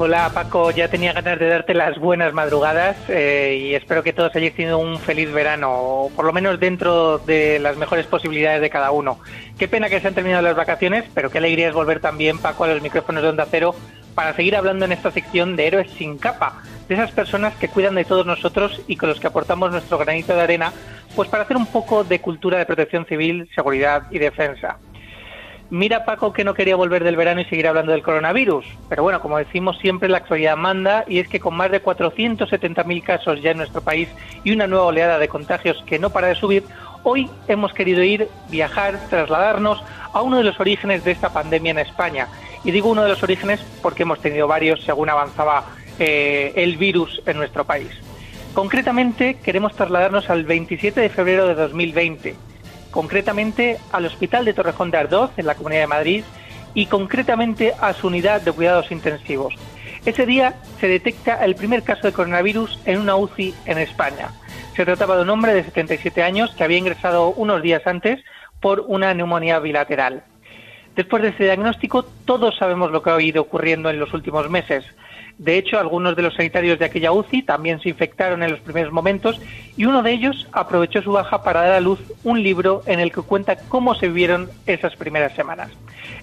Hola 0.00 0.30
Paco, 0.32 0.70
ya 0.70 0.86
tenía 0.86 1.12
ganas 1.12 1.40
de 1.40 1.48
darte 1.48 1.74
las 1.74 1.98
buenas 1.98 2.32
madrugadas 2.32 2.96
eh, 3.08 3.58
y 3.60 3.74
espero 3.74 4.04
que 4.04 4.12
todos 4.12 4.34
hayáis 4.36 4.54
tenido 4.54 4.78
un 4.78 5.00
feliz 5.00 5.32
verano, 5.32 5.72
o 5.72 6.10
por 6.10 6.24
lo 6.24 6.32
menos 6.32 6.60
dentro 6.60 7.18
de 7.18 7.58
las 7.58 7.76
mejores 7.76 8.06
posibilidades 8.06 8.60
de 8.60 8.70
cada 8.70 8.92
uno. 8.92 9.18
Qué 9.58 9.66
pena 9.66 9.88
que 9.88 10.00
se 10.00 10.06
han 10.06 10.14
terminado 10.14 10.42
las 10.42 10.54
vacaciones, 10.54 11.04
pero 11.14 11.30
qué 11.30 11.38
alegría 11.38 11.66
es 11.66 11.74
volver 11.74 11.98
también, 11.98 12.38
Paco, 12.38 12.62
a 12.62 12.68
los 12.68 12.80
micrófonos 12.80 13.24
de 13.24 13.28
Onda 13.30 13.48
Cero 13.50 13.74
para 14.14 14.34
seguir 14.34 14.54
hablando 14.54 14.84
en 14.84 14.92
esta 14.92 15.10
sección 15.10 15.56
de 15.56 15.66
héroes 15.66 15.90
sin 15.98 16.16
capa, 16.16 16.62
de 16.88 16.94
esas 16.94 17.10
personas 17.10 17.56
que 17.56 17.66
cuidan 17.66 17.96
de 17.96 18.04
todos 18.04 18.24
nosotros 18.24 18.80
y 18.86 18.94
con 18.94 19.08
los 19.08 19.18
que 19.18 19.26
aportamos 19.26 19.72
nuestro 19.72 19.98
granito 19.98 20.32
de 20.32 20.42
arena, 20.42 20.72
pues 21.16 21.28
para 21.28 21.42
hacer 21.42 21.56
un 21.56 21.66
poco 21.66 22.04
de 22.04 22.20
cultura 22.20 22.56
de 22.58 22.66
protección 22.66 23.04
civil, 23.04 23.50
seguridad 23.52 24.04
y 24.12 24.20
defensa. 24.20 24.78
Mira 25.70 26.06
Paco 26.06 26.32
que 26.32 26.44
no 26.44 26.54
quería 26.54 26.76
volver 26.76 27.04
del 27.04 27.16
verano 27.16 27.42
y 27.42 27.44
seguir 27.44 27.68
hablando 27.68 27.92
del 27.92 28.02
coronavirus, 28.02 28.64
pero 28.88 29.02
bueno, 29.02 29.20
como 29.20 29.36
decimos 29.36 29.76
siempre 29.78 30.08
la 30.08 30.16
actualidad 30.16 30.56
manda 30.56 31.04
y 31.06 31.18
es 31.18 31.28
que 31.28 31.40
con 31.40 31.54
más 31.54 31.70
de 31.70 31.82
470.000 31.82 33.02
casos 33.02 33.42
ya 33.42 33.50
en 33.50 33.58
nuestro 33.58 33.82
país 33.82 34.08
y 34.44 34.52
una 34.52 34.66
nueva 34.66 34.86
oleada 34.86 35.18
de 35.18 35.28
contagios 35.28 35.84
que 35.86 35.98
no 35.98 36.08
para 36.08 36.28
de 36.28 36.36
subir, 36.36 36.64
hoy 37.02 37.28
hemos 37.48 37.74
querido 37.74 38.02
ir, 38.02 38.28
viajar, 38.48 38.98
trasladarnos 39.10 39.84
a 40.14 40.22
uno 40.22 40.38
de 40.38 40.44
los 40.44 40.58
orígenes 40.58 41.04
de 41.04 41.10
esta 41.10 41.34
pandemia 41.34 41.72
en 41.72 41.80
España. 41.80 42.28
Y 42.64 42.70
digo 42.70 42.88
uno 42.88 43.02
de 43.02 43.10
los 43.10 43.22
orígenes 43.22 43.60
porque 43.82 44.04
hemos 44.04 44.22
tenido 44.22 44.48
varios 44.48 44.82
según 44.84 45.10
avanzaba 45.10 45.64
eh, 45.98 46.54
el 46.56 46.78
virus 46.78 47.20
en 47.26 47.36
nuestro 47.36 47.64
país. 47.64 47.90
Concretamente 48.54 49.34
queremos 49.44 49.76
trasladarnos 49.76 50.30
al 50.30 50.44
27 50.44 50.98
de 50.98 51.10
febrero 51.10 51.46
de 51.46 51.54
2020 51.56 52.48
concretamente 52.90 53.78
al 53.92 54.06
Hospital 54.06 54.44
de 54.44 54.54
Torrejón 54.54 54.90
de 54.90 54.98
Ardoz, 54.98 55.30
en 55.36 55.46
la 55.46 55.54
Comunidad 55.54 55.82
de 55.82 55.86
Madrid, 55.86 56.24
y 56.74 56.86
concretamente 56.86 57.74
a 57.80 57.92
su 57.92 58.06
unidad 58.06 58.42
de 58.42 58.52
cuidados 58.52 58.90
intensivos. 58.90 59.54
Ese 60.04 60.26
día 60.26 60.54
se 60.80 60.88
detecta 60.88 61.44
el 61.44 61.54
primer 61.54 61.82
caso 61.82 62.06
de 62.06 62.12
coronavirus 62.12 62.78
en 62.84 63.00
una 63.00 63.16
UCI 63.16 63.54
en 63.66 63.78
España. 63.78 64.30
Se 64.76 64.84
trataba 64.84 65.16
de 65.16 65.22
un 65.22 65.30
hombre 65.30 65.54
de 65.54 65.64
77 65.64 66.22
años 66.22 66.54
que 66.54 66.64
había 66.64 66.78
ingresado 66.78 67.30
unos 67.30 67.62
días 67.62 67.86
antes 67.86 68.24
por 68.60 68.84
una 68.86 69.12
neumonía 69.12 69.58
bilateral. 69.58 70.22
Después 70.94 71.22
de 71.22 71.28
ese 71.30 71.44
diagnóstico, 71.44 72.04
todos 72.24 72.56
sabemos 72.56 72.90
lo 72.90 73.02
que 73.02 73.10
ha 73.10 73.20
ido 73.20 73.42
ocurriendo 73.42 73.90
en 73.90 74.00
los 74.00 74.14
últimos 74.14 74.48
meses. 74.50 74.84
De 75.38 75.56
hecho, 75.56 75.78
algunos 75.78 76.16
de 76.16 76.22
los 76.22 76.34
sanitarios 76.34 76.80
de 76.80 76.84
aquella 76.84 77.12
UCI 77.12 77.42
también 77.42 77.80
se 77.80 77.88
infectaron 77.88 78.42
en 78.42 78.50
los 78.50 78.60
primeros 78.60 78.92
momentos 78.92 79.40
y 79.76 79.84
uno 79.84 80.02
de 80.02 80.10
ellos 80.10 80.48
aprovechó 80.50 81.00
su 81.00 81.12
baja 81.12 81.44
para 81.44 81.62
dar 81.62 81.72
a 81.74 81.80
luz 81.80 82.00
un 82.24 82.42
libro 82.42 82.82
en 82.86 82.98
el 82.98 83.12
que 83.12 83.22
cuenta 83.22 83.56
cómo 83.68 83.94
se 83.94 84.08
vivieron 84.08 84.50
esas 84.66 84.96
primeras 84.96 85.32
semanas. 85.34 85.70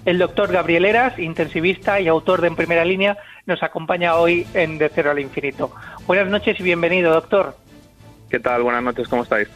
El 0.04 0.18
doctor 0.18 0.52
Gabriel 0.52 0.84
Eras, 0.84 1.18
intensivista 1.18 1.98
y 1.98 2.08
autor 2.08 2.42
de 2.42 2.48
En 2.48 2.56
Primera 2.56 2.84
Línea, 2.84 3.16
nos 3.46 3.62
acompaña 3.62 4.16
hoy 4.16 4.46
en 4.52 4.76
De 4.76 4.90
Cero 4.90 5.12
al 5.12 5.18
Infinito. 5.18 5.72
Buenas 6.06 6.28
noches 6.28 6.60
y 6.60 6.62
bienvenido, 6.62 7.10
doctor. 7.10 7.56
¿Qué 8.28 8.38
tal? 8.38 8.64
Buenas 8.64 8.82
noches, 8.82 9.08
¿cómo 9.08 9.22
estáis? 9.22 9.48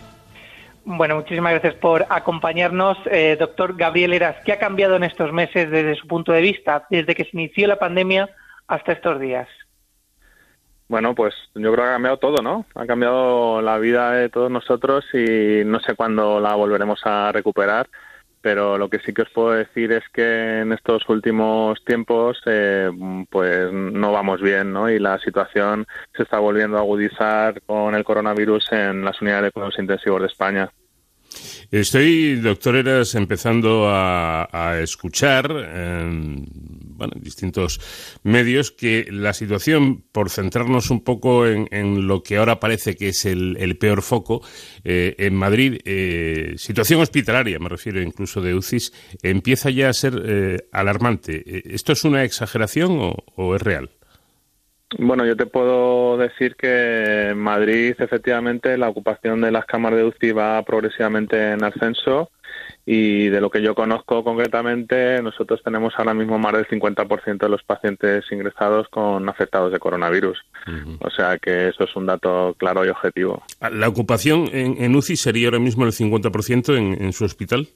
Bueno, 0.86 1.16
muchísimas 1.16 1.52
gracias 1.52 1.74
por 1.74 2.06
acompañarnos. 2.08 2.96
Eh, 3.10 3.36
doctor 3.38 3.76
Gabriel 3.76 4.14
Eras, 4.14 4.36
¿qué 4.42 4.54
ha 4.54 4.58
cambiado 4.58 4.96
en 4.96 5.04
estos 5.04 5.34
meses 5.34 5.70
desde 5.70 5.96
su 5.96 6.06
punto 6.06 6.32
de 6.32 6.40
vista, 6.40 6.86
desde 6.88 7.14
que 7.14 7.24
se 7.24 7.30
inició 7.34 7.68
la 7.68 7.78
pandemia 7.78 8.30
hasta 8.70 8.92
estos 8.92 9.20
días? 9.20 9.48
Bueno, 10.88 11.14
pues 11.14 11.34
yo 11.54 11.72
creo 11.72 11.84
que 11.84 11.90
ha 11.90 11.94
cambiado 11.94 12.16
todo, 12.18 12.42
¿no? 12.42 12.66
Ha 12.74 12.86
cambiado 12.86 13.60
la 13.62 13.78
vida 13.78 14.12
de 14.12 14.28
todos 14.28 14.50
nosotros 14.50 15.04
y 15.12 15.64
no 15.64 15.80
sé 15.80 15.94
cuándo 15.94 16.40
la 16.40 16.54
volveremos 16.54 17.00
a 17.04 17.30
recuperar, 17.32 17.88
pero 18.40 18.78
lo 18.78 18.88
que 18.88 19.00
sí 19.00 19.12
que 19.12 19.22
os 19.22 19.30
puedo 19.30 19.52
decir 19.52 19.92
es 19.92 20.04
que 20.12 20.60
en 20.60 20.72
estos 20.72 21.08
últimos 21.08 21.84
tiempos 21.84 22.40
eh, 22.46 22.90
pues 23.28 23.72
no 23.72 24.12
vamos 24.12 24.40
bien, 24.40 24.72
¿no? 24.72 24.88
Y 24.88 24.98
la 24.98 25.18
situación 25.18 25.86
se 26.16 26.22
está 26.22 26.38
volviendo 26.38 26.76
a 26.76 26.80
agudizar 26.80 27.60
con 27.62 27.94
el 27.94 28.04
coronavirus 28.04 28.72
en 28.72 29.04
las 29.04 29.20
unidades 29.20 29.44
de 29.44 29.52
cuidados 29.52 29.78
intensivos 29.78 30.20
de 30.20 30.26
España. 30.28 30.70
Estoy, 31.70 32.34
doctor 32.34 32.74
Eras, 32.74 33.14
empezando 33.14 33.86
a, 33.88 34.80
escuchar 34.82 35.52
en 35.52 36.48
bueno, 36.96 37.12
distintos 37.20 37.80
medios 38.24 38.72
que 38.72 39.06
la 39.08 39.32
situación, 39.32 40.02
por 40.10 40.30
centrarnos 40.30 40.90
un 40.90 41.04
poco 41.04 41.46
en, 41.46 42.08
lo 42.08 42.24
que 42.24 42.38
ahora 42.38 42.58
parece 42.58 42.96
que 42.96 43.10
es 43.10 43.24
el, 43.24 43.76
peor 43.78 44.02
foco, 44.02 44.42
eh, 44.82 45.14
en 45.18 45.36
Madrid, 45.36 45.78
eh, 45.84 46.54
situación 46.56 47.02
hospitalaria, 47.02 47.60
me 47.60 47.68
refiero 47.68 48.02
incluso 48.02 48.40
de 48.40 48.56
UCIS, 48.56 48.92
empieza 49.22 49.70
ya 49.70 49.90
a 49.90 49.92
ser 49.92 50.20
eh, 50.26 50.56
alarmante. 50.72 51.72
¿Esto 51.72 51.92
es 51.92 52.02
una 52.02 52.24
exageración 52.24 53.14
o 53.36 53.54
es 53.54 53.62
real? 53.62 53.90
Bueno, 54.98 55.24
yo 55.24 55.36
te 55.36 55.46
puedo 55.46 56.16
decir 56.16 56.56
que 56.56 57.28
en 57.30 57.38
Madrid, 57.38 57.94
efectivamente, 57.98 58.76
la 58.76 58.88
ocupación 58.88 59.40
de 59.40 59.52
las 59.52 59.64
cámaras 59.64 59.98
de 59.98 60.04
UCI 60.06 60.32
va 60.32 60.62
progresivamente 60.64 61.52
en 61.52 61.62
ascenso 61.62 62.30
y 62.84 63.28
de 63.28 63.40
lo 63.40 63.50
que 63.50 63.62
yo 63.62 63.76
conozco 63.76 64.24
concretamente, 64.24 65.22
nosotros 65.22 65.62
tenemos 65.62 65.94
ahora 65.96 66.12
mismo 66.12 66.38
más 66.40 66.54
del 66.54 66.66
50% 66.66 67.38
de 67.38 67.48
los 67.48 67.62
pacientes 67.62 68.24
ingresados 68.32 68.88
con 68.88 69.28
afectados 69.28 69.70
de 69.70 69.78
coronavirus. 69.78 70.38
O 71.00 71.10
sea 71.10 71.38
que 71.38 71.68
eso 71.68 71.84
es 71.84 71.94
un 71.94 72.06
dato 72.06 72.54
claro 72.58 72.84
y 72.84 72.88
objetivo. 72.88 73.44
¿La 73.70 73.88
ocupación 73.88 74.48
en, 74.52 74.94
UCI 74.94 75.16
sería 75.16 75.48
ahora 75.48 75.60
mismo 75.60 75.84
el 75.84 75.92
50% 75.92 76.76
en, 76.76 77.02
en 77.02 77.12
su 77.12 77.24
hospital? 77.24 77.68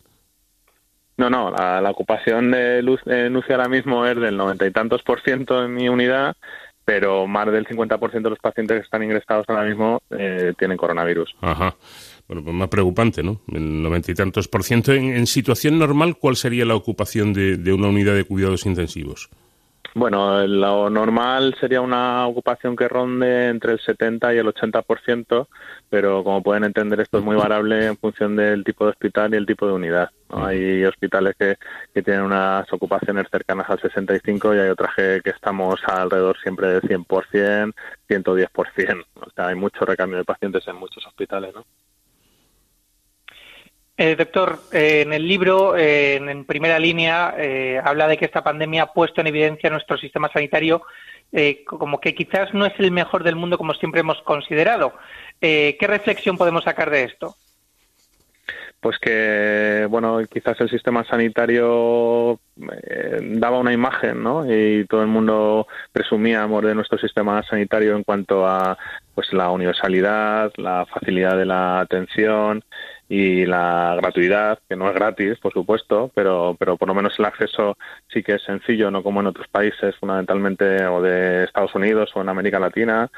No, 1.16 1.30
no, 1.30 1.52
la, 1.52 1.80
la 1.80 1.90
ocupación 1.90 2.50
de 2.50 2.82
luz 2.82 3.00
en 3.06 3.36
UCI 3.36 3.52
ahora 3.52 3.68
mismo 3.68 4.04
es 4.04 4.16
del 4.16 4.36
noventa 4.36 4.66
y 4.66 4.72
tantos 4.72 5.02
por 5.02 5.20
ciento 5.20 5.64
en 5.64 5.74
mi 5.74 5.88
unidad 5.88 6.34
pero 6.84 7.26
más 7.26 7.50
del 7.50 7.66
50% 7.66 8.22
de 8.22 8.30
los 8.30 8.38
pacientes 8.38 8.78
que 8.78 8.84
están 8.84 9.02
ingresados 9.02 9.46
ahora 9.48 9.64
mismo 9.64 10.02
eh, 10.10 10.52
tienen 10.58 10.76
coronavirus. 10.76 11.34
Ajá. 11.40 11.74
Bueno, 12.26 12.42
pues 12.42 12.54
más 12.54 12.68
preocupante, 12.68 13.22
¿no? 13.22 13.40
El 13.52 13.82
noventa 13.82 14.10
y 14.10 14.14
tantos 14.14 14.48
por 14.48 14.62
ciento. 14.62 14.92
En, 14.92 15.26
situación 15.26 15.78
normal, 15.78 16.16
¿cuál 16.18 16.36
sería 16.36 16.64
la 16.64 16.74
ocupación 16.74 17.32
de 17.32 17.72
una 17.72 17.88
unidad 17.88 18.14
de 18.14 18.24
cuidados 18.24 18.64
intensivos? 18.66 19.28
Bueno, 19.96 20.44
lo 20.48 20.90
normal 20.90 21.54
sería 21.60 21.80
una 21.80 22.26
ocupación 22.26 22.74
que 22.74 22.88
ronde 22.88 23.46
entre 23.48 23.74
el 23.74 23.78
70 23.78 24.34
y 24.34 24.38
el 24.38 24.46
80%, 24.48 25.46
pero 25.88 26.24
como 26.24 26.42
pueden 26.42 26.64
entender 26.64 26.98
esto 26.98 27.18
es 27.18 27.24
muy 27.24 27.36
variable 27.36 27.86
en 27.86 27.96
función 27.96 28.34
del 28.34 28.64
tipo 28.64 28.84
de 28.84 28.90
hospital 28.90 29.32
y 29.32 29.36
el 29.36 29.46
tipo 29.46 29.68
de 29.68 29.72
unidad. 29.72 30.10
Hay 30.30 30.84
hospitales 30.84 31.36
que, 31.38 31.58
que, 31.94 32.02
tienen 32.02 32.24
unas 32.24 32.70
ocupaciones 32.72 33.28
cercanas 33.30 33.70
al 33.70 33.80
65 33.80 34.56
y 34.56 34.58
hay 34.58 34.68
otras 34.68 34.96
que, 34.96 35.20
que 35.22 35.30
estamos 35.30 35.80
alrededor 35.86 36.38
siempre 36.40 36.66
del 36.66 36.82
100%, 36.82 37.72
110%. 38.08 39.04
O 39.14 39.30
sea, 39.30 39.46
hay 39.46 39.54
mucho 39.54 39.84
recambio 39.84 40.18
de 40.18 40.24
pacientes 40.24 40.66
en 40.66 40.74
muchos 40.74 41.06
hospitales, 41.06 41.54
¿no? 41.54 41.64
Eh, 43.96 44.16
doctor, 44.16 44.58
eh, 44.72 45.02
en 45.02 45.12
el 45.12 45.28
libro, 45.28 45.76
eh, 45.76 46.16
en, 46.16 46.44
primera 46.44 46.80
línea, 46.80 47.34
habla 47.84 48.08
de 48.08 48.16
que 48.16 48.24
esta 48.24 48.42
pandemia 48.42 48.84
ha 48.84 48.92
puesto 48.92 49.20
en 49.20 49.28
evidencia 49.28 49.70
nuestro 49.70 49.96
sistema 49.98 50.30
sanitario 50.32 50.82
como 51.66 51.98
que 51.98 52.14
quizás 52.14 52.54
no 52.54 52.64
es 52.64 52.74
el 52.78 52.92
mejor 52.92 53.24
del 53.24 53.34
mundo 53.34 53.58
como 53.58 53.74
siempre 53.74 54.02
hemos 54.02 54.22
considerado. 54.22 54.92
¿Qué 55.40 55.76
reflexión 55.80 56.36
podemos 56.36 56.62
sacar 56.62 56.90
de 56.90 57.02
esto? 57.02 57.34
Pues 58.78 58.98
que, 58.98 59.88
bueno, 59.90 60.20
quizás 60.30 60.60
el 60.60 60.70
sistema 60.70 61.02
sanitario 61.04 62.38
daba 62.54 63.58
una 63.58 63.72
imagen, 63.72 64.22
¿no? 64.22 64.44
Y 64.48 64.86
todo 64.86 65.00
el 65.00 65.08
mundo 65.08 65.66
presumíamos 65.90 66.62
de 66.62 66.76
nuestro 66.76 66.98
sistema 66.98 67.42
sanitario 67.42 67.96
en 67.96 68.04
cuanto 68.04 68.46
a, 68.46 68.78
pues, 69.16 69.32
la 69.32 69.50
universalidad, 69.50 70.52
la 70.56 70.86
facilidad 70.86 71.36
de 71.36 71.46
la 71.46 71.80
atención, 71.80 72.62
y 73.08 73.44
la 73.44 73.94
gratuidad, 74.00 74.58
que 74.68 74.76
no 74.76 74.88
es 74.88 74.94
gratis, 74.94 75.38
por 75.38 75.52
supuesto, 75.52 76.10
pero, 76.14 76.56
pero 76.58 76.76
por 76.76 76.88
lo 76.88 76.94
menos 76.94 77.18
el 77.18 77.26
acceso 77.26 77.76
sí 78.08 78.22
que 78.22 78.34
es 78.34 78.42
sencillo, 78.42 78.90
no 78.90 79.02
como 79.02 79.20
en 79.20 79.26
otros 79.26 79.46
países, 79.48 79.94
fundamentalmente 79.96 80.86
o 80.86 81.02
de 81.02 81.44
Estados 81.44 81.74
Unidos 81.74 82.10
o 82.14 82.22
en 82.22 82.30
América 82.30 82.58
Latina. 82.58 83.10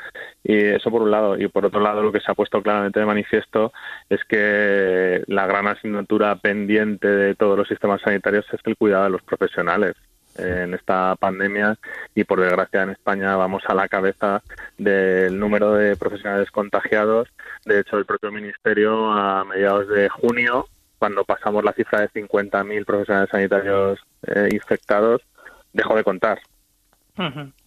Y 0.43 0.57
eso 0.57 0.91
por 0.91 1.03
un 1.03 1.11
lado. 1.11 1.39
Y 1.39 1.49
por 1.49 1.65
otro 1.65 1.81
lado, 1.81 2.03
lo 2.03 2.13
que 2.13 2.21
se 2.21 2.31
ha 2.31 2.35
puesto 2.35 2.63
claramente 2.63 3.01
de 3.01 3.07
manifiesto 3.07 3.73
es 4.09 4.25
que 4.25 5.23
la 5.27 5.47
gran 5.47 5.69
asignatura 5.69 6.37
pendiente 6.37 7.09
de 7.09 7.35
todos 7.35 7.57
los 7.57 7.69
sistemas 7.69 8.01
sanitarios 8.01 8.47
es 8.53 8.61
el 8.65 8.77
cuidado 8.77 9.05
de 9.05 9.11
los 9.11 9.23
profesionales 9.23 9.95
en 10.39 10.75
esta 10.75 11.17
pandemia 11.17 11.77
y 12.15 12.25
por 12.25 12.41
desgracia 12.41 12.83
en 12.83 12.91
España 12.91 13.37
vamos 13.37 13.63
a 13.69 13.75
la 13.75 13.89
cabeza 13.89 14.43
del 14.79 15.39
número 15.39 15.73
de 15.75 15.97
profesionales 15.97 16.51
contagiados. 16.51 17.29
De 17.65 17.81
hecho, 17.81 17.97
el 17.99 18.05
propio 18.07 18.31
Ministerio 18.33 19.11
a 19.13 19.45
mediados 19.45 19.89
de 19.89 20.09
junio 20.09 20.69
cuando 20.99 21.25
pasamos 21.25 21.63
la 21.65 21.73
cifra 21.73 22.01
de 22.01 22.09
50.000 22.11 22.85
profesionales 22.87 23.29
sanitarios 23.31 23.99
eh, 24.27 24.49
infectados, 24.53 25.21
dejó 25.73 25.95
de 25.95 26.05
contar. 26.05 26.39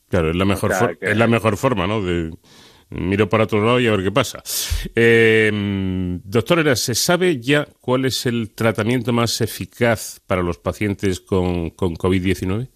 Claro, 0.09 0.29
es 0.31 0.35
la 0.35 0.45
mejor, 0.45 0.71
O 0.71 0.75
sea, 0.75 0.87
for- 0.87 0.97
que- 0.97 1.11
es 1.11 1.17
la 1.17 1.27
mejor 1.27 1.57
forma, 1.57 1.85
¿no? 1.87 2.01
De 2.01 2.31
miro 2.89 3.29
para 3.29 3.43
otro 3.43 3.63
lado 3.63 3.79
y 3.79 3.87
a 3.87 3.91
ver 3.91 4.03
qué 4.03 4.11
pasa. 4.11 4.41
Eh, 4.95 5.51
doctor 6.23 6.59
Eras, 6.59 6.79
¿se 6.79 6.95
sabe 6.95 7.39
ya 7.39 7.67
cuál 7.81 8.05
es 8.05 8.25
el 8.25 8.53
tratamiento 8.53 9.13
más 9.13 9.41
eficaz 9.41 10.21
para 10.25 10.41
los 10.41 10.57
pacientes 10.57 11.19
con, 11.19 11.69
con 11.71 11.95
COVID-19? 11.95 12.67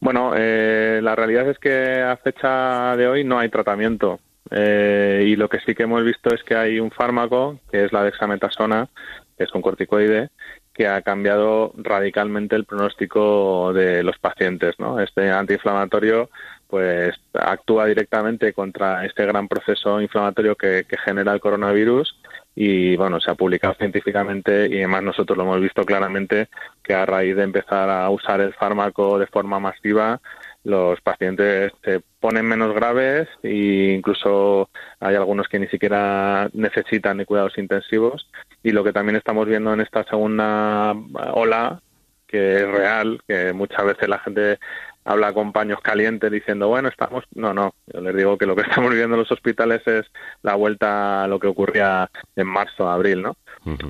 Bueno, 0.00 0.34
eh, 0.36 1.00
la 1.02 1.14
realidad 1.16 1.48
es 1.48 1.58
que 1.58 2.00
a 2.00 2.16
fecha 2.18 2.96
de 2.96 3.08
hoy 3.08 3.24
no 3.24 3.38
hay 3.38 3.48
tratamiento. 3.48 4.20
Eh, 4.50 5.24
y 5.26 5.36
lo 5.36 5.48
que 5.48 5.58
sí 5.60 5.74
que 5.74 5.84
hemos 5.84 6.04
visto 6.04 6.32
es 6.34 6.42
que 6.44 6.54
hay 6.54 6.78
un 6.78 6.90
fármaco, 6.90 7.58
que 7.70 7.84
es 7.84 7.92
la 7.92 8.04
dexametasona, 8.04 8.88
que 9.36 9.44
es 9.44 9.52
un 9.52 9.62
corticoide, 9.62 10.28
que 10.72 10.86
ha 10.86 11.02
cambiado 11.02 11.72
radicalmente 11.76 12.54
el 12.54 12.66
pronóstico 12.66 13.72
de 13.72 14.02
los 14.02 14.18
pacientes. 14.18 14.78
¿no? 14.78 15.00
Este 15.00 15.30
antiinflamatorio 15.30 16.30
pues 16.68 17.14
actúa 17.32 17.86
directamente 17.86 18.52
contra 18.52 19.04
este 19.04 19.24
gran 19.24 19.48
proceso 19.48 20.00
inflamatorio 20.00 20.56
que, 20.56 20.84
genera 21.04 21.32
el 21.32 21.40
coronavirus 21.40 22.18
y 22.54 22.96
bueno 22.96 23.20
se 23.20 23.30
ha 23.30 23.34
publicado 23.34 23.74
científicamente 23.74 24.66
y 24.66 24.78
además 24.78 25.02
nosotros 25.02 25.36
lo 25.36 25.44
hemos 25.44 25.60
visto 25.60 25.84
claramente 25.84 26.48
que 26.82 26.94
a 26.94 27.04
raíz 27.04 27.36
de 27.36 27.42
empezar 27.42 27.90
a 27.90 28.08
usar 28.08 28.40
el 28.40 28.54
fármaco 28.54 29.18
de 29.18 29.26
forma 29.26 29.60
masiva 29.60 30.20
los 30.66 31.00
pacientes 31.00 31.72
se 31.84 32.00
ponen 32.18 32.44
menos 32.44 32.74
graves 32.74 33.28
e 33.44 33.94
incluso 33.96 34.68
hay 34.98 35.14
algunos 35.14 35.46
que 35.46 35.60
ni 35.60 35.68
siquiera 35.68 36.50
necesitan 36.54 37.18
de 37.18 37.24
cuidados 37.24 37.56
intensivos. 37.56 38.28
Y 38.64 38.72
lo 38.72 38.82
que 38.82 38.92
también 38.92 39.14
estamos 39.14 39.46
viendo 39.46 39.72
en 39.72 39.80
esta 39.80 40.02
segunda 40.04 40.92
ola 41.34 41.80
que 42.26 42.56
es 42.56 42.68
real 42.68 43.20
que 43.28 43.52
muchas 43.52 43.84
veces 43.84 44.08
la 44.08 44.18
gente 44.18 44.58
habla 45.06 45.32
con 45.32 45.52
paños 45.52 45.80
calientes 45.80 46.30
diciendo, 46.30 46.68
bueno, 46.68 46.88
estamos... 46.88 47.24
No, 47.34 47.54
no, 47.54 47.74
yo 47.86 48.00
les 48.00 48.14
digo 48.14 48.36
que 48.36 48.44
lo 48.46 48.56
que 48.56 48.62
estamos 48.68 48.90
viviendo 48.90 49.14
en 49.14 49.20
los 49.20 49.32
hospitales 49.32 49.86
es 49.86 50.04
la 50.42 50.54
vuelta 50.54 51.24
a 51.24 51.28
lo 51.28 51.38
que 51.38 51.46
ocurría 51.46 52.10
en 52.34 52.46
marzo, 52.46 52.88
abril, 52.88 53.22
¿no? 53.22 53.36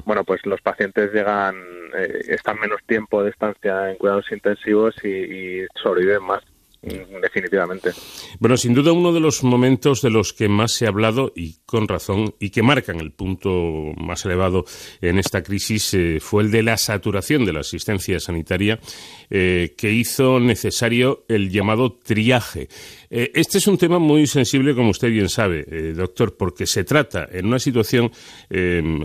Bueno, 0.06 0.24
pues 0.24 0.44
los 0.46 0.62
pacientes 0.62 1.12
llegan, 1.12 1.54
eh, 1.94 2.20
están 2.28 2.58
menos 2.58 2.80
tiempo 2.86 3.22
de 3.22 3.30
estancia 3.30 3.90
en 3.90 3.96
cuidados 3.96 4.30
intensivos 4.32 4.94
y, 5.04 5.08
y 5.08 5.66
sobreviven 5.74 6.22
más, 6.22 6.42
definitivamente. 6.86 7.90
Bueno, 8.38 8.56
sin 8.56 8.74
duda 8.74 8.92
uno 8.92 9.12
de 9.12 9.20
los 9.20 9.42
momentos 9.42 10.02
de 10.02 10.10
los 10.10 10.32
que 10.32 10.48
más 10.48 10.72
se 10.72 10.86
ha 10.86 10.88
hablado, 10.88 11.32
y 11.34 11.56
con 11.66 11.88
razón, 11.88 12.34
y 12.38 12.50
que 12.50 12.62
marcan 12.62 13.00
el 13.00 13.12
punto 13.12 13.92
más 13.96 14.24
elevado 14.24 14.64
en 15.00 15.18
esta 15.18 15.42
crisis, 15.42 15.94
eh, 15.94 16.18
fue 16.20 16.44
el 16.44 16.50
de 16.50 16.62
la 16.62 16.76
saturación 16.76 17.44
de 17.44 17.52
la 17.52 17.60
asistencia 17.60 18.20
sanitaria, 18.20 18.78
eh, 19.30 19.74
que 19.76 19.92
hizo 19.92 20.38
necesario 20.38 21.24
el 21.28 21.50
llamado 21.50 21.92
triaje. 21.92 22.68
Eh, 23.10 23.32
este 23.34 23.58
es 23.58 23.66
un 23.66 23.78
tema 23.78 23.98
muy 23.98 24.26
sensible, 24.26 24.74
como 24.74 24.90
usted 24.90 25.10
bien 25.10 25.28
sabe, 25.28 25.64
doctor, 25.94 26.36
porque 26.36 26.66
se 26.66 26.84
trata 26.84 27.28
en 27.30 27.46
una 27.46 27.58
situación 27.58 28.10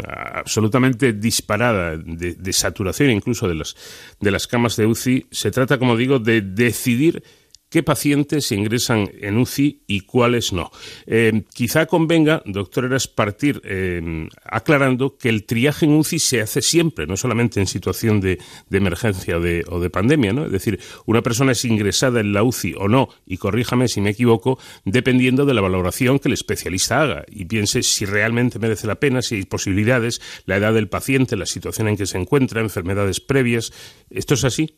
absolutamente 0.07 1.13
disparada 1.13 1.97
de, 1.97 2.33
de 2.35 2.53
saturación 2.53 3.11
incluso 3.11 3.47
de 3.47 3.55
las, 3.55 3.75
de 4.19 4.31
las 4.31 4.47
camas 4.47 4.75
de 4.75 4.85
UCI, 4.85 5.25
se 5.31 5.51
trata, 5.51 5.77
como 5.77 5.95
digo, 5.95 6.19
de 6.19 6.41
decidir 6.41 7.23
qué 7.71 7.83
pacientes 7.83 8.51
ingresan 8.51 9.09
en 9.21 9.37
UCI 9.37 9.83
y 9.87 10.01
cuáles 10.01 10.51
no. 10.51 10.69
Eh, 11.07 11.43
quizá 11.53 11.85
convenga, 11.85 12.43
doctor 12.45 12.83
Eras, 12.85 13.07
partir 13.07 13.61
eh, 13.63 14.27
aclarando 14.43 15.17
que 15.17 15.29
el 15.29 15.45
triaje 15.45 15.85
en 15.85 15.93
UCI 15.93 16.19
se 16.19 16.41
hace 16.41 16.61
siempre, 16.61 17.07
no 17.07 17.15
solamente 17.15 17.61
en 17.61 17.67
situación 17.67 18.19
de, 18.19 18.39
emergencia 18.69 19.39
de, 19.39 19.63
o 19.69 19.79
de 19.79 19.89
pandemia, 19.89 20.33
¿no? 20.33 20.45
Es 20.45 20.51
decir, 20.51 20.81
una 21.05 21.21
persona 21.21 21.53
es 21.53 21.63
ingresada 21.63 22.19
en 22.19 22.33
la 22.33 22.43
UCI 22.43 22.75
o 22.77 22.89
no, 22.89 23.07
y 23.25 23.37
corríjame 23.37 23.87
si 23.87 24.01
me 24.01 24.09
equivoco, 24.09 24.59
dependiendo 24.83 25.45
de 25.45 25.53
la 25.53 25.61
valoración 25.61 26.19
que 26.19 26.27
el 26.27 26.33
especialista 26.33 27.01
haga 27.01 27.23
y 27.29 27.45
piense 27.45 27.83
si 27.83 28.03
realmente 28.03 28.59
merece 28.59 28.85
la 28.85 28.95
pena, 28.95 29.21
si 29.21 29.35
hay 29.35 29.43
posibilidades, 29.43 30.21
la 30.45 30.57
edad 30.57 30.73
del 30.73 30.89
paciente, 30.89 31.37
la 31.37 31.45
situación 31.45 31.87
en 31.87 31.95
que 31.95 32.05
se 32.05 32.17
encuentra, 32.17 32.59
enfermedades 32.59 33.21
previas. 33.21 33.71
¿Esto 34.09 34.33
es 34.33 34.43
así? 34.43 34.75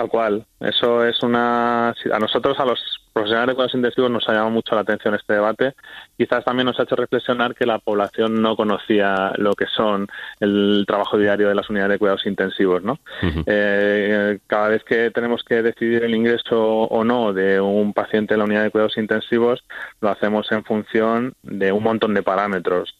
Tal 0.00 0.08
cual. 0.08 0.46
Eso 0.60 1.04
es 1.04 1.22
una. 1.22 1.90
A 1.90 2.18
nosotros, 2.18 2.58
a 2.58 2.64
los 2.64 2.80
profesionales 3.12 3.48
de 3.48 3.54
cuidados 3.54 3.74
intensivos, 3.74 4.10
nos 4.10 4.28
ha 4.28 4.32
llamado 4.32 4.50
mucho 4.50 4.74
la 4.74 4.82
atención 4.82 5.14
este 5.14 5.34
debate. 5.34 5.74
Quizás 6.16 6.44
también 6.44 6.66
nos 6.66 6.78
ha 6.78 6.84
hecho 6.84 6.96
reflexionar 6.96 7.54
que 7.54 7.66
la 7.66 7.78
población 7.78 8.40
no 8.40 8.56
conocía 8.56 9.32
lo 9.36 9.52
que 9.54 9.66
son 9.66 10.06
el 10.40 10.84
trabajo 10.86 11.18
diario 11.18 11.48
de 11.48 11.54
las 11.54 11.68
unidades 11.70 11.92
de 11.92 11.98
cuidados 11.98 12.26
intensivos, 12.26 12.82
¿no? 12.82 12.98
Eh, 13.46 14.38
cada 14.46 14.68
vez 14.68 14.84
que 14.84 15.10
tenemos 15.10 15.42
que 15.44 15.62
decidir 15.62 16.04
el 16.04 16.14
ingreso 16.14 16.60
o 16.62 17.04
no 17.04 17.32
de 17.32 17.60
un 17.60 17.92
paciente 17.92 18.34
en 18.34 18.38
la 18.38 18.44
unidad 18.44 18.62
de 18.62 18.70
cuidados 18.70 18.96
intensivos, 18.98 19.64
lo 20.00 20.08
hacemos 20.10 20.50
en 20.52 20.64
función 20.64 21.34
de 21.42 21.72
un 21.72 21.82
montón 21.82 22.14
de 22.14 22.22
parámetros 22.22 22.96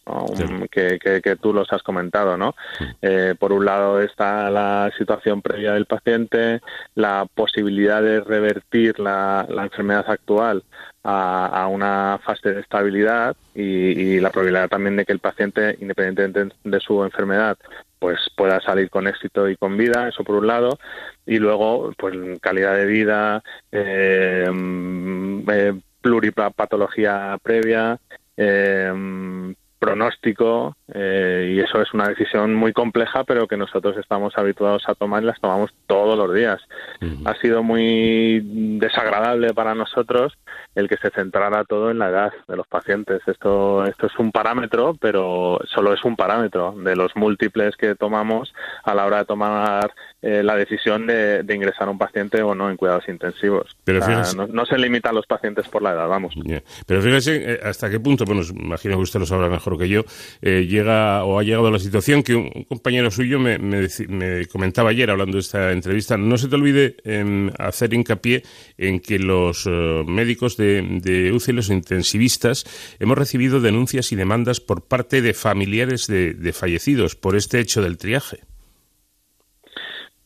que, 0.71 0.99
que- 0.99 1.21
que 1.21 1.35
tú 1.35 1.53
los 1.53 1.71
has 1.73 1.83
comentado, 1.83 2.37
¿no? 2.37 2.55
Eh, 3.01 3.35
por 3.37 3.51
un 3.53 3.65
lado 3.65 3.99
está 4.01 4.49
la 4.49 4.91
situación 4.97 5.41
previa 5.41 5.73
del 5.73 5.85
paciente, 5.85 6.61
la 6.95 7.25
posibilidad 7.33 8.01
de 8.01 8.21
revertir 8.21 8.99
la, 8.99 9.45
la 9.49 9.63
enfermedad 9.63 10.00
actual 10.07 10.63
a, 11.03 11.67
una 11.67 12.19
fase 12.23 12.53
de 12.53 12.61
estabilidad 12.61 13.35
y, 13.55 14.19
la 14.19 14.29
probabilidad 14.29 14.69
también 14.69 14.95
de 14.95 15.05
que 15.05 15.13
el 15.13 15.19
paciente, 15.19 15.77
independientemente 15.79 16.55
de 16.63 16.79
su 16.79 17.03
enfermedad, 17.03 17.57
pues 17.99 18.19
pueda 18.35 18.59
salir 18.61 18.89
con 18.89 19.07
éxito 19.07 19.49
y 19.49 19.55
con 19.57 19.77
vida, 19.77 20.07
eso 20.09 20.23
por 20.23 20.35
un 20.35 20.47
lado, 20.47 20.79
y 21.25 21.37
luego 21.37 21.93
pues 21.97 22.15
calidad 22.39 22.75
de 22.75 22.85
vida, 22.85 23.43
eh, 23.71 24.49
mm, 24.51 25.49
eh, 25.49 25.73
pluripatología 26.01 27.37
previa, 27.41 27.99
eh, 28.37 29.53
pronóstico, 29.81 30.77
eh, 30.93 31.53
y 31.55 31.59
eso 31.59 31.81
es 31.81 31.91
una 31.91 32.07
decisión 32.07 32.53
muy 32.53 32.71
compleja, 32.71 33.23
pero 33.23 33.47
que 33.47 33.57
nosotros 33.57 33.97
estamos 33.97 34.37
habituados 34.37 34.83
a 34.87 34.93
tomar 34.93 35.23
y 35.23 35.25
las 35.25 35.41
tomamos 35.41 35.71
todos 35.87 36.15
los 36.15 36.31
días. 36.35 36.61
Ha 37.25 37.33
sido 37.41 37.63
muy 37.63 38.41
desagradable 38.79 39.55
para 39.55 39.73
nosotros 39.73 40.37
el 40.75 40.87
que 40.87 40.97
se 40.97 41.09
centrara 41.11 41.63
todo 41.65 41.91
en 41.91 41.99
la 41.99 42.09
edad 42.09 42.31
de 42.47 42.55
los 42.55 42.67
pacientes. 42.67 43.21
Esto, 43.27 43.85
esto 43.85 44.07
es 44.07 44.17
un 44.19 44.31
parámetro, 44.31 44.95
pero 44.99 45.59
solo 45.73 45.93
es 45.93 46.03
un 46.03 46.15
parámetro 46.15 46.73
de 46.77 46.95
los 46.95 47.15
múltiples 47.15 47.75
que 47.75 47.95
tomamos 47.95 48.53
a 48.83 48.93
la 48.95 49.05
hora 49.05 49.19
de 49.19 49.25
tomar 49.25 49.91
eh, 50.21 50.43
la 50.43 50.55
decisión 50.55 51.07
de, 51.07 51.43
de 51.43 51.55
ingresar 51.55 51.87
a 51.87 51.91
un 51.91 51.97
paciente 51.97 52.41
o 52.41 52.53
no 52.55 52.69
en 52.69 52.77
cuidados 52.77 53.07
intensivos. 53.09 53.75
Pero 53.83 53.99
O 53.99 54.01
sea, 54.03 54.17
fíjese- 54.23 54.37
no, 54.37 54.47
no 54.47 54.65
se 54.65 54.77
limita 54.77 55.09
a 55.09 55.13
los 55.13 55.25
pacientes 55.25 55.67
por 55.67 55.81
la 55.81 55.91
edad, 55.91 56.07
vamos. 56.07 56.33
Pero 56.85 57.01
fíjese 57.01 57.53
eh, 57.53 57.59
hasta 57.63 57.89
qué 57.89 57.99
punto, 57.99 58.25
bueno, 58.25 58.41
imagino 58.55 58.95
que 58.95 59.01
usted 59.03 59.19
lo 59.19 59.25
sabrá 59.25 59.49
mejor 59.49 59.77
que 59.77 59.89
yo, 59.89 60.03
eh, 60.41 60.65
llega 60.67 61.23
o 61.23 61.39
ha 61.39 61.43
llegado 61.43 61.67
a 61.67 61.71
la 61.71 61.79
situación 61.79 62.23
que 62.23 62.35
un, 62.35 62.51
un 62.53 62.63
compañero 62.65 63.09
suyo 63.11 63.39
me, 63.39 63.57
me 63.57 63.81
deci- 63.81 64.07
me 64.07 64.45
comentaba 64.47 64.89
ayer 64.91 65.09
hablando 65.09 65.33
de 65.37 65.41
esta 65.41 65.71
entrevista. 65.71 66.17
No 66.17 66.37
se 66.37 66.47
te 66.47 66.55
olvide 66.55 66.95
em, 67.03 67.51
hacer 67.57 67.93
hincapié 67.93 68.43
en 68.77 68.99
que 68.99 69.19
los 69.19 69.65
eh, 69.67 70.03
médicos 70.41 70.57
de, 70.57 70.99
de 71.01 71.31
UCI, 71.31 71.53
los 71.53 71.69
intensivistas, 71.69 72.65
hemos 72.99 73.17
recibido 73.17 73.61
denuncias 73.61 74.11
y 74.11 74.15
demandas 74.15 74.59
por 74.59 74.87
parte 74.87 75.21
de 75.21 75.33
familiares 75.33 76.07
de, 76.07 76.33
de 76.33 76.53
fallecidos 76.53 77.15
por 77.15 77.35
este 77.35 77.59
hecho 77.59 77.81
del 77.81 77.97
triaje. 77.97 78.41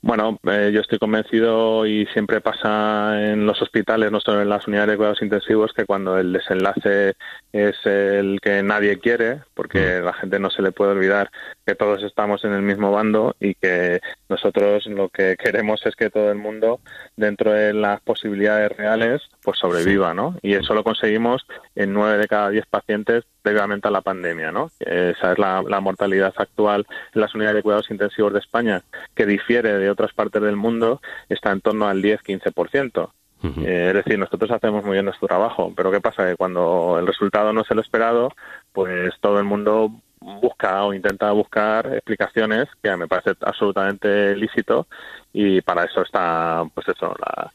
Bueno, 0.02 0.38
eh, 0.44 0.70
yo 0.72 0.82
estoy 0.82 1.00
convencido 1.00 1.88
y 1.88 2.06
siempre 2.14 2.40
pasa 2.40 3.32
en 3.32 3.48
los 3.48 3.60
hospitales, 3.60 4.12
no 4.12 4.20
solo 4.20 4.44
en 4.44 4.50
las 4.50 4.68
unidades 4.68 4.92
de 4.92 4.98
cuidados 4.98 5.22
intensivos, 5.24 5.74
que 5.74 5.86
cuando 5.86 6.20
el 6.20 6.32
desenlace 6.32 7.16
es 7.52 7.76
el 7.86 8.40
que 8.40 8.62
nadie 8.62 9.00
quiere, 9.00 9.42
porque 9.56 10.02
la 10.02 10.14
gente 10.14 10.38
no 10.38 10.52
se 10.52 10.62
le 10.62 10.72
puede 10.72 10.92
olvidar 10.92 11.32
que 11.66 11.76
todos 11.76 12.04
estamos 12.04 12.44
en 12.46 12.54
el 12.54 12.62
mismo 12.62 12.92
bando 12.92 13.36
y 13.40 13.56
que 13.56 14.02
nosotros 14.30 14.86
lo 14.86 15.10
que 15.10 15.36
queremos 15.44 15.86
es 15.86 15.96
que 15.96 16.10
todo 16.10 16.32
el 16.32 16.38
mundo, 16.38 16.80
dentro 17.16 17.52
de 17.52 17.74
las 17.74 18.02
posibilidades 18.02 18.72
reales, 18.72 19.22
pues 19.44 19.58
sobreviva, 19.58 20.14
¿no? 20.14 20.38
Y 20.42 20.54
eso 20.54 20.74
lo 20.74 20.84
conseguimos 20.84 21.46
en 21.76 21.94
nueve 21.94 22.18
de 22.18 22.28
cada 22.28 22.50
diez 22.50 22.66
pacientes 22.66 23.24
previamente 23.42 23.88
a 23.88 23.92
la 23.92 24.02
pandemia, 24.02 24.52
¿no? 24.52 24.72
Esa 24.80 25.32
es 25.32 25.40
la, 25.40 25.64
la 25.68 25.80
mortalidad 25.80 26.34
actual 26.38 26.88
en 27.14 27.22
las 27.22 27.34
unidades 27.36 27.58
de 27.58 27.64
cuidados 27.64 27.92
intensivos 27.92 28.34
de 28.34 28.40
España, 28.40 28.84
que 29.14 29.26
difiere 29.26 29.78
de 29.78 29.90
otras 29.90 30.14
partes 30.14 30.42
del 30.42 30.56
mundo, 30.56 31.02
está 31.30 31.52
en 31.52 31.62
torno 31.62 31.88
al 31.88 32.02
10-15%. 32.02 33.10
Eh, 33.44 33.88
es 33.90 33.94
decir, 33.94 34.18
nosotros 34.18 34.50
hacemos 34.52 34.84
muy 34.84 34.94
bien 34.94 35.06
nuestro 35.06 35.28
trabajo, 35.28 35.72
pero 35.76 35.92
¿qué 35.92 36.02
pasa? 36.02 36.26
Que 36.26 36.36
cuando 36.36 36.98
el 37.00 37.06
resultado 37.06 37.54
no 37.54 37.62
es 37.62 37.70
el 37.70 37.80
esperado, 37.80 38.32
pues 38.74 39.14
todo 39.20 39.38
el 39.38 39.46
mundo 39.46 39.92
busca 40.20 40.84
o 40.86 40.94
intenta 40.94 41.32
buscar 41.32 41.88
explicaciones 41.94 42.68
que 42.82 42.96
me 42.96 43.08
parece 43.08 43.32
absolutamente 43.42 44.36
lícito 44.36 44.88
y 45.34 45.62
para 45.62 45.84
eso 45.84 46.02
está 46.02 46.64
pues 46.74 46.88
eso 46.88 47.14
la- 47.20 47.52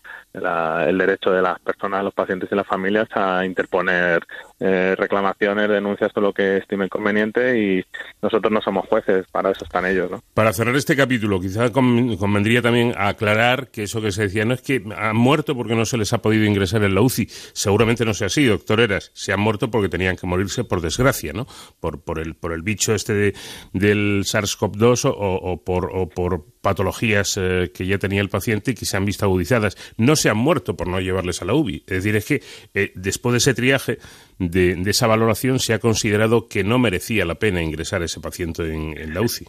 el 0.87 0.97
derecho 0.99 1.31
de 1.33 1.43
las 1.43 1.59
personas, 1.61 2.05
los 2.05 2.15
pacientes 2.15 2.51
y 2.53 2.55
las 2.55 2.67
familias 2.67 3.09
a 3.15 3.45
interponer 3.45 4.25
eh, 4.61 4.95
reclamaciones, 4.97 5.69
denuncias, 5.69 6.13
todo 6.13 6.27
lo 6.27 6.33
que 6.33 6.59
estime 6.59 6.89
conveniente 6.89 7.59
y 7.59 7.85
nosotros 8.21 8.53
no 8.53 8.61
somos 8.61 8.87
jueces, 8.87 9.27
para 9.33 9.51
eso 9.51 9.65
están 9.65 9.87
ellos. 9.87 10.11
¿no? 10.11 10.23
Para 10.35 10.53
cerrar 10.53 10.77
este 10.77 10.95
capítulo, 10.95 11.41
quizá 11.41 11.73
convendría 11.73 12.61
también 12.61 12.93
aclarar 12.97 13.69
que 13.69 13.85
eso 13.85 14.03
que 14.03 14.13
se 14.13 14.25
decía 14.25 14.45
no 14.45 14.55
es 14.55 14.63
que 14.63 14.85
han 14.97 15.17
muerto 15.17 15.57
porque 15.57 15.75
no 15.75 15.85
se 15.85 15.97
les 15.97 16.13
ha 16.13 16.19
podido 16.19 16.45
ingresar 16.45 16.83
en 16.85 16.95
la 16.95 17.01
UCI. 17.01 17.27
Seguramente 17.53 18.05
no 18.05 18.15
sea 18.15 18.27
así, 18.27 18.45
doctor 18.45 18.81
Eras. 18.81 19.11
Se 19.15 19.33
han 19.33 19.41
muerto 19.41 19.71
porque 19.71 19.89
tenían 19.89 20.17
que 20.17 20.27
morirse 20.27 20.65
por 20.65 20.81
desgracia, 20.81 21.33
¿no? 21.33 21.47
Por, 21.81 22.03
por, 22.03 22.19
el, 22.19 22.35
por 22.35 22.53
el 22.53 22.63
bicho 22.63 22.95
este 22.95 23.33
del 23.73 24.25
SARS-CoV-2 24.25 25.11
o, 25.17 25.65
por, 25.65 25.91
o 25.95 26.09
por 26.09 26.45
patologías 26.61 27.37
eh, 27.37 27.71
que 27.75 27.87
ya 27.87 27.99
tenía 27.99 28.21
el 28.21 28.29
paciente 28.29 28.73
y 28.73 28.75
que 28.75 28.85
se 28.85 28.97
han 28.97 29.05
visto 29.05 29.25
agudizadas. 29.25 29.77
No 29.97 30.17
se 30.17 30.29
han 30.29 30.37
muerto 30.37 30.77
por 30.77 30.89
no 30.89 31.01
llevarles 31.01 31.43
a 31.43 31.45
la 31.45 31.55
UBI. 31.55 31.85
Es 31.87 32.05
decir, 32.05 32.17
es 32.17 32.25
que 32.25 32.43
eh, 32.75 32.93
después 32.95 33.33
de 33.33 33.39
ese 33.39 33.55
triaje, 33.55 33.99
de, 34.41 34.83
esa 34.87 35.07
valoración, 35.07 35.61
se 35.61 35.75
ha 35.75 35.79
considerado 35.79 36.49
que 36.49 36.65
no 36.65 36.81
merecía 36.81 37.25
la 37.25 37.37
pena 37.37 37.63
ingresar 37.63 38.03
ese 38.03 38.21
paciente 38.21 38.63
en 38.73 39.15
la 39.15 39.21
UCI. 39.21 39.47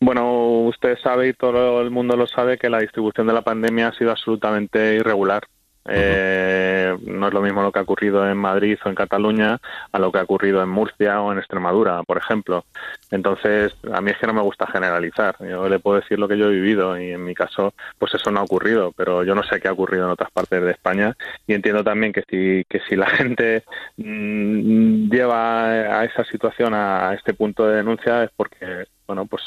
Bueno, 0.00 0.60
usted 0.66 0.96
sabe 1.02 1.30
y 1.30 1.32
todo 1.32 1.80
el 1.80 1.90
mundo 1.90 2.16
lo 2.16 2.26
sabe 2.26 2.56
que 2.56 2.70
la 2.70 2.78
distribución 2.78 3.26
de 3.26 3.32
la 3.32 3.42
pandemia 3.42 3.88
ha 3.88 3.92
sido 3.94 4.12
absolutamente 4.12 4.94
irregular. 4.94 5.42
Eh, 5.88 6.96
no 7.02 7.28
es 7.28 7.34
lo 7.34 7.40
mismo 7.40 7.62
lo 7.62 7.72
que 7.72 7.78
ha 7.78 7.82
ocurrido 7.82 8.28
en 8.28 8.36
Madrid 8.36 8.78
o 8.84 8.88
en 8.88 8.94
Cataluña 8.94 9.58
a 9.92 9.98
lo 9.98 10.12
que 10.12 10.18
ha 10.18 10.22
ocurrido 10.22 10.62
en 10.62 10.68
Murcia 10.68 11.20
o 11.20 11.32
en 11.32 11.38
Extremadura, 11.38 12.02
por 12.02 12.18
ejemplo. 12.18 12.64
Entonces, 13.10 13.74
a 13.92 14.00
mí 14.00 14.10
es 14.10 14.18
que 14.18 14.26
no 14.26 14.34
me 14.34 14.42
gusta 14.42 14.66
generalizar. 14.66 15.36
Yo 15.40 15.68
le 15.68 15.78
puedo 15.78 16.00
decir 16.00 16.18
lo 16.18 16.28
que 16.28 16.36
yo 16.36 16.46
he 16.46 16.54
vivido 16.54 16.98
y 17.00 17.12
en 17.12 17.24
mi 17.24 17.34
caso, 17.34 17.74
pues 17.98 18.14
eso 18.14 18.30
no 18.30 18.40
ha 18.40 18.44
ocurrido, 18.44 18.92
pero 18.92 19.24
yo 19.24 19.34
no 19.34 19.42
sé 19.42 19.60
qué 19.60 19.68
ha 19.68 19.72
ocurrido 19.72 20.04
en 20.04 20.10
otras 20.10 20.30
partes 20.30 20.62
de 20.62 20.70
España 20.70 21.16
y 21.46 21.54
entiendo 21.54 21.82
también 21.82 22.12
que 22.12 22.22
si, 22.28 22.64
que 22.68 22.80
si 22.88 22.96
la 22.96 23.06
gente 23.18 23.64
mm, 23.96 25.10
lleva 25.10 25.64
a 25.64 26.04
esa 26.04 26.24
situación 26.24 26.74
a 26.74 27.14
este 27.14 27.34
punto 27.34 27.66
de 27.66 27.76
denuncia 27.76 28.24
es 28.24 28.30
porque 28.36 28.86
bueno, 29.08 29.24
pues 29.24 29.42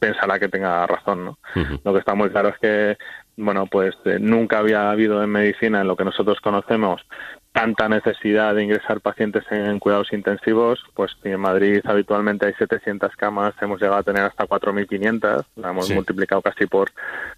pensará 0.00 0.40
que 0.40 0.48
tenga 0.48 0.84
razón, 0.84 1.24
¿no? 1.24 1.38
Lo 1.84 1.92
que 1.92 2.00
está 2.00 2.16
muy 2.16 2.30
claro 2.30 2.48
es 2.48 2.58
que 2.58 2.98
bueno, 3.38 3.66
pues 3.66 3.94
eh, 4.04 4.18
nunca 4.20 4.58
había 4.58 4.90
habido 4.90 5.22
en 5.22 5.30
medicina, 5.30 5.80
en 5.80 5.86
lo 5.86 5.96
que 5.96 6.04
nosotros 6.04 6.40
conocemos, 6.40 7.06
tanta 7.52 7.88
necesidad 7.88 8.54
de 8.54 8.64
ingresar 8.64 9.00
pacientes 9.00 9.44
en 9.50 9.78
cuidados 9.78 10.12
intensivos, 10.12 10.80
pues 10.94 11.12
en 11.22 11.38
Madrid 11.38 11.80
habitualmente 11.84 12.46
hay 12.46 12.54
700 12.54 13.14
camas, 13.14 13.54
hemos 13.60 13.80
llegado 13.80 13.98
a 13.98 14.02
tener 14.02 14.24
hasta 14.24 14.46
4.500, 14.46 15.44
la 15.54 15.70
hemos 15.70 15.88
multiplicado 15.90 16.42
casi 16.42 16.66
por 16.66 16.90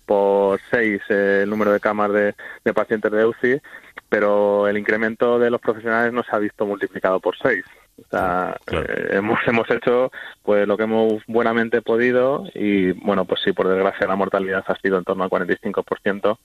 por 0.07 0.59
6 0.71 1.03
eh, 1.11 1.41
el 1.43 1.51
número 1.51 1.71
de 1.73 1.81
camas 1.81 2.13
de, 2.13 2.35
de 2.65 2.75
pacientes 2.75 3.13
de 3.13 3.27
UCI, 3.27 3.61
pero 4.09 4.69
el 4.69 4.79
incremento 4.79 5.39
de 5.39 5.51
los 5.51 5.61
profesionales 5.61 6.15
no 6.15 6.23
se 6.23 6.35
ha 6.35 6.39
visto 6.39 6.65
multiplicado 6.65 7.21
por 7.21 7.37
6. 7.37 7.63
O 8.01 8.09
sea, 8.11 8.57
eh, 8.73 9.09
hemos, 9.11 9.39
hemos 9.47 9.71
hecho 9.71 10.11
pues 10.43 10.67
lo 10.67 10.77
que 10.77 10.85
hemos 10.85 11.23
buenamente 11.27 11.83
podido 11.83 12.45
y 12.55 12.93
bueno, 12.93 13.25
pues 13.25 13.41
sí, 13.45 13.53
por 13.53 13.69
desgracia 13.69 14.07
la 14.07 14.17
mortalidad 14.17 14.65
ha 14.67 14.77
sido 14.77 14.99
en 14.99 15.05
torno 15.05 15.25
al 15.25 15.31
45% 15.31 16.39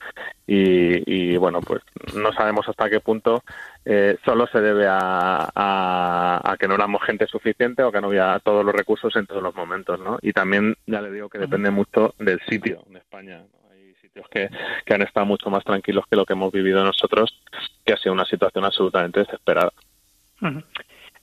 y, 0.46 1.32
y 1.32 1.36
bueno, 1.36 1.60
pues 1.60 1.82
no 2.14 2.32
sabemos 2.32 2.68
hasta 2.68 2.90
qué 2.90 3.00
punto 3.00 3.42
eh, 3.84 4.18
solo 4.24 4.46
se 4.48 4.60
debe 4.60 4.86
a, 4.88 5.50
a, 5.54 6.56
que 6.58 6.68
no 6.68 6.74
éramos 6.74 7.02
gente 7.02 7.26
suficiente 7.26 7.82
o 7.82 7.92
que 7.92 8.00
no 8.00 8.08
había 8.08 8.38
todos 8.40 8.64
los 8.64 8.74
recursos 8.74 9.14
en 9.16 9.26
todos 9.26 9.42
los 9.42 9.54
momentos, 9.54 9.98
¿no? 10.00 10.18
Y 10.22 10.32
también 10.32 10.76
ya 10.86 11.00
le 11.00 11.10
digo 11.10 11.28
que 11.28 11.38
depende 11.38 11.70
mucho 11.70 12.14
del 12.18 12.40
sitio 12.48 12.82
en 12.88 12.96
España. 12.96 13.42
Hay 13.70 13.94
sitios 14.00 14.26
que, 14.28 14.50
que 14.84 14.94
han 14.94 15.02
estado 15.02 15.26
mucho 15.26 15.50
más 15.50 15.64
tranquilos 15.64 16.04
que 16.10 16.16
lo 16.16 16.26
que 16.26 16.32
hemos 16.32 16.52
vivido 16.52 16.84
nosotros, 16.84 17.40
que 17.84 17.92
ha 17.92 17.96
sido 17.96 18.12
una 18.12 18.24
situación 18.24 18.64
absolutamente 18.64 19.20
desesperada 19.20 19.72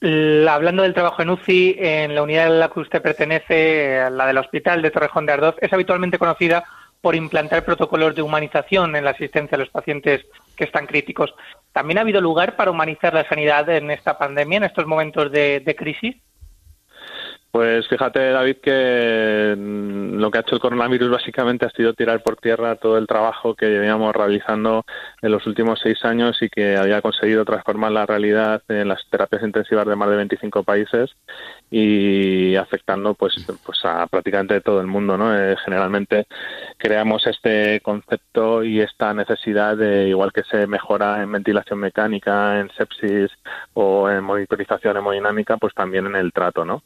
hablando 0.04 0.84
del 0.84 0.94
trabajo 0.94 1.22
en 1.22 1.30
UCI, 1.30 1.76
en 1.80 2.16
la 2.16 2.24
unidad 2.24 2.48
a 2.48 2.50
la 2.50 2.70
que 2.70 2.80
usted 2.82 3.02
pertenece, 3.02 4.10
la 4.12 4.26
del 4.26 4.38
Hospital 4.38 4.82
de 4.82 4.92
Torrejón 4.92 5.26
de 5.26 5.34
Ardoz, 5.34 5.56
es 5.62 5.72
habitualmente 5.72 6.20
conocida 6.20 6.64
por 7.00 7.16
implantar 7.16 7.64
protocolos 7.66 8.16
de 8.16 8.22
humanización 8.22 8.96
en 8.96 9.06
la 9.06 9.12
asistencia 9.12 9.56
a 9.56 9.60
los 9.60 9.70
pacientes 9.70 10.26
que 10.56 10.66
están 10.66 10.88
críticos. 10.88 11.34
¿También 11.72 11.98
ha 11.98 12.02
habido 12.02 12.22
lugar 12.22 12.56
para 12.56 12.72
humanizar 12.72 13.14
la 13.14 13.28
sanidad 13.28 13.70
en 13.70 13.92
esta 13.92 14.18
pandemia, 14.18 14.58
en 14.58 14.64
estos 14.66 14.86
momentos 14.86 15.32
de 15.32 15.76
crisis? 15.78 16.16
Pues 17.54 17.88
fíjate, 17.88 18.32
David, 18.32 18.58
que 18.64 19.56
mm, 19.56 20.16
lo 20.18 20.32
que 20.32 20.40
ha 20.40 20.42
hecho 20.42 20.56
el 20.56 20.62
coronavirus 20.62 21.12
básicamente 21.12 21.68
ha 21.68 21.70
sido 21.70 21.94
tirar 21.94 22.24
por 22.24 22.36
tierra 22.38 22.78
todo 22.78 22.98
el 22.98 23.06
trabajo 23.06 23.54
que 23.54 23.68
llevábamos 23.70 24.16
realizando 24.16 24.84
en 25.22 25.32
los 25.32 25.46
últimos 25.46 25.80
seis 25.80 26.04
años 26.04 26.42
y 26.42 26.50
que 26.50 26.78
había 26.78 27.04
conseguido 27.04 27.46
transformar 27.46 27.92
la 27.92 28.08
realidad 28.08 28.64
en 28.70 28.88
las 28.88 29.08
terapias 29.08 29.44
intensivas 29.44 29.86
de 29.86 29.96
más 29.96 30.10
de 30.10 30.16
25 30.16 30.64
países 30.64 31.12
y 31.70 32.56
afectando 32.56 33.14
pues, 33.14 33.36
pues 33.64 33.86
a 33.86 34.08
prácticamente 34.08 34.60
todo 34.62 34.82
el 34.82 34.88
mundo. 34.88 35.16
¿no? 35.16 35.38
Eh, 35.38 35.56
generalmente 35.64 36.26
creamos 36.78 37.28
este 37.28 37.82
concepto 37.82 38.64
y 38.64 38.80
esta 38.82 39.14
necesidad 39.14 39.78
de, 39.78 40.08
igual 40.08 40.34
que 40.34 40.42
se 40.42 40.66
mejora 40.66 41.22
en 41.22 41.32
ventilación 41.32 41.78
mecánica, 41.78 42.60
en 42.60 42.72
sepsis 42.72 43.30
o 43.76 44.10
en 44.10 44.24
monitorización 44.24 44.98
hemodinámica, 44.98 45.58
pues 45.58 45.76
también 45.76 46.08
en 46.08 46.16
el 46.16 46.34
trato. 46.34 46.66
¿no? 46.66 46.82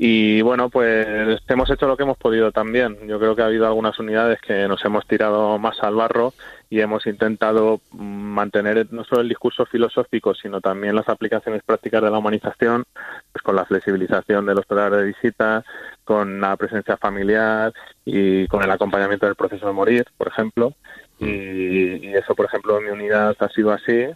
Y 0.00 0.42
bueno, 0.42 0.70
pues 0.70 1.40
hemos 1.48 1.68
hecho 1.70 1.88
lo 1.88 1.96
que 1.96 2.04
hemos 2.04 2.16
podido 2.16 2.52
también. 2.52 2.96
Yo 3.08 3.18
creo 3.18 3.34
que 3.34 3.42
ha 3.42 3.46
habido 3.46 3.66
algunas 3.66 3.98
unidades 3.98 4.40
que 4.40 4.68
nos 4.68 4.84
hemos 4.84 5.04
tirado 5.08 5.58
más 5.58 5.82
al 5.82 5.96
barro 5.96 6.32
y 6.70 6.80
hemos 6.80 7.04
intentado 7.08 7.80
mantener 7.92 8.86
no 8.92 9.02
solo 9.02 9.22
el 9.22 9.28
discurso 9.28 9.66
filosófico, 9.66 10.34
sino 10.34 10.60
también 10.60 10.94
las 10.94 11.08
aplicaciones 11.08 11.64
prácticas 11.64 12.00
de 12.00 12.10
la 12.12 12.18
humanización, 12.18 12.84
pues 13.32 13.42
con 13.42 13.56
la 13.56 13.64
flexibilización 13.64 14.46
de 14.46 14.54
los 14.54 14.64
horarios 14.68 15.00
de 15.00 15.06
visita, 15.08 15.64
con 16.04 16.40
la 16.40 16.56
presencia 16.56 16.96
familiar 16.96 17.72
y 18.04 18.46
con 18.46 18.62
el 18.62 18.70
acompañamiento 18.70 19.26
del 19.26 19.34
proceso 19.34 19.66
de 19.66 19.72
morir, 19.72 20.04
por 20.16 20.28
ejemplo. 20.28 20.74
Y, 21.18 22.06
y 22.06 22.14
eso, 22.14 22.36
por 22.36 22.46
ejemplo, 22.46 22.78
en 22.78 22.84
mi 22.84 22.90
unidad 22.90 23.34
ha 23.40 23.48
sido 23.48 23.72
así 23.72 24.06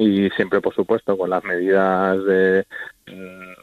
y 0.00 0.30
siempre, 0.30 0.60
por 0.60 0.74
supuesto, 0.74 1.16
con 1.16 1.30
las 1.30 1.44
medidas 1.44 2.24
de 2.24 2.64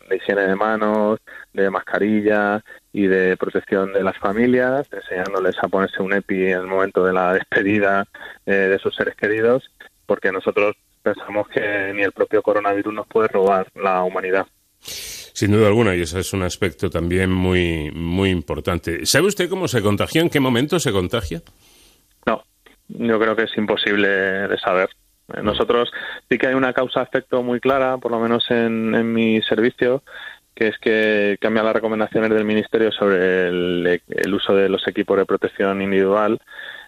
de 0.10 0.16
higiene 0.16 0.48
de 0.48 0.56
manos, 0.56 1.20
de 1.54 1.70
mascarilla 1.70 2.64
y 2.94 3.08
de 3.08 3.38
protección 3.38 3.94
de 3.94 4.04
las 4.04 4.18
familias, 4.18 4.88
enseñándoles 4.92 5.56
a 5.62 5.68
ponerse 5.68 6.02
un 6.02 6.14
EPI 6.14 6.48
en 6.48 6.60
el 6.60 6.68
momento 6.68 7.04
de 7.04 7.14
la 7.14 7.34
despedida 7.34 8.08
eh, 8.46 8.52
de 8.52 8.80
sus 8.80 8.96
seres 8.96 9.16
queridos, 9.16 9.70
porque 10.06 10.32
nosotros 10.32 10.76
pensamos 11.04 11.48
que 11.50 11.94
ni 11.94 12.04
el 12.04 12.12
propio 12.12 12.42
coronavirus 12.42 12.94
nos 12.94 13.08
puede 13.08 13.28
robar 13.28 13.68
la 13.76 14.04
humanidad. 14.04 14.48
Sin 14.80 15.52
duda 15.52 15.68
alguna, 15.68 15.96
y 15.96 16.02
ese 16.02 16.20
es 16.20 16.34
un 16.34 16.44
aspecto 16.44 16.90
también 16.90 17.32
muy, 17.32 17.92
muy 17.92 18.30
importante. 18.30 19.06
¿Sabe 19.06 19.28
usted 19.28 19.50
cómo 19.50 19.68
se 19.68 19.82
contagia? 19.82 20.22
¿En 20.22 20.30
qué 20.30 20.40
momento 20.40 20.80
se 20.80 20.92
contagia? 20.92 21.42
No, 22.26 22.44
yo 22.88 23.20
creo 23.20 23.36
que 23.36 23.44
es 23.44 23.58
imposible 23.58 24.08
de 24.08 24.58
saber. 24.58 24.90
Nosotros 25.42 25.92
sí 26.30 26.38
que 26.38 26.48
hay 26.48 26.54
una 26.54 26.74
causa-efecto 26.74 27.44
muy 27.44 27.60
clara, 27.60 27.98
por 27.98 28.12
lo 28.12 28.20
menos 28.20 28.50
en, 28.50 29.14
mi 29.14 29.42
servicio, 29.42 30.04
que 30.56 30.70
es 30.70 30.78
que 30.78 31.38
cambia 31.42 31.64
las 31.64 31.74
recomendaciones 31.74 32.30
del 32.30 32.46
Ministerio 32.46 32.92
sobre 32.92 33.50
el, 33.50 34.02
uso 34.34 34.56
de 34.56 34.70
los 34.70 34.88
equipos 34.88 35.18
de 35.18 35.26
protección 35.26 35.82
individual. 35.82 36.40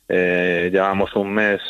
Eh, 0.07 0.69
llevamos 0.71 1.15
un 1.15 1.33
mes, 1.33 1.61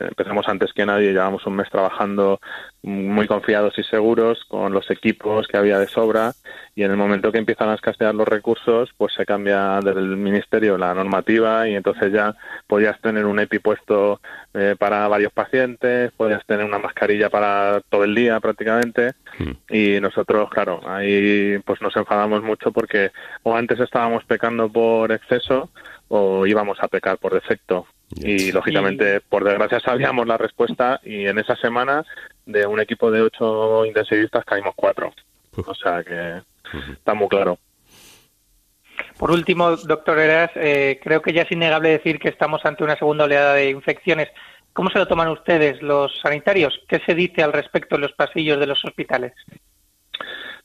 empezamos 0.00 0.48
antes 0.48 0.72
que 0.72 0.86
nadie, 0.86 1.12
llevamos 1.12 1.46
un 1.46 1.56
mes 1.56 1.68
trabajando 1.70 2.40
muy 2.82 3.26
confiados 3.26 3.78
y 3.78 3.82
seguros 3.82 4.44
con 4.48 4.72
los 4.72 4.90
equipos 4.90 5.48
que 5.48 5.56
había 5.56 5.78
de 5.78 5.88
sobra 5.88 6.32
y 6.74 6.82
en 6.82 6.90
el 6.90 6.96
momento 6.96 7.32
que 7.32 7.38
empiezan 7.38 7.68
a 7.70 7.74
escasear 7.74 8.14
los 8.14 8.28
recursos, 8.28 8.90
pues 8.96 9.14
se 9.14 9.26
cambia 9.26 9.80
desde 9.82 10.00
el 10.00 10.16
ministerio 10.16 10.78
la 10.78 10.94
normativa 10.94 11.68
y 11.68 11.74
entonces 11.74 12.12
ya 12.12 12.36
podías 12.66 13.00
tener 13.00 13.24
un 13.24 13.40
EPI 13.40 13.58
puesto 13.58 14.20
eh, 14.54 14.76
para 14.78 15.08
varios 15.08 15.32
pacientes, 15.32 16.12
podías 16.12 16.44
tener 16.46 16.64
una 16.64 16.78
mascarilla 16.78 17.30
para 17.30 17.80
todo 17.88 18.04
el 18.04 18.14
día 18.14 18.38
prácticamente 18.40 19.14
hmm. 19.38 19.74
y 19.74 20.00
nosotros, 20.00 20.48
claro, 20.50 20.80
ahí 20.86 21.58
pues 21.64 21.80
nos 21.80 21.96
enfadamos 21.96 22.42
mucho 22.42 22.72
porque 22.72 23.10
o 23.42 23.56
antes 23.56 23.80
estábamos 23.80 24.24
pecando 24.24 24.68
por 24.68 25.12
exceso 25.12 25.70
o 26.08 26.46
íbamos 26.46 26.78
a 26.80 26.88
pecar 26.88 27.18
por 27.18 27.34
defecto. 27.34 27.86
Y 28.14 28.52
lógicamente, 28.52 29.20
por 29.20 29.44
desgracia, 29.44 29.80
sabíamos 29.80 30.26
la 30.26 30.38
respuesta 30.38 31.00
y 31.04 31.26
en 31.26 31.38
esa 31.38 31.56
semana 31.56 32.04
de 32.44 32.66
un 32.66 32.80
equipo 32.80 33.10
de 33.10 33.22
ocho 33.22 33.84
intensivistas 33.84 34.44
caímos 34.44 34.74
cuatro. 34.76 35.12
O 35.66 35.74
sea 35.74 36.04
que 36.04 36.42
está 36.92 37.14
muy 37.14 37.28
claro. 37.28 37.58
Por 39.18 39.30
último, 39.30 39.76
doctor 39.76 40.18
Eras, 40.18 40.50
eh, 40.54 41.00
creo 41.02 41.22
que 41.22 41.32
ya 41.32 41.42
es 41.42 41.52
innegable 41.52 41.88
decir 41.90 42.18
que 42.18 42.28
estamos 42.28 42.64
ante 42.64 42.84
una 42.84 42.96
segunda 42.96 43.24
oleada 43.24 43.54
de 43.54 43.70
infecciones. 43.70 44.28
¿Cómo 44.72 44.90
se 44.90 44.98
lo 44.98 45.08
toman 45.08 45.28
ustedes, 45.28 45.80
los 45.80 46.12
sanitarios? 46.20 46.78
¿Qué 46.86 47.00
se 47.06 47.14
dice 47.14 47.42
al 47.42 47.54
respecto 47.54 47.96
en 47.96 48.02
los 48.02 48.12
pasillos 48.12 48.60
de 48.60 48.66
los 48.66 48.84
hospitales? 48.84 49.32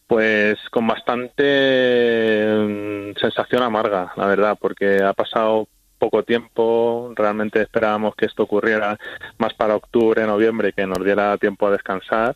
Pues 0.06 0.60
con 0.70 0.86
bastante 0.86 2.46
mm, 2.46 3.18
sensación 3.18 3.64
amarga, 3.64 4.12
la 4.18 4.28
verdad, 4.28 4.58
porque 4.60 5.02
ha 5.02 5.14
pasado 5.14 5.70
poco 6.02 6.24
tiempo, 6.24 7.14
realmente 7.16 7.62
esperábamos 7.62 8.16
que 8.16 8.26
esto 8.26 8.42
ocurriera 8.44 8.98
más 9.38 9.54
para 9.54 9.76
octubre, 9.76 10.26
noviembre, 10.26 10.74
que 10.74 10.88
nos 10.88 11.06
diera 11.06 11.38
tiempo 11.38 11.68
a 11.68 11.72
descansar 11.72 12.36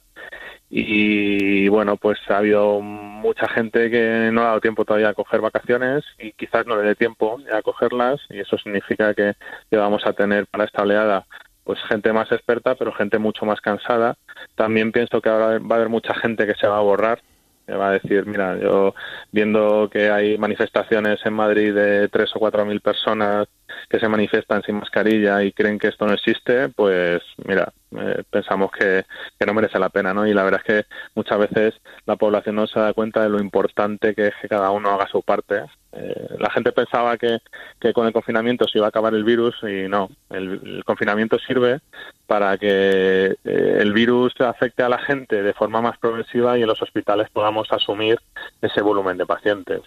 y 0.69 1.67
bueno, 1.69 1.97
pues 1.97 2.19
ha 2.29 2.37
habido 2.37 2.79
mucha 2.81 3.47
gente 3.47 3.89
que 3.89 4.29
no 4.31 4.41
ha 4.41 4.45
dado 4.45 4.61
tiempo 4.61 4.85
todavía 4.85 5.09
a 5.09 5.13
coger 5.13 5.41
vacaciones 5.41 6.03
y 6.19 6.33
quizás 6.33 6.67
no 6.67 6.75
le 6.75 6.87
dé 6.87 6.95
tiempo 6.95 7.39
a 7.51 7.61
cogerlas 7.61 8.19
y 8.29 8.39
eso 8.39 8.57
significa 8.57 9.13
que, 9.13 9.33
vamos 9.71 10.05
a 10.05 10.13
tener 10.13 10.45
para 10.47 10.65
esta 10.65 10.83
oleada 10.83 11.25
pues 11.63 11.79
gente 11.89 12.13
más 12.13 12.31
experta 12.31 12.75
pero 12.75 12.91
gente 12.93 13.17
mucho 13.17 13.45
más 13.45 13.61
cansada. 13.61 14.17
También 14.55 14.91
pienso 14.91 15.21
que 15.21 15.29
ahora 15.29 15.59
va 15.59 15.75
a 15.75 15.77
haber 15.77 15.89
mucha 15.89 16.13
gente 16.13 16.45
que 16.45 16.55
se 16.55 16.67
va 16.67 16.77
a 16.77 16.81
borrar 16.81 17.21
que 17.65 17.73
va 17.73 17.89
a 17.89 17.93
decir, 17.93 18.25
mira, 18.25 18.57
yo 18.59 18.93
viendo 19.31 19.89
que 19.91 20.09
hay 20.09 20.37
manifestaciones 20.37 21.19
en 21.25 21.33
Madrid 21.33 21.73
de 21.73 22.07
tres 22.09 22.35
o 22.35 22.39
cuatro 22.39 22.65
mil 22.65 22.81
personas 22.81 23.47
que 23.89 23.99
se 23.99 24.07
manifiestan 24.07 24.63
sin 24.63 24.75
mascarilla 24.75 25.43
y 25.43 25.51
creen 25.51 25.79
que 25.79 25.87
esto 25.87 26.05
no 26.05 26.13
existe, 26.13 26.69
pues 26.69 27.21
mira, 27.45 27.71
eh, 27.97 28.23
pensamos 28.29 28.71
que, 28.71 29.05
que, 29.39 29.45
no 29.45 29.53
merece 29.53 29.79
la 29.79 29.89
pena, 29.89 30.13
¿no? 30.13 30.27
Y 30.27 30.33
la 30.33 30.43
verdad 30.43 30.61
es 30.65 30.83
que 30.83 30.87
muchas 31.13 31.37
veces 31.39 31.73
la 32.05 32.15
población 32.15 32.55
no 32.55 32.67
se 32.67 32.79
da 32.79 32.93
cuenta 32.93 33.21
de 33.23 33.29
lo 33.29 33.39
importante 33.39 34.13
que 34.15 34.27
es 34.27 34.33
que 34.41 34.47
cada 34.47 34.71
uno 34.71 34.89
haga 34.91 35.07
su 35.07 35.21
parte. 35.21 35.63
Eh, 35.93 36.35
la 36.39 36.49
gente 36.49 36.73
pensaba 36.73 37.17
que, 37.17 37.39
que, 37.79 37.93
con 37.93 38.05
el 38.05 38.11
confinamiento 38.11 38.67
se 38.67 38.79
iba 38.79 38.87
a 38.87 38.89
acabar 38.89 39.13
el 39.13 39.23
virus 39.23 39.55
y 39.63 39.87
no, 39.87 40.09
el, 40.29 40.83
confinamiento 40.85 41.39
sirve 41.39 41.79
para 42.27 42.57
que 42.57 43.37
eh, 43.45 43.77
el 43.79 43.93
virus 43.93 44.33
afecte 44.41 44.83
a 44.83 44.89
la 44.89 44.97
gente 44.97 45.41
de 45.41 45.53
forma 45.53 45.81
más 45.81 45.97
progresiva 45.97 46.57
y 46.57 46.63
en 46.63 46.67
los 46.67 46.81
hospitales 46.81 47.29
podamos 47.29 47.71
asumir 47.71 48.19
ese 48.61 48.81
volumen 48.81 49.17
de 49.17 49.25
pacientes. 49.25 49.81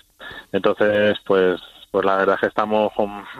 Entonces, 0.52 1.18
pues 1.26 1.60
pues 1.90 2.04
la 2.04 2.16
verdad 2.16 2.34
es 2.36 2.40
que 2.40 2.46
estamos 2.46 2.92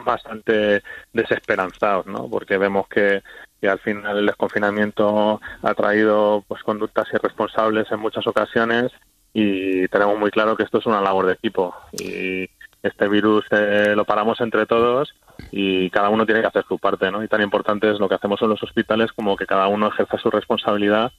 bastante 0.04 0.82
desesperanzados, 1.12 2.06
¿no? 2.06 2.28
Porque 2.28 2.58
vemos 2.58 2.88
que, 2.88 3.22
que 3.60 3.68
al 3.68 3.78
final 3.78 4.18
el 4.18 4.26
desconfinamiento 4.26 5.40
ha 5.62 5.74
traído 5.74 6.44
pues 6.46 6.62
conductas 6.62 7.08
irresponsables 7.12 7.90
en 7.90 8.00
muchas 8.00 8.26
ocasiones 8.26 8.92
y 9.32 9.86
tenemos 9.88 10.18
muy 10.18 10.30
claro 10.30 10.56
que 10.56 10.62
esto 10.62 10.78
es 10.78 10.86
una 10.86 11.00
labor 11.00 11.26
de 11.26 11.34
equipo 11.34 11.74
y 11.92 12.48
este 12.82 13.08
virus 13.08 13.44
eh, 13.50 13.92
lo 13.94 14.04
paramos 14.04 14.40
entre 14.40 14.66
todos 14.66 15.14
y 15.50 15.90
cada 15.90 16.08
uno 16.08 16.26
tiene 16.26 16.40
que 16.40 16.48
hacer 16.48 16.64
su 16.66 16.78
parte, 16.78 17.10
¿no? 17.10 17.22
Y 17.22 17.28
tan 17.28 17.42
importante 17.42 17.90
es 17.90 17.98
lo 17.98 18.08
que 18.08 18.14
hacemos 18.14 18.40
en 18.42 18.48
los 18.48 18.62
hospitales 18.62 19.12
como 19.12 19.36
que 19.36 19.46
cada 19.46 19.68
uno 19.68 19.88
ejerza 19.88 20.18
su 20.18 20.30
responsabilidad 20.30 21.12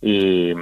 y, 0.00 0.52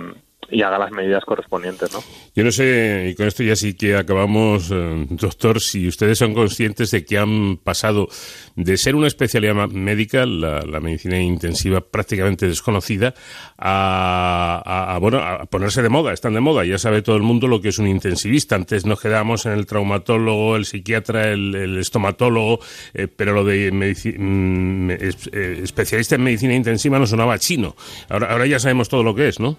y 0.51 0.63
haga 0.63 0.79
las 0.79 0.91
medidas 0.93 1.25
correspondientes, 1.25 1.93
¿no? 1.93 2.01
Yo 2.35 2.45
no 2.45 2.53
sé, 2.53 3.09
y 3.11 3.15
con 3.15 3.27
esto 3.27 3.43
ya 3.43 3.57
sí 3.57 3.75
que 3.75 3.97
acabamos, 3.97 4.71
eh, 4.73 5.07
doctor, 5.11 5.61
si 5.61 5.89
ustedes 5.89 6.19
son 6.19 6.35
conscientes 6.35 6.91
de 6.91 7.05
que 7.05 7.19
han 7.19 7.57
pasado 7.57 8.09
de 8.55 8.77
ser 8.77 8.95
una 8.95 9.07
especialidad 9.07 9.69
médica, 9.69 10.27
la, 10.27 10.81
medicina 10.81 11.19
intensiva 11.19 11.81
prácticamente 11.81 12.47
desconocida, 12.47 13.15
a, 13.59 14.95
a, 14.95 14.99
bueno, 14.99 15.19
a 15.19 15.47
ponerse 15.47 15.83
de 15.83 15.89
moda, 15.89 16.13
están 16.13 16.35
de 16.35 16.41
moda, 16.41 16.65
ya 16.65 16.79
sabe 16.79 17.03
todo 17.03 17.17
el 17.17 17.23
mundo 17.23 17.49
lo 17.49 17.61
que 17.61 17.69
es 17.71 17.79
un 17.79 17.87
intensivista. 17.87 18.55
Antes 18.55 18.87
nos 18.87 19.01
quedábamos 19.01 19.47
en 19.47 19.53
el 19.53 19.67
traumatólogo, 19.67 20.57
el 20.57 20.65
psiquiatra, 20.65 21.33
el, 21.33 21.79
estomatólogo, 21.79 22.61
eh, 22.95 23.09
pero 23.09 23.33
lo 23.33 23.45
de 23.45 23.71
mm, 23.73 24.91
eh, 24.91 25.61
especialista 25.63 26.15
en 26.15 26.23
medicina 26.23 26.55
intensiva 26.55 26.99
no 26.99 27.07
sonaba 27.07 27.39
chino. 27.39 27.77
Ahora, 28.09 28.33
ahora 28.33 28.47
ya 28.47 28.59
sabemos 28.59 28.89
todo 28.89 29.03
lo 29.03 29.15
que 29.15 29.29
es, 29.29 29.41
¿no? 29.41 29.57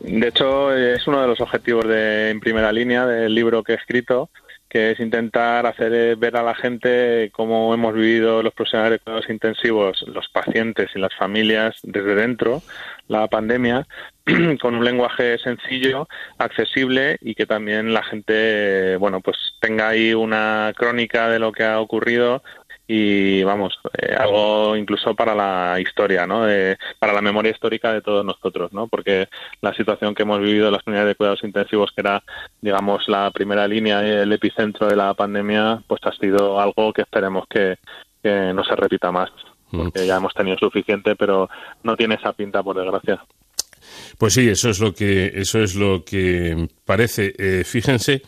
De 0.00 0.28
hecho, 0.28 0.72
es 0.74 1.06
uno 1.06 1.20
de 1.20 1.28
los 1.28 1.40
objetivos 1.40 1.86
de 1.86 2.30
En 2.30 2.40
Primera 2.40 2.72
Línea 2.72 3.06
del 3.06 3.34
libro 3.34 3.62
que 3.62 3.72
he 3.72 3.76
escrito, 3.76 4.30
que 4.68 4.90
es 4.90 5.00
intentar 5.00 5.66
hacer 5.66 6.16
ver 6.16 6.36
a 6.36 6.42
la 6.42 6.54
gente 6.54 7.30
cómo 7.32 7.72
hemos 7.72 7.94
vivido 7.94 8.42
los 8.42 8.52
profesionales 8.52 8.98
de 8.98 8.98
cuidados 8.98 9.30
intensivos, 9.30 10.04
los 10.08 10.28
pacientes 10.28 10.90
y 10.94 10.98
las 10.98 11.14
familias 11.14 11.76
desde 11.82 12.14
dentro 12.14 12.62
la 13.08 13.28
pandemia, 13.28 13.86
con 14.60 14.74
un 14.74 14.84
lenguaje 14.84 15.38
sencillo, 15.38 16.08
accesible 16.38 17.18
y 17.20 17.34
que 17.34 17.46
también 17.46 17.92
la 17.92 18.02
gente, 18.02 18.96
bueno, 18.96 19.20
pues 19.20 19.36
tenga 19.60 19.88
ahí 19.88 20.14
una 20.14 20.72
crónica 20.76 21.28
de 21.28 21.38
lo 21.38 21.52
que 21.52 21.64
ha 21.64 21.80
ocurrido 21.80 22.42
y 22.88 23.42
vamos, 23.42 23.78
eh, 23.98 24.14
algo 24.16 24.76
incluso 24.76 25.14
para 25.14 25.34
la 25.34 25.80
historia, 25.80 26.26
¿no? 26.26 26.48
Eh, 26.48 26.78
para 26.98 27.12
la 27.12 27.20
memoria 27.20 27.50
histórica 27.50 27.92
de 27.92 28.00
todos 28.00 28.24
nosotros, 28.24 28.72
¿no? 28.72 28.86
Porque 28.86 29.28
la 29.60 29.74
situación 29.74 30.14
que 30.14 30.22
hemos 30.22 30.40
vivido 30.40 30.66
en 30.66 30.72
las 30.72 30.86
unidades 30.86 31.08
de 31.08 31.14
cuidados 31.16 31.42
intensivos, 31.42 31.90
que 31.92 32.02
era, 32.02 32.22
digamos, 32.60 33.08
la 33.08 33.30
primera 33.32 33.66
línea, 33.66 34.06
el 34.06 34.32
epicentro 34.32 34.86
de 34.86 34.96
la 34.96 35.14
pandemia, 35.14 35.82
pues 35.88 36.00
ha 36.04 36.12
sido 36.12 36.60
algo 36.60 36.92
que 36.92 37.02
esperemos 37.02 37.46
que, 37.48 37.78
que 38.22 38.52
no 38.54 38.62
se 38.62 38.76
repita 38.76 39.10
más, 39.10 39.30
porque 39.70 40.06
ya 40.06 40.16
hemos 40.18 40.32
tenido 40.32 40.56
suficiente, 40.56 41.16
pero 41.16 41.50
no 41.82 41.96
tiene 41.96 42.14
esa 42.14 42.32
pinta, 42.34 42.62
por 42.62 42.76
desgracia. 42.76 43.20
Pues 44.16 44.34
sí, 44.34 44.48
eso 44.48 44.70
es 44.70 44.80
lo 44.80 44.94
que, 44.94 45.32
eso 45.34 45.60
es 45.60 45.74
lo 45.74 46.04
que 46.04 46.68
parece. 46.84 47.34
Eh, 47.36 47.64
fíjense 47.64 48.22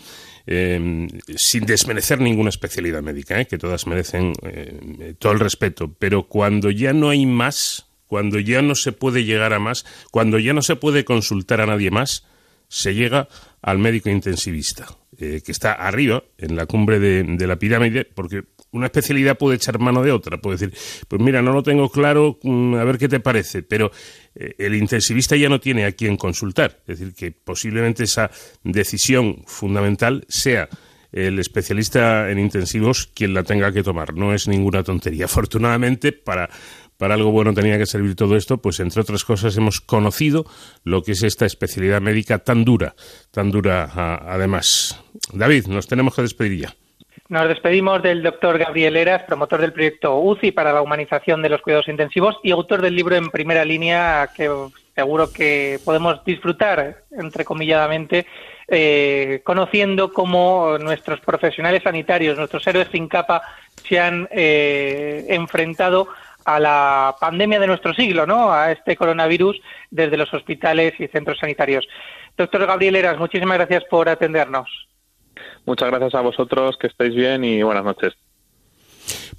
eh, 0.51 1.09
sin 1.37 1.67
desmerecer 1.67 2.23
ninguna 2.23 2.49
especialidad 2.49 3.03
médica, 3.03 3.39
¿eh? 3.39 3.47
que 3.47 3.59
todas 3.59 3.87
merecen 3.87 4.33
eh, 4.45 5.15
todo 5.19 5.35
el 5.35 5.41
respeto, 5.41 5.93
pero 5.99 6.23
cuando 6.23 6.71
ya 6.71 6.95
no 6.95 7.11
hay 7.11 7.27
más, 7.27 7.87
cuando 8.07 8.39
ya 8.39 8.63
no 8.63 8.75
se 8.75 8.93
puede 8.93 9.27
llegar 9.27 9.53
a 9.53 9.59
más, 9.59 9.85
cuando 10.11 10.39
ya 10.39 10.55
no 10.55 10.63
se 10.63 10.75
puede 10.75 11.05
consultar 11.05 11.61
a 11.61 11.67
nadie 11.67 11.91
más, 11.91 12.25
se 12.69 12.95
llega 12.95 13.29
al 13.61 13.77
médico 13.77 14.09
intensivista, 14.09 14.87
eh, 15.19 15.43
que 15.45 15.53
está 15.53 15.73
arriba, 15.73 16.23
en 16.39 16.57
la 16.57 16.67
cumbre 16.67 16.99
de, 16.99 17.23
de 17.25 17.47
la 17.47 17.57
pirámide, 17.57 18.05
porque 18.05 18.45
una 18.71 18.87
especialidad 18.87 19.39
puede 19.39 19.57
echar 19.57 19.79
mano 19.79 20.03
de 20.03 20.13
otra, 20.13 20.39
puede 20.39 20.59
decir, 20.59 20.79
pues 21.09 21.23
mira, 21.23 21.43
no 21.43 21.53
lo 21.53 21.63
tengo 21.63 21.89
claro, 21.89 22.39
mm, 22.43 22.75
a 22.75 22.85
ver 22.85 22.99
qué 22.99 23.09
te 23.09 23.21
parece, 23.21 23.63
pero 23.63 23.91
eh, 24.35 24.55
el 24.59 24.75
intensivista 24.75 25.37
ya 25.37 25.49
no 25.49 25.61
tiene 25.61 25.85
a 25.85 25.93
quién 25.93 26.17
consultar, 26.17 26.81
es 26.87 26.99
decir, 26.99 27.15
que 27.15 27.33
posiblemente 27.33 28.05
esa 28.05 28.31
decisión 28.63 29.43
fundamental 29.47 30.25
sea 30.29 30.69
el 31.11 31.39
especialista 31.39 32.31
en 32.31 32.39
intensivos 32.39 33.07
quien 33.15 33.33
la 33.33 33.43
tenga 33.43 33.73
que 33.73 33.83
tomar, 33.83 34.15
no 34.15 34.35
es 34.35 34.47
ninguna 34.47 34.83
tontería. 34.83 35.25
Afortunadamente, 35.25 36.13
para, 36.13 36.51
para 36.99 37.15
algo 37.15 37.31
bueno 37.31 37.55
tenía 37.55 37.79
que 37.79 37.87
servir 37.87 38.15
todo 38.17 38.37
esto, 38.37 38.59
pues 38.59 38.81
entre 38.81 39.01
otras 39.01 39.25
cosas 39.25 39.57
hemos 39.57 39.81
conocido 39.81 40.45
lo 40.85 41.03
que 41.03 41.13
es 41.13 41.23
esta 41.23 41.47
especialidad 41.47 42.01
médica 42.01 42.41
tan 42.41 42.65
dura, 42.65 42.95
tan 43.31 43.51
dura 43.51 43.85
a, 43.85 44.35
además. 44.35 45.03
David, 45.33 45.67
nos 45.67 45.87
tenemos 45.87 46.15
que 46.15 46.23
despedir 46.23 46.61
ya. 46.61 46.75
Nos 47.29 47.47
despedimos 47.49 48.03
del 48.03 48.23
doctor 48.23 48.59
Gabriel 48.59 48.97
Eras, 48.97 49.23
promotor 49.25 49.61
del 49.61 49.73
proyecto 49.73 50.19
UCI 50.19 50.53
para 50.53 50.73
la 50.73 50.83
humanización 50.83 51.43
de 51.43 51.51
los 51.51 51.61
cuidados 51.61 51.89
intensivos 51.89 52.37
y 52.43 52.51
autor 52.51 52.81
del 52.81 52.97
libro 52.97 53.17
en 53.17 53.29
primera 53.29 53.65
línea 53.65 54.31
que 54.35 54.51
seguro 54.95 55.31
que 55.31 55.79
podemos 55.85 56.25
disfrutar, 56.25 57.05
entrecomilladamente, 57.13 58.27
eh, 58.67 59.43
conociendo 59.45 60.13
cómo 60.13 60.77
nuestros 60.81 61.21
profesionales 61.21 61.85
sanitarios, 61.85 62.37
nuestros 62.37 62.67
héroes 62.67 62.89
sin 62.91 63.07
capa, 63.07 63.43
se 63.89 64.01
han 64.01 64.27
eh, 64.33 65.27
enfrentado 65.29 66.09
a 66.49 66.59
la 66.59 67.15
pandemia 67.21 67.61
de 67.61 67.67
nuestro 67.67 67.93
siglo, 67.93 68.27
¿no? 68.27 68.51
A 68.51 68.73
este 68.73 68.97
coronavirus 68.97 69.61
desde 69.91 70.17
los 70.17 70.33
hospitales 70.33 70.95
y 70.99 71.07
centros 71.09 71.39
sanitarios. 71.39 71.87
Doctor 72.39 72.67
Gabriel 72.67 72.97
Eras, 72.97 73.19
muchísimas 73.19 73.59
gracias 73.59 73.85
por 73.85 74.09
atendernos. 74.09 74.67
Muchas 75.67 75.91
gracias 75.91 76.15
a 76.15 76.23
vosotros, 76.23 76.79
que 76.81 76.87
estéis 76.87 77.15
bien 77.15 77.45
y 77.45 77.63
buenas 77.63 77.85
noches. 77.85 78.15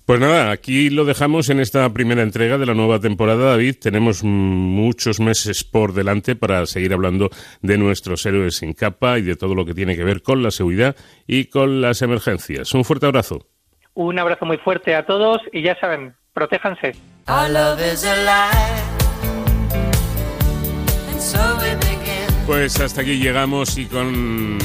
Pues 0.05 0.19
nada, 0.19 0.51
aquí 0.51 0.91
lo 0.91 1.03
dejamos 1.03 1.49
en 1.49 1.59
esta 1.59 1.91
primera 1.91 2.21
entrega 2.21 2.59
de 2.59 2.67
la 2.67 2.75
nueva 2.75 2.99
temporada, 2.99 3.51
David. 3.51 3.77
Tenemos 3.81 4.23
muchos 4.23 5.19
meses 5.19 5.63
por 5.63 5.93
delante 5.93 6.35
para 6.35 6.67
seguir 6.67 6.93
hablando 6.93 7.31
de 7.63 7.79
nuestros 7.79 8.23
héroes 8.27 8.57
sin 8.57 8.73
capa 8.73 9.17
y 9.17 9.23
de 9.23 9.35
todo 9.35 9.55
lo 9.55 9.65
que 9.65 9.73
tiene 9.73 9.95
que 9.95 10.03
ver 10.03 10.21
con 10.21 10.43
la 10.43 10.51
seguridad 10.51 10.95
y 11.25 11.45
con 11.45 11.81
las 11.81 12.03
emergencias. 12.03 12.71
Un 12.75 12.85
fuerte 12.85 13.07
abrazo. 13.07 13.47
Un 13.95 14.19
abrazo 14.19 14.45
muy 14.45 14.57
fuerte 14.57 14.93
a 14.93 15.05
todos 15.05 15.41
y 15.51 15.63
ya 15.63 15.75
saben, 15.79 16.15
protéjanse. 16.33 16.95
Pues 22.45 22.79
hasta 22.79 23.01
aquí 23.01 23.17
llegamos 23.19 23.77
y 23.77 23.85
con 23.85 24.57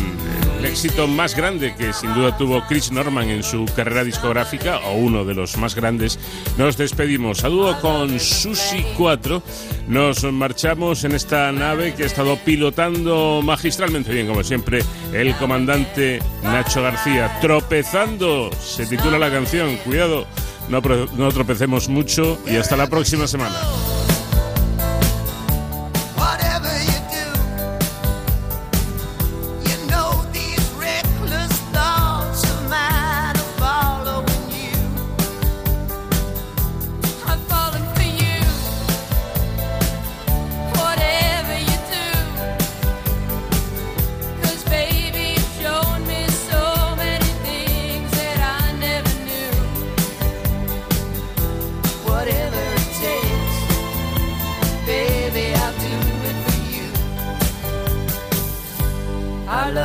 el 0.58 0.64
éxito 0.64 1.06
más 1.06 1.36
grande 1.36 1.74
que 1.74 1.92
sin 1.92 2.14
duda 2.14 2.36
tuvo 2.38 2.62
Chris 2.66 2.90
Norman 2.90 3.28
en 3.28 3.42
su 3.42 3.66
carrera 3.76 4.02
discográfica, 4.02 4.78
o 4.78 4.94
uno 4.94 5.26
de 5.26 5.34
los 5.34 5.58
más 5.58 5.74
grandes, 5.74 6.18
nos 6.56 6.78
despedimos. 6.78 7.38
Saludo 7.38 7.78
con 7.82 8.18
Susi 8.18 8.82
4. 8.96 9.42
Nos 9.88 10.24
marchamos 10.24 11.04
en 11.04 11.12
esta 11.12 11.52
nave 11.52 11.92
que 11.94 12.04
ha 12.04 12.06
estado 12.06 12.38
pilotando 12.38 13.42
magistralmente 13.44 14.10
bien, 14.10 14.26
como 14.26 14.42
siempre, 14.42 14.82
el 15.12 15.34
comandante 15.36 16.20
Nacho 16.42 16.80
García. 16.82 17.38
Tropezando, 17.42 18.50
se 18.58 18.86
titula 18.86 19.18
la 19.18 19.30
canción. 19.30 19.76
Cuidado, 19.84 20.26
no, 20.68 20.80
no 21.16 21.32
tropecemos 21.32 21.88
mucho 21.88 22.38
y 22.46 22.56
hasta 22.56 22.76
la 22.76 22.86
próxima 22.88 23.26
semana. 23.26 23.56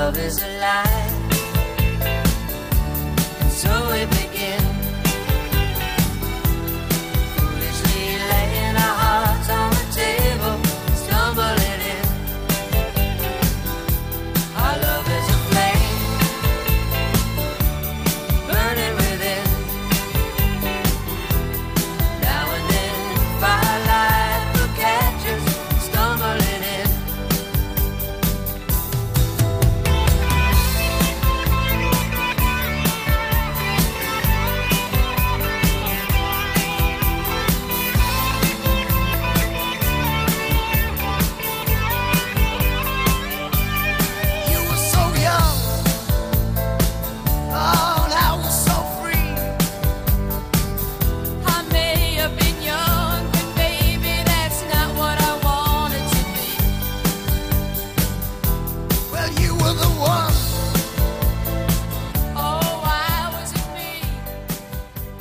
love 0.10 0.18
is 0.18 0.42
a 0.42 0.60
lie. 0.60 0.99